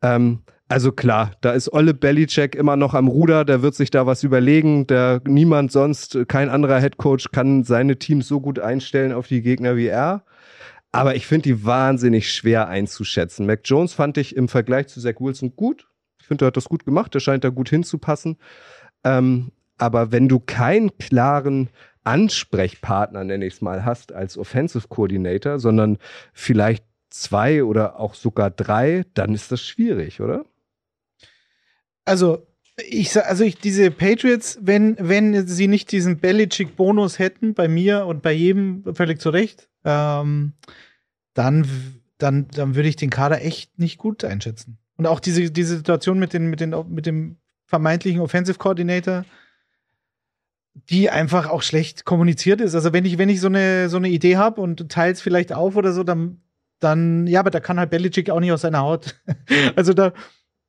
Ähm, 0.00 0.40
also 0.72 0.90
klar, 0.90 1.32
da 1.42 1.52
ist 1.52 1.70
Olle 1.70 1.92
Belichick 1.92 2.54
immer 2.54 2.76
noch 2.76 2.94
am 2.94 3.06
Ruder, 3.06 3.44
der 3.44 3.60
wird 3.60 3.74
sich 3.74 3.90
da 3.90 4.06
was 4.06 4.22
überlegen. 4.22 4.86
Der 4.86 5.20
niemand 5.26 5.70
sonst, 5.70 6.16
kein 6.28 6.48
anderer 6.48 6.80
Headcoach 6.80 7.30
kann 7.30 7.62
seine 7.62 7.98
Teams 7.98 8.26
so 8.26 8.40
gut 8.40 8.58
einstellen 8.58 9.12
auf 9.12 9.28
die 9.28 9.42
Gegner 9.42 9.76
wie 9.76 9.88
er. 9.88 10.24
Aber 10.90 11.14
ich 11.14 11.26
finde 11.26 11.42
die 11.42 11.64
wahnsinnig 11.66 12.32
schwer 12.32 12.68
einzuschätzen. 12.68 13.44
Mac 13.44 13.60
Jones 13.64 13.92
fand 13.92 14.16
ich 14.16 14.34
im 14.34 14.48
Vergleich 14.48 14.88
zu 14.88 14.98
Zach 14.98 15.20
Wilson 15.20 15.56
gut. 15.56 15.88
Ich 16.20 16.26
finde, 16.26 16.46
er 16.46 16.48
hat 16.48 16.56
das 16.56 16.70
gut 16.70 16.86
gemacht. 16.86 17.12
Der 17.14 17.20
scheint 17.20 17.44
da 17.44 17.50
gut 17.50 17.68
hinzupassen. 17.68 18.38
Ähm, 19.04 19.52
aber 19.76 20.10
wenn 20.10 20.26
du 20.26 20.40
keinen 20.40 20.96
klaren 20.96 21.68
Ansprechpartner, 22.04 23.24
nenne 23.24 23.44
ich 23.44 23.54
es 23.54 23.60
mal, 23.60 23.84
hast 23.84 24.12
als 24.12 24.38
Offensive 24.38 24.88
Coordinator, 24.88 25.58
sondern 25.58 25.98
vielleicht 26.32 26.86
zwei 27.10 27.62
oder 27.62 28.00
auch 28.00 28.14
sogar 28.14 28.50
drei, 28.50 29.04
dann 29.12 29.34
ist 29.34 29.52
das 29.52 29.60
schwierig, 29.60 30.22
oder? 30.22 30.46
Also, 32.04 32.46
ich 32.76 33.10
sag, 33.10 33.26
also 33.26 33.44
ich, 33.44 33.58
diese 33.58 33.90
Patriots, 33.90 34.58
wenn, 34.60 34.96
wenn 34.98 35.46
sie 35.46 35.68
nicht 35.68 35.92
diesen 35.92 36.18
Belichick-Bonus 36.18 37.18
hätten, 37.18 37.54
bei 37.54 37.68
mir 37.68 38.06
und 38.06 38.22
bei 38.22 38.32
jedem 38.32 38.82
völlig 38.94 39.20
zu 39.20 39.30
Recht, 39.30 39.68
ähm, 39.84 40.54
dann, 41.34 41.66
dann, 42.18 42.48
dann 42.48 42.74
würde 42.74 42.88
ich 42.88 42.96
den 42.96 43.10
Kader 43.10 43.42
echt 43.42 43.78
nicht 43.78 43.98
gut 43.98 44.24
einschätzen. 44.24 44.78
Und 44.96 45.06
auch 45.06 45.20
diese, 45.20 45.50
diese 45.50 45.76
Situation 45.76 46.18
mit, 46.18 46.32
den, 46.32 46.46
mit, 46.48 46.60
den, 46.60 46.74
mit 46.88 47.06
dem 47.06 47.36
vermeintlichen 47.66 48.20
Offensive 48.20 48.58
Coordinator, 48.58 49.24
die 50.74 51.10
einfach 51.10 51.48
auch 51.48 51.62
schlecht 51.62 52.04
kommuniziert 52.04 52.60
ist. 52.60 52.74
Also 52.74 52.92
wenn 52.92 53.04
ich, 53.04 53.18
wenn 53.18 53.28
ich 53.28 53.40
so 53.40 53.48
eine, 53.48 53.88
so 53.88 53.98
eine 53.98 54.08
Idee 54.08 54.36
habe 54.36 54.60
und 54.60 54.88
teile 54.88 55.12
es 55.12 55.20
vielleicht 55.20 55.52
auf 55.52 55.76
oder 55.76 55.92
so, 55.92 56.02
dann, 56.02 56.40
dann, 56.80 57.26
ja, 57.26 57.40
aber 57.40 57.50
da 57.50 57.60
kann 57.60 57.78
halt 57.78 57.90
Belichick 57.90 58.30
auch 58.30 58.40
nicht 58.40 58.52
aus 58.52 58.62
seiner 58.62 58.80
Haut. 58.80 59.20
also 59.76 59.92
da, 59.92 60.12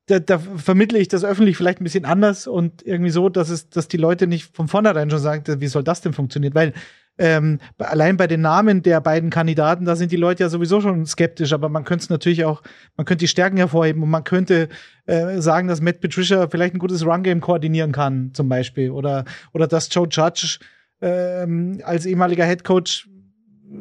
da, 0.06 0.18
da 0.18 0.38
vermittle 0.38 0.98
ich 0.98 1.08
das 1.08 1.24
öffentlich 1.24 1.56
vielleicht 1.56 1.80
ein 1.80 1.84
bisschen 1.84 2.04
anders 2.04 2.46
und 2.46 2.86
irgendwie 2.86 3.10
so, 3.10 3.28
dass 3.28 3.48
es, 3.48 3.70
dass 3.70 3.88
die 3.88 3.96
Leute 3.96 4.26
nicht 4.26 4.54
von 4.54 4.68
vornherein 4.68 5.10
schon 5.10 5.18
sagen, 5.18 5.60
wie 5.60 5.66
soll 5.66 5.82
das 5.82 6.02
denn 6.02 6.12
funktionieren? 6.12 6.54
Weil 6.54 6.72
ähm, 7.16 7.60
allein 7.78 8.16
bei 8.16 8.26
den 8.26 8.40
Namen 8.40 8.82
der 8.82 9.00
beiden 9.00 9.30
Kandidaten, 9.30 9.84
da 9.84 9.94
sind 9.94 10.10
die 10.10 10.16
Leute 10.16 10.42
ja 10.42 10.48
sowieso 10.48 10.80
schon 10.80 11.06
skeptisch, 11.06 11.52
aber 11.52 11.68
man 11.68 11.84
könnte 11.84 12.02
es 12.02 12.10
natürlich 12.10 12.44
auch, 12.44 12.62
man 12.96 13.06
könnte 13.06 13.22
die 13.22 13.28
Stärken 13.28 13.56
hervorheben 13.56 14.02
und 14.02 14.10
man 14.10 14.24
könnte 14.24 14.68
äh, 15.06 15.40
sagen, 15.40 15.68
dass 15.68 15.80
Matt 15.80 16.00
Patricia 16.00 16.48
vielleicht 16.48 16.74
ein 16.74 16.80
gutes 16.80 17.06
Run-Game 17.06 17.40
koordinieren 17.40 17.92
kann, 17.92 18.32
zum 18.34 18.48
Beispiel. 18.48 18.90
Oder, 18.90 19.24
oder 19.52 19.68
dass 19.68 19.88
Joe 19.94 20.08
Judge 20.10 20.58
ähm, 21.00 21.80
als 21.84 22.04
ehemaliger 22.04 22.44
Head 22.44 22.64
Coach 22.64 23.08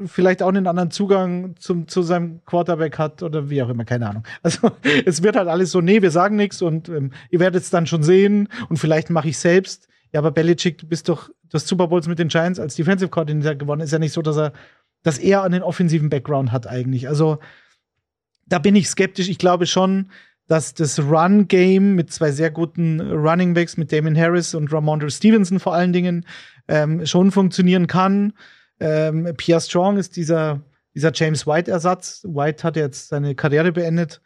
vielleicht 0.06 0.42
auch 0.42 0.50
einen 0.50 0.68
anderen 0.68 0.92
Zugang 0.92 1.56
zum, 1.58 1.88
zu 1.88 2.02
seinem 2.02 2.44
Quarterback 2.46 2.98
hat 2.98 3.24
oder 3.24 3.50
wie 3.50 3.62
auch 3.62 3.70
immer, 3.70 3.86
keine 3.86 4.10
Ahnung. 4.10 4.24
Also 4.42 4.72
es 5.06 5.24
wird 5.24 5.36
halt 5.36 5.48
alles 5.48 5.72
so, 5.72 5.82
nee, 5.82 6.02
wir 6.02 6.12
sagen 6.12 6.36
nichts 6.36 6.62
und 6.62 6.90
ähm, 6.90 7.12
ihr 7.30 7.40
werdet 7.40 7.64
es 7.64 7.70
dann 7.70 7.88
schon 7.88 8.04
sehen 8.04 8.50
und 8.70 8.78
vielleicht 8.78 9.10
mache 9.10 9.30
ich 9.30 9.38
selbst. 9.38 9.88
Ja, 10.12 10.20
aber 10.20 10.32
Belichick, 10.32 10.78
du 10.78 10.88
bist 10.88 11.10
doch 11.10 11.30
das 11.50 11.68
Super 11.68 11.88
Bowls 11.88 12.08
mit 12.08 12.20
den 12.20 12.28
Giants 12.28 12.60
als 12.60 12.76
Defensive 12.76 13.10
Coordinator 13.10 13.56
gewonnen. 13.56 13.82
Ist 13.82 13.92
ja 13.92 14.00
nicht 14.00 14.14
so, 14.14 14.22
dass 14.22 14.38
er, 14.38 14.54
dass 15.02 15.18
er 15.18 15.44
einen 15.44 15.64
offensiven 15.64 16.10
Background 16.10 16.52
hat 16.52 16.68
eigentlich. 16.68 17.08
Also 17.08 17.40
da 18.46 18.60
bin 18.60 18.76
ich 18.76 18.88
skeptisch. 18.88 19.30
Ich 19.30 19.38
glaube 19.38 19.66
schon, 19.66 20.10
dass 20.48 20.74
das 20.74 21.00
Run-Game 21.00 21.96
mit 21.96 22.12
zwei 22.12 22.32
sehr 22.32 22.52
guten 22.52 23.00
Running 23.02 23.54
Backs, 23.54 23.78
mit 23.78 23.92
Damon 23.92 24.18
Harris 24.18 24.54
und 24.54 24.72
Ramondre 24.72 25.10
Stevenson 25.10 25.60
vor 25.60 25.74
allen 25.74 25.94
Dingen, 25.94 26.26
ähm, 26.68 27.06
schon 27.06 27.32
funktionieren 27.32 27.88
kann. 27.88 28.34
Ähm, 28.80 29.34
Pierre 29.38 29.62
Strong 29.62 29.98
ist 29.98 30.16
dieser, 30.16 30.62
dieser 30.94 31.12
James 31.14 31.48
White-Ersatz. 31.48 32.24
White 32.28 32.64
hat 32.64 32.76
jetzt 32.76 33.10
seine 33.10 33.36
Karriere 33.36 33.72
beendet. 33.72 34.22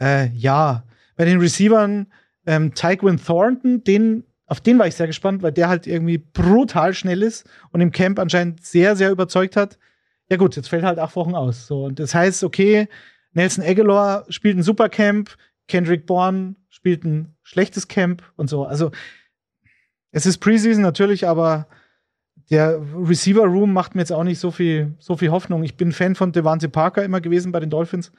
Äh, 0.00 0.28
ja, 0.32 0.84
bei 1.16 1.24
den 1.24 1.40
Receivern 1.40 2.06
ähm, 2.46 2.74
Tyquin 2.74 3.18
Thornton, 3.18 3.82
den, 3.84 4.24
auf 4.46 4.60
den 4.60 4.78
war 4.78 4.86
ich 4.86 4.94
sehr 4.94 5.06
gespannt, 5.06 5.42
weil 5.42 5.52
der 5.52 5.68
halt 5.68 5.86
irgendwie 5.86 6.18
brutal 6.18 6.94
schnell 6.94 7.22
ist 7.22 7.48
und 7.72 7.80
im 7.80 7.92
Camp 7.92 8.18
anscheinend 8.18 8.64
sehr, 8.64 8.96
sehr 8.96 9.10
überzeugt 9.10 9.56
hat. 9.56 9.78
Ja 10.30 10.36
gut, 10.36 10.56
jetzt 10.56 10.68
fällt 10.68 10.84
halt 10.84 10.98
acht 10.98 11.16
Wochen 11.16 11.34
aus. 11.34 11.66
So, 11.66 11.84
und 11.84 11.98
das 11.98 12.14
heißt, 12.14 12.44
okay, 12.44 12.88
Nelson 13.32 13.64
Aguilar 13.64 14.24
spielt 14.28 14.56
ein 14.56 14.62
Supercamp, 14.62 15.36
Kendrick 15.68 16.06
Bourne 16.06 16.56
spielt 16.68 17.04
ein 17.04 17.34
schlechtes 17.42 17.88
Camp 17.88 18.22
und 18.36 18.48
so. 18.48 18.64
Also 18.64 18.92
es 20.10 20.26
ist 20.26 20.38
Preseason 20.38 20.82
natürlich, 20.82 21.26
aber 21.26 21.66
der 22.50 22.80
Receiver 22.94 23.44
Room 23.44 23.72
macht 23.72 23.94
mir 23.94 24.02
jetzt 24.02 24.12
auch 24.12 24.24
nicht 24.24 24.38
so 24.38 24.50
viel, 24.50 24.94
so 24.98 25.16
viel 25.16 25.30
Hoffnung. 25.30 25.64
Ich 25.64 25.76
bin 25.76 25.92
Fan 25.92 26.14
von 26.14 26.32
Devante 26.32 26.68
Parker 26.68 27.04
immer 27.04 27.20
gewesen 27.20 27.52
bei 27.52 27.60
den 27.60 27.70
Dolphins. 27.70 28.12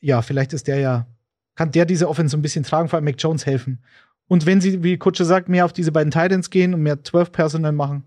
Ja, 0.00 0.22
vielleicht 0.22 0.52
ist 0.52 0.68
der 0.68 0.78
ja, 0.78 1.06
kann 1.56 1.72
der 1.72 1.84
diese 1.84 2.08
Offense 2.08 2.36
ein 2.36 2.42
bisschen 2.42 2.64
tragen, 2.64 2.88
vor 2.88 2.98
allem 2.98 3.04
Mac 3.04 3.16
Jones 3.18 3.46
helfen. 3.46 3.82
Und 4.28 4.46
wenn 4.46 4.60
sie, 4.60 4.84
wie 4.84 4.98
Kutsche 4.98 5.24
sagt, 5.24 5.48
mehr 5.48 5.64
auf 5.64 5.72
diese 5.72 5.90
beiden 5.90 6.12
Titans 6.12 6.50
gehen 6.50 6.74
und 6.74 6.82
mehr 6.82 7.02
12 7.02 7.32
Personal 7.32 7.72
machen, 7.72 8.04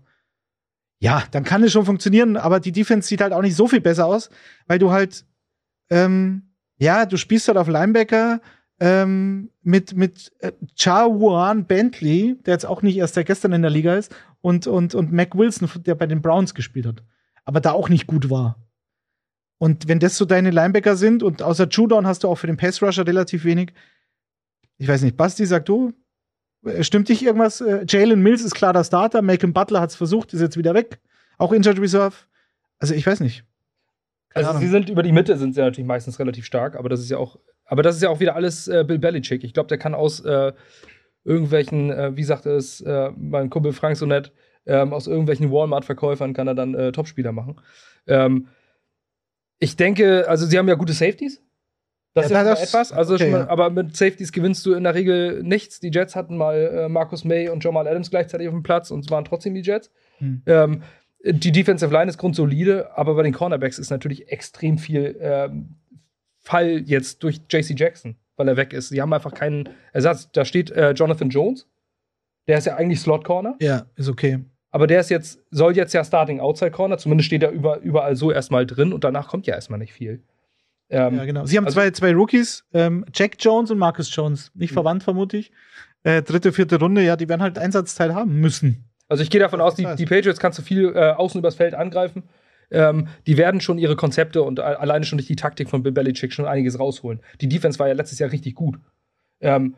ja, 1.00 1.24
dann 1.32 1.42
kann 1.42 1.64
es 1.64 1.72
schon 1.72 1.84
funktionieren, 1.84 2.36
aber 2.36 2.60
die 2.60 2.70
Defense 2.70 3.08
sieht 3.08 3.20
halt 3.20 3.32
auch 3.32 3.42
nicht 3.42 3.56
so 3.56 3.66
viel 3.66 3.80
besser 3.80 4.06
aus, 4.06 4.30
weil 4.68 4.78
du 4.78 4.92
halt, 4.92 5.26
ähm, 5.90 6.54
ja, 6.78 7.06
du 7.06 7.16
spielst 7.16 7.48
halt 7.48 7.58
auf 7.58 7.66
Linebacker 7.66 8.40
ähm, 8.82 9.50
mit, 9.62 9.96
mit 9.96 10.32
äh, 10.40 10.50
Chawan 10.76 11.66
Bentley, 11.66 12.36
der 12.44 12.54
jetzt 12.54 12.66
auch 12.66 12.82
nicht 12.82 12.96
erst 12.96 13.14
seit 13.14 13.26
gestern 13.26 13.52
in 13.52 13.62
der 13.62 13.70
Liga 13.70 13.94
ist, 13.94 14.12
und, 14.40 14.66
und, 14.66 14.96
und 14.96 15.12
Mac 15.12 15.36
Wilson, 15.36 15.70
der 15.86 15.94
bei 15.94 16.06
den 16.06 16.20
Browns 16.20 16.52
gespielt 16.52 16.86
hat, 16.86 17.04
aber 17.44 17.60
da 17.60 17.70
auch 17.70 17.88
nicht 17.88 18.08
gut 18.08 18.28
war. 18.28 18.58
Und 19.58 19.86
wenn 19.86 20.00
das 20.00 20.16
so 20.16 20.24
deine 20.24 20.50
Linebacker 20.50 20.96
sind 20.96 21.22
und 21.22 21.42
außer 21.42 21.68
Judon 21.68 22.08
hast 22.08 22.24
du 22.24 22.28
auch 22.28 22.34
für 22.34 22.48
den 22.48 22.56
Pass 22.56 22.82
Rusher 22.82 23.06
relativ 23.06 23.44
wenig. 23.44 23.72
Ich 24.78 24.88
weiß 24.88 25.02
nicht, 25.02 25.16
Basti, 25.16 25.46
sag 25.46 25.64
du? 25.66 25.92
Äh, 26.64 26.82
Stimmt 26.82 27.08
dich 27.08 27.24
irgendwas? 27.24 27.60
Äh, 27.60 27.84
Jalen 27.88 28.20
Mills 28.20 28.42
ist 28.42 28.56
klar 28.56 28.72
der 28.72 28.82
Starter. 28.82 29.22
Malcolm 29.22 29.52
Butler 29.52 29.80
hat 29.80 29.90
es 29.90 29.96
versucht, 29.96 30.34
ist 30.34 30.40
jetzt 30.40 30.56
wieder 30.56 30.74
weg. 30.74 30.98
Auch 31.38 31.52
Injured 31.52 31.78
Reserve. 31.78 32.16
Also 32.80 32.94
ich 32.94 33.06
weiß 33.06 33.20
nicht. 33.20 33.44
Keine 34.30 34.48
Also 34.48 34.58
Ahnung. 34.58 34.62
sie 34.62 34.72
sind 34.72 34.90
über 34.90 35.04
die 35.04 35.12
Mitte 35.12 35.36
sind 35.36 35.54
sie 35.54 35.60
natürlich 35.60 35.86
meistens 35.86 36.18
relativ 36.18 36.44
stark, 36.46 36.74
aber 36.74 36.88
das 36.88 36.98
ist 36.98 37.10
ja 37.10 37.18
auch, 37.18 37.38
aber 37.72 37.82
das 37.82 37.96
ist 37.96 38.02
ja 38.02 38.10
auch 38.10 38.20
wieder 38.20 38.36
alles 38.36 38.68
äh, 38.68 38.84
Bill 38.86 38.98
Belichick. 38.98 39.42
Ich 39.44 39.54
glaube, 39.54 39.68
der 39.68 39.78
kann 39.78 39.94
aus 39.94 40.20
äh, 40.20 40.52
irgendwelchen, 41.24 41.90
äh, 41.90 42.14
wie 42.14 42.22
sagt 42.22 42.44
es 42.44 42.82
äh, 42.82 43.10
mein 43.16 43.48
Kumpel 43.48 43.72
Frank 43.72 43.96
so 43.96 44.04
nett, 44.04 44.30
ähm, 44.66 44.92
aus 44.92 45.06
irgendwelchen 45.06 45.50
Walmart-Verkäufern 45.50 46.34
kann 46.34 46.46
er 46.48 46.54
dann 46.54 46.74
äh, 46.74 46.92
Topspieler 46.92 47.32
machen. 47.32 47.58
Ähm, 48.06 48.48
ich 49.58 49.76
denke, 49.76 50.28
also 50.28 50.44
sie 50.44 50.58
haben 50.58 50.68
ja 50.68 50.74
gute 50.74 50.92
Safeties. 50.92 51.40
Das 52.12 52.28
Ja, 52.28 52.40
ist 52.42 52.46
ja 52.46 52.50
das- 52.50 52.62
etwas, 52.68 52.92
also 52.92 53.14
okay, 53.14 53.22
schon 53.22 53.32
mal, 53.32 53.38
ja. 53.40 53.48
aber 53.48 53.70
mit 53.70 53.96
Safeties 53.96 54.32
gewinnst 54.32 54.66
du 54.66 54.74
in 54.74 54.84
der 54.84 54.94
Regel 54.94 55.42
nichts. 55.42 55.80
Die 55.80 55.88
Jets 55.90 56.14
hatten 56.14 56.36
mal 56.36 56.56
äh, 56.58 56.88
Marcus 56.90 57.24
May 57.24 57.48
und 57.48 57.64
Jamal 57.64 57.88
Adams 57.88 58.10
gleichzeitig 58.10 58.48
auf 58.48 58.52
dem 58.54 58.62
Platz 58.62 58.90
und 58.90 59.00
es 59.02 59.10
waren 59.10 59.24
trotzdem 59.24 59.54
die 59.54 59.62
Jets. 59.62 59.90
Hm. 60.18 60.42
Ähm, 60.44 60.82
die 61.24 61.52
Defensive 61.52 61.90
Line 61.90 62.10
ist 62.10 62.18
grundsolide, 62.18 62.98
aber 62.98 63.14
bei 63.14 63.22
den 63.22 63.32
Cornerbacks 63.32 63.78
ist 63.78 63.88
natürlich 63.90 64.30
extrem 64.30 64.76
viel 64.76 65.16
ähm, 65.20 65.76
Fall 66.42 66.82
jetzt 66.86 67.22
durch 67.22 67.40
JC 67.50 67.78
Jackson, 67.78 68.16
weil 68.36 68.48
er 68.48 68.56
weg 68.56 68.72
ist. 68.72 68.88
Sie 68.90 69.00
haben 69.00 69.12
einfach 69.12 69.32
keinen 69.34 69.68
Ersatz. 69.92 70.30
Da 70.32 70.44
steht 70.44 70.70
äh, 70.70 70.90
Jonathan 70.92 71.30
Jones. 71.30 71.66
Der 72.48 72.58
ist 72.58 72.66
ja 72.66 72.74
eigentlich 72.76 73.00
Slot 73.00 73.24
Corner, 73.24 73.54
Ja, 73.60 73.86
ist 73.94 74.08
okay. 74.08 74.40
aber 74.72 74.88
der 74.88 74.98
ist 75.00 75.10
jetzt, 75.10 75.40
soll 75.52 75.76
jetzt 75.76 75.94
ja 75.94 76.02
Starting 76.02 76.40
Outside 76.40 76.72
Corner, 76.72 76.98
zumindest 76.98 77.26
steht 77.28 77.44
er 77.44 77.50
über, 77.52 77.78
überall 77.78 78.16
so 78.16 78.32
erstmal 78.32 78.66
drin 78.66 78.92
und 78.92 79.04
danach 79.04 79.28
kommt 79.28 79.46
ja 79.46 79.54
erstmal 79.54 79.78
nicht 79.78 79.92
viel. 79.92 80.24
Ähm, 80.90 81.16
Ja, 81.18 81.24
genau. 81.24 81.46
Sie 81.46 81.56
haben 81.56 81.64
also- 81.66 81.76
zwei, 81.76 81.90
zwei 81.92 82.12
Rookies, 82.12 82.64
ähm, 82.74 83.04
Jack 83.14 83.36
Jones 83.38 83.70
und 83.70 83.78
Marcus 83.78 84.14
Jones. 84.14 84.50
Nicht 84.54 84.72
Mhm. 84.72 84.74
verwandt, 84.74 85.02
vermute 85.04 85.36
ich. 85.36 85.52
Äh, 86.02 86.22
dritte, 86.22 86.52
vierte 86.52 86.80
Runde, 86.80 87.02
ja, 87.02 87.14
die 87.14 87.28
werden 87.28 87.42
halt 87.42 87.58
Einsatzzeit 87.58 88.12
haben 88.12 88.40
müssen. 88.40 88.84
Also 89.08 89.22
ich 89.22 89.30
gehe 89.30 89.40
davon 89.40 89.60
aus, 89.60 89.76
die, 89.76 89.86
die 89.96 90.04
Patriots 90.06 90.40
kannst 90.40 90.58
du 90.58 90.62
viel 90.64 90.92
äh, 90.96 91.12
außen 91.12 91.38
übers 91.38 91.54
Feld 91.54 91.74
angreifen. 91.74 92.24
Ähm, 92.72 93.08
die 93.26 93.36
werden 93.36 93.60
schon 93.60 93.78
ihre 93.78 93.96
Konzepte 93.96 94.42
und 94.42 94.58
alleine 94.58 95.04
schon 95.04 95.18
durch 95.18 95.28
die 95.28 95.36
Taktik 95.36 95.68
von 95.68 95.82
Bill 95.82 95.92
Belichick 95.92 96.32
schon 96.32 96.46
einiges 96.46 96.78
rausholen. 96.78 97.20
Die 97.40 97.48
Defense 97.48 97.78
war 97.78 97.86
ja 97.86 97.94
letztes 97.94 98.18
Jahr 98.18 98.32
richtig 98.32 98.54
gut. 98.54 98.78
Ähm, 99.40 99.76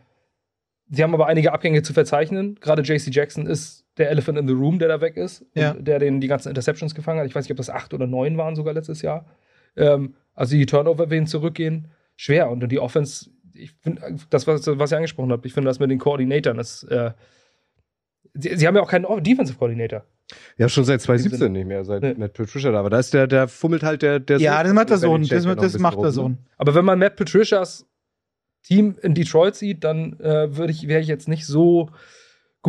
sie 0.89 1.03
haben 1.03 1.13
aber 1.13 1.27
einige 1.27 1.53
Abgänge 1.53 1.83
zu 1.83 1.93
verzeichnen. 1.93 2.57
Gerade 2.61 2.83
JC 2.83 3.13
Jackson 3.13 3.47
ist 3.47 3.85
der 3.99 4.11
Elephant 4.11 4.39
in 4.39 4.47
the 4.47 4.55
Room, 4.55 4.79
der 4.79 4.89
da 4.89 5.01
weg 5.01 5.17
ist 5.17 5.43
und 5.43 5.49
Ja. 5.61 5.75
der 5.75 5.99
den 5.99 6.21
die 6.21 6.29
ganzen 6.29 6.49
Interceptions 6.49 6.95
gefangen 6.95 7.21
hat. 7.21 7.27
Ich 7.27 7.35
weiß 7.35 7.45
nicht, 7.45 7.51
ob 7.53 7.57
das 7.59 7.71
acht 7.71 7.93
oder 7.95 8.07
neun 8.07 8.37
waren 8.39 8.55
sogar 8.57 8.75
letztes 8.75 9.03
Jahr. 9.03 9.27
Ähm, 9.77 10.15
also 10.35 10.55
die 10.57 10.67
Turnover 10.67 11.11
werden 11.11 11.27
zurückgehen. 11.27 11.89
Schwer. 12.17 12.49
Und 12.51 12.71
die 12.71 12.79
Offense, 12.79 13.31
ich 13.55 13.73
finde, 13.81 14.17
das, 14.31 14.47
was, 14.47 14.67
was 14.67 14.93
ihr 14.93 14.97
angesprochen 14.97 15.33
habt, 15.33 15.45
ich 15.47 15.53
finde 15.53 15.69
das 15.69 15.81
mit 15.81 15.91
den 15.91 15.99
Koordinatoren, 15.99 16.57
das 16.59 16.85
äh, 16.85 17.11
Sie, 18.37 18.57
sie 18.57 18.67
haben 18.67 18.75
ja 18.75 18.83
auch 18.83 18.91
keinen 18.91 19.07
Defensive 19.23 19.57
Coordinator. 19.59 20.05
Ja, 20.57 20.69
schon 20.69 20.85
seit 20.85 21.01
Im 21.01 21.05
2017 21.05 21.39
Sinne. 21.39 21.59
nicht 21.59 21.67
mehr, 21.67 21.85
seit 21.85 22.03
Nee. 22.03 22.15
Matt 22.17 22.33
Patricia 22.35 22.71
da 22.71 22.83
war. 22.83 22.91
Da 22.91 22.99
ist 22.99 23.13
der, 23.15 23.27
der 23.27 23.49
fummelt 23.49 23.83
halt 23.83 24.03
der, 24.03 24.21
der 24.21 24.39
ja, 24.39 24.63
das 24.63 24.73
macht 24.73 24.91
der 24.91 24.99
Sohn. 24.99 25.23
Belichick 25.23 25.57
Das, 25.57 25.73
das 25.73 25.79
macht 25.81 25.97
der 25.99 26.05
ne? 26.05 26.13
Sohn. 26.13 26.39
Aber 26.57 26.75
wenn 26.75 26.85
man 26.85 26.99
Matt 26.99 27.17
Patricias 27.17 27.87
Team 28.63 28.97
in 29.03 29.15
Detroit 29.15 29.55
sieht, 29.57 29.85
dann 29.85 30.19
äh, 30.21 30.57
würde 30.57 30.73
ich, 30.73 30.89
wäre 30.89 31.01
ich 31.01 31.09
jetzt 31.09 31.29
nicht 31.29 31.47
so 31.47 31.91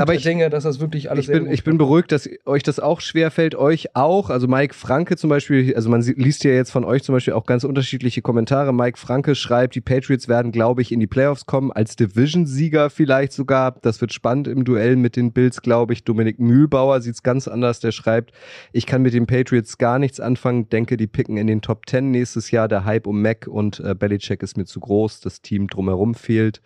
Aber 0.03 0.13
ich- 0.13 0.23
Dinge, 0.23 0.49
dass 0.49 0.63
das 0.63 0.79
wirklich 0.79 1.09
alles 1.09 1.25
Ich 1.27 1.31
bin, 1.31 1.49
ich 1.49 1.63
bin 1.63 1.77
beruhigt, 1.77 2.11
dass 2.11 2.29
euch 2.45 2.63
das 2.63 2.79
auch 2.79 3.01
schwer 3.01 3.31
fällt, 3.31 3.55
euch 3.55 3.95
auch. 3.95 4.29
Also 4.29 4.47
Mike 4.47 4.73
Franke 4.73 5.15
zum 5.17 5.29
Beispiel, 5.29 5.75
also 5.75 5.89
man 5.89 6.01
liest 6.01 6.43
ja 6.43 6.51
jetzt 6.51 6.71
von 6.71 6.83
euch 6.83 7.03
zum 7.03 7.13
Beispiel 7.13 7.33
auch 7.33 7.45
ganz 7.45 7.63
unterschiedliche 7.63 8.21
Kommentare. 8.21 8.73
Mike 8.73 8.97
Franke 8.97 9.35
schreibt, 9.35 9.75
die 9.75 9.81
Patriots 9.81 10.27
werden, 10.27 10.51
glaube 10.51 10.81
ich, 10.81 10.91
in 10.91 10.99
die 10.99 11.07
Playoffs 11.07 11.45
kommen, 11.45 11.71
als 11.71 11.95
Division-Sieger 11.95 12.89
vielleicht 12.89 13.33
sogar. 13.33 13.71
Das 13.81 14.01
wird 14.01 14.13
spannend 14.13 14.47
im 14.47 14.65
Duell 14.65 14.95
mit 14.95 15.15
den 15.15 15.31
Bills, 15.31 15.61
glaube 15.61 15.93
ich. 15.93 16.03
Dominik 16.03 16.39
Mühlbauer 16.39 17.01
sieht 17.01 17.15
es 17.15 17.23
ganz 17.23 17.47
anders. 17.47 17.79
Der 17.79 17.91
schreibt, 17.91 18.31
ich 18.73 18.85
kann 18.85 19.01
mit 19.01 19.13
den 19.13 19.27
Patriots 19.27 19.77
gar 19.77 19.99
nichts 19.99 20.19
anfangen, 20.19 20.69
denke, 20.69 20.97
die 20.97 21.07
picken 21.07 21.37
in 21.37 21.47
den 21.47 21.61
Top 21.61 21.87
10 21.87 22.11
nächstes 22.11 22.51
Jahr. 22.51 22.67
Der 22.67 22.85
Hype 22.85 23.07
um 23.07 23.21
Mac 23.21 23.47
und 23.47 23.79
äh, 23.79 23.95
Belichick 23.95 24.43
ist 24.43 24.57
mir 24.57 24.65
zu 24.65 24.79
groß. 24.79 25.21
Das 25.21 25.41
Team 25.41 25.67
drumherum 25.67 26.15
fehlt. 26.15 26.61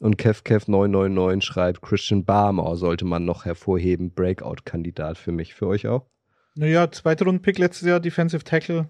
Und 0.00 0.16
KevKev999 0.16 1.42
schreibt, 1.42 1.82
Christian 1.82 2.24
Barmore 2.24 2.69
sollte 2.76 3.04
man 3.04 3.24
noch 3.24 3.44
hervorheben. 3.44 4.12
Breakout-Kandidat 4.12 5.18
für 5.18 5.32
mich. 5.32 5.54
Für 5.54 5.66
euch 5.66 5.86
auch? 5.86 6.06
Naja, 6.54 6.90
zweite 6.90 7.24
Rundenpick 7.24 7.58
letztes 7.58 7.86
Jahr, 7.86 8.00
Defensive 8.00 8.44
Tackle. 8.44 8.88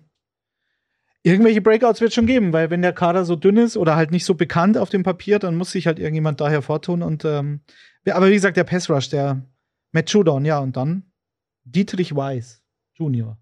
Irgendwelche 1.22 1.60
Breakouts 1.60 2.00
wird 2.00 2.14
schon 2.14 2.26
geben, 2.26 2.52
weil 2.54 2.70
wenn 2.70 2.80
der 2.80 2.94
Kader 2.94 3.26
so 3.26 3.36
dünn 3.36 3.58
ist 3.58 3.76
oder 3.76 3.94
halt 3.94 4.10
nicht 4.10 4.24
so 4.24 4.34
bekannt 4.34 4.78
auf 4.78 4.88
dem 4.88 5.02
Papier, 5.02 5.38
dann 5.38 5.54
muss 5.54 5.72
sich 5.72 5.86
halt 5.86 5.98
irgendjemand 5.98 6.40
da 6.40 6.48
hervortun. 6.48 7.02
Und 7.02 7.26
ähm, 7.26 7.60
aber 8.08 8.28
wie 8.28 8.34
gesagt, 8.34 8.56
der 8.56 8.64
Pass 8.64 8.88
Rush, 8.88 9.10
der 9.10 9.46
Matt 9.92 10.10
Judon, 10.10 10.46
ja, 10.46 10.58
und 10.60 10.76
dann 10.76 11.12
Dietrich 11.64 12.16
Weiss 12.16 12.62
Junior. 12.94 13.38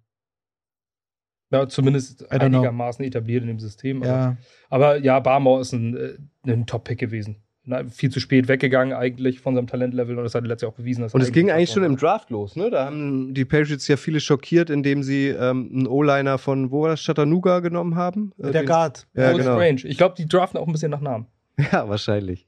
ja, 1.53 1.69
zumindest 1.69 2.25
don't 2.25 2.39
know. 2.39 2.47
einigermaßen 2.47 3.05
etabliert 3.05 3.43
in 3.43 3.49
dem 3.49 3.61
System. 3.61 4.03
Aber 4.03 4.11
Ja, 4.11 4.37
Aber 4.71 4.99
ja, 4.99 5.21
Barmore 5.21 5.61
ist 5.61 5.73
ein, 5.73 5.97
äh, 5.97 6.19
ein 6.47 6.67
Top-Pick 6.67 6.99
gewesen. 6.99 7.45
Na, 7.71 7.85
viel 7.85 8.11
zu 8.11 8.19
spät 8.19 8.49
weggegangen 8.49 8.95
eigentlich 8.97 9.41
von 9.41 9.55
seinem 9.55 9.67
Talentlevel 9.67 10.17
und 10.17 10.25
das 10.25 10.35
hat 10.35 10.43
er 10.43 10.49
letztes 10.49 10.63
Jahr 10.63 10.73
auch 10.73 10.77
bewiesen. 10.77 11.03
dass 11.03 11.13
er 11.13 11.17
Und 11.17 11.21
es 11.21 11.33
ging 11.33 11.51
eigentlich 11.51 11.71
schon 11.71 11.85
im 11.85 11.99
Draft 11.99 12.31
los, 12.31 12.57
ne? 12.57 12.71
Da 12.71 12.87
haben 12.87 13.35
die 13.35 13.45
Patriots 13.45 13.87
ja 13.89 13.99
viele 13.99 14.21
schockiert, 14.21 14.71
indem 14.71 15.03
sie 15.03 15.29
ähm, 15.29 15.69
einen 15.71 15.87
O-Liner 15.87 16.39
von, 16.39 16.71
wo 16.71 16.83
war 16.83 16.89
das, 16.91 17.05
Chattanooga 17.05 17.61
genommen 17.61 17.95
haben. 17.95 18.33
Äh, 18.39 18.53
der 18.53 18.63
den- 18.63 18.67
Guard. 18.67 19.07
Ja, 19.15 19.29
Old 19.29 19.39
genau. 19.39 19.53
Strange. 19.57 19.83
Ich 19.85 19.99
glaube, 19.99 20.15
die 20.17 20.27
draften 20.27 20.59
auch 20.59 20.67
ein 20.67 20.73
bisschen 20.73 20.91
nach 20.91 21.03
Namen. 21.03 21.27
Ja, 21.73 21.89
wahrscheinlich. 21.89 22.47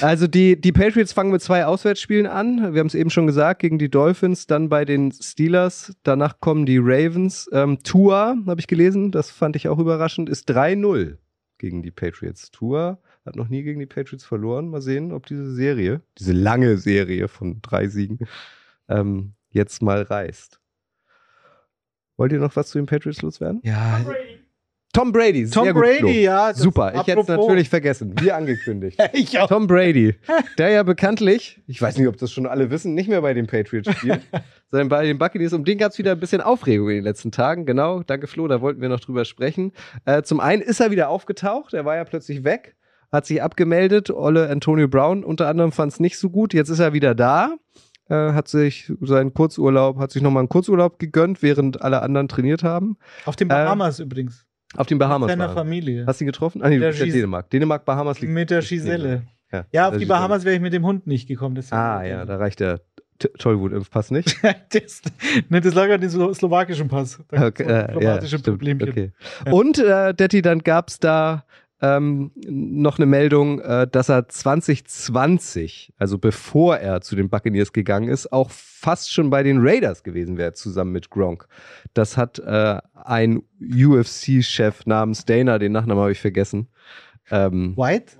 Also 0.00 0.26
die, 0.26 0.60
die 0.60 0.72
Patriots 0.72 1.12
fangen 1.12 1.30
mit 1.30 1.40
zwei 1.40 1.64
Auswärtsspielen 1.64 2.26
an. 2.26 2.74
Wir 2.74 2.80
haben 2.80 2.86
es 2.88 2.94
eben 2.94 3.10
schon 3.10 3.26
gesagt, 3.26 3.60
gegen 3.60 3.78
die 3.78 3.88
Dolphins, 3.90 4.46
dann 4.46 4.68
bei 4.68 4.84
den 4.84 5.12
Steelers. 5.12 5.94
Danach 6.02 6.40
kommen 6.40 6.66
die 6.66 6.78
Ravens. 6.78 7.48
Ähm, 7.52 7.78
Tua, 7.82 8.36
habe 8.46 8.60
ich 8.60 8.66
gelesen, 8.66 9.10
das 9.10 9.30
fand 9.30 9.56
ich 9.56 9.68
auch 9.68 9.78
überraschend, 9.78 10.28
ist 10.28 10.50
3-0 10.50 11.16
gegen 11.58 11.82
die 11.82 11.90
Patriots. 11.90 12.50
Tua 12.50 12.98
hat 13.24 13.36
noch 13.36 13.48
nie 13.48 13.62
gegen 13.62 13.80
die 13.80 13.86
Patriots 13.86 14.24
verloren. 14.24 14.68
Mal 14.68 14.80
sehen, 14.80 15.12
ob 15.12 15.26
diese 15.26 15.54
Serie, 15.54 16.02
diese 16.18 16.32
lange 16.32 16.76
Serie 16.76 17.28
von 17.28 17.60
drei 17.62 17.88
Siegen, 17.88 18.18
ähm, 18.88 19.34
jetzt 19.50 19.82
mal 19.82 20.02
reißt. 20.02 20.60
Wollt 22.16 22.32
ihr 22.32 22.38
noch 22.38 22.56
was 22.56 22.68
zu 22.70 22.78
den 22.78 22.86
Patriots 22.86 23.22
loswerden? 23.22 23.60
Ja, 23.64 24.00
Tom 24.94 25.10
Brady, 25.10 25.48
Tom 25.48 25.64
sehr 25.64 25.72
gut, 25.72 25.82
Brady, 25.82 25.98
Flo. 26.00 26.08
ja. 26.10 26.52
Super, 26.52 26.92
ich 26.94 27.06
hätte 27.06 27.20
es 27.20 27.28
natürlich 27.28 27.70
vergessen, 27.70 28.14
wie 28.20 28.30
angekündigt. 28.30 28.98
ich 29.14 29.38
auch. 29.38 29.48
Tom 29.48 29.66
Brady, 29.66 30.16
der 30.58 30.68
ja 30.68 30.82
bekanntlich, 30.82 31.62
ich 31.66 31.80
weiß 31.80 31.96
nicht, 31.96 32.08
ob 32.08 32.18
das 32.18 32.30
schon 32.30 32.46
alle 32.46 32.70
wissen, 32.70 32.92
nicht 32.94 33.08
mehr 33.08 33.22
bei 33.22 33.32
den 33.32 33.46
Patriots 33.46 33.90
spielt, 33.90 34.20
sondern 34.70 34.90
bei 34.90 35.06
den 35.06 35.16
Buccaneers. 35.16 35.54
Um 35.54 35.64
den 35.64 35.78
gab 35.78 35.92
es 35.92 35.98
wieder 35.98 36.12
ein 36.12 36.20
bisschen 36.20 36.42
Aufregung 36.42 36.90
in 36.90 36.96
den 36.96 37.04
letzten 37.04 37.32
Tagen. 37.32 37.64
Genau, 37.64 38.02
danke 38.02 38.26
Flo, 38.26 38.46
da 38.48 38.60
wollten 38.60 38.82
wir 38.82 38.90
noch 38.90 39.00
drüber 39.00 39.24
sprechen. 39.24 39.72
Äh, 40.04 40.24
zum 40.24 40.40
einen 40.40 40.60
ist 40.60 40.80
er 40.80 40.90
wieder 40.90 41.08
aufgetaucht, 41.08 41.72
er 41.72 41.86
war 41.86 41.96
ja 41.96 42.04
plötzlich 42.04 42.44
weg, 42.44 42.76
hat 43.12 43.26
sich 43.26 43.42
abgemeldet. 43.42 44.10
Olle 44.10 44.48
Antonio 44.48 44.88
Brown 44.88 45.22
unter 45.22 45.48
anderem 45.48 45.70
fand 45.70 45.92
es 45.92 46.00
nicht 46.00 46.18
so 46.18 46.30
gut. 46.30 46.54
Jetzt 46.54 46.70
ist 46.70 46.78
er 46.80 46.92
wieder 46.92 47.14
da. 47.14 47.54
Äh, 48.08 48.32
hat 48.32 48.48
sich 48.48 48.92
seinen 49.00 49.32
Kurzurlaub, 49.32 49.98
hat 49.98 50.10
sich 50.10 50.22
nochmal 50.22 50.40
einen 50.40 50.48
Kurzurlaub 50.48 50.98
gegönnt, 50.98 51.42
während 51.42 51.82
alle 51.82 52.02
anderen 52.02 52.28
trainiert 52.28 52.64
haben. 52.64 52.96
Auf 53.26 53.36
den 53.36 53.48
Bahamas 53.48 54.00
übrigens. 54.00 54.44
Auf 54.76 54.86
den 54.86 54.98
Bahamas. 54.98 55.28
Mit 55.28 55.38
seiner 55.38 55.44
war 55.44 55.54
er. 55.54 55.58
Familie. 55.58 56.04
Hast 56.06 56.20
du 56.20 56.24
ihn 56.24 56.26
getroffen? 56.26 56.62
Ah, 56.62 56.68
nee, 56.68 56.78
du 56.78 56.90
ja 56.90 57.06
Dänemark. 57.06 57.50
Dänemark, 57.50 57.84
Bahamas 57.84 58.20
liegt. 58.20 58.32
Mit 58.32 58.50
der 58.50 58.62
Giselle. 58.62 59.22
neben. 59.52 59.66
Ja, 59.70 59.88
auf 59.88 59.98
die. 59.98 60.06
Bahamas 60.06 60.44
wäre 60.44 60.54
ich 60.54 60.62
mit 60.62 60.72
dem 60.72 60.84
Hund 60.84 61.06
nicht 61.06 61.28
gekommen. 61.28 61.62
Ah, 61.70 62.02
ja, 62.02 62.24
da 62.24 62.36
reicht 62.36 62.60
der 62.60 62.80
Tollwutimpfpass 63.38 64.10
nicht. 64.10 64.36
das, 64.72 65.02
ne, 65.48 65.60
das 65.60 65.74
lag 65.74 65.90
an 65.90 66.00
dem 66.00 66.10
Slo 66.10 66.32
slowakischen 66.32 66.88
Pass. 66.88 67.20
Da 67.28 67.46
Okay, 67.46 67.64
äh, 67.64 68.02
ja, 68.02 68.38
Problemchen. 68.38 68.88
okay. 68.88 69.12
Ja. 69.46 69.52
Und, 69.52 69.78
äh, 69.78 70.14
Detti, 70.14 70.42
dann 70.42 70.60
gab's 70.60 70.98
da 70.98 71.44
ähm, 71.82 72.30
noch 72.46 72.98
eine 72.98 73.06
Meldung, 73.06 73.60
äh, 73.60 73.88
dass 73.90 74.08
er 74.08 74.28
2020, 74.28 75.92
also 75.98 76.16
bevor 76.16 76.76
er 76.76 77.00
zu 77.00 77.16
den 77.16 77.28
Buccaneers 77.28 77.72
gegangen 77.72 78.08
ist, 78.08 78.32
auch 78.32 78.50
fast 78.50 79.12
schon 79.12 79.30
bei 79.30 79.42
den 79.42 79.58
Raiders 79.60 80.04
gewesen 80.04 80.38
wäre, 80.38 80.52
zusammen 80.52 80.92
mit 80.92 81.10
Gronk. 81.10 81.48
Das 81.92 82.16
hat 82.16 82.38
äh, 82.38 82.78
ein 82.94 83.42
UFC-Chef 83.60 84.86
namens 84.86 85.24
Dana, 85.24 85.58
den 85.58 85.72
Nachnamen 85.72 86.00
habe 86.00 86.12
ich 86.12 86.20
vergessen, 86.20 86.68
ähm, 87.30 87.76
White? 87.76 88.12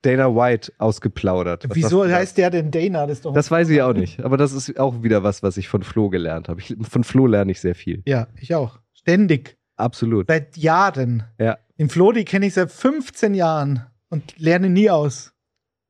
Dana 0.00 0.34
White 0.34 0.72
ausgeplaudert. 0.78 1.68
Was 1.68 1.76
Wieso 1.76 2.04
heißt 2.04 2.36
der 2.38 2.50
denn 2.50 2.70
Dana? 2.70 3.06
Das 3.06 3.20
Das 3.20 3.50
weiß 3.50 3.68
ich 3.68 3.82
auch 3.82 3.94
nicht, 3.94 4.24
aber 4.24 4.36
das 4.36 4.52
ist 4.52 4.78
auch 4.80 5.02
wieder 5.02 5.22
was, 5.22 5.42
was 5.42 5.56
ich 5.58 5.68
von 5.68 5.82
Flo 5.82 6.08
gelernt 6.08 6.48
habe. 6.48 6.60
Ich, 6.60 6.74
von 6.88 7.04
Flo 7.04 7.26
lerne 7.26 7.52
ich 7.52 7.60
sehr 7.60 7.74
viel. 7.74 8.02
Ja, 8.06 8.26
ich 8.40 8.54
auch. 8.54 8.80
Ständig. 8.94 9.56
Absolut. 9.82 10.28
Seit 10.28 10.56
Jahren. 10.56 11.24
Ja. 11.38 11.58
Den 11.78 11.88
Flori 11.88 12.24
kenne 12.24 12.46
ich 12.46 12.54
seit 12.54 12.70
15 12.70 13.34
Jahren 13.34 13.86
und 14.08 14.38
lerne 14.38 14.70
nie 14.70 14.88
aus. 14.90 15.32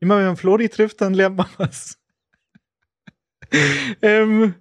Immer 0.01 0.18
wenn 0.18 0.26
man 0.26 0.36
Flori 0.36 0.68
trifft, 0.68 1.01
dann 1.01 1.14
lernt 1.14 1.36
man 1.36 1.49
was. 1.59 1.99
ähm, 4.03 4.55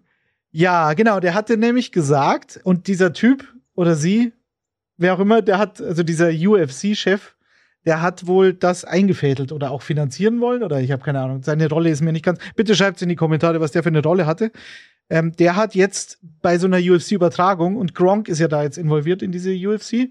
ja, 0.52 0.94
genau, 0.94 1.20
der 1.20 1.34
hatte 1.34 1.58
nämlich 1.58 1.92
gesagt, 1.92 2.60
und 2.64 2.88
dieser 2.88 3.14
Typ 3.14 3.48
oder 3.74 3.96
sie, 3.96 4.34
wer 4.98 5.14
auch 5.14 5.20
immer, 5.20 5.42
der 5.42 5.58
hat, 5.58 5.82
also 5.82 6.04
dieser 6.04 6.30
UFC-Chef, 6.30 7.36
der 7.86 8.02
hat 8.02 8.28
wohl 8.28 8.54
das 8.54 8.86
eingefädelt 8.86 9.52
oder 9.52 9.72
auch 9.72 9.82
finanzieren 9.82 10.42
wollen 10.42 10.62
oder 10.62 10.82
ich 10.82 10.92
habe 10.92 11.04
keine 11.04 11.22
Ahnung. 11.22 11.42
Seine 11.42 11.70
Rolle 11.70 11.90
ist 11.90 12.02
mir 12.02 12.12
nicht 12.12 12.26
ganz. 12.26 12.40
Bitte 12.56 12.76
schreibt 12.76 13.02
in 13.02 13.10
die 13.10 13.16
Kommentare, 13.16 13.60
was 13.60 13.72
der 13.72 13.82
für 13.82 13.90
eine 13.90 14.04
Rolle 14.04 14.26
hatte. 14.26 14.52
Ähm, 15.10 15.34
der 15.36 15.56
hat 15.56 15.76
jetzt 15.76 16.20
bei 16.42 16.58
so 16.58 16.68
einer 16.68 16.78
UFC-Übertragung 16.78 17.76
und 17.76 17.96
Gronk 17.96 18.30
ist 18.30 18.40
ja 18.40 18.48
da 18.48 18.64
jetzt 18.64 18.78
involviert 18.78 19.22
in 19.22 19.32
diese 19.32 19.52
UFC. 19.54 20.10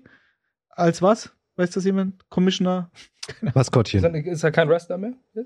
Als 0.68 1.01
was? 1.01 1.32
Weiß 1.57 1.70
das 1.70 1.84
jemand? 1.84 2.28
Commissioner? 2.28 2.91
Maskottchen. 3.55 4.05
Ist 4.05 4.05
er, 4.05 4.26
ist 4.26 4.45
er 4.45 4.51
kein 4.51 4.68
Wrestler 4.68 4.99
mehr? 4.99 5.14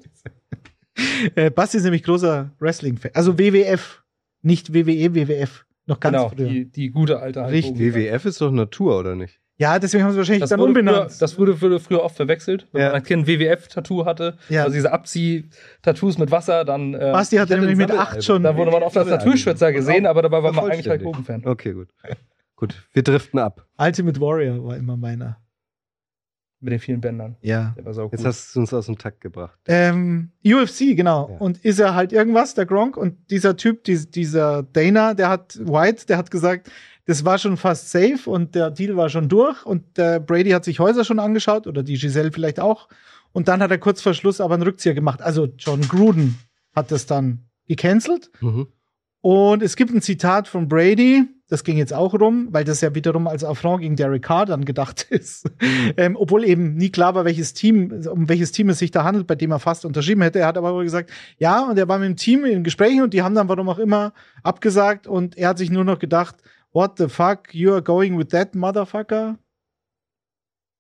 Äh, 1.34 1.50
Basti 1.50 1.78
ist 1.78 1.82
nämlich 1.82 2.04
großer 2.04 2.52
Wrestling-Fan. 2.60 3.10
Also 3.14 3.36
WWF, 3.36 4.04
nicht 4.42 4.72
WWE, 4.72 5.12
WWF. 5.14 5.66
Noch 5.86 5.98
ganz 5.98 6.16
genau, 6.16 6.28
früher. 6.28 6.48
die, 6.48 6.70
die 6.70 6.90
gute 6.90 7.18
alte 7.18 7.44
Richtig. 7.48 7.78
WWF 7.78 8.24
ist 8.24 8.40
doch 8.40 8.52
Natur, 8.52 9.00
oder 9.00 9.16
nicht? 9.16 9.40
Ja, 9.56 9.78
deswegen 9.78 10.02
haben 10.04 10.12
sie 10.12 10.18
wahrscheinlich 10.18 10.40
Das 10.42 10.50
dann 10.50 10.60
wurde, 10.60 10.72
früher, 10.72 10.80
umbenannt. 10.80 11.22
das 11.22 11.38
wurde, 11.38 11.60
wurde 11.60 11.78
früher 11.80 12.02
oft 12.02 12.16
verwechselt. 12.16 12.66
Wenn 12.72 12.80
Ja. 12.82 12.88
man 12.88 12.96
ein 12.96 13.02
Kind 13.04 13.26
WWF-Tattoo 13.26 14.04
hatte, 14.04 14.36
Ja. 14.48 14.62
also 14.64 14.74
diese 14.74 14.92
Abzieh-Tattoos 14.92 16.18
mit 16.18 16.30
Wasser, 16.30 16.64
dann, 16.64 16.94
äh, 16.94 16.98
Basti 17.12 17.36
hatte 17.36 17.54
Ich 17.54 17.58
hatte 17.58 17.60
nämlich 17.60 17.78
mit 17.78 17.88
Sammelalbum. 17.88 18.16
acht 18.16 18.24
schon. 18.24 18.42
da 18.42 18.56
wurde 18.56 18.70
man 18.70 18.82
oft 18.82 18.96
als 18.96 19.08
Tattoo-Schwitzer 19.08 19.72
gesehen, 19.72 20.06
aber 20.06 20.22
dabei 20.22 20.42
war 20.42 20.52
man 20.52 20.64
eigentlich 20.70 20.88
Hulk 20.88 21.02
vollständig. 21.02 21.06
Hogan-Fan. 21.06 21.46
Okay, 21.46 21.72
gut. 21.72 21.88
Gut, 22.56 22.82
wir 22.92 23.02
driften 23.02 23.38
ab. 23.40 23.66
Ultimate 23.78 24.20
Warrior 24.20 24.64
war 24.64 24.76
immer 24.76 24.96
meiner. 24.96 25.38
Mit 26.60 26.72
den 26.72 26.78
vielen 26.80 27.00
Bändern. 27.02 27.36
Ja. 27.42 27.74
Der 27.76 27.84
war 27.84 27.92
sau 27.92 28.08
Jetzt 28.10 28.24
hast 28.24 28.56
du 28.56 28.60
uns 28.60 28.72
aus 28.72 28.86
dem 28.86 28.96
Takt 28.96 29.20
gebracht. 29.20 29.58
Ähm, 29.66 30.30
UFC, 30.46 30.94
genau. 30.96 31.28
Ja. 31.30 31.36
Und 31.36 31.62
ist 31.62 31.78
er 31.78 31.94
halt 31.94 32.10
irgendwas, 32.12 32.54
der 32.54 32.64
Gronk? 32.64 32.96
Und 32.96 33.30
dieser 33.30 33.56
Typ, 33.56 33.84
dies, 33.84 34.08
dieser 34.10 34.62
Dana, 34.62 35.12
der 35.12 35.28
hat, 35.28 35.58
White, 35.60 36.06
der 36.06 36.16
hat 36.16 36.30
gesagt, 36.30 36.70
das 37.06 37.24
war 37.24 37.38
schon 37.38 37.56
fast 37.56 37.90
safe 37.90 38.28
und 38.28 38.54
der 38.54 38.70
Deal 38.70 38.96
war 38.96 39.08
schon 39.08 39.28
durch 39.28 39.64
und 39.66 39.96
der 39.96 40.20
Brady 40.20 40.50
hat 40.50 40.64
sich 40.64 40.80
Häuser 40.80 41.04
schon 41.04 41.18
angeschaut 41.18 41.66
oder 41.66 41.82
die 41.82 41.94
Giselle 41.98 42.32
vielleicht 42.32 42.60
auch. 42.60 42.88
Und 43.32 43.48
dann 43.48 43.60
hat 43.60 43.70
er 43.70 43.78
kurz 43.78 44.00
vor 44.00 44.14
Schluss 44.14 44.40
aber 44.40 44.54
einen 44.54 44.62
Rückzieher 44.62 44.94
gemacht. 44.94 45.20
Also 45.20 45.48
John 45.58 45.82
Gruden 45.82 46.38
hat 46.74 46.90
das 46.92 47.06
dann 47.06 47.46
gecancelt. 47.66 48.30
Mhm. 48.40 48.68
Und 49.20 49.62
es 49.62 49.76
gibt 49.76 49.92
ein 49.92 50.02
Zitat 50.02 50.48
von 50.48 50.68
Brady, 50.68 51.24
das 51.48 51.64
ging 51.64 51.76
jetzt 51.76 51.92
auch 51.92 52.14
rum, 52.14 52.48
weil 52.50 52.64
das 52.64 52.80
ja 52.80 52.94
wiederum 52.94 53.26
als 53.26 53.44
Affront 53.44 53.82
gegen 53.82 53.96
Derek 53.96 54.22
Carr 54.22 54.46
dann 54.46 54.64
gedacht 54.64 55.06
ist. 55.10 55.50
ähm, 55.96 56.16
obwohl 56.18 56.44
eben 56.44 56.74
nie 56.74 56.90
klar 56.90 57.14
war, 57.14 57.24
welches 57.24 57.54
Team, 57.54 58.02
um 58.10 58.28
welches 58.28 58.52
Team 58.52 58.68
es 58.70 58.78
sich 58.78 58.90
da 58.90 59.04
handelt, 59.04 59.26
bei 59.26 59.34
dem 59.34 59.50
er 59.50 59.58
fast 59.58 59.84
unterschrieben 59.84 60.22
hätte. 60.22 60.40
Er 60.40 60.46
hat 60.46 60.58
aber 60.58 60.82
gesagt, 60.82 61.10
ja, 61.38 61.68
und 61.68 61.78
er 61.78 61.88
war 61.88 61.98
mit 61.98 62.08
dem 62.08 62.16
Team 62.16 62.44
in 62.44 62.64
Gesprächen 62.64 63.02
und 63.02 63.14
die 63.14 63.22
haben 63.22 63.34
dann 63.34 63.48
warum 63.48 63.68
auch 63.68 63.78
immer 63.78 64.12
abgesagt 64.42 65.06
und 65.06 65.36
er 65.36 65.48
hat 65.48 65.58
sich 65.58 65.70
nur 65.70 65.84
noch 65.84 65.98
gedacht, 65.98 66.36
what 66.74 66.98
the 66.98 67.08
fuck, 67.08 67.54
you 67.54 67.72
are 67.72 67.82
going 67.82 68.18
with 68.18 68.28
that 68.30 68.54
motherfucker? 68.54 69.38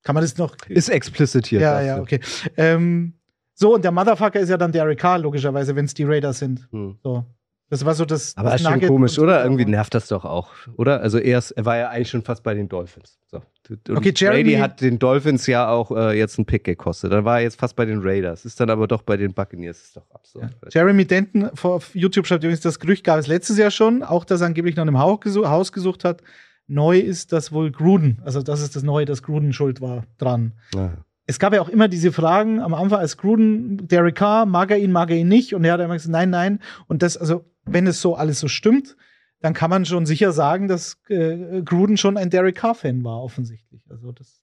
Kann 0.02 0.14
man 0.14 0.22
das 0.22 0.36
noch? 0.36 0.54
Ist 0.68 0.90
explicit 0.90 1.46
hier. 1.46 1.60
ja, 1.60 1.80
ja, 1.80 2.00
okay. 2.00 2.20
Ähm, 2.58 3.14
so, 3.54 3.74
und 3.74 3.84
der 3.84 3.92
Motherfucker 3.92 4.40
ist 4.40 4.50
ja 4.50 4.58
dann 4.58 4.72
Derek 4.72 4.98
Carr, 4.98 5.18
logischerweise, 5.18 5.76
wenn 5.76 5.86
es 5.86 5.94
die 5.94 6.04
Raiders 6.04 6.40
sind. 6.40 6.68
Hm. 6.72 6.98
So. 7.02 7.24
Das 7.70 7.84
war 7.84 7.94
so 7.94 8.04
das. 8.04 8.36
Aber 8.36 8.50
das 8.50 8.60
ist 8.60 8.68
schon 8.68 8.80
komisch, 8.82 9.18
oder? 9.18 9.42
Irgendwie 9.42 9.64
nervt 9.64 9.94
das 9.94 10.08
doch 10.08 10.24
auch, 10.24 10.50
oder? 10.76 11.00
Also 11.00 11.18
er, 11.18 11.38
ist, 11.38 11.50
er 11.52 11.64
war 11.64 11.76
ja 11.78 11.88
eigentlich 11.88 12.10
schon 12.10 12.22
fast 12.22 12.42
bei 12.42 12.54
den 12.54 12.68
Dolphins. 12.68 13.18
So. 13.26 13.42
Und 13.68 13.90
Okay, 13.96 14.12
Jeremy- 14.14 14.42
Brady 14.44 14.56
hat 14.58 14.80
den 14.82 14.98
Dolphins 14.98 15.46
ja 15.46 15.68
auch 15.70 15.90
äh, 15.90 16.16
jetzt 16.18 16.38
einen 16.38 16.44
Pick 16.44 16.64
gekostet. 16.64 17.10
Dann 17.12 17.24
war 17.24 17.38
er 17.38 17.44
jetzt 17.44 17.58
fast 17.58 17.74
bei 17.74 17.86
den 17.86 18.00
Raiders. 18.02 18.44
Ist 18.44 18.60
dann 18.60 18.68
aber 18.68 18.86
doch 18.86 19.00
bei 19.02 19.16
den 19.16 19.32
Buccaneers. 19.32 19.80
Ist 19.82 19.96
doch 19.96 20.08
absurd. 20.10 20.54
Jeremy 20.70 21.06
Denton 21.06 21.50
vor- 21.54 21.76
auf 21.76 21.94
YouTube 21.94 22.26
schreibt 22.26 22.44
übrigens, 22.44 22.60
das 22.60 22.78
Gerücht 22.78 23.02
gab 23.02 23.18
es 23.18 23.26
letztes 23.26 23.56
Jahr 23.56 23.70
schon, 23.70 24.02
auch 24.02 24.24
dass 24.26 24.42
er 24.42 24.48
angeblich 24.48 24.76
nach 24.76 24.82
einem 24.82 24.98
Haus 24.98 25.72
gesucht 25.72 26.04
hat. 26.04 26.22
Neu 26.66 26.98
ist 26.98 27.32
das 27.32 27.50
wohl 27.52 27.70
Gruden. 27.72 28.20
Also, 28.24 28.42
das 28.42 28.60
ist 28.60 28.76
das 28.76 28.82
Neue, 28.82 29.04
dass 29.06 29.22
Gruden 29.22 29.52
schuld 29.52 29.80
war 29.80 30.04
dran. 30.18 30.52
Ja. 30.74 30.92
Es 31.26 31.38
gab 31.38 31.54
ja 31.54 31.62
auch 31.62 31.68
immer 31.68 31.88
diese 31.88 32.12
Fragen 32.12 32.60
am 32.60 32.74
Anfang, 32.74 32.98
als 32.98 33.16
Gruden, 33.16 33.88
Derek 33.88 34.16
Carr, 34.16 34.44
mag 34.46 34.70
er 34.70 34.78
ihn, 34.78 34.92
mag 34.92 35.10
er 35.10 35.16
ihn 35.16 35.28
nicht? 35.28 35.54
Und 35.54 35.64
er 35.64 35.74
hat 35.74 35.80
immer 35.80 35.94
gesagt, 35.94 36.12
nein, 36.12 36.30
nein. 36.30 36.60
Und 36.86 37.02
das, 37.02 37.16
also, 37.16 37.44
wenn 37.64 37.86
es 37.86 38.00
so 38.00 38.14
alles 38.14 38.40
so 38.40 38.48
stimmt, 38.48 38.96
dann 39.40 39.54
kann 39.54 39.70
man 39.70 39.84
schon 39.84 40.06
sicher 40.06 40.32
sagen, 40.32 40.68
dass 40.68 40.98
äh, 41.08 41.62
Gruden 41.62 41.96
schon 41.96 42.16
ein 42.16 42.30
Derek 42.30 42.56
Carr-Fan 42.56 43.04
war, 43.04 43.22
offensichtlich. 43.22 43.82
Also, 43.90 44.12
das 44.12 44.42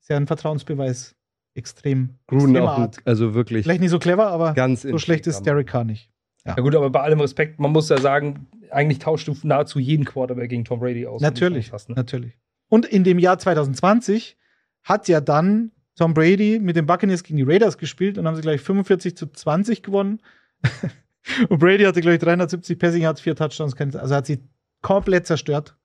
ist 0.00 0.10
ja 0.10 0.16
ein 0.16 0.26
Vertrauensbeweis 0.26 1.16
extrem. 1.54 2.18
Gruden 2.26 2.56
auch, 2.58 2.78
Art. 2.78 2.98
also 3.04 3.34
wirklich 3.34 3.64
Vielleicht 3.64 3.80
nicht 3.80 3.90
so 3.90 3.98
clever, 3.98 4.26
aber 4.26 4.52
ganz 4.52 4.82
so 4.82 4.98
schlecht 4.98 5.26
ist 5.26 5.42
Derek 5.42 5.68
Carr 5.68 5.84
nicht. 5.84 6.10
Ja 6.44 6.54
gut, 6.56 6.74
aber 6.74 6.90
bei 6.90 7.00
allem 7.00 7.20
Respekt, 7.20 7.58
man 7.58 7.72
muss 7.72 7.88
ja 7.88 7.98
sagen, 7.98 8.48
eigentlich 8.70 8.98
tauschst 8.98 9.28
du 9.28 9.34
nahezu 9.44 9.78
jeden 9.78 10.04
Quarterback 10.04 10.50
gegen 10.50 10.64
Tom 10.64 10.80
Brady 10.80 11.06
aus. 11.06 11.22
Natürlich, 11.22 11.70
Fast, 11.70 11.88
ne? 11.88 11.94
natürlich. 11.94 12.34
Und 12.68 12.84
in 12.84 13.02
dem 13.04 13.18
Jahr 13.18 13.38
2020 13.38 14.36
hat 14.82 15.08
ja 15.08 15.22
dann 15.22 15.70
Tom 15.96 16.14
Brady 16.14 16.58
mit 16.60 16.76
den 16.76 16.86
Buccaneers 16.86 17.22
gegen 17.22 17.36
die 17.36 17.44
Raiders 17.44 17.78
gespielt 17.78 18.18
und 18.18 18.26
haben 18.26 18.36
sie 18.36 18.42
gleich 18.42 18.60
45 18.60 19.16
zu 19.16 19.26
20 19.26 19.82
gewonnen. 19.82 20.20
und 21.48 21.58
Brady 21.58 21.84
hatte, 21.84 22.00
glaube 22.00 22.14
ich, 22.14 22.20
370 22.20 22.78
Passing 22.78 23.02
Yards, 23.02 23.20
vier 23.20 23.36
Touchdowns, 23.36 23.76
also 23.96 24.14
hat 24.14 24.26
sie 24.26 24.42
komplett 24.82 25.26
zerstört. 25.26 25.76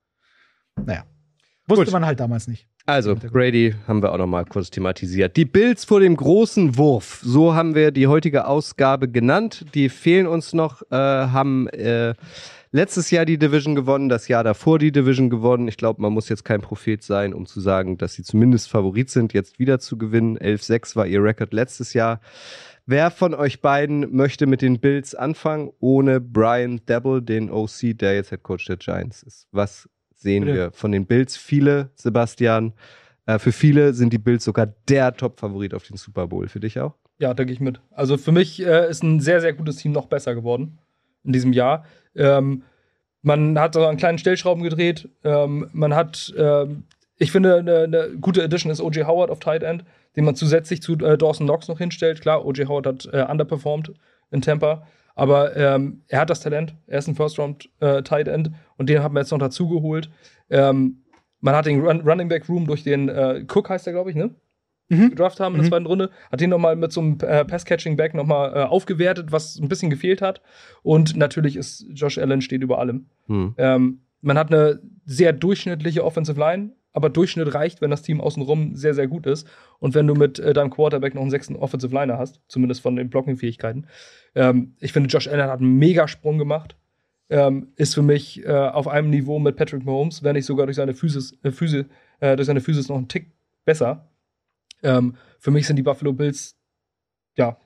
Naja. 0.75 1.05
Wusste 1.69 1.85
Gut. 1.85 1.93
man 1.93 2.05
halt 2.05 2.19
damals 2.19 2.47
nicht. 2.47 2.67
Also, 2.85 3.15
Brady 3.15 3.75
haben 3.87 4.01
wir 4.01 4.11
auch 4.11 4.17
noch 4.17 4.25
mal 4.25 4.45
kurz 4.45 4.71
thematisiert. 4.71 5.37
Die 5.37 5.45
Bills 5.45 5.85
vor 5.85 5.99
dem 5.99 6.15
großen 6.15 6.77
Wurf, 6.77 7.21
so 7.23 7.53
haben 7.53 7.75
wir 7.75 7.91
die 7.91 8.07
heutige 8.07 8.47
Ausgabe 8.47 9.07
genannt. 9.07 9.65
Die 9.75 9.89
fehlen 9.89 10.25
uns 10.25 10.53
noch, 10.53 10.81
äh, 10.89 10.95
haben 10.95 11.67
äh, 11.67 12.15
letztes 12.71 13.11
Jahr 13.11 13.25
die 13.25 13.37
Division 13.37 13.75
gewonnen, 13.75 14.09
das 14.09 14.27
Jahr 14.27 14.43
davor 14.43 14.79
die 14.79 14.91
Division 14.91 15.29
gewonnen. 15.29 15.67
Ich 15.67 15.77
glaube, 15.77 16.01
man 16.01 16.13
muss 16.13 16.29
jetzt 16.29 16.43
kein 16.43 16.61
Prophet 16.61 17.03
sein, 17.03 17.35
um 17.35 17.45
zu 17.45 17.61
sagen, 17.61 17.99
dass 17.99 18.13
sie 18.13 18.23
zumindest 18.23 18.69
Favorit 18.69 19.11
sind, 19.11 19.33
jetzt 19.33 19.59
wieder 19.59 19.79
zu 19.79 19.97
gewinnen. 19.97 20.39
11-6 20.39 20.95
war 20.95 21.05
ihr 21.05 21.23
Rekord 21.23 21.53
letztes 21.53 21.93
Jahr. 21.93 22.21
Wer 22.87 23.11
von 23.11 23.35
euch 23.35 23.61
beiden 23.61 24.15
möchte 24.15 24.47
mit 24.47 24.63
den 24.63 24.79
Bills 24.79 25.13
anfangen, 25.13 25.69
ohne 25.79 26.19
Brian 26.19 26.81
Dabble, 26.87 27.21
den 27.21 27.51
OC, 27.51 27.95
der 27.95 28.15
jetzt 28.15 28.29
Head 28.29 28.41
Coach 28.41 28.65
der 28.65 28.77
Giants 28.77 29.21
ist? 29.21 29.47
Was 29.51 29.87
sehen 30.19 30.45
Bitte. 30.45 30.57
wir 30.57 30.71
von 30.71 30.91
den 30.91 31.05
Bills? 31.05 31.37
Viele, 31.37 31.89
Sebastian. 31.95 32.73
Äh, 33.25 33.39
für 33.39 33.51
viele 33.51 33.93
sind 33.93 34.13
die 34.13 34.17
Bills 34.17 34.43
sogar 34.43 34.67
der 34.87 35.15
Top-Favorit 35.15 35.73
auf 35.73 35.83
den 35.83 35.97
Super 35.97 36.27
Bowl. 36.27 36.47
Für 36.47 36.59
dich 36.59 36.79
auch? 36.79 36.95
Ja, 37.19 37.33
denke 37.33 37.51
ich 37.53 37.59
mit. 37.59 37.81
Also 37.91 38.17
für 38.17 38.31
mich 38.31 38.65
äh, 38.65 38.89
ist 38.89 39.03
ein 39.03 39.19
sehr, 39.19 39.41
sehr 39.41 39.53
gutes 39.53 39.77
Team 39.77 39.91
noch 39.91 40.07
besser 40.07 40.35
geworden 40.35 40.77
in 41.23 41.33
diesem 41.33 41.53
Jahr. 41.53 41.85
Ähm, 42.15 42.63
man 43.21 43.59
hat 43.59 43.73
so 43.73 43.85
einen 43.85 43.97
kleinen 43.97 44.17
Stellschrauben 44.17 44.63
gedreht. 44.63 45.09
Ähm, 45.23 45.69
man 45.73 45.93
hat, 45.93 46.33
ähm, 46.37 46.83
ich 47.17 47.31
finde, 47.31 47.57
eine, 47.57 47.79
eine 47.79 48.09
gute 48.19 48.43
Addition 48.43 48.71
ist 48.71 48.81
O.J. 48.81 49.05
Howard 49.05 49.29
auf 49.29 49.39
Tight 49.39 49.63
End, 49.63 49.83
den 50.15 50.23
man 50.23 50.35
zusätzlich 50.35 50.81
zu 50.81 50.93
äh, 50.93 51.17
Dawson 51.17 51.45
Knox 51.45 51.67
noch 51.67 51.77
hinstellt. 51.77 52.21
Klar, 52.21 52.45
O.J. 52.45 52.67
Howard 52.67 52.87
hat 52.87 53.09
äh, 53.11 53.25
underperformed 53.29 53.93
in 54.31 54.41
Tampa, 54.41 54.87
aber 55.19 55.55
ähm, 55.55 56.01
er 56.07 56.21
hat 56.21 56.29
das 56.29 56.39
Talent. 56.41 56.75
Er 56.87 56.99
ist 56.99 57.07
ein 57.07 57.15
First-Round 57.15 57.69
äh, 57.79 58.01
Tight 58.03 58.27
End 58.27 58.51
und 58.77 58.89
den 58.89 59.01
haben 59.03 59.13
wir 59.15 59.19
jetzt 59.21 59.31
noch 59.31 59.37
dazu 59.39 59.67
geholt. 59.67 60.09
Ähm, 60.49 61.03
man 61.41 61.55
hat 61.55 61.65
den 61.65 61.81
Run 61.81 62.01
Running 62.01 62.27
Back 62.27 62.49
Room 62.49 62.67
durch 62.67 62.83
den 62.83 63.09
äh, 63.09 63.45
Cook 63.47 63.69
heißt 63.69 63.87
er, 63.87 63.93
glaube 63.93 64.09
ich, 64.09 64.15
ne? 64.15 64.31
Mhm. 64.91 65.11
gedraft 65.11 65.39
haben 65.39 65.53
in 65.53 65.61
der 65.61 65.65
Mhm. 65.65 65.69
zweiten 65.69 65.85
Runde, 65.85 66.09
hat 66.31 66.41
den 66.41 66.49
nochmal 66.49 66.75
mit 66.75 66.91
so 66.91 66.99
einem 66.99 67.17
äh, 67.21 67.45
Pass-Catching-Back 67.45 68.15
nochmal 68.15 68.53
äh, 68.55 68.63
aufgewertet, 68.63 69.31
was 69.31 69.59
ein 69.59 69.67
bisschen 69.69 69.91
gefehlt 69.91 70.19
hat. 70.21 70.41
Und 70.81 71.15
natürlich 71.15 71.55
ist 71.57 71.85
Josh 71.93 72.17
Allen 72.17 72.41
steht 72.41 72.63
über 72.63 72.79
allem. 72.79 73.05
Hm. 73.27 73.53
Ähm, 73.59 73.99
man 74.21 74.37
hat 74.37 74.51
eine 74.51 74.79
sehr 75.05 75.31
durchschnittliche 75.31 76.03
Offensive 76.03 76.39
Line, 76.39 76.71
aber 76.93 77.09
Durchschnitt 77.09 77.53
reicht, 77.53 77.81
wenn 77.81 77.91
das 77.91 78.01
Team 78.01 78.21
außenrum 78.21 78.75
sehr, 78.75 78.93
sehr 78.93 79.07
gut 79.07 79.25
ist. 79.25 79.47
Und 79.79 79.93
wenn 79.95 80.07
du 80.07 80.15
mit 80.15 80.39
äh, 80.39 80.53
deinem 80.53 80.69
Quarterback 80.69 81.13
noch 81.13 81.21
einen 81.21 81.31
sechsten 81.31 81.55
Offensive 81.55 81.93
Liner 81.93 82.17
hast, 82.17 82.41
zumindest 82.47 82.81
von 82.81 82.95
den 82.95 83.09
Blocking-Fähigkeiten. 83.09 83.87
Ähm, 84.35 84.75
ich 84.79 84.91
finde, 84.91 85.09
Josh 85.09 85.27
Allen 85.27 85.49
hat 85.49 85.59
einen 85.59 85.77
Megasprung 85.77 86.37
gemacht. 86.37 86.75
Ähm, 87.31 87.73
ist 87.75 87.93
für 87.93 88.01
mich 88.01 88.43
äh, 88.43 88.51
auf 88.51 88.87
einem 88.87 89.11
Niveau 89.11 89.37
mit 89.37 89.55
Patrick 89.55 89.85
Mahomes, 89.85 90.23
wenn 90.23 90.35
nicht 90.35 90.47
sogar 90.47 90.65
durch 90.65 90.77
seine 90.77 90.95
Physis, 90.95 91.37
äh, 91.43 91.51
Physi, 91.51 91.85
äh, 92.21 92.35
durch 92.35 92.47
seine 92.47 92.59
Physis 92.59 92.89
noch 92.89 92.97
einen 92.97 93.07
Tick 93.07 93.31
besser. 93.65 94.09
Ähm, 94.81 95.15
für 95.37 95.51
mich 95.51 95.67
sind 95.67 95.75
die 95.75 95.83
Buffalo 95.83 96.11
Bills, 96.11 96.57
ja, 97.37 97.57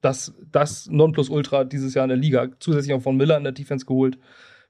das, 0.00 0.34
das 0.50 0.88
Nonplusultra 0.88 1.62
dieses 1.64 1.94
Jahr 1.94 2.04
in 2.04 2.08
der 2.08 2.18
Liga. 2.18 2.48
Zusätzlich 2.58 2.94
auch 2.94 3.02
von 3.02 3.16
Miller 3.16 3.36
in 3.36 3.44
der 3.44 3.52
Defense 3.52 3.86
geholt. 3.86 4.18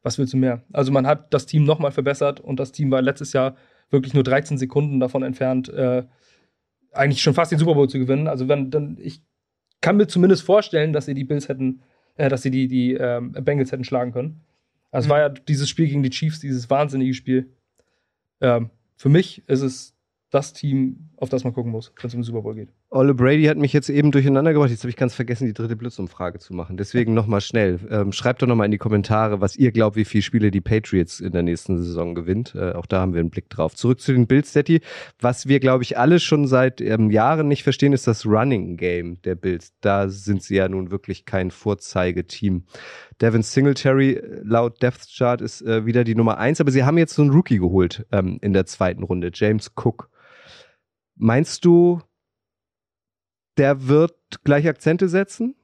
Was 0.02 0.18
willst 0.18 0.34
du 0.34 0.36
mehr? 0.36 0.62
Also 0.72 0.92
man 0.92 1.06
hat 1.06 1.32
das 1.32 1.46
Team 1.46 1.64
nochmal 1.64 1.92
verbessert 1.92 2.38
und 2.38 2.60
das 2.60 2.72
Team 2.72 2.90
war 2.90 3.02
letztes 3.02 3.32
Jahr 3.32 3.56
wirklich 3.96 4.14
nur 4.14 4.22
13 4.22 4.58
Sekunden 4.58 5.00
davon 5.00 5.22
entfernt, 5.22 5.68
äh, 5.68 6.04
eigentlich 6.92 7.22
schon 7.22 7.34
fast 7.34 7.52
den 7.52 7.58
Super 7.58 7.74
Bowl 7.74 7.88
zu 7.88 7.98
gewinnen. 7.98 8.28
Also 8.28 8.48
wenn 8.48 8.70
dann, 8.70 8.98
ich 9.00 9.22
kann 9.80 9.96
mir 9.96 10.06
zumindest 10.06 10.42
vorstellen, 10.42 10.92
dass 10.92 11.06
sie 11.06 11.14
die 11.14 11.24
Bills 11.24 11.48
hätten, 11.48 11.82
äh, 12.16 12.28
dass 12.28 12.42
sie 12.42 12.50
die, 12.50 12.68
die 12.68 12.94
ähm, 12.94 13.32
Bengals 13.32 13.72
hätten 13.72 13.84
schlagen 13.84 14.12
können. 14.12 14.40
Also 14.90 15.08
Mhm. 15.08 15.10
war 15.10 15.18
ja 15.20 15.28
dieses 15.28 15.68
Spiel 15.68 15.88
gegen 15.88 16.02
die 16.02 16.10
Chiefs, 16.10 16.40
dieses 16.40 16.70
wahnsinnige 16.70 17.14
Spiel. 17.14 17.50
Ähm, 18.40 18.70
für 18.96 19.08
mich 19.08 19.46
ist 19.48 19.62
es 19.62 19.94
das 20.30 20.52
Team, 20.52 21.10
auf 21.16 21.28
das 21.28 21.44
man 21.44 21.52
gucken 21.52 21.72
muss, 21.72 21.92
wenn 22.00 22.08
es 22.08 22.14
um 22.14 22.20
den 22.20 22.24
Super 22.24 22.42
Bowl 22.42 22.54
geht. 22.54 22.70
Olle 22.96 23.12
Brady 23.12 23.44
hat 23.44 23.58
mich 23.58 23.74
jetzt 23.74 23.90
eben 23.90 24.10
durcheinander 24.10 24.54
gebracht. 24.54 24.70
Jetzt 24.70 24.80
habe 24.82 24.88
ich 24.88 24.96
ganz 24.96 25.14
vergessen, 25.14 25.46
die 25.46 25.52
dritte 25.52 25.76
Blitzumfrage 25.76 26.38
zu 26.38 26.54
machen. 26.54 26.78
Deswegen 26.78 27.12
nochmal 27.12 27.42
schnell. 27.42 27.78
Ähm, 27.90 28.10
schreibt 28.10 28.40
doch 28.40 28.46
nochmal 28.46 28.64
in 28.64 28.70
die 28.70 28.78
Kommentare, 28.78 29.42
was 29.42 29.54
ihr 29.54 29.70
glaubt, 29.70 29.96
wie 29.96 30.06
viele 30.06 30.22
Spiele 30.22 30.50
die 30.50 30.62
Patriots 30.62 31.20
in 31.20 31.32
der 31.32 31.42
nächsten 31.42 31.76
Saison 31.76 32.14
gewinnt. 32.14 32.54
Äh, 32.54 32.72
auch 32.72 32.86
da 32.86 33.00
haben 33.00 33.12
wir 33.12 33.20
einen 33.20 33.28
Blick 33.28 33.50
drauf. 33.50 33.74
Zurück 33.74 34.00
zu 34.00 34.12
den 34.12 34.26
Bills, 34.26 34.48
Steady. 34.48 34.80
Was 35.20 35.46
wir, 35.46 35.60
glaube 35.60 35.82
ich, 35.82 35.98
alle 35.98 36.18
schon 36.20 36.46
seit 36.46 36.80
ähm, 36.80 37.10
Jahren 37.10 37.48
nicht 37.48 37.64
verstehen, 37.64 37.92
ist 37.92 38.06
das 38.06 38.24
Running 38.24 38.78
Game 38.78 39.20
der 39.22 39.34
Bills. 39.34 39.74
Da 39.82 40.08
sind 40.08 40.42
sie 40.42 40.56
ja 40.56 40.66
nun 40.66 40.90
wirklich 40.90 41.26
kein 41.26 41.50
Vorzeigeteam. 41.50 42.64
Devin 43.20 43.42
Singletary 43.42 44.12
äh, 44.12 44.40
laut 44.42 44.82
Depth 44.82 45.06
Chart 45.14 45.42
ist 45.42 45.60
äh, 45.60 45.84
wieder 45.84 46.02
die 46.02 46.14
Nummer 46.14 46.38
eins, 46.38 46.62
aber 46.62 46.70
sie 46.70 46.84
haben 46.84 46.96
jetzt 46.96 47.12
so 47.12 47.20
einen 47.20 47.32
Rookie 47.32 47.58
geholt 47.58 48.06
ähm, 48.10 48.38
in 48.40 48.54
der 48.54 48.64
zweiten 48.64 49.02
Runde, 49.02 49.30
James 49.34 49.72
Cook. 49.76 50.08
Meinst 51.14 51.64
du, 51.66 52.00
der 53.56 53.88
wird 53.88 54.14
gleich 54.44 54.66
Akzente 54.68 55.08
setzen? 55.08 55.54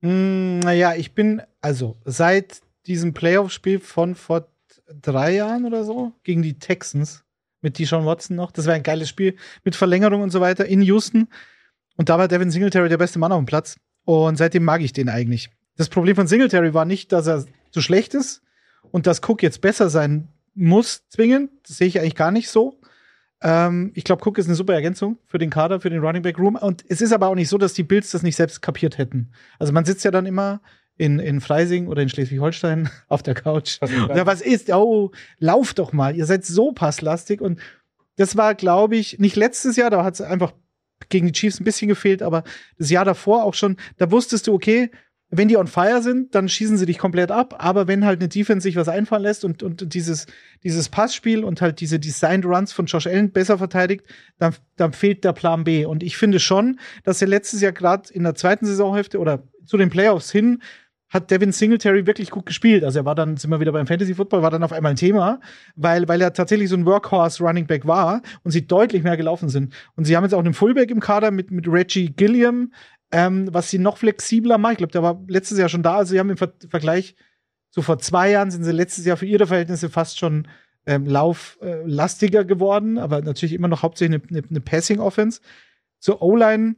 Mm, 0.00 0.60
naja, 0.60 0.94
ich 0.94 1.14
bin, 1.14 1.42
also 1.60 1.96
seit 2.04 2.60
diesem 2.86 3.14
Playoff-Spiel 3.14 3.80
von 3.80 4.14
vor 4.14 4.48
drei 5.02 5.34
Jahren 5.34 5.64
oder 5.64 5.84
so 5.84 6.12
gegen 6.22 6.42
die 6.42 6.58
Texans 6.58 7.24
mit 7.60 7.78
Deshaun 7.78 8.06
Watson 8.06 8.36
noch, 8.36 8.52
das 8.52 8.66
war 8.66 8.74
ein 8.74 8.82
geiles 8.82 9.08
Spiel 9.08 9.36
mit 9.64 9.74
Verlängerung 9.74 10.22
und 10.22 10.30
so 10.30 10.40
weiter 10.40 10.66
in 10.66 10.82
Houston. 10.82 11.28
Und 11.96 12.08
da 12.08 12.18
war 12.18 12.28
Devin 12.28 12.50
Singletary 12.50 12.88
der 12.88 12.98
beste 12.98 13.18
Mann 13.18 13.32
auf 13.32 13.40
dem 13.40 13.46
Platz. 13.46 13.76
Und 14.04 14.36
seitdem 14.36 14.64
mag 14.64 14.82
ich 14.82 14.92
den 14.92 15.08
eigentlich. 15.08 15.50
Das 15.76 15.88
Problem 15.88 16.14
von 16.14 16.26
Singletary 16.26 16.74
war 16.74 16.84
nicht, 16.84 17.12
dass 17.12 17.26
er 17.26 17.44
zu 17.70 17.80
schlecht 17.80 18.14
ist 18.14 18.42
und 18.92 19.06
dass 19.06 19.20
Cook 19.26 19.42
jetzt 19.42 19.60
besser 19.60 19.90
sein 19.90 20.28
muss, 20.54 21.08
zwingend. 21.08 21.50
Das 21.66 21.78
sehe 21.78 21.88
ich 21.88 21.98
eigentlich 21.98 22.14
gar 22.14 22.30
nicht 22.30 22.48
so. 22.48 22.78
Ähm, 23.46 23.92
ich 23.94 24.02
glaube, 24.02 24.28
Cook 24.28 24.38
ist 24.38 24.46
eine 24.46 24.56
super 24.56 24.74
Ergänzung 24.74 25.18
für 25.24 25.38
den 25.38 25.50
Kader, 25.50 25.78
für 25.78 25.88
den 25.88 26.00
Running 26.00 26.22
Back 26.22 26.36
Room. 26.36 26.56
Und 26.56 26.84
es 26.88 27.00
ist 27.00 27.12
aber 27.12 27.28
auch 27.28 27.36
nicht 27.36 27.48
so, 27.48 27.58
dass 27.58 27.74
die 27.74 27.84
Bills 27.84 28.10
das 28.10 28.24
nicht 28.24 28.34
selbst 28.34 28.60
kapiert 28.60 28.98
hätten. 28.98 29.30
Also 29.60 29.72
man 29.72 29.84
sitzt 29.84 30.04
ja 30.04 30.10
dann 30.10 30.26
immer 30.26 30.60
in, 30.96 31.20
in 31.20 31.40
Freising 31.40 31.86
oder 31.86 32.02
in 32.02 32.08
Schleswig-Holstein 32.08 32.90
auf 33.08 33.22
der 33.22 33.34
Couch. 33.34 33.76
Was, 33.80 33.92
ja, 33.92 34.26
was 34.26 34.40
ist? 34.40 34.68
Oh, 34.70 35.12
lauf 35.38 35.74
doch 35.74 35.92
mal. 35.92 36.16
Ihr 36.16 36.26
seid 36.26 36.44
so 36.44 36.72
passlastig. 36.72 37.40
Und 37.40 37.60
das 38.16 38.36
war, 38.36 38.56
glaube 38.56 38.96
ich, 38.96 39.20
nicht 39.20 39.36
letztes 39.36 39.76
Jahr, 39.76 39.90
da 39.90 40.02
hat 40.02 40.14
es 40.14 40.22
einfach 40.22 40.52
gegen 41.08 41.28
die 41.28 41.32
Chiefs 41.32 41.60
ein 41.60 41.64
bisschen 41.64 41.86
gefehlt, 41.86 42.22
aber 42.22 42.42
das 42.78 42.90
Jahr 42.90 43.04
davor 43.04 43.44
auch 43.44 43.54
schon, 43.54 43.76
da 43.98 44.10
wusstest 44.10 44.48
du, 44.48 44.54
okay, 44.54 44.90
wenn 45.28 45.48
die 45.48 45.56
on 45.56 45.66
fire 45.66 46.02
sind, 46.02 46.34
dann 46.34 46.48
schießen 46.48 46.76
sie 46.76 46.86
dich 46.86 46.98
komplett 46.98 47.30
ab. 47.30 47.56
Aber 47.58 47.88
wenn 47.88 48.04
halt 48.04 48.20
eine 48.20 48.28
Defense 48.28 48.62
sich 48.62 48.76
was 48.76 48.88
einfallen 48.88 49.22
lässt 49.22 49.44
und, 49.44 49.62
und 49.62 49.92
dieses, 49.92 50.26
dieses 50.62 50.88
Passspiel 50.88 51.44
und 51.44 51.60
halt 51.60 51.80
diese 51.80 51.98
Designed 51.98 52.46
Runs 52.46 52.72
von 52.72 52.86
Josh 52.86 53.06
Allen 53.06 53.32
besser 53.32 53.58
verteidigt, 53.58 54.04
dann, 54.38 54.54
dann 54.76 54.92
fehlt 54.92 55.24
der 55.24 55.32
Plan 55.32 55.64
B. 55.64 55.84
Und 55.84 56.02
ich 56.02 56.16
finde 56.16 56.38
schon, 56.38 56.78
dass 57.02 57.20
er 57.20 57.28
letztes 57.28 57.60
Jahr 57.60 57.72
gerade 57.72 58.12
in 58.12 58.22
der 58.22 58.34
zweiten 58.34 58.66
Saisonhälfte 58.66 59.18
oder 59.18 59.42
zu 59.64 59.76
den 59.76 59.90
Playoffs 59.90 60.30
hin 60.30 60.60
hat 61.08 61.30
Devin 61.30 61.52
Singletary 61.52 62.06
wirklich 62.06 62.30
gut 62.30 62.46
gespielt. 62.46 62.82
Also 62.82 63.00
er 63.00 63.04
war 63.04 63.14
dann, 63.14 63.36
sind 63.36 63.50
wir 63.50 63.60
wieder 63.60 63.72
beim 63.72 63.86
Fantasy 63.86 64.14
Football, 64.14 64.42
war 64.42 64.50
dann 64.50 64.62
auf 64.62 64.72
einmal 64.72 64.92
ein 64.92 64.96
Thema, 64.96 65.40
weil, 65.76 66.08
weil 66.08 66.20
er 66.20 66.32
tatsächlich 66.32 66.68
so 66.68 66.76
ein 66.76 66.84
Workhorse 66.84 67.42
Running 67.44 67.66
Back 67.66 67.86
war 67.86 68.22
und 68.42 68.50
sie 68.50 68.66
deutlich 68.66 69.02
mehr 69.04 69.16
gelaufen 69.16 69.48
sind. 69.48 69.72
Und 69.94 70.04
sie 70.04 70.16
haben 70.16 70.24
jetzt 70.24 70.34
auch 70.34 70.40
einen 70.40 70.54
Fullback 70.54 70.90
im 70.90 71.00
Kader 71.00 71.30
mit, 71.30 71.50
mit 71.50 71.68
Reggie 71.68 72.10
Gilliam, 72.10 72.72
ähm, 73.16 73.48
was 73.50 73.70
sie 73.70 73.78
noch 73.78 73.96
flexibler 73.96 74.58
macht. 74.58 74.72
Ich 74.72 74.78
glaube, 74.78 74.92
der 74.92 75.02
war 75.02 75.18
letztes 75.26 75.58
Jahr 75.58 75.70
schon 75.70 75.82
da. 75.82 75.96
Also 75.96 76.10
sie 76.10 76.18
haben 76.18 76.28
im 76.28 76.36
Ver 76.36 76.52
Vergleich 76.68 77.16
zu 77.70 77.80
vor 77.80 77.98
zwei 77.98 78.30
Jahren 78.30 78.50
sind 78.50 78.62
sie 78.62 78.72
letztes 78.72 79.06
Jahr 79.06 79.16
für 79.16 79.24
ihre 79.24 79.46
Verhältnisse 79.46 79.88
fast 79.88 80.18
schon 80.18 80.48
ähm, 80.84 81.06
lauflastiger 81.06 82.40
äh, 82.40 82.44
geworden, 82.44 82.98
aber 82.98 83.22
natürlich 83.22 83.54
immer 83.54 83.68
noch 83.68 83.82
hauptsächlich 83.82 84.20
eine, 84.22 84.38
eine, 84.40 84.48
eine 84.48 84.60
Passing-Offense. 84.60 85.40
Zur 85.98 86.20
O-Line 86.20 86.76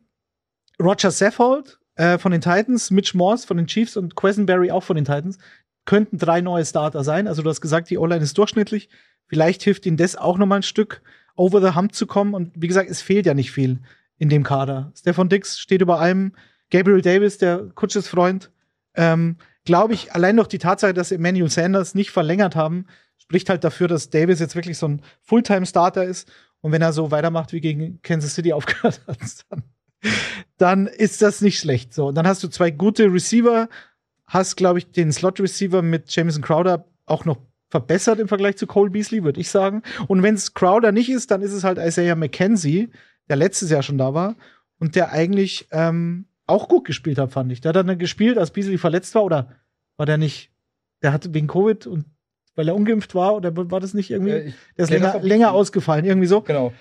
Roger 0.81 1.11
Saffold 1.11 1.81
äh, 1.97 2.19
von 2.19 2.31
den 2.31 2.41
Titans, 2.41 2.93
Mitch 2.93 3.17
Morse 3.17 3.45
von 3.45 3.57
den 3.57 3.67
Chiefs 3.67 3.97
und 3.97 4.15
Quesenberry 4.15 4.71
auch 4.71 4.85
von 4.85 4.95
den 4.95 5.05
Titans 5.05 5.39
könnten 5.87 6.19
drei 6.19 6.41
neue 6.41 6.65
Starter 6.65 7.03
sein. 7.03 7.27
Also 7.27 7.43
du 7.43 7.51
hast 7.51 7.61
gesagt, 7.61 7.91
die 7.91 7.99
O-Line 7.99 8.23
ist 8.23 8.39
durchschnittlich. 8.39 8.91
Vielleicht 9.27 9.65
hilft 9.65 9.87
ihnen 9.87 9.97
das 9.97 10.15
auch 10.15 10.39
noch 10.39 10.47
mal 10.47 10.57
ein 10.57 10.63
Stück 10.63 11.03
over 11.35 11.61
the 11.61 11.75
hump 11.75 11.95
zu 11.97 12.07
kommen. 12.07 12.35
Und 12.35 12.53
wie 12.55 12.69
gesagt, 12.69 12.89
es 12.89 13.03
fehlt 13.03 13.27
ja 13.27 13.35
nicht 13.35 13.51
viel 13.51 13.81
in 14.19 14.29
dem 14.29 14.43
Kader. 14.43 14.93
Stefan 14.97 15.29
Dix 15.29 15.59
steht 15.59 15.81
über 15.81 16.01
allem. 16.01 16.33
Gabriel 16.71 17.01
Davis, 17.01 17.39
der 17.39 17.69
Kutsches 17.75 18.09
Freund, 18.09 18.51
ähm, 18.95 19.37
glaube 19.65 19.95
ich, 19.95 20.13
allein 20.13 20.37
noch 20.37 20.47
die 20.47 20.59
Tatsache, 20.59 20.95
dass 20.95 21.13
Emmanuel 21.13 21.51
Sanders 21.51 21.95
nicht 21.95 22.11
verlängert 22.11 22.57
haben, 22.57 22.87
spricht 23.17 23.49
halt 23.49 23.65
dafür, 23.65 23.89
dass 23.89 24.11
Davis 24.11 24.41
jetzt 24.41 24.55
wirklich 24.55 24.79
so 24.79 24.89
ein 24.89 25.03
Fulltime-Starter 25.23 26.05
ist. 26.05 26.31
Und 26.61 26.73
wenn 26.73 26.83
er 26.83 26.93
so 26.93 27.11
weitermacht 27.11 27.53
wie 27.53 27.61
gegen 27.61 28.01
Kansas 28.03 28.35
City 28.35 28.53
aufgehört 28.55 29.01
hat, 29.07 29.19
dann, 29.49 29.63
dann 30.57 30.87
ist 30.87 31.23
das 31.23 31.41
nicht 31.41 31.59
schlecht. 31.59 31.95
So, 31.95 32.09
und 32.09 32.15
dann 32.15 32.27
hast 32.27 32.43
du 32.43 32.49
zwei 32.49 32.71
gute 32.71 33.13
Receiver, 33.13 33.69
hast, 34.27 34.57
glaube 34.57 34.79
ich, 34.79 34.91
den 34.91 35.13
Slot-Receiver 35.13 35.83
mit 35.83 36.15
Jameson 36.15 36.43
Crowder 36.43 36.85
auch 37.07 37.25
noch 37.25 37.39
verbessert 37.71 38.19
im 38.19 38.29
Vergleich 38.29 38.57
zu 38.57 38.67
Cole 38.67 38.91
Beasley, 38.91 39.25
würde 39.25 39.41
ich 39.41 39.51
sagen. 39.51 39.83
Und 40.07 40.23
wenn 40.23 40.35
es 40.35 40.55
Crowder 40.55 40.93
nicht 40.93 41.11
ist, 41.11 41.31
dann 41.31 41.43
ist 41.43 41.53
es 41.53 41.65
halt 41.65 41.79
Isaiah 41.79 42.17
McKenzie, 42.17 42.91
der 43.29 43.37
letztes 43.37 43.71
Jahr 43.71 43.83
schon 43.83 43.99
da 43.99 44.15
war 44.15 44.37
und 44.79 44.95
der 44.97 45.13
eigentlich 45.13 45.69
ähm, 45.71 46.27
auch 46.47 46.69
gut 46.69 46.85
gespielt 46.85 47.19
hat, 47.19 47.33
fand 47.33 47.53
ich. 47.53 47.61
Der 47.61 47.71
hat 47.71 47.77
dann 47.77 47.99
gespielt, 47.99 48.39
als 48.39 48.51
Beasley 48.51 48.79
verletzt 48.79 49.15
war, 49.15 49.25
oder 49.25 49.55
war 49.97 50.07
der 50.07 50.19
nicht? 50.19 50.51
Der 51.03 51.13
hatte 51.13 51.33
wegen 51.35 51.47
Covid 51.47 51.87
und 51.87 52.07
weil 52.55 52.69
er 52.69 52.75
ungeimpft 52.75 53.15
war, 53.15 53.37
oder 53.37 53.55
war 53.71 53.81
das 53.81 53.95
nicht 53.95 54.11
irgendwie? 54.11 54.33
Äh, 54.33 54.53
der 54.77 54.85
ist 54.85 54.91
länger, 54.91 55.21
länger 55.21 55.53
ausgefallen, 55.53 56.05
irgendwie 56.05 56.27
so. 56.27 56.41
Genau. 56.41 56.73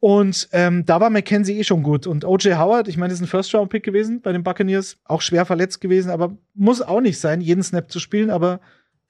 Und 0.00 0.48
ähm, 0.52 0.86
da 0.86 0.98
war 0.98 1.10
McKenzie 1.10 1.58
eh 1.58 1.64
schon 1.64 1.82
gut. 1.82 2.06
Und 2.06 2.24
OJ 2.24 2.54
Howard, 2.54 2.88
ich 2.88 2.96
meine, 2.96 3.12
ist 3.12 3.20
ein 3.20 3.26
First-Round-Pick 3.26 3.82
gewesen 3.82 4.22
bei 4.22 4.32
den 4.32 4.42
Buccaneers, 4.42 4.98
auch 5.04 5.20
schwer 5.20 5.44
verletzt 5.44 5.80
gewesen, 5.80 6.10
aber 6.10 6.36
muss 6.54 6.80
auch 6.80 7.02
nicht 7.02 7.20
sein, 7.20 7.42
jeden 7.42 7.62
Snap 7.62 7.92
zu 7.92 8.00
spielen. 8.00 8.30
Aber 8.30 8.60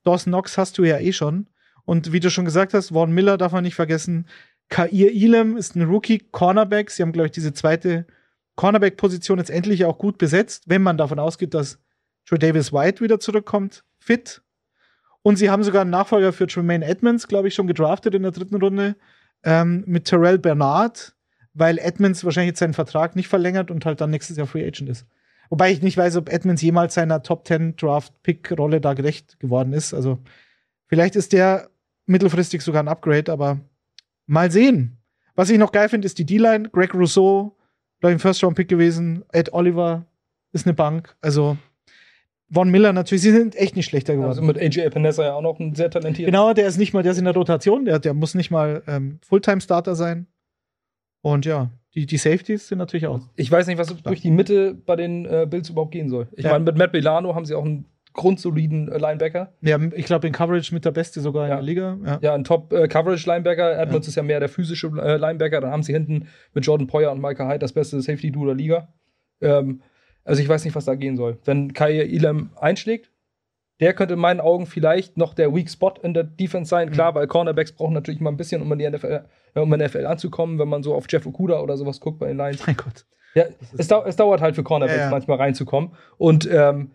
Dawson 0.02 0.32
Knox 0.32 0.58
hast 0.58 0.76
du 0.78 0.84
ja 0.84 0.98
eh 0.98 1.12
schon. 1.12 1.46
Und 1.84 2.12
wie 2.12 2.20
du 2.20 2.28
schon 2.28 2.44
gesagt 2.44 2.74
hast, 2.74 2.88
Vaughn 2.88 3.12
Miller 3.12 3.38
darf 3.38 3.52
man 3.52 3.62
nicht 3.62 3.76
vergessen. 3.76 4.26
Kair 4.70 4.92
Elam 4.92 5.56
ist 5.56 5.76
ein 5.76 5.82
Rookie-Cornerback. 5.82 6.90
Sie 6.90 7.02
haben, 7.02 7.12
glaube 7.12 7.26
ich, 7.26 7.32
diese 7.32 7.52
zweite 7.52 8.06
Cornerback-Position 8.56 9.38
jetzt 9.38 9.50
endlich 9.50 9.84
auch 9.84 9.98
gut 9.98 10.16
besetzt, 10.16 10.64
wenn 10.66 10.82
man 10.82 10.96
davon 10.96 11.18
ausgeht, 11.18 11.54
dass 11.54 11.78
Joe 12.26 12.38
Davis 12.38 12.72
White 12.72 13.02
wieder 13.02 13.18
zurückkommt, 13.20 13.84
fit. 13.98 14.42
Und 15.22 15.36
sie 15.36 15.50
haben 15.50 15.64
sogar 15.64 15.82
einen 15.82 15.90
Nachfolger 15.90 16.32
für 16.32 16.46
Tremaine 16.46 16.84
Edmonds, 16.84 17.28
glaube 17.28 17.48
ich, 17.48 17.54
schon 17.54 17.66
gedraftet 17.66 18.14
in 18.14 18.22
der 18.22 18.32
dritten 18.32 18.56
Runde 18.56 18.96
ähm, 19.42 19.82
mit 19.86 20.04
Terrell 20.06 20.38
Bernard, 20.38 21.14
weil 21.52 21.78
Edmonds 21.78 22.24
wahrscheinlich 22.24 22.50
jetzt 22.50 22.60
seinen 22.60 22.74
Vertrag 22.74 23.16
nicht 23.16 23.28
verlängert 23.28 23.70
und 23.70 23.84
halt 23.84 24.00
dann 24.00 24.10
nächstes 24.10 24.36
Jahr 24.36 24.46
Free 24.46 24.66
Agent 24.66 24.88
ist. 24.88 25.06
Wobei 25.50 25.72
ich 25.72 25.82
nicht 25.82 25.96
weiß, 25.96 26.16
ob 26.16 26.28
Edmonds 26.28 26.62
jemals 26.62 26.94
seiner 26.94 27.22
Top 27.22 27.46
10 27.46 27.76
Draft-Pick-Rolle 27.76 28.80
da 28.80 28.94
gerecht 28.94 29.40
geworden 29.40 29.72
ist. 29.72 29.92
Also 29.92 30.18
vielleicht 30.86 31.16
ist 31.16 31.32
der 31.32 31.70
mittelfristig 32.06 32.62
sogar 32.62 32.82
ein 32.82 32.88
Upgrade, 32.88 33.32
aber 33.32 33.58
Mal 34.30 34.52
sehen. 34.52 34.96
Was 35.34 35.50
ich 35.50 35.58
noch 35.58 35.72
geil 35.72 35.88
finde, 35.88 36.06
ist 36.06 36.16
die 36.16 36.24
D-Line. 36.24 36.68
Greg 36.70 36.94
Rousseau, 36.94 37.56
glaube 37.98 38.12
ich, 38.12 38.16
ein 38.16 38.20
First-Round-Pick 38.20 38.68
gewesen. 38.68 39.24
Ed 39.32 39.52
Oliver 39.52 40.06
ist 40.52 40.66
eine 40.66 40.74
Bank. 40.74 41.16
Also 41.20 41.56
Von 42.52 42.70
Miller 42.70 42.92
natürlich, 42.92 43.22
sie 43.22 43.32
sind 43.32 43.56
echt 43.56 43.74
nicht 43.74 43.86
schlechter 43.86 44.14
geworden. 44.14 44.30
Also 44.30 44.42
mit 44.42 44.56
AJ 44.56 44.82
Epinesa 44.82 45.24
ja 45.24 45.34
auch 45.34 45.42
noch 45.42 45.58
ein 45.58 45.74
sehr 45.74 45.90
talentierter. 45.90 46.30
Genau, 46.30 46.52
der 46.52 46.68
ist 46.68 46.78
nicht 46.78 46.94
mal, 46.94 47.02
der 47.02 47.10
ist 47.10 47.18
in 47.18 47.24
der 47.24 47.34
Rotation, 47.34 47.84
der, 47.84 47.98
der 47.98 48.14
muss 48.14 48.36
nicht 48.36 48.52
mal 48.52 48.84
ähm, 48.86 49.18
Fulltime-Starter 49.26 49.96
sein. 49.96 50.28
Und 51.22 51.44
ja, 51.44 51.70
die, 51.96 52.06
die 52.06 52.16
Safeties 52.16 52.68
sind 52.68 52.78
natürlich 52.78 53.08
auch. 53.08 53.20
Ich 53.34 53.50
weiß 53.50 53.66
nicht, 53.66 53.78
was 53.78 53.88
durch 53.88 54.20
die 54.20 54.30
Mitte 54.30 54.74
bei 54.74 54.94
den 54.94 55.26
äh, 55.26 55.44
Bills 55.50 55.70
überhaupt 55.70 55.90
gehen 55.90 56.08
soll. 56.08 56.28
Ich 56.36 56.44
ja. 56.44 56.52
meine, 56.52 56.64
mit 56.64 56.78
Matt 56.78 56.92
Milano 56.92 57.34
haben 57.34 57.46
sie 57.46 57.56
auch 57.56 57.64
einen 57.64 57.86
grundsoliden 58.12 58.90
äh, 58.90 58.98
Linebacker. 58.98 59.52
Ja, 59.60 59.78
ich 59.94 60.06
glaube 60.06 60.26
in 60.26 60.32
Coverage 60.32 60.74
mit 60.74 60.84
der 60.84 60.90
Beste 60.90 61.20
sogar 61.20 61.48
ja. 61.48 61.54
in 61.54 61.56
der 61.58 61.64
Liga. 61.64 61.98
Ja, 62.04 62.18
ja 62.22 62.34
ein 62.34 62.44
Top-Coverage-Linebacker. 62.44 63.78
Äh, 63.78 63.82
Edmonds 63.82 64.06
ja. 64.06 64.10
ist 64.10 64.16
ja 64.16 64.22
mehr 64.22 64.40
der 64.40 64.48
physische 64.48 64.88
äh, 64.88 65.16
Linebacker. 65.16 65.60
Dann 65.60 65.70
haben 65.70 65.82
sie 65.82 65.92
hinten 65.92 66.28
mit 66.54 66.66
Jordan 66.66 66.86
Poyer 66.86 67.12
und 67.12 67.20
Micah 67.20 67.48
Hyde 67.48 67.60
das 67.60 67.72
beste 67.72 68.00
Safety-Duo 68.00 68.46
der 68.46 68.54
Liga. 68.54 68.88
Ähm, 69.40 69.82
also 70.24 70.42
ich 70.42 70.48
weiß 70.48 70.64
nicht, 70.64 70.74
was 70.74 70.84
da 70.84 70.94
gehen 70.94 71.16
soll. 71.16 71.38
Wenn 71.44 71.72
Kai 71.72 71.98
Elam 72.00 72.50
einschlägt, 72.60 73.10
der 73.80 73.94
könnte 73.94 74.14
in 74.14 74.20
meinen 74.20 74.40
Augen 74.40 74.66
vielleicht 74.66 75.16
noch 75.16 75.32
der 75.32 75.54
Weak 75.54 75.70
Spot 75.70 75.94
in 76.02 76.12
der 76.12 76.24
Defense 76.24 76.68
sein. 76.68 76.90
Klar, 76.90 77.12
mhm. 77.12 77.16
weil 77.16 77.26
Cornerbacks 77.26 77.72
brauchen 77.72 77.94
natürlich 77.94 78.20
mal 78.20 78.30
ein 78.30 78.36
bisschen, 78.36 78.60
um 78.60 78.70
in 78.72 78.78
die 78.78 78.88
NFL, 78.88 79.24
äh, 79.54 79.60
um 79.60 79.72
in 79.72 79.80
NFL 79.80 80.06
anzukommen, 80.06 80.58
wenn 80.58 80.68
man 80.68 80.82
so 80.82 80.94
auf 80.94 81.06
Jeff 81.08 81.26
Okuda 81.26 81.60
oder 81.60 81.76
sowas 81.76 82.00
guckt 82.00 82.18
bei 82.18 82.28
den 82.28 82.36
Lions. 82.36 82.66
Mein 82.66 82.76
Gott. 82.76 83.06
Ja, 83.34 83.44
es, 83.78 83.86
dau 83.86 84.04
es, 84.04 84.16
dauert 84.16 84.40
halt 84.40 84.56
für 84.56 84.64
Cornerbacks 84.64 84.98
ja, 84.98 85.04
ja. 85.04 85.10
manchmal 85.10 85.38
reinzukommen. 85.38 85.92
Und 86.18 86.48
ähm, 86.52 86.90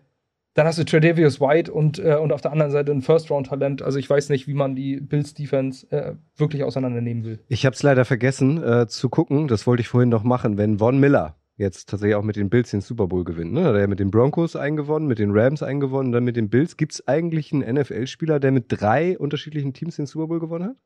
dann 0.56 0.66
hast 0.66 0.78
du 0.78 0.84
Tredavious 0.84 1.38
White 1.38 1.70
und, 1.70 1.98
äh, 1.98 2.16
und 2.16 2.32
auf 2.32 2.40
der 2.40 2.50
anderen 2.50 2.72
Seite 2.72 2.90
ein 2.90 3.02
First-Round-Talent. 3.02 3.82
Also 3.82 3.98
ich 3.98 4.08
weiß 4.08 4.30
nicht, 4.30 4.48
wie 4.48 4.54
man 4.54 4.74
die 4.74 4.98
Bills-Defense 5.00 5.86
äh, 5.90 6.14
wirklich 6.34 6.64
auseinandernehmen 6.64 7.24
will. 7.24 7.40
Ich 7.48 7.66
habe 7.66 7.74
es 7.74 7.82
leider 7.82 8.06
vergessen 8.06 8.62
äh, 8.64 8.86
zu 8.88 9.10
gucken. 9.10 9.48
Das 9.48 9.66
wollte 9.66 9.82
ich 9.82 9.88
vorhin 9.88 10.08
noch 10.08 10.24
machen. 10.24 10.56
Wenn 10.56 10.78
Von 10.78 10.98
Miller 10.98 11.36
jetzt 11.58 11.90
tatsächlich 11.90 12.14
auch 12.16 12.22
mit 12.22 12.36
den 12.36 12.48
Bills 12.48 12.70
den 12.70 12.80
Super 12.80 13.06
Bowl 13.06 13.22
gewinnt, 13.22 13.52
ne? 13.52 13.64
Hat 13.64 13.74
er 13.74 13.82
ja 13.82 13.86
mit 13.86 14.00
den 14.00 14.10
Broncos 14.10 14.56
eingewonnen, 14.56 15.06
mit 15.06 15.18
den 15.18 15.30
Rams 15.32 15.62
eingewonnen, 15.62 16.12
dann 16.12 16.24
mit 16.24 16.36
den 16.36 16.48
Bills. 16.48 16.78
Gibt 16.78 16.92
es 16.92 17.06
eigentlich 17.06 17.52
einen 17.52 17.74
NFL-Spieler, 17.74 18.40
der 18.40 18.50
mit 18.50 18.66
drei 18.68 19.18
unterschiedlichen 19.18 19.74
Teams 19.74 19.96
den 19.96 20.06
Super 20.06 20.26
Bowl 20.26 20.40
gewonnen 20.40 20.70
hat? 20.70 20.76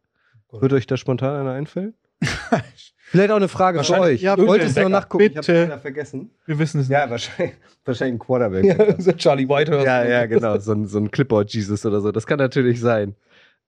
Cool. 0.53 0.63
Würde 0.63 0.75
euch 0.75 0.89
da 0.89 0.97
spontan 0.97 1.41
einer 1.41 1.53
einfällen? 1.53 1.95
Vielleicht 3.11 3.33
auch 3.33 3.37
eine 3.37 3.49
Frage 3.49 3.83
für 3.83 3.99
euch. 3.99 4.23
ja, 4.23 4.35
ich 4.39 4.47
wollte 4.47 4.67
bitte. 4.67 4.79
es 4.79 4.85
noch 4.85 4.89
nachgucken, 4.89 5.25
ich 5.25 5.35
Bitte. 5.35 5.53
habe 5.53 5.63
leider 5.63 5.79
vergessen. 5.81 6.31
Wir 6.47 6.59
wissen 6.61 6.81
es 6.81 6.89
nicht. 6.89 6.97
Ja, 6.97 7.11
wahrscheinlich, 7.11 7.57
wahrscheinlich 7.85 8.15
ein 8.15 8.19
Quarterback. 8.21 8.65
Ja, 8.79 9.01
so 9.01 9.13
Charlie 9.13 9.49
Whitehurst. 9.49 9.85
Ja, 9.85 10.05
ja, 10.05 10.27
genau. 10.27 10.57
So 10.59 10.73
ein, 10.73 10.87
so 10.87 10.99
ein 10.99 11.11
Clipboard-Jesus 11.11 11.85
oder 11.87 12.01
so. 12.01 12.13
Das 12.13 12.25
kann 12.25 12.39
natürlich 12.39 12.79
sein. 12.79 13.17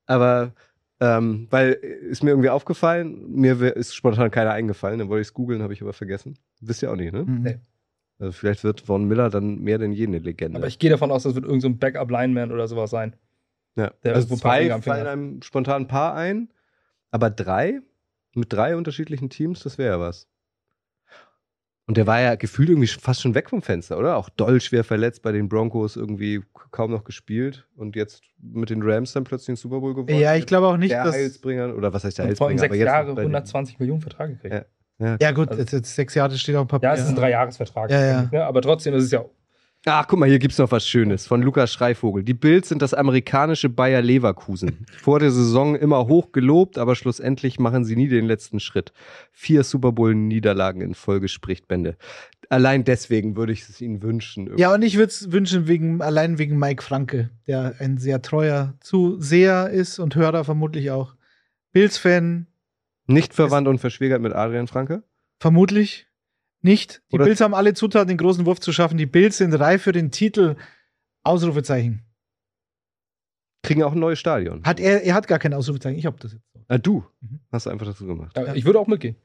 Aber, 0.06 0.52
ähm, 1.00 1.48
weil, 1.50 1.72
ist 1.72 2.22
mir 2.22 2.30
irgendwie 2.30 2.50
aufgefallen, 2.50 3.32
mir 3.32 3.60
ist 3.74 3.96
spontan 3.96 4.30
keiner 4.30 4.52
eingefallen, 4.52 5.00
dann 5.00 5.08
wollte 5.08 5.22
ich 5.22 5.28
es 5.28 5.34
googeln, 5.34 5.60
habe 5.60 5.72
ich 5.72 5.82
aber 5.82 5.92
vergessen. 5.92 6.38
Wisst 6.60 6.82
ihr 6.82 6.92
auch 6.92 6.96
nicht, 6.96 7.12
ne? 7.12 7.24
Mhm. 7.24 7.42
Nee. 7.42 7.58
Also 8.20 8.32
vielleicht 8.32 8.62
wird 8.62 8.80
Von 8.82 9.06
Miller 9.06 9.28
dann 9.28 9.58
mehr 9.58 9.78
denn 9.78 9.90
je 9.90 10.06
eine 10.06 10.20
Legende. 10.20 10.56
Aber 10.58 10.68
ich 10.68 10.78
gehe 10.78 10.90
davon 10.90 11.10
aus, 11.10 11.24
das 11.24 11.34
wird 11.34 11.44
irgendein 11.44 11.60
so 11.62 11.68
ein 11.68 11.78
Backup-Lineman 11.78 12.52
oder 12.52 12.68
sowas 12.68 12.90
sein. 12.90 13.16
ja. 13.74 13.90
der 14.04 14.14
also 14.14 14.36
zwei 14.36 14.70
fallen 14.80 15.06
einem 15.08 15.42
spontan 15.42 15.82
ein 15.82 15.88
paar 15.88 16.14
ein, 16.14 16.48
aber 17.10 17.30
drei, 17.30 17.80
mit 18.34 18.52
drei 18.52 18.76
unterschiedlichen 18.76 19.30
Teams, 19.30 19.60
das 19.62 19.78
wäre 19.78 19.94
ja 19.94 20.00
was. 20.00 20.26
Und 21.86 21.96
der 21.96 22.06
war 22.06 22.20
ja 22.20 22.36
gefühlt 22.36 22.68
irgendwie 22.68 22.86
fast 22.86 23.20
schon 23.22 23.34
weg 23.34 23.50
vom 23.50 23.60
Fenster, 23.60 23.98
oder? 23.98 24.16
Auch 24.16 24.28
doll 24.30 24.60
schwer 24.60 24.84
verletzt 24.84 25.20
bei 25.22 25.32
den 25.32 25.48
Broncos, 25.48 25.96
irgendwie 25.96 26.42
kaum 26.70 26.90
noch 26.92 27.02
gespielt 27.04 27.66
und 27.74 27.96
jetzt 27.96 28.22
mit 28.40 28.70
den 28.70 28.82
Rams 28.82 29.12
dann 29.12 29.24
plötzlich 29.24 29.46
den 29.46 29.56
Super 29.56 29.80
Bowl 29.80 29.92
gewonnen. 29.94 30.18
Ja, 30.20 30.36
ich 30.36 30.46
glaube 30.46 30.68
auch 30.68 30.76
nicht, 30.76 30.92
der 30.92 31.04
dass. 31.04 31.14
Heilsbringer, 31.16 31.74
oder 31.74 31.92
was 31.92 32.04
heißt 32.04 32.18
der 32.18 32.26
Und 32.26 32.38
vor 32.38 32.48
Heilsbringer? 32.50 32.72
sechs 32.74 32.84
Jahre, 32.84 33.06
bei 33.14 33.22
den- 33.22 33.32
120 33.32 33.78
Millionen 33.80 34.00
Vertrag 34.00 34.30
gekriegt. 34.30 34.54
Ja. 34.54 34.64
Ja, 35.06 35.16
Ja, 35.20 35.32
gut, 35.32 35.48
Also- 35.48 35.60
jetzt, 35.60 35.72
jetzt 35.72 35.94
sechs 35.94 36.14
Jahre 36.14 36.30
das 36.30 36.40
steht 36.40 36.54
auf 36.54 36.66
dem 36.66 36.68
Papier. 36.68 36.88
Ja, 36.90 36.94
es 36.94 37.00
ist 37.02 37.08
ein 37.08 37.16
Dreijahresvertrag. 37.16 37.90
Ja, 37.90 38.04
ja. 38.06 38.28
Ne? 38.30 38.44
Aber 38.44 38.62
trotzdem 38.62 38.94
ist 38.94 39.04
es 39.04 39.10
ja. 39.10 39.24
Ach, 39.84 40.06
guck 40.06 40.20
mal, 40.20 40.28
hier 40.28 40.38
gibt's 40.38 40.58
noch 40.58 40.70
was 40.70 40.86
Schönes 40.86 41.26
von 41.26 41.42
Lukas 41.42 41.72
Schreivogel. 41.72 42.22
Die 42.22 42.34
Bills 42.34 42.68
sind 42.68 42.82
das 42.82 42.94
amerikanische 42.94 43.68
Bayer 43.68 44.00
Leverkusen. 44.00 44.86
Vor 45.00 45.18
der 45.18 45.32
Saison 45.32 45.74
immer 45.74 46.06
hoch 46.06 46.30
gelobt, 46.30 46.78
aber 46.78 46.94
schlussendlich 46.94 47.58
machen 47.58 47.84
sie 47.84 47.96
nie 47.96 48.06
den 48.06 48.26
letzten 48.26 48.60
Schritt. 48.60 48.92
Vier 49.32 49.64
Super 49.64 49.90
Bowl-Niederlagen 49.90 50.82
in 50.82 50.94
Folge 50.94 51.26
spricht 51.26 51.66
Bände. 51.66 51.96
Allein 52.48 52.84
deswegen 52.84 53.34
würde 53.34 53.52
ich 53.52 53.62
es 53.62 53.80
ihnen 53.80 54.02
wünschen. 54.02 54.56
Ja, 54.56 54.72
und 54.72 54.82
ich 54.82 54.94
würde 54.98 55.08
es 55.08 55.32
wünschen, 55.32 55.66
wegen, 55.66 56.00
allein 56.00 56.38
wegen 56.38 56.60
Mike 56.60 56.82
Franke, 56.84 57.30
der 57.48 57.74
ein 57.80 57.98
sehr 57.98 58.22
treuer 58.22 58.74
Zuseher 58.80 59.70
ist 59.70 59.98
und 59.98 60.14
Hörer 60.14 60.44
vermutlich 60.44 60.92
auch. 60.92 61.16
Bills-Fan, 61.72 62.46
Nicht 63.06 63.34
verwandt 63.34 63.66
und 63.66 63.78
verschwägert 63.78 64.22
mit 64.22 64.32
Adrian 64.32 64.68
Franke? 64.68 65.02
vermutlich 65.40 66.06
nicht. 66.62 67.02
Die 67.10 67.16
Oder- 67.16 67.24
Bills 67.26 67.40
haben 67.40 67.54
alle 67.54 67.74
Zutaten, 67.74 68.08
den 68.08 68.16
großen 68.18 68.46
Wurf 68.46 68.60
zu 68.60 68.72
schaffen. 68.72 68.96
Die 68.98 69.06
Bills 69.06 69.38
sind 69.38 69.52
reif 69.54 69.82
für 69.82 69.92
den 69.92 70.10
Titel. 70.10 70.56
Ausrufezeichen. 71.24 72.02
Kriegen 73.62 73.82
auch 73.84 73.92
ein 73.92 74.00
neues 74.00 74.18
Stadion. 74.18 74.64
Hat 74.64 74.80
er, 74.80 75.02
er 75.04 75.14
hat 75.14 75.28
gar 75.28 75.38
kein 75.38 75.54
Ausrufezeichen. 75.54 75.96
Ich 75.98 76.06
hab 76.06 76.18
das 76.18 76.32
jetzt. 76.32 76.42
so. 76.52 76.60
Ah, 76.68 76.78
du 76.78 77.04
Mhm. 77.20 77.40
hast 77.52 77.68
einfach 77.68 77.86
dazu 77.86 78.06
gemacht. 78.06 78.36
Ja, 78.36 78.54
Ich 78.54 78.64
würde 78.64 78.78
auch 78.80 78.88
mitgehen. 78.88 79.16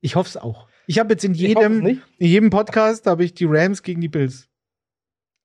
Ich 0.00 0.16
hoffe 0.16 0.28
es 0.28 0.36
auch. 0.36 0.68
Ich 0.86 0.98
habe 0.98 1.12
jetzt 1.14 1.24
in 1.24 1.34
jedem, 1.34 1.84
in 1.86 2.00
jedem 2.18 2.50
Podcast 2.50 3.06
habe 3.06 3.24
ich 3.24 3.34
die 3.34 3.46
Rams 3.46 3.82
gegen 3.82 4.00
die 4.00 4.08
Bills. 4.08 4.48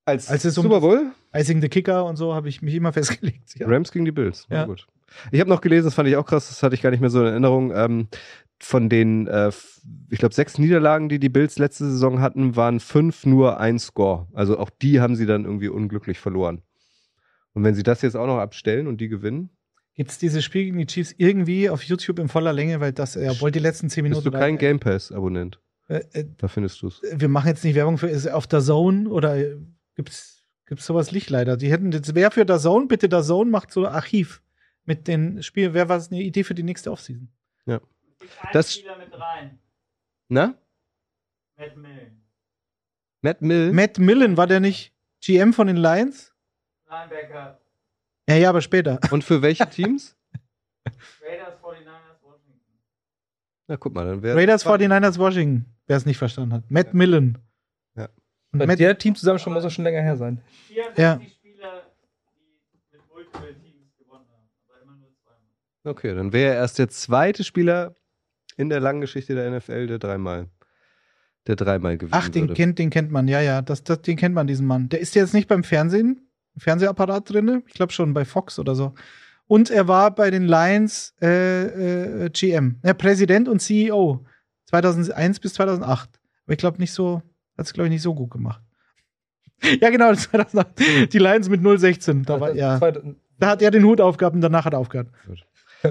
Als, 0.05 0.27
Als 0.29 0.43
es 0.43 0.57
um 0.57 0.63
Super 0.63 0.81
Bowl? 0.81 1.11
Icing 1.33 1.61
the 1.61 1.69
Kicker 1.69 2.05
und 2.05 2.17
so 2.17 2.33
habe 2.33 2.49
ich 2.49 2.61
mich 2.61 2.75
immer 2.75 2.91
festgelegt. 2.93 3.55
Ja. 3.57 3.67
Rams 3.67 3.91
gegen 3.91 4.03
die 4.05 4.11
Bills. 4.11 4.45
Na 4.49 4.57
Ja. 4.57 4.65
gut. 4.65 4.85
Ich 5.31 5.39
habe 5.39 5.49
noch 5.49 5.61
gelesen, 5.61 5.85
das 5.85 5.93
fand 5.93 6.09
ich 6.09 6.15
auch 6.17 6.25
krass, 6.25 6.49
das 6.49 6.61
hatte 6.61 6.75
ich 6.75 6.81
gar 6.81 6.89
nicht 6.91 6.99
mehr 6.99 7.09
so 7.09 7.21
in 7.21 7.27
Erinnerung. 7.27 7.71
Ähm, 7.73 8.07
von 8.63 8.89
den, 8.89 9.27
äh, 9.27 9.51
ich 10.09 10.19
glaube, 10.19 10.33
sechs 10.33 10.57
Niederlagen, 10.57 11.09
die 11.09 11.19
die 11.19 11.29
Bills 11.29 11.57
letzte 11.59 11.85
Saison 11.85 12.21
hatten, 12.21 12.55
waren 12.55 12.79
fünf 12.79 13.25
nur 13.25 13.59
ein 13.59 13.77
Score. 13.79 14.27
Also 14.33 14.57
auch 14.57 14.69
die 14.69 15.01
haben 15.01 15.15
sie 15.15 15.25
dann 15.25 15.45
irgendwie 15.45 15.67
unglücklich 15.67 16.19
verloren. 16.19 16.61
Und 17.53 17.63
wenn 17.63 17.75
sie 17.75 17.83
das 17.83 18.01
jetzt 18.01 18.15
auch 18.15 18.25
noch 18.27 18.37
abstellen 18.39 18.87
und 18.87 18.99
die 19.01 19.09
gewinnen, 19.09 19.49
Gibt 19.95 20.09
es 20.09 20.17
dieses 20.17 20.43
Spiel 20.43 20.63
gegen 20.63 20.79
die 20.79 20.87
Chiefs 20.87 21.13
irgendwie 21.19 21.69
auf 21.69 21.83
YouTube 21.83 22.17
in 22.17 22.27
voller 22.27 22.51
Länge, 22.51 22.79
weil 22.79 22.93
das, 22.93 23.15
er 23.15 23.39
wollte 23.41 23.59
die 23.59 23.63
letzten 23.63 23.91
zehn 23.91 24.01
Minuten. 24.01 24.23
bist 24.23 24.33
du 24.33 24.39
kein 24.39 24.57
Game 24.57 24.79
Pass-Abonnent. 24.79 25.59
Äh, 25.87 26.01
äh, 26.13 26.25
Da 26.39 26.47
findest 26.47 26.81
du 26.81 26.87
es. 26.87 26.99
wir 27.13 27.27
machen 27.27 27.49
jetzt 27.49 27.63
nicht 27.63 27.75
Werbung 27.75 27.99
für 27.99 28.07
ist 28.09 28.27
auf 28.27 28.47
der 28.47 28.61
Zone 28.61 29.07
oder 29.07 29.37
gibt's 29.95 30.47
gibt's 30.65 30.87
sowas 30.87 31.11
nicht 31.11 31.29
leider. 31.29 31.57
Die 31.57 31.71
hätten 31.71 31.91
jetzt 31.91 32.15
wer 32.15 32.31
für 32.31 32.43
der 32.43 32.57
Zone 32.57 32.87
bitte 32.87 33.07
der 33.07 33.21
Zone 33.21 33.51
macht 33.51 33.71
so 33.71 33.85
ein 33.85 33.93
Archiv 33.93 34.41
mit 34.85 35.07
den 35.07 35.43
Spielen. 35.43 35.75
Wer 35.75 35.89
war 35.89 35.97
es 35.97 36.11
eine 36.11 36.23
Idee 36.23 36.43
für 36.43 36.55
die 36.55 36.63
nächste 36.63 36.91
Offseason? 36.91 37.29
Ein 37.67 37.79
Das- 38.51 38.73
Spieler 38.73 38.97
mit 38.97 39.13
rein. 39.19 39.59
Na? 40.29 40.55
Matt 41.57 41.75
Millen. 41.77 42.23
Matt 43.21 43.41
Mill? 43.41 43.71
Matt 43.71 43.99
Millen 43.99 44.37
war 44.37 44.47
der 44.47 44.59
nicht 44.59 44.93
GM 45.21 45.53
von 45.53 45.67
den 45.67 45.77
Lions? 45.77 46.33
Linebacker. 46.89 47.59
Ja, 48.27 48.35
ja, 48.35 48.49
aber 48.49 48.61
später. 48.61 48.99
Und 49.11 49.23
für 49.23 49.41
welche 49.41 49.69
Teams? 49.69 50.15
Raiders, 51.21 51.59
49ers, 51.61 52.21
Washington. 52.21 52.79
Na, 53.67 53.77
guck 53.77 53.93
mal, 53.93 54.05
dann 54.05 54.21
wäre. 54.21 54.37
Raiders 54.37 54.65
49ers 54.65 55.17
Washington, 55.17 55.65
wer 55.87 55.97
es 55.97 56.05
nicht 56.05 56.17
verstanden 56.17 56.53
hat. 56.53 56.69
Matt 56.69 56.93
Millen. 56.93 57.37
Ja. 57.95 58.09
Und 58.51 58.59
Bei 58.59 58.67
Matt, 58.67 58.79
der 58.79 58.97
Teamzusammenstellung 58.97 59.53
muss 59.55 59.63
das 59.63 59.73
schon 59.73 59.83
länger 59.85 60.01
her 60.01 60.17
sein. 60.17 60.41
64 60.67 60.97
Ja. 61.01 61.21
Spieler, 61.29 61.83
die 62.35 62.97
mit 62.97 63.07
Multiple 63.09 63.55
Teams 63.61 63.95
gewonnen 63.97 64.25
haben. 64.29 64.49
Aber 64.67 64.81
immer 64.81 64.95
nur 64.95 65.11
zweimal. 65.23 65.39
Okay, 65.85 66.13
dann 66.15 66.33
wäre 66.33 66.53
er 66.53 66.59
erst 66.59 66.79
der 66.79 66.89
zweite 66.89 67.43
Spieler 67.43 67.95
in 68.57 68.69
der 68.69 68.79
langen 68.79 69.01
Geschichte 69.01 69.35
der 69.35 69.49
NFL, 69.51 69.87
der 69.87 69.99
dreimal, 69.99 70.47
der 71.47 71.55
dreimal 71.55 71.97
gewinnen 71.97 72.13
Ach, 72.13 72.29
den 72.29 72.43
würde. 72.43 72.53
kennt, 72.53 72.79
den 72.79 72.89
kennt 72.89 73.11
man, 73.11 73.27
ja, 73.27 73.41
ja. 73.41 73.61
Das, 73.61 73.83
das, 73.83 74.01
den 74.01 74.17
kennt 74.17 74.35
man, 74.35 74.47
diesen 74.47 74.65
Mann. 74.65 74.89
Der 74.89 74.99
ist 74.99 75.15
jetzt 75.15 75.33
nicht 75.33 75.47
beim 75.47 75.63
Fernsehen, 75.63 76.29
im 76.55 76.61
Fernsehapparat 76.61 77.31
drin. 77.31 77.63
Ich 77.67 77.73
glaube 77.73 77.91
schon 77.91 78.13
bei 78.13 78.25
Fox 78.25 78.59
oder 78.59 78.75
so. 78.75 78.93
Und 79.47 79.69
er 79.69 79.87
war 79.87 80.13
bei 80.15 80.31
den 80.31 80.47
Lions 80.47 81.13
äh, 81.21 82.25
äh, 82.25 82.29
GM, 82.29 82.79
ja, 82.83 82.93
Präsident 82.93 83.47
und 83.47 83.59
CEO 83.59 84.25
2001 84.65 85.39
bis 85.39 85.53
2008. 85.55 86.09
Aber 86.45 86.53
ich 86.53 86.57
glaube 86.57 86.79
nicht 86.79 86.93
so, 86.93 87.21
hat 87.57 87.65
es 87.65 87.73
glaube 87.73 87.87
ich 87.87 87.93
nicht 87.93 88.01
so 88.01 88.13
gut 88.13 88.31
gemacht. 88.31 88.61
ja, 89.81 89.89
genau, 89.89 90.13
2008. 90.15 91.13
Die 91.13 91.19
Lions 91.19 91.49
mit 91.49 91.61
016. 91.61 92.23
Da, 92.23 92.39
war, 92.39 92.55
ja, 92.55 92.79
da 92.79 93.49
hat 93.49 93.61
er 93.61 93.71
den 93.71 93.83
Hut 93.83 93.99
aufgehabt 93.99 94.35
und 94.35 94.41
danach 94.41 94.65
hat 94.65 94.73
er 94.73 94.79
aufgehört. 94.79 95.09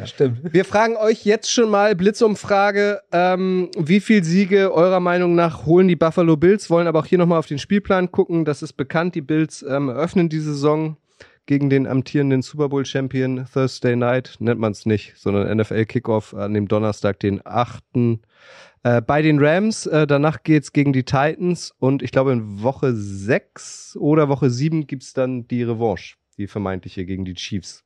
Stimmt. 0.04 0.52
Wir 0.52 0.64
fragen 0.64 0.96
euch 0.96 1.24
jetzt 1.24 1.52
schon 1.52 1.70
mal 1.70 1.94
Blitzumfrage, 1.94 3.02
ähm, 3.12 3.70
wie 3.76 4.00
viel 4.00 4.24
Siege 4.24 4.72
eurer 4.72 5.00
Meinung 5.00 5.34
nach 5.34 5.66
holen 5.66 5.88
die 5.88 5.96
Buffalo 5.96 6.36
Bills, 6.36 6.70
wollen 6.70 6.86
aber 6.86 7.00
auch 7.00 7.06
hier 7.06 7.18
nochmal 7.18 7.38
auf 7.38 7.46
den 7.46 7.58
Spielplan 7.58 8.10
gucken. 8.10 8.44
Das 8.44 8.62
ist 8.62 8.72
bekannt, 8.74 9.14
die 9.14 9.20
Bills 9.20 9.62
ähm, 9.62 9.88
eröffnen 9.88 10.28
die 10.28 10.40
Saison 10.40 10.96
gegen 11.44 11.68
den 11.68 11.86
amtierenden 11.86 12.40
Super 12.42 12.68
Bowl 12.68 12.86
Champion 12.86 13.46
Thursday 13.52 13.96
Night, 13.96 14.36
nennt 14.38 14.60
man 14.60 14.72
es 14.72 14.86
nicht, 14.86 15.14
sondern 15.16 15.58
NFL 15.58 15.84
Kickoff 15.84 16.34
an 16.34 16.54
dem 16.54 16.68
Donnerstag, 16.68 17.18
den 17.20 17.40
8. 17.44 17.82
Äh, 18.84 19.02
bei 19.02 19.22
den 19.22 19.44
Rams, 19.44 19.86
äh, 19.86 20.06
danach 20.06 20.42
geht's 20.42 20.72
gegen 20.72 20.92
die 20.92 21.04
Titans 21.04 21.74
und 21.78 22.02
ich 22.02 22.12
glaube 22.12 22.32
in 22.32 22.62
Woche 22.62 22.94
6 22.94 23.96
oder 24.00 24.28
Woche 24.28 24.50
7 24.50 24.86
gibt's 24.86 25.12
dann 25.12 25.46
die 25.48 25.64
Revanche, 25.64 26.16
die 26.38 26.46
vermeintliche 26.46 27.04
gegen 27.04 27.24
die 27.24 27.34
Chiefs 27.34 27.84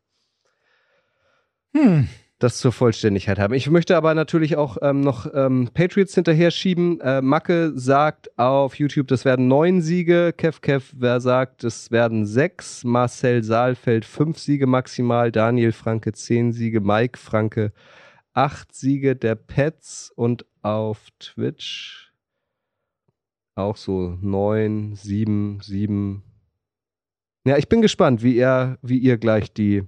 Hm. 1.77 2.09
das 2.39 2.57
zur 2.59 2.73
Vollständigkeit 2.73 3.39
haben. 3.39 3.53
Ich 3.53 3.69
möchte 3.69 3.97
aber 3.97 4.15
natürlich 4.15 4.57
auch 4.57 4.79
ähm, 4.81 5.01
noch 5.01 5.27
ähm, 5.35 5.69
Patriots 5.75 6.15
hinterher 6.15 6.51
schieben. 6.51 7.01
Äh, 7.01 7.21
Macke 7.21 7.73
sagt 7.75 8.39
auf 8.39 8.79
YouTube, 8.79 9.09
das 9.09 9.25
werden 9.27 9.47
neun 9.49 9.83
Siege. 9.83 10.33
Kev 10.35 10.61
Kev, 10.63 10.95
wer 10.97 11.21
sagt, 11.21 11.65
es 11.65 11.91
werden 11.91 12.25
sechs. 12.25 12.83
Marcel 12.83 13.43
Saalfeld 13.43 14.07
fünf 14.07 14.39
Siege 14.39 14.67
maximal. 14.67 15.31
Daniel 15.31 15.73
Franke 15.73 16.13
zehn 16.13 16.53
Siege. 16.53 16.81
Mike 16.81 17.19
Franke 17.19 17.73
acht 18.33 18.75
Siege 18.75 19.15
der 19.17 19.35
Pets 19.35 20.13
und 20.15 20.47
auf 20.63 21.09
Twitch 21.19 22.13
auch 23.55 23.77
so 23.77 24.17
neun, 24.21 24.95
sieben, 24.95 25.61
sieben. 25.63 26.23
Ja, 27.47 27.57
ich 27.57 27.69
bin 27.69 27.81
gespannt, 27.81 28.23
wie 28.23 28.37
ihr, 28.37 28.79
wie 28.83 28.99
ihr 28.99 29.17
gleich 29.17 29.53
die 29.53 29.85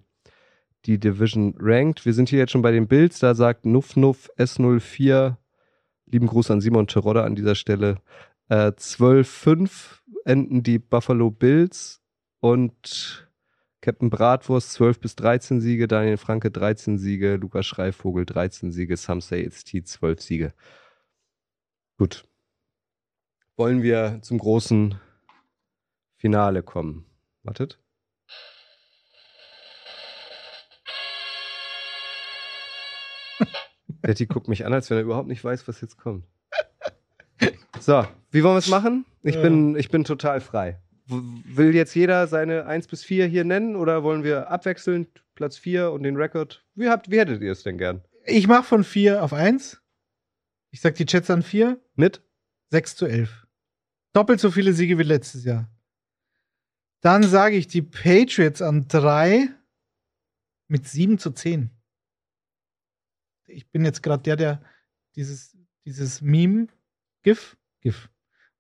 die 0.87 0.99
Division 0.99 1.55
rankt. 1.59 2.07
Wir 2.07 2.15
sind 2.15 2.29
hier 2.29 2.39
jetzt 2.39 2.53
schon 2.53 2.63
bei 2.63 2.73
den 2.73 2.89
Bills. 2.89 3.19
Da 3.19 3.35
sagt 3.35 3.67
Nuff 3.67 3.97
Nuff 3.97 4.31
S04, 4.39 5.37
lieben 6.07 6.27
Gruß 6.27 6.51
an 6.51 6.61
Simon 6.61 6.87
Terodde 6.87 7.25
an 7.25 7.35
dieser 7.35 7.55
Stelle, 7.55 8.01
äh, 8.49 8.73
12-5 8.73 10.01
enden 10.25 10.63
die 10.63 10.79
Buffalo 10.79 11.31
Bills 11.31 12.01
und 12.41 13.29
Captain 13.81 14.11
Bratwurst 14.11 14.73
12 14.73 15.01
bis 15.01 15.17
13 15.17 15.61
Siege, 15.61 15.87
Daniel 15.87 16.17
Franke 16.17 16.51
13 16.51 16.99
Siege, 16.99 17.37
Lukas 17.37 17.67
Schreivogel 17.67 18.27
13 18.27 18.73
Siege, 18.73 18.97
Some 18.97 19.21
Say 19.21 19.43
It's 19.43 19.65
T 19.65 19.83
12 19.83 20.21
Siege. 20.21 20.55
Gut. 21.97 22.25
Wollen 23.57 23.83
wir 23.83 24.21
zum 24.23 24.39
großen 24.39 24.97
Finale 26.17 26.63
kommen? 26.63 27.07
Wartet. 27.43 27.79
Betty 34.01 34.27
guckt 34.27 34.49
mich 34.49 34.65
an, 34.67 34.73
als 34.73 34.91
wenn 34.91 34.99
er 34.99 35.03
überhaupt 35.05 35.29
nicht 35.29 35.43
weiß, 35.45 35.67
was 35.69 35.81
jetzt 35.81 35.97
kommt. 35.99 36.25
So, 37.81 38.05
wie 38.31 38.43
wollen 38.43 38.55
wir 38.55 38.59
es 38.59 38.69
machen? 38.69 39.05
Ich, 39.23 39.37
Ja. 39.37 39.43
bin, 39.43 39.77
ich 39.77 39.89
bin 39.91 40.05
total 40.05 40.41
frei. 40.41 40.81
Will 41.07 41.75
jetzt 41.75 41.95
jeder 41.95 42.27
seine 42.27 42.67
1 42.67 42.87
bis 42.89 43.03
4 43.05 43.27
hier 43.27 43.45
nennen 43.45 43.77
oder 43.77 44.03
wollen 44.03 44.25
wir 44.25 44.51
abwechselnd 44.51 45.09
Platz 45.35 45.57
4 45.57 45.91
und 45.93 46.03
den 46.03 46.17
Rekord? 46.17 46.65
Wie, 46.75 46.89
habt, 46.89 47.11
wie 47.11 47.19
hättet 47.19 47.41
ihr 47.43 47.53
es 47.53 47.63
denn 47.63 47.79
gern? 47.79 48.03
Ich 48.27 48.47
mache 48.47 48.65
von 48.65 48.85
4 48.85 49.23
auf 49.23 49.33
1. 49.33 49.81
Ich 50.71 50.81
sag 50.81 50.97
die 50.97 51.07
Jets 51.09 51.31
an 51.31 51.43
4, 51.43 51.79
Mit? 51.95 52.21
6 52.71 52.97
zu 52.97 53.07
11. 53.07 53.47
Doppelt 54.13 54.41
so 54.41 54.51
viele 54.51 54.73
Siege 54.75 54.99
wie 54.99 55.03
letztes 55.05 55.45
Jahr. 55.45 55.71
Dann 57.01 57.23
sage 57.23 57.57
ich 57.57 57.69
die 57.69 57.83
Patriots 57.83 58.61
an 58.61 58.87
3 58.89 59.49
mit 60.67 60.87
7 60.89 61.19
zu 61.19 61.31
10. 61.31 61.71
Ich 63.49 63.71
bin 63.71 63.85
jetzt 63.85 64.03
gerade 64.03 64.23
der, 64.23 64.37
der 64.37 64.63
dieses, 65.17 65.57
dieses 65.85 66.21
Meme, 66.21 66.69
GIF, 67.23 67.57
GIF, 67.81 68.09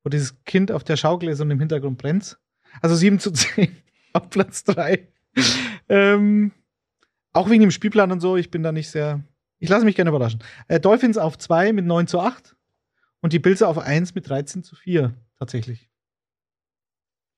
wo 0.03 0.11
dieses 0.11 0.43
Kind 0.45 0.73
auf 0.73 0.85
der 0.85 0.97
Schaukel 0.97 1.29
ist 1.29 1.41
und 1.41 1.51
im 1.51 1.61
Hintergrund 1.61 1.99
brennt. 1.99 2.39
Also 2.81 2.95
7 2.97 3.19
zu 3.19 3.31
10 3.33 3.77
auf 4.13 4.31
Platz 4.31 4.65
3. 4.65 5.07
ähm, 5.89 6.53
auch 7.33 7.49
wegen 7.51 7.61
dem 7.61 7.71
Spielplan 7.71 8.11
und 8.13 8.21
so, 8.21 8.37
ich 8.37 8.51
bin 8.51 8.63
da 8.63 8.73
nicht 8.73 8.91
sehr. 8.91 9.23
Ich 9.61 9.69
lasse 9.69 9.85
mich 9.85 9.97
gerne 9.97 10.11
überraschen. 10.11 10.43
Äh, 10.69 10.81
Dolphins 10.81 11.19
auf 11.19 11.37
2 11.39 11.73
mit 11.73 11.85
9 11.85 12.07
zu 12.07 12.21
8 12.21 12.57
und 13.21 13.33
die 13.33 13.39
Bills 13.39 13.63
auf 13.63 13.79
1 13.79 14.15
mit 14.15 14.29
13 14.29 14.63
zu 14.63 14.77
4, 14.77 15.15
tatsächlich. 15.39 15.89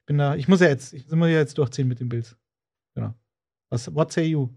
Ich 0.01 0.07
bin 0.07 0.19
da, 0.19 0.35
ich 0.35 0.49
muss 0.49 0.61
ja 0.61 0.69
jetzt, 0.69 0.93
ich 0.93 1.11
muss 1.11 1.29
ja 1.29 1.39
jetzt 1.39 1.57
durchziehen 1.59 1.89
mit 1.89 2.01
den 2.01 2.09
Bills. 2.09 2.37
Genau. 2.95 3.15
Was, 3.71 3.95
what 3.95 4.13
say 4.13 4.25
you? 4.25 4.51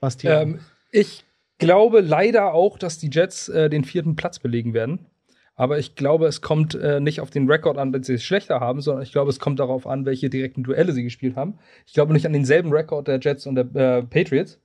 Bastian? 0.00 0.42
Ähm, 0.42 0.60
ich 0.90 1.24
glaube 1.60 2.00
leider 2.00 2.52
auch, 2.52 2.76
dass 2.76 2.98
die 2.98 3.10
Jets 3.12 3.48
äh, 3.48 3.70
den 3.70 3.84
vierten 3.84 4.16
Platz 4.16 4.40
belegen 4.40 4.74
werden. 4.74 5.06
Aber 5.54 5.78
ich 5.78 5.94
glaube, 5.94 6.26
es 6.26 6.40
kommt 6.40 6.74
äh, 6.74 7.00
nicht 7.00 7.20
auf 7.20 7.30
den 7.30 7.46
Rekord 7.48 7.76
an, 7.76 7.92
wenn 7.92 8.02
sie 8.02 8.14
es 8.14 8.24
schlechter 8.24 8.60
haben, 8.60 8.80
sondern 8.80 9.02
ich 9.02 9.12
glaube, 9.12 9.30
es 9.30 9.38
kommt 9.38 9.60
darauf 9.60 9.86
an, 9.86 10.06
welche 10.06 10.30
direkten 10.30 10.62
Duelle 10.62 10.92
sie 10.92 11.02
gespielt 11.02 11.36
haben. 11.36 11.58
Ich 11.86 11.92
glaube 11.92 12.14
nicht 12.14 12.24
an 12.26 12.32
denselben 12.32 12.72
Rekord 12.72 13.06
der 13.06 13.20
Jets 13.20 13.46
und 13.46 13.56
der 13.56 13.66
äh, 13.74 14.02
Patriots, 14.02 14.58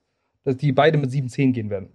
dass 0.44 0.56
die 0.56 0.72
beide 0.72 0.96
mit 0.96 1.10
7-10 1.10 1.52
gehen 1.52 1.70
werden. 1.70 1.90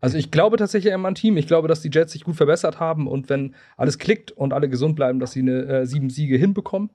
Also 0.00 0.18
ich 0.18 0.30
glaube 0.30 0.56
tatsächlich 0.56 0.94
an 0.94 1.00
mein 1.00 1.16
Team. 1.16 1.36
Ich 1.36 1.48
glaube, 1.48 1.66
dass 1.66 1.80
die 1.80 1.90
Jets 1.92 2.12
sich 2.12 2.22
gut 2.22 2.36
verbessert 2.36 2.78
haben 2.78 3.08
und 3.08 3.28
wenn 3.28 3.56
alles 3.76 3.98
klickt 3.98 4.30
und 4.30 4.52
alle 4.52 4.68
gesund 4.68 4.94
bleiben, 4.94 5.18
dass 5.18 5.32
sie 5.32 5.40
eine 5.40 5.64
äh, 5.64 5.86
sieben 5.86 6.10
Siege 6.10 6.36
hinbekommen. 6.36 6.90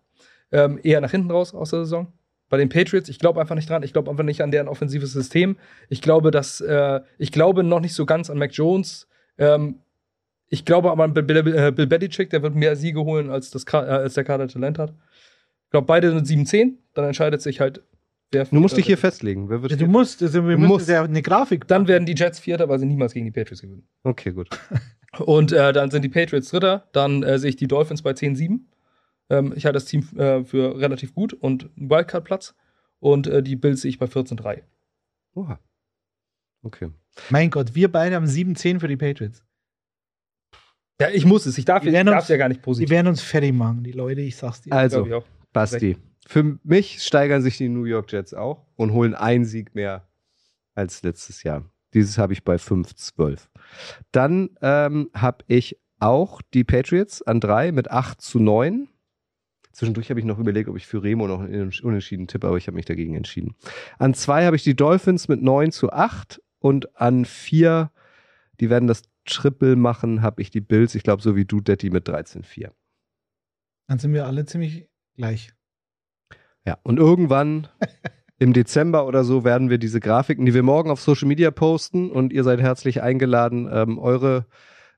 Ähm, 0.53 0.79
eher 0.81 1.01
nach 1.01 1.11
hinten 1.11 1.31
raus 1.31 1.53
aus 1.53 1.71
der 1.71 1.79
Saison. 1.79 2.07
Bei 2.51 2.57
den 2.57 2.67
Patriots, 2.67 3.07
ich 3.07 3.17
glaube 3.17 3.39
einfach 3.39 3.55
nicht 3.55 3.69
dran. 3.69 3.81
Ich 3.81 3.93
glaube 3.93 4.11
einfach 4.11 4.25
nicht 4.25 4.41
an 4.41 4.51
deren 4.51 4.67
offensives 4.67 5.13
System. 5.13 5.55
Ich 5.87 6.01
glaube, 6.01 6.31
dass 6.31 6.59
äh, 6.59 6.99
ich 7.17 7.31
glaube 7.31 7.63
noch 7.63 7.79
nicht 7.79 7.93
so 7.93 8.05
ganz 8.05 8.29
an 8.29 8.37
Mac 8.37 8.51
Jones. 8.51 9.07
Ähm, 9.37 9.75
ich 10.49 10.65
glaube 10.65 10.91
aber 10.91 11.05
an 11.05 11.13
Bill, 11.13 11.23
Bill, 11.23 11.55
äh, 11.55 11.71
Bill 11.71 11.87
Belichick, 11.87 12.29
der 12.29 12.43
wird 12.43 12.53
mehr 12.53 12.75
Siege 12.75 13.05
holen, 13.05 13.29
als, 13.29 13.51
das, 13.51 13.63
äh, 13.71 13.77
als 13.77 14.15
der 14.15 14.25
Kader 14.25 14.49
Talent 14.49 14.79
hat. 14.79 14.93
Ich 15.63 15.71
glaube, 15.71 15.87
beide 15.87 16.11
sind 16.11 16.27
7-10. 16.27 16.73
Dann 16.93 17.05
entscheidet 17.05 17.41
sich 17.41 17.61
halt, 17.61 17.83
wer. 18.33 18.43
Du 18.43 18.59
musst 18.59 18.75
dich 18.75 18.85
hier 18.85 18.97
festlegen. 18.97 19.49
Wer 19.49 19.61
wird 19.61 19.79
du 19.79 19.87
musst, 19.87 20.21
also 20.21 20.45
wir 20.45 20.57
musst. 20.57 20.89
ja 20.89 21.03
eine 21.03 21.21
Grafik. 21.21 21.69
Dann 21.69 21.87
werden 21.87 22.05
die 22.05 22.15
Jets 22.15 22.39
Vierter, 22.39 22.67
weil 22.67 22.79
sie 22.79 22.85
niemals 22.85 23.13
gegen 23.13 23.27
die 23.27 23.31
Patriots 23.31 23.61
gewinnen. 23.61 23.87
Okay, 24.03 24.33
gut. 24.33 24.49
Und 25.19 25.53
äh, 25.53 25.71
dann 25.71 25.89
sind 25.89 26.01
die 26.01 26.09
Patriots 26.09 26.49
Dritter. 26.49 26.89
Dann 26.91 27.23
äh, 27.23 27.39
sehe 27.39 27.51
ich 27.51 27.55
die 27.55 27.69
Dolphins 27.69 28.01
bei 28.01 28.11
10-7. 28.11 28.59
Ähm, 29.31 29.53
ich 29.55 29.65
halte 29.65 29.75
das 29.77 29.85
Team 29.85 30.07
äh, 30.17 30.43
für 30.43 30.77
relativ 30.79 31.13
gut 31.15 31.33
und 31.33 31.69
einen 31.77 31.89
Wildcard-Platz. 31.89 32.53
Und 32.99 33.27
äh, 33.27 33.41
die 33.41 33.55
Bills 33.55 33.81
sehe 33.81 33.89
ich 33.89 33.97
bei 33.99 34.05
14-3. 34.05 34.61
Oha. 35.33 35.59
Okay. 36.63 36.91
Mein 37.29 37.49
Gott, 37.49 37.73
wir 37.73 37.91
beide 37.91 38.15
haben 38.15 38.25
7-10 38.25 38.79
für 38.79 38.87
die 38.87 38.97
Patriots. 38.97 39.43
Ja, 40.99 41.09
ich 41.09 41.25
muss 41.25 41.45
es. 41.47 41.57
Ich 41.57 41.65
darf, 41.65 41.81
Die 41.81 41.89
ich 41.89 41.95
darf 42.03 42.19
uns- 42.19 42.27
ja 42.27 42.37
gar 42.37 42.47
nicht 42.49 42.59
Die 42.61 42.63
positiv. 42.65 42.89
werden 42.91 43.07
uns 43.07 43.21
fertig 43.21 43.53
machen, 43.53 43.83
die 43.83 43.91
Leute, 43.91 44.21
ich 44.21 44.35
sag's 44.35 44.61
dir. 44.61 44.71
Also. 44.73 45.23
Basti, 45.53 45.97
für 46.27 46.59
mich 46.63 47.03
steigern 47.03 47.41
sich 47.41 47.57
die 47.57 47.67
New 47.69 47.85
York 47.85 48.11
Jets 48.11 48.33
auch 48.33 48.65
und 48.75 48.93
holen 48.93 49.15
einen 49.15 49.43
Sieg 49.45 49.73
mehr 49.75 50.07
als 50.75 51.01
letztes 51.03 51.41
Jahr. 51.43 51.65
Dieses 51.93 52.17
habe 52.17 52.33
ich 52.33 52.43
bei 52.43 52.55
5-12. 52.55 53.47
Dann 54.11 54.51
ähm, 54.61 55.09
habe 55.13 55.43
ich 55.47 55.77
auch 55.99 56.41
die 56.53 56.63
Patriots 56.63 57.21
an 57.21 57.39
drei 57.41 57.71
mit 57.71 57.89
8 57.91 58.21
zu 58.21 58.39
9. 58.39 58.87
Zwischendurch 59.71 60.09
habe 60.09 60.19
ich 60.19 60.25
noch 60.25 60.39
überlegt, 60.39 60.69
ob 60.69 60.77
ich 60.77 60.85
für 60.85 61.03
Remo 61.03 61.27
noch 61.27 61.41
einen 61.41 61.71
Unentschieden 61.81 62.27
tippe, 62.27 62.47
aber 62.47 62.57
ich 62.57 62.67
habe 62.67 62.75
mich 62.75 62.85
dagegen 62.85 63.15
entschieden. 63.15 63.55
An 63.97 64.13
zwei 64.13 64.45
habe 64.45 64.55
ich 64.55 64.63
die 64.63 64.75
Dolphins 64.75 65.27
mit 65.27 65.41
9 65.41 65.71
zu 65.71 65.91
8 65.91 66.41
und 66.59 66.99
an 66.99 67.25
vier, 67.25 67.91
die 68.59 68.69
werden 68.69 68.87
das 68.87 69.03
Triple 69.25 69.75
machen, 69.75 70.21
habe 70.21 70.41
ich 70.41 70.51
die 70.51 70.61
Bills, 70.61 70.95
ich 70.95 71.03
glaube 71.03 71.21
so 71.21 71.35
wie 71.35 71.45
du, 71.45 71.61
Detti, 71.61 71.89
mit 71.89 72.07
13-4. 72.07 72.71
Dann 73.87 73.99
sind 73.99 74.13
wir 74.13 74.25
alle 74.25 74.45
ziemlich 74.45 74.87
gleich. 75.15 75.53
Ja, 76.65 76.77
und 76.83 76.97
irgendwann 76.97 77.67
im 78.39 78.53
Dezember 78.53 79.05
oder 79.05 79.23
so 79.23 79.43
werden 79.43 79.69
wir 79.69 79.77
diese 79.77 79.99
Grafiken, 79.99 80.45
die 80.45 80.53
wir 80.53 80.63
morgen 80.63 80.89
auf 80.89 81.01
Social 81.01 81.27
Media 81.27 81.51
posten 81.51 82.09
und 82.09 82.33
ihr 82.33 82.43
seid 82.43 82.59
herzlich 82.59 83.01
eingeladen, 83.01 83.69
ähm, 83.71 83.99
eure 83.99 84.45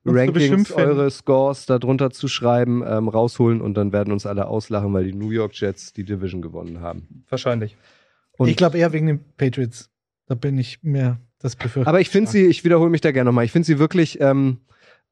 Rankings, 0.06 0.72
eure 0.72 1.10
Scores 1.10 1.66
darunter 1.66 2.12
zu 2.12 2.28
schreiben, 2.28 2.84
ähm, 2.86 3.08
rausholen 3.08 3.62
und 3.62 3.76
dann 3.76 3.94
werden 3.94 4.12
uns 4.12 4.26
alle 4.26 4.48
auslachen, 4.48 4.94
weil 4.94 5.06
die 5.06 5.14
New 5.14 5.32
York 5.32 5.54
Jets 5.54 5.94
die 5.94 6.04
Division 6.04 6.42
gewonnen 6.42 6.82
haben. 6.82 7.24
Wahrscheinlich. 7.30 7.78
Und, 8.38 8.50
ich 8.50 8.58
glaube 8.58 8.78
eher 8.78 8.92
wegen 8.92 9.08
den 9.08 9.20
Patriots. 9.38 9.90
Da 10.26 10.36
bin 10.36 10.58
ich 10.58 10.84
mir 10.84 11.20
das 11.40 11.56
befürchtet. 11.56 11.88
aber 11.88 12.02
ich 12.02 12.10
finde 12.10 12.32
sie, 12.32 12.46
ich 12.46 12.64
wiederhole 12.64 12.90
mich 12.90 13.02
da 13.02 13.12
gerne 13.12 13.30
nochmal, 13.30 13.46
ich 13.46 13.52
finde 13.52 13.66
sie 13.66 13.80
wirklich 13.80 14.20
ähm, 14.20 14.60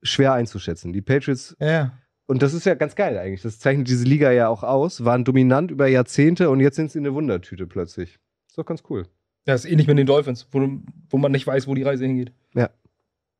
schwer 0.01 0.33
einzuschätzen. 0.33 0.93
Die 0.93 1.01
Patriots 1.01 1.55
Ja, 1.59 1.71
ja. 1.71 1.97
Und 2.27 2.41
das 2.41 2.53
ist 2.53 2.65
ja 2.65 2.75
ganz 2.75 2.95
geil 2.95 3.17
eigentlich. 3.17 3.41
Das 3.41 3.59
zeichnet 3.59 3.89
diese 3.89 4.05
Liga 4.05 4.31
ja 4.31 4.47
auch 4.47 4.63
aus. 4.63 5.03
Waren 5.03 5.25
dominant 5.25 5.69
über 5.69 5.87
Jahrzehnte 5.87 6.49
und 6.49 6.61
jetzt 6.61 6.77
sind 6.77 6.89
sie 6.89 6.99
eine 6.99 7.13
Wundertüte 7.13 7.67
plötzlich. 7.67 8.19
Ist 8.47 8.57
doch 8.57 8.65
ganz 8.65 8.83
cool. 8.89 9.05
Ja, 9.45 9.53
ist 9.53 9.65
ähnlich 9.65 9.87
mit 9.87 9.97
den 9.97 10.07
Dolphins, 10.07 10.47
wo, 10.51 10.65
wo 11.09 11.17
man 11.17 11.33
nicht 11.33 11.45
weiß, 11.45 11.67
wo 11.67 11.75
die 11.75 11.83
Reise 11.83 12.05
hingeht. 12.05 12.31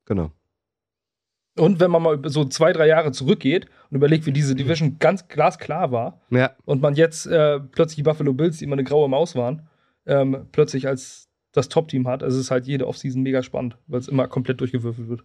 Genau. 0.06 0.32
Und 1.57 1.80
wenn 1.80 1.91
man 1.91 2.02
mal 2.02 2.19
so 2.26 2.45
zwei, 2.45 2.72
drei 2.72 2.88
Jahre 2.88 3.11
zurückgeht 3.11 3.65
und 3.90 3.98
überlegt, 3.98 4.26
wie 4.26 4.32
diese 4.32 4.56
Division 4.56 4.98
ganz 4.99 5.28
glasklar 5.28 5.91
war 5.91 6.22
Ja, 6.30 6.52
und 6.65 6.82
man 6.82 6.95
jetzt 6.95 7.26
äh, 7.28 7.60
plötzlich 7.60 7.98
die 7.98 8.03
Buffalo 8.03 8.34
Bills, 8.34 8.57
die 8.57 8.65
immer 8.65 8.76
eine 8.76 8.86
graue 8.86 9.10
Maus 9.10 9.36
waren, 9.36 9.68
ähm, 10.06 10.48
plötzlich 10.52 10.88
als 10.88 11.28
das 11.52 11.68
Top-Team 11.68 12.07
hat, 12.07 12.23
also 12.23 12.38
es 12.38 12.45
ist 12.45 12.52
halt 12.52 12.65
jede 12.65 12.88
Offseason 12.88 13.22
mega 13.22 13.44
spannend, 13.44 13.78
weil 13.88 13.99
es 13.99 14.07
immer 14.07 14.28
komplett 14.30 14.61
durchgewürfelt 14.61 15.10
wird. 15.10 15.23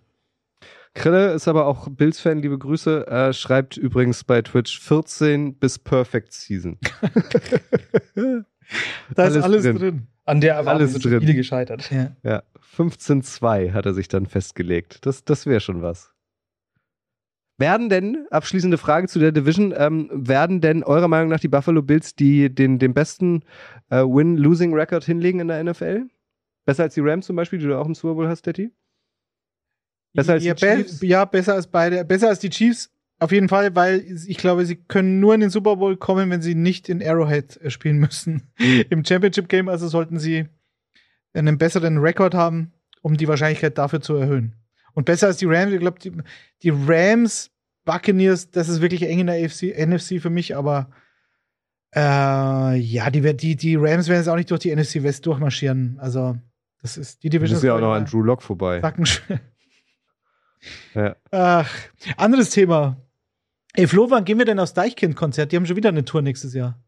Krille 0.94 1.32
ist 1.32 1.46
aber 1.46 1.66
auch 1.66 1.88
Bills-Fan, 1.88 2.40
liebe 2.42 2.58
Grüße. 2.58 3.06
Er 3.06 3.32
schreibt 3.34 3.76
übrigens 3.76 4.24
bei 4.24 4.42
Twitch 4.42 4.80
14 4.80 5.54
bis 5.54 5.78
Perfect 5.78 6.32
Season. 6.32 6.78
Da 9.14 9.26
ist 9.26 9.34
Alles 9.34 9.44
alles 9.44 9.62
drin. 9.62 9.76
drin. 9.78 10.06
An 10.24 10.40
der 10.40 10.54
Erwartung 10.54 10.80
Alles 10.80 10.92
sind 10.94 11.04
drin. 11.04 11.20
viele 11.20 11.34
gescheitert. 11.34 11.88
Ja. 11.92 12.16
Ja, 12.24 12.42
15-2 12.76 13.72
hat 13.72 13.86
er 13.86 13.94
sich 13.94 14.08
dann 14.08 14.26
festgelegt. 14.26 15.06
Das, 15.06 15.24
das 15.24 15.46
wäre 15.46 15.60
schon 15.60 15.82
was. 15.82 16.12
Werden 17.58 17.88
denn, 17.88 18.26
abschließende 18.30 18.76
Frage 18.76 19.08
zu 19.08 19.18
der 19.18 19.32
Division, 19.32 19.72
ähm, 19.76 20.10
werden 20.12 20.60
denn 20.60 20.82
eurer 20.82 21.08
Meinung 21.08 21.30
nach 21.30 21.40
die 21.40 21.48
Buffalo 21.48 21.80
Bills 21.80 22.14
die, 22.14 22.54
den, 22.54 22.78
den 22.78 22.92
besten 22.92 23.44
äh, 23.88 24.02
Win-Losing-Record 24.02 25.04
hinlegen 25.04 25.40
in 25.40 25.48
der 25.48 25.64
NFL? 25.64 26.06
Besser 26.66 26.82
als 26.82 26.94
die 26.94 27.00
Rams 27.00 27.26
zum 27.26 27.36
Beispiel, 27.36 27.58
die 27.58 27.66
du 27.66 27.78
auch 27.78 27.86
im 27.86 27.94
Super 27.94 28.14
Bowl 28.14 28.28
hast, 28.28 28.44
Detti? 28.44 28.72
Besser 30.12 30.34
als 30.34 30.44
ja, 30.44 30.54
die 30.54 30.66
Chiefs? 30.66 31.00
Be 31.00 31.06
ja, 31.06 31.24
besser 31.24 31.54
als 31.54 31.66
beide. 31.66 32.04
Besser 32.04 32.28
als 32.28 32.40
die 32.40 32.50
Chiefs. 32.50 32.90
Auf 33.18 33.32
jeden 33.32 33.48
Fall, 33.48 33.74
weil 33.74 34.04
ich 34.26 34.36
glaube, 34.36 34.66
sie 34.66 34.76
können 34.76 35.20
nur 35.20 35.34
in 35.34 35.40
den 35.40 35.48
Super 35.48 35.76
Bowl 35.76 35.96
kommen, 35.96 36.28
wenn 36.28 36.42
sie 36.42 36.54
nicht 36.54 36.90
in 36.90 37.02
Arrowhead 37.02 37.58
äh, 37.62 37.70
spielen 37.70 37.96
müssen. 37.96 38.50
Im 38.90 39.04
Championship 39.04 39.48
Game 39.48 39.68
also 39.68 39.88
sollten 39.88 40.18
sie 40.18 40.46
einen 41.32 41.56
besseren 41.56 41.98
Rekord 41.98 42.34
haben, 42.34 42.72
um 43.00 43.16
die 43.16 43.28
Wahrscheinlichkeit 43.28 43.78
dafür 43.78 44.00
zu 44.02 44.16
erhöhen. 44.16 44.56
Und 44.96 45.04
besser 45.04 45.26
als 45.26 45.36
die 45.36 45.44
Rams, 45.44 45.74
ich 45.74 45.80
glaube, 45.80 45.98
die, 45.98 46.10
die 46.62 46.70
Rams, 46.70 47.50
Buccaneers, 47.84 48.50
das 48.50 48.70
ist 48.70 48.80
wirklich 48.80 49.02
eng 49.02 49.20
in 49.20 49.26
der 49.26 49.44
AFC, 49.44 49.76
NFC 49.78 50.22
für 50.22 50.30
mich, 50.30 50.56
aber 50.56 50.88
äh, 51.94 52.00
ja, 52.76 53.10
die, 53.10 53.36
die, 53.36 53.56
die 53.56 53.76
Rams 53.76 54.08
werden 54.08 54.20
jetzt 54.20 54.28
auch 54.28 54.36
nicht 54.36 54.50
durch 54.50 54.60
die 54.60 54.74
NFC 54.74 55.02
West 55.02 55.26
durchmarschieren. 55.26 55.98
Also, 56.00 56.38
das 56.80 56.96
ist 56.96 57.22
die 57.22 57.28
Division. 57.28 57.56
müssen 57.56 57.66
ja 57.66 57.74
auch 57.74 57.76
ist 57.76 57.82
noch 57.82 57.92
an 57.92 58.06
Drew 58.06 58.22
Lock 58.22 58.42
vorbei. 58.42 58.80
Ja. 60.94 61.14
Ach, 61.30 61.70
anderes 62.16 62.50
Thema. 62.50 62.96
Ey, 63.74 63.86
Flo, 63.86 64.10
wann 64.10 64.24
gehen 64.24 64.38
wir 64.38 64.46
denn 64.46 64.58
aufs 64.58 64.72
Deichkind-Konzert? 64.72 65.52
Die 65.52 65.56
haben 65.56 65.66
schon 65.66 65.76
wieder 65.76 65.90
eine 65.90 66.06
Tour 66.06 66.22
nächstes 66.22 66.54
Jahr. 66.54 66.82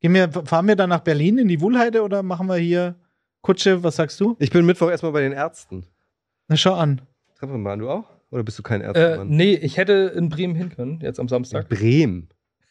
Gehen 0.00 0.14
wir, 0.14 0.30
fahren 0.30 0.68
wir 0.68 0.76
dann 0.76 0.90
nach 0.90 1.00
Berlin 1.00 1.38
in 1.38 1.48
die 1.48 1.60
Wuhlheide 1.60 2.02
oder 2.02 2.22
machen 2.22 2.46
wir 2.46 2.56
hier 2.56 2.94
Kutsche? 3.42 3.82
Was 3.82 3.96
sagst 3.96 4.20
du? 4.20 4.36
Ich 4.38 4.50
bin 4.50 4.64
Mittwoch 4.64 4.88
erstmal 4.88 5.12
bei 5.12 5.20
den 5.20 5.32
Ärzten. 5.32 5.84
Na, 6.46 6.56
schau 6.56 6.74
an. 6.74 7.02
Mal, 7.46 7.78
du 7.78 7.90
auch? 7.90 8.04
Oder 8.30 8.42
bist 8.44 8.58
du 8.58 8.62
kein 8.62 8.80
Äh, 8.80 8.84
Ärztemann? 8.86 9.28
nee, 9.28 9.54
ich 9.54 9.76
hätte 9.76 10.12
in 10.16 10.28
Bremen 10.28 10.54
hin 10.54 10.70
können, 10.70 11.00
jetzt 11.00 11.18
am 11.20 11.24
in 11.24 11.28
Samstag. 11.28 11.68
Bremen. 11.68 12.28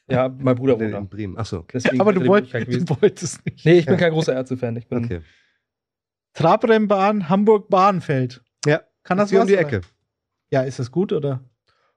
Ja, 0.09 0.27
mein 0.29 0.55
Bruder 0.55 0.73
wohnt 0.73 0.81
In, 0.83 0.91
da. 0.91 0.97
in 0.97 1.07
Bremen. 1.07 1.37
Achso, 1.37 1.65
Aber 1.99 2.11
du, 2.13 2.25
wollt, 2.27 2.51
du 2.53 3.01
wolltest 3.01 3.45
nicht. 3.45 3.65
Nee, 3.65 3.79
ich 3.79 3.85
bin 3.85 3.93
Ja. 3.93 3.99
kein 3.99 4.11
großer 4.13 4.33
Ärztefan. 4.33 4.75
Ich 4.75 4.87
bin 4.87 5.05
okay. 5.05 5.21
Trabrennbahn 6.33 7.29
Hamburg-Bahnfeld. 7.29 8.41
Ja, 8.65 8.81
Kann 9.03 9.17
das 9.17 9.29
hier 9.29 9.39
was? 9.39 9.43
um 9.45 9.47
die 9.49 9.53
oder? 9.57 9.61
Ecke. 9.67 9.81
Ja, 10.51 10.61
ist 10.63 10.79
das 10.79 10.91
gut 10.91 11.13
oder? 11.13 11.43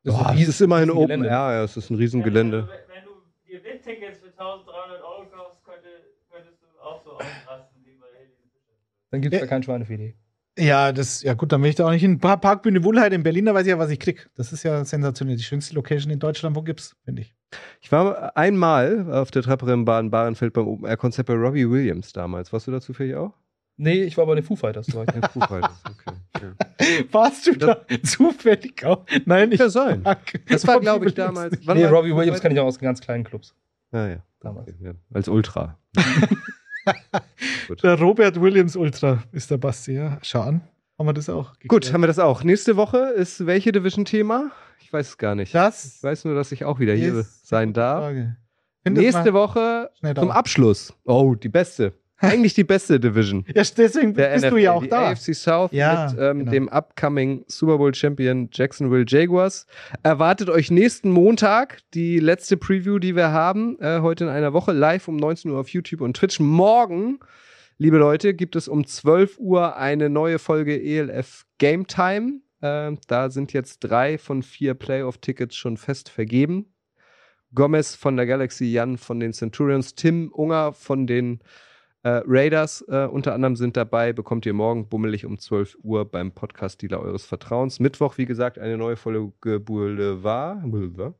Das 0.02 0.14
ist 0.14 0.20
Boah, 0.20 0.28
ein 0.30 0.38
es 0.38 0.48
ist 0.48 0.60
immerhin 0.60 0.90
Open 0.90 1.02
Gelände. 1.06 1.26
Air, 1.28 1.32
ja, 1.32 1.64
es 1.64 1.76
ist 1.76 1.90
ein 1.90 1.96
Riesengelände. 1.96 2.58
Wenn, 2.58 2.66
du- 2.66 2.70
wenn 2.94 3.04
du 3.04 3.48
dir 3.48 3.64
Windtickets 3.64 4.18
für 4.20 4.26
1300 4.28 5.02
Euro 5.02 5.26
kaufst, 5.30 5.64
könnte, 5.64 5.88
könntest 6.30 6.62
du 6.62 6.66
auch 6.82 7.02
so 7.02 7.12
ausrasten 7.12 7.82
wie 7.84 7.96
bei 7.98 8.06
Helene 8.14 8.34
Fischer. 8.52 8.74
Dann 9.10 9.20
gibt 9.22 9.34
es 9.34 9.40
Ja. 9.40 9.46
da 9.46 9.50
kein 9.50 9.62
Schweinefilet. 9.62 10.14
Ja, 10.58 10.92
das, 10.92 11.22
ja 11.22 11.34
gut, 11.34 11.50
dann 11.50 11.62
will 11.62 11.70
ich 11.70 11.74
da 11.76 11.86
auch 11.86 11.90
nicht 11.90 12.02
hin. 12.02 12.18
Pa- 12.20 12.36
Parkbühne 12.36 12.84
Wuhlheide 12.84 13.16
in 13.16 13.22
Berlin, 13.24 13.46
da 13.46 13.54
weiß 13.54 13.62
ich 13.66 13.70
ja, 13.70 13.78
was 13.78 13.90
ich 13.90 13.98
krieg. 13.98 14.30
Das 14.36 14.52
ist 14.52 14.62
ja 14.62 14.84
sensationell. 14.84 15.36
Die 15.36 15.42
schönste 15.42 15.74
Location 15.74 16.12
in 16.12 16.20
Deutschland, 16.20 16.54
wo 16.54 16.62
gibt's, 16.62 16.94
finde 17.04 17.22
ich. 17.22 17.34
Ich 17.80 17.90
war 17.90 18.36
einmal 18.36 19.12
auf 19.12 19.30
der 19.32 19.42
Trapperin 19.42 19.84
Bahrenfeld 19.84 20.52
beim 20.52 20.66
Open 20.68 20.86
Air 20.86 20.96
Konzert 20.96 21.26
bei 21.26 21.34
Robbie 21.34 21.68
Williams 21.68 22.12
damals. 22.12 22.52
Warst 22.52 22.66
du 22.68 22.70
da 22.70 22.80
zufällig 22.80 23.16
auch? 23.16 23.32
Nee, 23.76 24.04
ich 24.04 24.16
war 24.16 24.26
bei 24.26 24.36
den 24.36 24.44
Foo 24.44 24.54
Fighters. 24.54 24.94
War 24.94 25.04
ich. 25.08 25.26
Foo 25.32 25.40
Fighters, 25.40 25.82
okay. 25.90 26.16
Ja. 26.40 27.04
Warst 27.12 27.46
du 27.48 27.54
da 27.56 27.80
zufällig 28.04 28.84
auch? 28.84 29.04
Nein, 29.24 29.50
ich 29.50 29.58
Kann 29.58 29.70
sein. 29.70 30.04
Das 30.48 30.64
war, 30.66 30.78
glaube 30.78 31.06
ich, 31.06 31.14
damals. 31.14 31.58
nee, 31.66 31.84
Robbie 31.86 32.14
Williams 32.14 32.40
kann 32.40 32.52
ich 32.52 32.60
auch 32.60 32.66
aus 32.66 32.78
ganz 32.78 33.00
kleinen 33.00 33.24
Clubs. 33.24 33.54
Ah, 33.90 34.06
ja. 34.06 34.16
Damals. 34.40 34.68
Okay, 34.68 34.76
ja. 34.84 34.92
Als 35.12 35.26
Ultra. 35.28 35.78
Der 37.82 37.98
Robert 37.98 38.40
Williams 38.40 38.76
Ultra 38.76 39.22
ist 39.32 39.50
der 39.50 39.58
Basti, 39.58 39.92
ja. 39.92 40.18
Schau 40.22 40.42
an. 40.42 40.60
Haben 40.98 41.08
wir 41.08 41.12
das 41.12 41.28
auch? 41.28 41.52
Gut, 41.52 41.60
geklärt? 41.60 41.92
haben 41.92 42.00
wir 42.02 42.06
das 42.06 42.18
auch. 42.18 42.44
Nächste 42.44 42.76
Woche 42.76 42.98
ist 42.98 43.46
welche 43.46 43.72
Division-Thema? 43.72 44.52
Ich 44.80 44.92
weiß 44.92 45.08
es 45.08 45.18
gar 45.18 45.34
nicht. 45.34 45.54
das 45.54 45.96
Ich 45.96 46.02
weiß 46.02 46.24
nur, 46.26 46.34
dass 46.34 46.52
ich 46.52 46.64
auch 46.64 46.78
wieder 46.78 46.94
hier 46.94 47.24
sein 47.42 47.72
darf. 47.72 48.14
Nächste 48.84 49.32
Woche 49.32 49.90
zum. 50.14 50.30
Abschluss. 50.30 50.92
Oh, 51.04 51.34
die 51.34 51.48
beste. 51.48 51.94
Eigentlich 52.18 52.54
die 52.54 52.64
beste 52.64 53.00
Division. 53.00 53.44
Ja, 53.48 53.62
deswegen 53.76 54.14
bist 54.14 54.36
NFL, 54.36 54.50
du 54.50 54.56
ja 54.56 54.72
auch 54.72 54.82
die 54.82 54.88
da. 54.88 55.10
AFC 55.10 55.34
South 55.34 55.72
Ja, 55.72 56.10
mit 56.10 56.20
ähm, 56.20 56.38
genau. 56.40 56.50
dem 56.52 56.68
upcoming 56.68 57.44
Super 57.48 57.78
Bowl 57.78 57.92
Champion 57.92 58.48
Jacksonville 58.52 59.04
Jaguars. 59.06 59.66
Erwartet 60.02 60.48
euch 60.48 60.70
nächsten 60.70 61.10
Montag 61.10 61.80
die 61.92 62.20
letzte 62.20 62.56
Preview, 62.56 62.98
die 62.98 63.16
wir 63.16 63.32
haben, 63.32 63.78
äh, 63.80 64.00
heute 64.00 64.24
in 64.24 64.30
einer 64.30 64.52
Woche, 64.52 64.72
live 64.72 65.08
um 65.08 65.16
19 65.16 65.50
Uhr 65.50 65.58
auf 65.58 65.68
YouTube 65.68 66.02
und 66.02 66.16
Twitch. 66.16 66.38
Morgen, 66.38 67.18
liebe 67.78 67.98
Leute, 67.98 68.32
gibt 68.32 68.54
es 68.54 68.68
um 68.68 68.86
12 68.86 69.38
Uhr 69.38 69.76
eine 69.76 70.08
neue 70.08 70.38
Folge 70.38 70.80
ELF 70.80 71.46
Game 71.58 71.88
Time. 71.88 72.40
Äh, 72.60 72.92
da 73.08 73.30
sind 73.30 73.52
jetzt 73.52 73.80
drei 73.80 74.18
von 74.18 74.44
vier 74.44 74.74
Playoff-Tickets 74.74 75.56
schon 75.56 75.76
fest 75.76 76.08
vergeben. 76.08 76.66
Gomez 77.54 77.94
von 77.94 78.16
der 78.16 78.26
Galaxy, 78.26 78.66
Jan 78.66 78.98
von 78.98 79.20
den 79.20 79.32
Centurions, 79.32 79.94
Tim 79.94 80.30
Unger 80.32 80.72
von 80.72 81.06
den 81.06 81.40
äh, 82.04 82.22
Raiders 82.26 82.84
äh, 82.86 83.06
unter 83.10 83.32
anderem 83.32 83.56
sind 83.56 83.78
dabei, 83.78 84.12
bekommt 84.12 84.44
ihr 84.44 84.52
morgen 84.52 84.88
bummelig 84.90 85.24
um 85.24 85.38
12 85.38 85.78
Uhr 85.82 86.04
beim 86.04 86.32
Podcast-Dealer 86.32 87.00
eures 87.00 87.24
Vertrauens. 87.24 87.80
Mittwoch, 87.80 88.18
wie 88.18 88.26
gesagt, 88.26 88.58
eine 88.58 88.76
neue 88.76 88.96
Folge 88.96 89.58
Boulevard. 89.58 91.14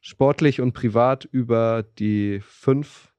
Sportlich 0.00 0.60
und 0.60 0.74
privat 0.74 1.24
über 1.24 1.82
die 1.82 2.38
fünf, 2.40 3.12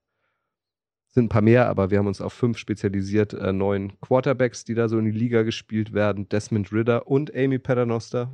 sind 1.09 1.25
ein 1.25 1.29
paar 1.29 1.41
mehr, 1.41 1.67
aber 1.67 1.91
wir 1.91 1.97
haben 1.97 2.07
uns 2.07 2.21
auf 2.21 2.31
fünf 2.31 2.57
spezialisiert, 2.57 3.33
äh, 3.33 3.51
neuen 3.51 3.99
Quarterbacks, 3.99 4.63
die 4.63 4.73
da 4.73 4.87
so 4.87 4.97
in 4.97 5.05
die 5.05 5.11
Liga 5.11 5.43
gespielt 5.43 5.91
werden. 5.91 6.29
Desmond 6.29 6.71
Ritter 6.71 7.05
und 7.07 7.35
Amy 7.35 7.59
Paternoster. 7.59 8.31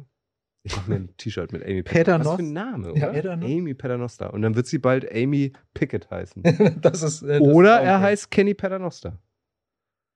Ich 0.68 0.76
mache 0.76 0.90
mir 0.90 0.96
ein 0.96 1.16
T-Shirt 1.18 1.52
mit 1.54 1.64
Amy 1.64 1.84
Paternoster? 1.84 2.32
Was 2.32 2.36
für 2.38 2.42
ein 2.44 2.54
Name, 2.54 2.88
Ja. 2.98 3.10
oder? 3.10 3.14
Paternoster? 3.14 3.46
Amy 3.56 3.74
Paternoster. 3.76 4.34
Und 4.34 4.42
dann 4.42 4.56
wird 4.56 4.66
sie 4.66 4.80
bald 4.80 5.10
Amy 5.14 5.54
Pickett 5.76 6.10
heißen. 6.10 6.42
das 6.82 7.04
ist, 7.04 7.22
äh, 7.22 7.40
das 7.40 7.42
Oder 7.42 7.82
ist 7.82 7.86
er 7.88 8.00
heißt 8.02 8.32
Kenny 8.32 8.56
Paternoster. 8.56 9.20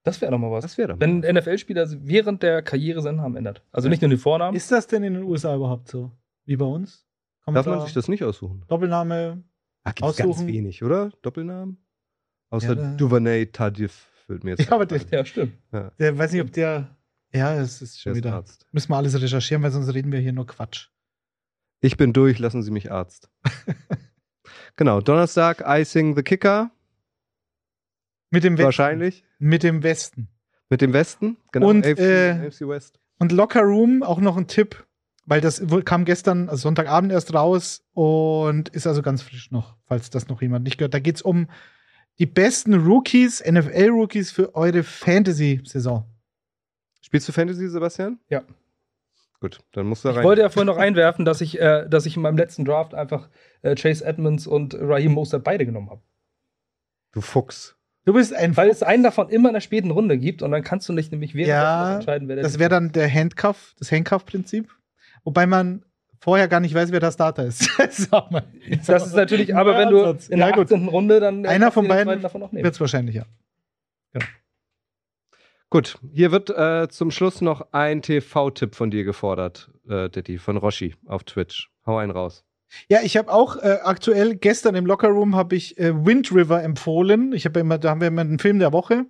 Das 0.02 0.20
wäre 0.20 0.32
doch 0.32 0.38
mal 0.38 0.50
was. 0.50 0.62
Das 0.62 0.76
wäre 0.76 0.88
doch. 0.94 1.00
Wenn 1.00 1.24
ein 1.24 1.36
NFL-Spieler 1.36 1.86
während 2.00 2.42
der 2.42 2.62
Karriere 2.62 3.00
seinen 3.00 3.16
Namen 3.16 3.36
ändert. 3.36 3.62
Also 3.70 3.88
nicht 3.88 4.02
nur 4.02 4.08
den 4.08 4.18
Vornamen. 4.18 4.56
Ist 4.56 4.72
das 4.72 4.88
denn 4.88 5.04
in 5.04 5.14
den 5.14 5.22
USA 5.22 5.54
überhaupt 5.54 5.88
so? 5.88 6.10
Wie 6.46 6.56
bei 6.56 6.64
uns? 6.64 7.06
Kann 7.44 7.54
Darf 7.54 7.66
da 7.66 7.76
man 7.76 7.84
sich 7.84 7.94
das 7.94 8.08
nicht 8.08 8.24
aussuchen? 8.24 8.64
Doppelname? 8.66 9.44
Ah, 9.84 9.92
gibt's 9.92 10.16
ganz 10.16 10.46
wenig, 10.46 10.82
oder? 10.82 11.10
Doppelnamen? 11.22 11.78
Außer 12.50 12.74
Ja, 12.76 12.96
Duvernay 12.96 13.46
Tardif 13.46 14.08
fällt 14.26 14.42
mir 14.42 14.50
jetzt 14.56 14.66
Ja, 14.68 14.72
aber 14.72 14.90
ein. 14.90 15.00
Ja, 15.10 15.24
stimmt. 15.24 15.52
Der 15.98 16.18
weiß 16.18 16.32
nicht, 16.32 16.42
ob 16.42 16.50
der. 16.52 16.96
Ja, 17.32 17.54
es 17.54 17.80
ist 17.80 18.00
schon 18.00 18.14
wieder. 18.14 18.34
Arzt. 18.34 18.66
Müssen 18.72 18.90
wir 18.90 18.96
alles 18.96 19.20
recherchieren, 19.20 19.62
weil 19.62 19.70
sonst 19.70 19.92
reden 19.94 20.10
wir 20.12 20.18
hier 20.18 20.32
nur 20.32 20.46
Quatsch. 20.46 20.88
Ich 21.80 21.96
bin 21.96 22.12
durch, 22.12 22.38
lassen 22.38 22.62
Sie 22.62 22.70
mich 22.70 22.90
Arzt. 22.90 23.30
genau, 24.76 25.00
Donnerstag, 25.00 25.62
Icing 25.66 26.16
the 26.16 26.22
Kicker, 26.22 26.70
Mit 28.30 28.44
dem 28.44 28.54
Westen. 28.54 28.64
wahrscheinlich. 28.64 29.24
Mit 29.38 29.62
dem 29.62 29.82
Westen. 29.82 30.28
Mit 30.68 30.82
dem 30.82 30.92
Westen, 30.92 31.36
genau. 31.52 31.68
Und, 31.68 31.86
AFC, 31.86 31.98
äh, 32.00 32.46
AFC 32.46 32.68
West. 32.68 33.00
Und 33.18 33.32
Locker 33.32 33.62
Room, 33.62 34.02
auch 34.02 34.20
noch 34.20 34.36
ein 34.36 34.46
Tipp, 34.46 34.86
weil 35.26 35.40
das 35.40 35.62
kam 35.84 36.04
gestern, 36.04 36.48
also 36.48 36.62
Sonntagabend 36.62 37.12
erst 37.12 37.32
raus 37.34 37.84
und 37.92 38.68
ist 38.70 38.86
also 38.86 39.02
ganz 39.02 39.22
frisch 39.22 39.50
noch, 39.50 39.76
falls 39.86 40.10
das 40.10 40.28
noch 40.28 40.42
jemand 40.42 40.64
nicht 40.64 40.78
gehört. 40.78 40.94
Da 40.94 40.98
geht 40.98 41.16
es 41.16 41.22
um 41.22 41.48
die 42.18 42.26
besten 42.26 42.74
Rookies, 42.74 43.42
NFL-Rookies 43.42 44.32
für 44.32 44.54
eure 44.54 44.82
Fantasy-Saison. 44.82 46.09
Spielst 47.00 47.28
du 47.28 47.32
Fantasy, 47.32 47.68
Sebastian? 47.68 48.18
Ja. 48.28 48.42
Gut, 49.40 49.60
dann 49.72 49.86
musst 49.86 50.04
du 50.04 50.08
da 50.08 50.12
Ich 50.12 50.18
rein. 50.18 50.24
wollte 50.24 50.42
ja 50.42 50.50
vorhin 50.50 50.66
noch 50.66 50.76
einwerfen, 50.76 51.24
dass 51.24 51.40
ich, 51.40 51.58
äh, 51.58 51.88
dass 51.88 52.04
ich 52.04 52.16
in 52.16 52.22
meinem 52.22 52.36
letzten 52.36 52.64
Draft 52.66 52.94
einfach 52.94 53.28
äh, 53.62 53.74
Chase 53.74 54.04
Edmonds 54.04 54.46
und 54.46 54.74
Raheem 54.78 55.12
Mostert 55.12 55.44
beide 55.44 55.64
genommen 55.64 55.88
habe. 55.90 56.02
du 57.12 57.20
Fuchs. 57.22 57.76
Du 58.04 58.14
bist 58.14 58.34
ein 58.34 58.56
Weil 58.56 58.70
es 58.70 58.82
einen 58.82 59.02
davon 59.02 59.28
immer 59.28 59.48
in 59.50 59.54
der 59.54 59.60
späten 59.60 59.90
Runde 59.90 60.18
gibt 60.18 60.42
und 60.42 60.50
dann 60.50 60.62
kannst 60.62 60.88
du 60.88 60.92
nicht 60.92 61.10
nämlich 61.12 61.34
während 61.34 61.48
Ja, 61.48 61.94
entscheiden, 61.96 62.28
wer 62.28 62.36
der 62.36 62.42
Das 62.42 62.58
wäre 62.58 62.70
dann 62.70 62.92
der 62.92 63.12
Handcuff, 63.12 63.74
das 63.78 63.92
Handcuff-Prinzip. 63.92 64.68
Wobei 65.24 65.46
man 65.46 65.84
vorher 66.18 66.48
gar 66.48 66.60
nicht 66.60 66.74
weiß, 66.74 66.92
wer 66.92 67.00
der 67.00 67.12
Starter 67.12 67.44
ist. 67.44 67.70
Sag 67.90 68.30
mal. 68.30 68.44
Das 68.86 69.06
ist 69.06 69.14
natürlich, 69.14 69.54
aber 69.54 69.76
wenn 69.76 69.90
du 69.90 70.02
in 70.28 70.38
der 70.38 70.48
ja, 70.48 70.54
gut, 70.54 70.64
18. 70.72 70.88
Runde 70.88 71.20
dann 71.20 71.44
äh, 71.44 71.48
Einer 71.48 71.66
kannst 71.66 71.76
du 71.76 71.80
von 71.80 71.84
den 71.84 71.88
beiden 71.88 72.04
zweiten 72.06 72.22
davon 72.22 72.42
auch 72.42 72.52
nehmen. 72.52 72.64
wird 72.64 72.74
es 72.74 72.80
wahrscheinlich, 72.80 73.16
ja. 73.16 73.24
Gut, 75.70 75.98
hier 76.12 76.32
wird 76.32 76.50
äh, 76.50 76.88
zum 76.88 77.12
Schluss 77.12 77.40
noch 77.40 77.68
ein 77.70 78.02
TV-Tipp 78.02 78.74
von 78.74 78.90
dir 78.90 79.04
gefordert, 79.04 79.70
äh, 79.88 80.10
Ditti, 80.10 80.38
von 80.38 80.56
Roshi 80.56 80.96
auf 81.06 81.22
Twitch. 81.22 81.70
Hau 81.86 81.96
einen 81.96 82.10
raus. 82.10 82.44
Ja, 82.88 83.02
ich 83.02 83.16
habe 83.16 83.32
auch 83.32 83.56
äh, 83.56 83.78
aktuell 83.84 84.34
gestern 84.34 84.74
im 84.74 84.84
Lockerroom 84.84 85.36
habe 85.36 85.54
ich 85.54 85.78
äh, 85.78 85.94
Wind 86.04 86.32
River 86.34 86.62
empfohlen. 86.64 87.32
Ich 87.32 87.44
habe 87.44 87.60
ja 87.60 87.64
immer, 87.64 87.78
da 87.78 87.90
haben 87.90 88.00
wir 88.00 88.08
immer 88.08 88.22
einen 88.22 88.40
Film 88.40 88.58
der 88.58 88.72
Woche. 88.72 89.06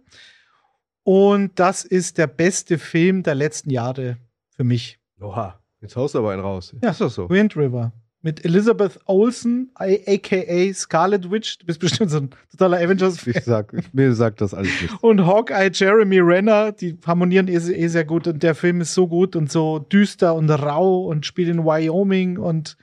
Und 1.03 1.59
das 1.59 1.85
ist 1.85 2.19
der 2.19 2.27
beste 2.27 2.77
Film 2.78 3.23
der 3.23 3.37
letzten 3.37 3.70
Jahre 3.70 4.19
für 4.51 4.65
mich. 4.65 4.99
Oha, 5.19 5.59
jetzt 5.81 5.97
haust 5.97 6.15
du 6.15 6.19
aber 6.19 6.32
einen 6.32 6.43
raus. 6.43 6.74
Ja. 6.82 6.91
Ist 6.91 7.01
das 7.01 7.15
so? 7.15 7.31
Wind 7.31 7.57
River. 7.57 7.93
Mit 8.22 8.44
Elizabeth 8.44 8.98
Olsen, 9.06 9.70
aka 9.74 10.72
Scarlet 10.74 11.30
Witch. 11.30 11.59
Du 11.59 11.64
bist 11.64 11.80
bestimmt 11.80 12.10
so 12.10 12.18
ein 12.18 12.30
totaler 12.51 12.76
avengers 12.76 13.26
Ich 13.26 13.44
sag, 13.44 13.72
mir 13.94 14.14
sagt 14.14 14.42
das 14.42 14.52
alles 14.52 14.82
nicht. 14.82 15.02
Und 15.02 15.24
Hawkeye, 15.24 15.70
Jeremy 15.72 16.18
Renner, 16.20 16.72
die 16.72 16.98
harmonieren 17.06 17.48
eh, 17.48 17.55
eh 17.56 17.88
sehr 17.88 18.05
gut. 18.05 18.26
Und 18.26 18.42
der 18.42 18.55
Film 18.55 18.82
ist 18.82 18.92
so 18.92 19.09
gut 19.09 19.36
und 19.36 19.51
so 19.51 19.78
düster 19.78 20.34
und 20.34 20.51
rau 20.51 21.06
und 21.06 21.24
spielt 21.24 21.48
in 21.48 21.64
Wyoming 21.64 22.36
und 22.36 22.76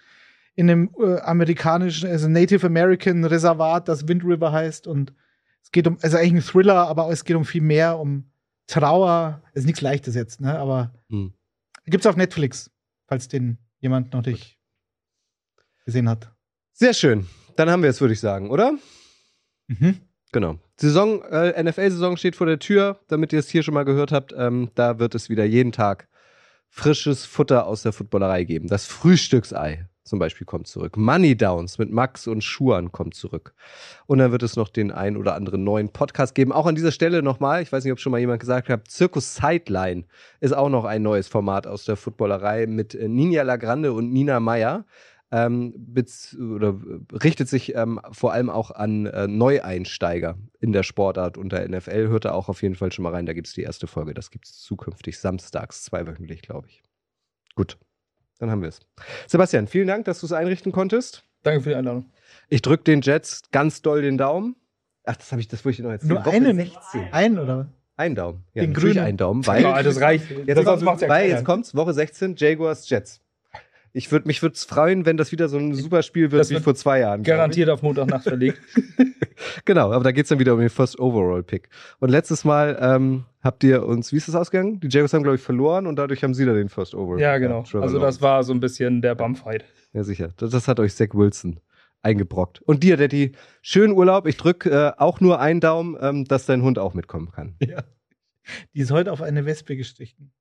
in 0.55 0.72
einem 0.72 0.89
äh, 0.99 1.19
amerikanischen, 1.19 2.09
also 2.09 2.27
Native 2.27 2.65
American 2.65 3.23
Reservat, 3.23 3.88
das 3.88 4.07
Wind 4.07 4.23
River 4.26 4.51
heißt. 4.51 4.88
Und 4.88 5.14
es 5.61 5.72
geht 5.72 5.85
um, 5.85 5.99
also 6.01 6.18
eigentlich 6.18 6.34
ein 6.34 6.51
Thriller, 6.51 6.88
aber 6.88 7.11
es 7.11 7.26
geht 7.26 7.35
um 7.35 7.45
viel 7.45 7.61
mehr, 7.61 7.99
um 7.99 8.31
Trauer. 8.65 9.43
Ist 9.53 9.68
nichts 9.68 9.81
Leichtes 9.81 10.15
jetzt, 10.15 10.41
ne? 10.41 10.57
Aber 10.57 10.95
Hm. 11.11 11.31
gibt's 11.85 12.07
auf 12.07 12.15
Netflix, 12.15 12.72
falls 13.07 13.27
den 13.27 13.59
jemand 13.80 14.14
noch 14.14 14.26
nicht 14.26 14.56
gesehen 15.88 16.09
hat. 16.09 16.30
Sehr 16.73 16.93
schön. 16.93 17.26
Dann 17.55 17.72
haben 17.72 17.81
wir 17.81 17.89
es, 17.89 18.01
würde 18.01 18.14
ich 18.14 18.19
sagen, 18.19 18.51
oder? 18.51 18.73
Mhm. 19.68 19.95
Genau. 20.31 20.59
Saison, 20.76 21.23
äh, 21.23 21.64
NFL-Saison 21.64 22.18
steht 22.18 22.35
vor 22.35 22.45
der 22.45 22.59
Tür, 22.59 22.99
damit 23.07 23.34
ihr 23.34 23.39
es 23.39 23.49
hier 23.49 23.64
schon 23.64 23.73
mal 23.73 23.85
gehört 23.85 24.11
habt. 24.11 24.34
Ähm, 24.38 24.69
da 24.76 24.99
wird 24.99 25.15
es 25.15 25.30
wieder 25.30 25.45
jeden 25.45 25.72
Tag 25.72 26.07
frisches 26.69 27.26
Futter 27.26 27.65
aus 27.65 27.81
der 27.81 27.93
Footballerei 27.93 28.43
geben. 28.43 28.68
Das 28.68 28.85
Frühstücksei 28.85 29.88
zum 30.03 30.19
Beispiel 30.19 30.45
kommt 30.45 30.68
zurück. 30.68 30.97
Money 30.97 31.35
Downs 31.35 31.77
mit 31.77 31.91
Max 31.91 32.27
und 32.27 32.43
Schuan 32.43 32.91
kommt 32.91 33.15
zurück. 33.15 33.53
Und 34.05 34.19
dann 34.19 34.31
wird 34.31 34.43
es 34.43 34.55
noch 34.55 34.69
den 34.69 34.91
ein 34.91 35.18
oder 35.18 35.35
anderen 35.35 35.64
neuen 35.64 35.89
Podcast 35.89 36.35
geben. 36.35 36.51
Auch 36.51 36.65
an 36.65 36.76
dieser 36.76 36.91
Stelle 36.91 37.23
nochmal, 37.23 37.61
ich 37.61 37.72
weiß 37.72 37.84
nicht, 37.84 37.93
ob 37.93 37.99
schon 37.99 38.11
mal 38.11 38.19
jemand 38.19 38.39
gesagt 38.39 38.69
hat, 38.69 38.88
Zirkus 38.88 39.35
Sideline 39.35 40.03
ist 40.39 40.55
auch 40.55 40.69
noch 40.69 40.85
ein 40.85 41.01
neues 41.01 41.27
Format 41.27 41.65
aus 41.68 41.85
der 41.85 41.95
Footballerei 41.95 42.68
mit 42.68 42.93
äh, 42.93 43.07
Ninja 43.07 43.43
Lagrande 43.43 43.93
und 43.93 44.11
Nina 44.11 44.39
Meyer. 44.39 44.85
Ähm, 45.30 45.74
oder 46.40 46.80
richtet 47.12 47.49
sich 47.49 47.76
ähm, 47.76 47.99
vor 48.12 48.32
allem 48.32 48.49
auch 48.49 48.72
an 48.72 49.08
äh, 49.08 49.28
Neueinsteiger 49.28 50.38
in 50.60 50.72
der 50.72 50.84
Sportart 50.84 51.38
unter 51.38 51.68
NFL. 51.68 52.08
Hört 52.08 52.26
da 52.26 52.32
auch 52.32 52.48
auf 52.48 52.62
jeden 52.62 52.76
Fall 52.76 52.94
schon 52.94 53.04
mal 53.04 53.14
rein. 53.14 53.26
Da 53.26 53.34
gibt 53.34 53.48
es 53.48 53.54
die 53.54 53.64
erste 53.64 53.88
Folge. 53.88 54.14
Das 54.14 54.32
gibt 54.32 54.45
es 54.45 54.60
zukünftig 54.60 55.20
samstags, 55.20 55.84
zweiwöchentlich, 55.84 56.41
glaube 56.41 56.68
ich. 56.70 56.82
Gut, 57.56 57.78
dann 58.40 58.52
haben 58.52 58.62
wir 58.62 58.70
es. 58.70 58.80
Sebastian, 59.28 59.68
vielen 59.68 59.88
Dank, 59.88 60.06
dass 60.06 60.22
du 60.22 60.28
es 60.28 60.32
einrichten 60.32 60.72
konntest. 60.72 61.24
Danke 61.44 61.62
für 61.62 61.70
die 61.70 61.76
Einladung. 61.76 62.06
Ich 62.49 62.62
drücke 62.62 62.84
den 62.84 63.02
Jets 63.02 63.41
ganz 63.52 63.82
doll 63.82 64.02
den 64.02 64.18
Daumen. 64.18 64.56
Ach, 65.04 65.16
das 65.16 65.32
habe 65.32 65.41
ich, 65.41 65.48
das 65.48 65.66
wollte 65.66 65.80
ich 65.80 65.84
noch 65.84 65.91
erzählen. 65.91 66.14
Nur 66.14 66.28
einen? 66.28 66.56
16. 66.56 67.08
Ein 67.12 67.40
oder? 67.40 67.70
Ein 67.95 68.14
Daumen. 68.16 68.44
Ja, 68.54 68.64
Den 68.64 68.74
grünen. 68.74 68.99
ein 68.99 69.18
Daumen, 69.18 69.45
weil 69.48 69.64
Ja, 69.64 69.82
das 69.82 69.99
reicht. 69.99 70.30
Jetzt, 70.30 70.64
macht's 70.84 71.02
ja 71.02 71.10
weil 71.10 71.30
jetzt 71.30 71.45
kommt's, 71.45 71.76
Woche 71.76 71.94
16, 71.94 72.36
Jaguars 72.38 72.88
Jets. 72.90 73.22
Ich 73.98 74.11
würd, 74.11 74.28
mich 74.28 74.44
würde 74.44 74.53
es 74.53 74.64
freuen, 74.64 75.07
wenn 75.07 75.18
das 75.18 75.32
wieder 75.32 75.49
so 75.49 75.57
ein 75.57 75.74
super 75.74 76.03
Spiel 76.03 76.32
wird 76.32 76.40
Das 76.40 76.52
wie 76.52 76.53
wird 76.53 76.64
vor 76.64 76.76
zwei 76.76 76.99
Jahren. 76.99 77.24
Garantiert 77.24 77.68
auf 77.69 77.82
Montagnacht 77.82 78.24
verlegt. 78.24 78.61
Genau, 79.65 79.91
aber 79.91 80.03
da 80.03 80.11
geht's 80.11 80.30
dann 80.30 80.40
wieder 80.40 80.56
um 80.56 80.60
den 80.60 80.69
First 80.69 80.99
Overall 80.99 81.44
Pick. 81.44 81.69
Und 81.99 82.10
letztes 82.10 82.44
Mal 82.44 82.76
ähm, 82.82 83.26
habt 83.44 83.64
ihr 83.64 83.86
uns, 83.86 84.11
wie 84.11 84.18
ist 84.18 84.28
das 84.28 84.34
ausgegangen? 84.34 84.80
Die 84.80 84.88
Jaguars 84.90 85.14
haben, 85.14 85.22
glaube 85.22 85.36
ich, 85.36 85.44
verloren 85.44 85.86
und 85.86 85.95
dadurch 85.95 86.24
haben 86.24 86.34
sie 86.34 86.44
dann 86.44 86.56
den 86.56 86.69
First 86.69 86.95
Over. 86.95 87.19
Ja, 87.19 87.38
genau. 87.38 87.61
Trevor 87.61 87.84
Also 87.84 87.99
das 87.99 88.19
war 88.19 88.44
so 88.44 88.52
ein 88.52 88.60
bisschen 88.60 89.02
der 89.03 89.14
Bumfight. 89.14 89.64
Ja, 89.94 90.03
sicher. 90.03 90.34
Das, 90.38 90.49
das 90.49 90.68
hat 90.68 90.80
euch 90.80 90.95
Zach 90.95 91.10
Wilson 91.14 91.60
eingebrockt. 92.02 92.61
Und 92.64 92.82
dir, 92.82 92.98
Daddy, 92.98 93.34
schönen 93.61 93.94
Urlaub. 93.94 94.26
Ich 94.26 94.38
drück 94.38 94.65
äh, 94.65 94.91
auch 94.98 95.19
nur 95.19 95.40
einen 95.40 95.60
Daumen, 95.60 95.95
ähm, 96.02 96.26
dass 96.26 96.48
dein 96.48 96.64
Hund 96.64 96.80
auch 96.80 96.95
mitkommen 96.95 97.32
kann. 97.32 97.56
Ja. 97.60 97.84
Die 98.74 98.80
ist 98.80 98.91
heute 98.91 99.11
auf 99.11 99.22
eine 99.22 99.45
Wespe 99.45 99.78
gestichen. 99.78 100.32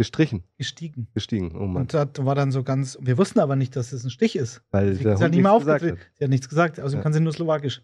Gestrichen, 0.00 0.44
Gestiegen. 0.56 1.08
gestiegen. 1.12 1.52
Oh 1.54 1.66
Mann. 1.66 1.82
Und 1.82 1.92
das 1.92 2.08
war 2.20 2.34
dann 2.34 2.50
so 2.52 2.62
ganz. 2.62 2.96
Wir 3.02 3.18
wussten 3.18 3.38
aber 3.38 3.54
nicht, 3.54 3.76
dass 3.76 3.92
es 3.92 4.02
ein 4.02 4.08
Stich 4.08 4.34
ist. 4.34 4.62
Weil 4.70 4.94
Sie 4.94 5.02
der 5.02 5.12
hat 5.12 5.20
Hund 5.20 5.34
nicht 5.34 5.42
mehr 5.42 5.52
nichts 5.52 5.66
gesagt 5.66 5.82
aufgeklärt. 5.82 5.98
hat. 6.08 6.16
Sie 6.16 6.24
hat 6.24 6.30
nichts 6.30 6.48
gesagt, 6.48 6.80
außerdem 6.80 6.98
Ja. 6.98 7.02
kann 7.02 7.12
sie 7.12 7.20
nur 7.20 7.32
Slowakisch. 7.34 7.82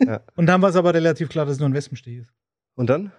Ja. 0.00 0.20
Und 0.34 0.46
dann 0.46 0.62
war 0.62 0.70
es 0.70 0.76
aber 0.76 0.94
relativ 0.94 1.28
klar, 1.28 1.44
dass 1.44 1.52
es 1.56 1.60
nur 1.60 1.68
ein 1.68 1.74
Wespenstich 1.74 2.16
ist. 2.16 2.32
Und 2.74 2.88
dann? 2.88 3.12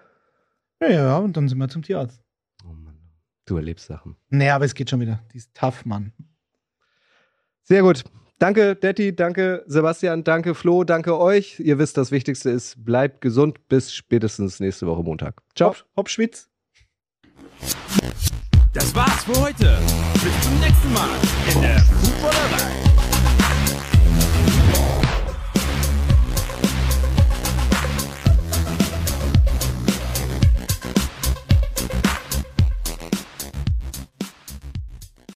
Ja, 0.81 0.89
ja, 0.89 1.17
und 1.17 1.37
dann 1.37 1.47
sind 1.47 1.59
wir 1.59 1.69
zum 1.69 1.83
Tierarzt. 1.83 2.23
Oh 2.65 2.73
Mann. 2.73 2.97
Du 3.45 3.55
erlebst 3.57 3.85
Sachen. 3.85 4.15
Nee, 4.29 4.49
aber 4.49 4.65
es 4.65 4.73
geht 4.73 4.89
schon 4.89 4.99
wieder. 4.99 5.21
Die 5.31 5.37
ist 5.37 5.53
tough, 5.53 5.85
Mann. 5.85 6.11
Sehr 7.61 7.83
gut. 7.83 8.03
Danke, 8.39 8.75
Detti, 8.75 9.15
danke, 9.15 9.63
Sebastian, 9.67 10.23
danke, 10.23 10.55
Flo, 10.55 10.83
danke 10.85 11.19
euch. 11.19 11.59
Ihr 11.59 11.77
wisst, 11.77 11.97
das 11.97 12.09
Wichtigste 12.11 12.49
ist, 12.49 12.83
bleibt 12.83 13.21
gesund 13.21 13.67
bis 13.67 13.93
spätestens 13.93 14.59
nächste 14.59 14.87
Woche 14.87 15.03
Montag. 15.03 15.41
Ciao. 15.55 15.69
Hopp, 15.69 15.85
Hopp 15.95 16.09
Schwitz. 16.09 16.49
Das 18.73 18.93
war's 18.93 19.23
für 19.23 19.39
heute. 19.41 19.79
Bis 20.13 20.43
zum 20.43 20.59
nächsten 20.59 20.93
Mal 20.93 21.09
in 21.53 21.61
der 21.61 21.79
Footballerei. 21.79 22.98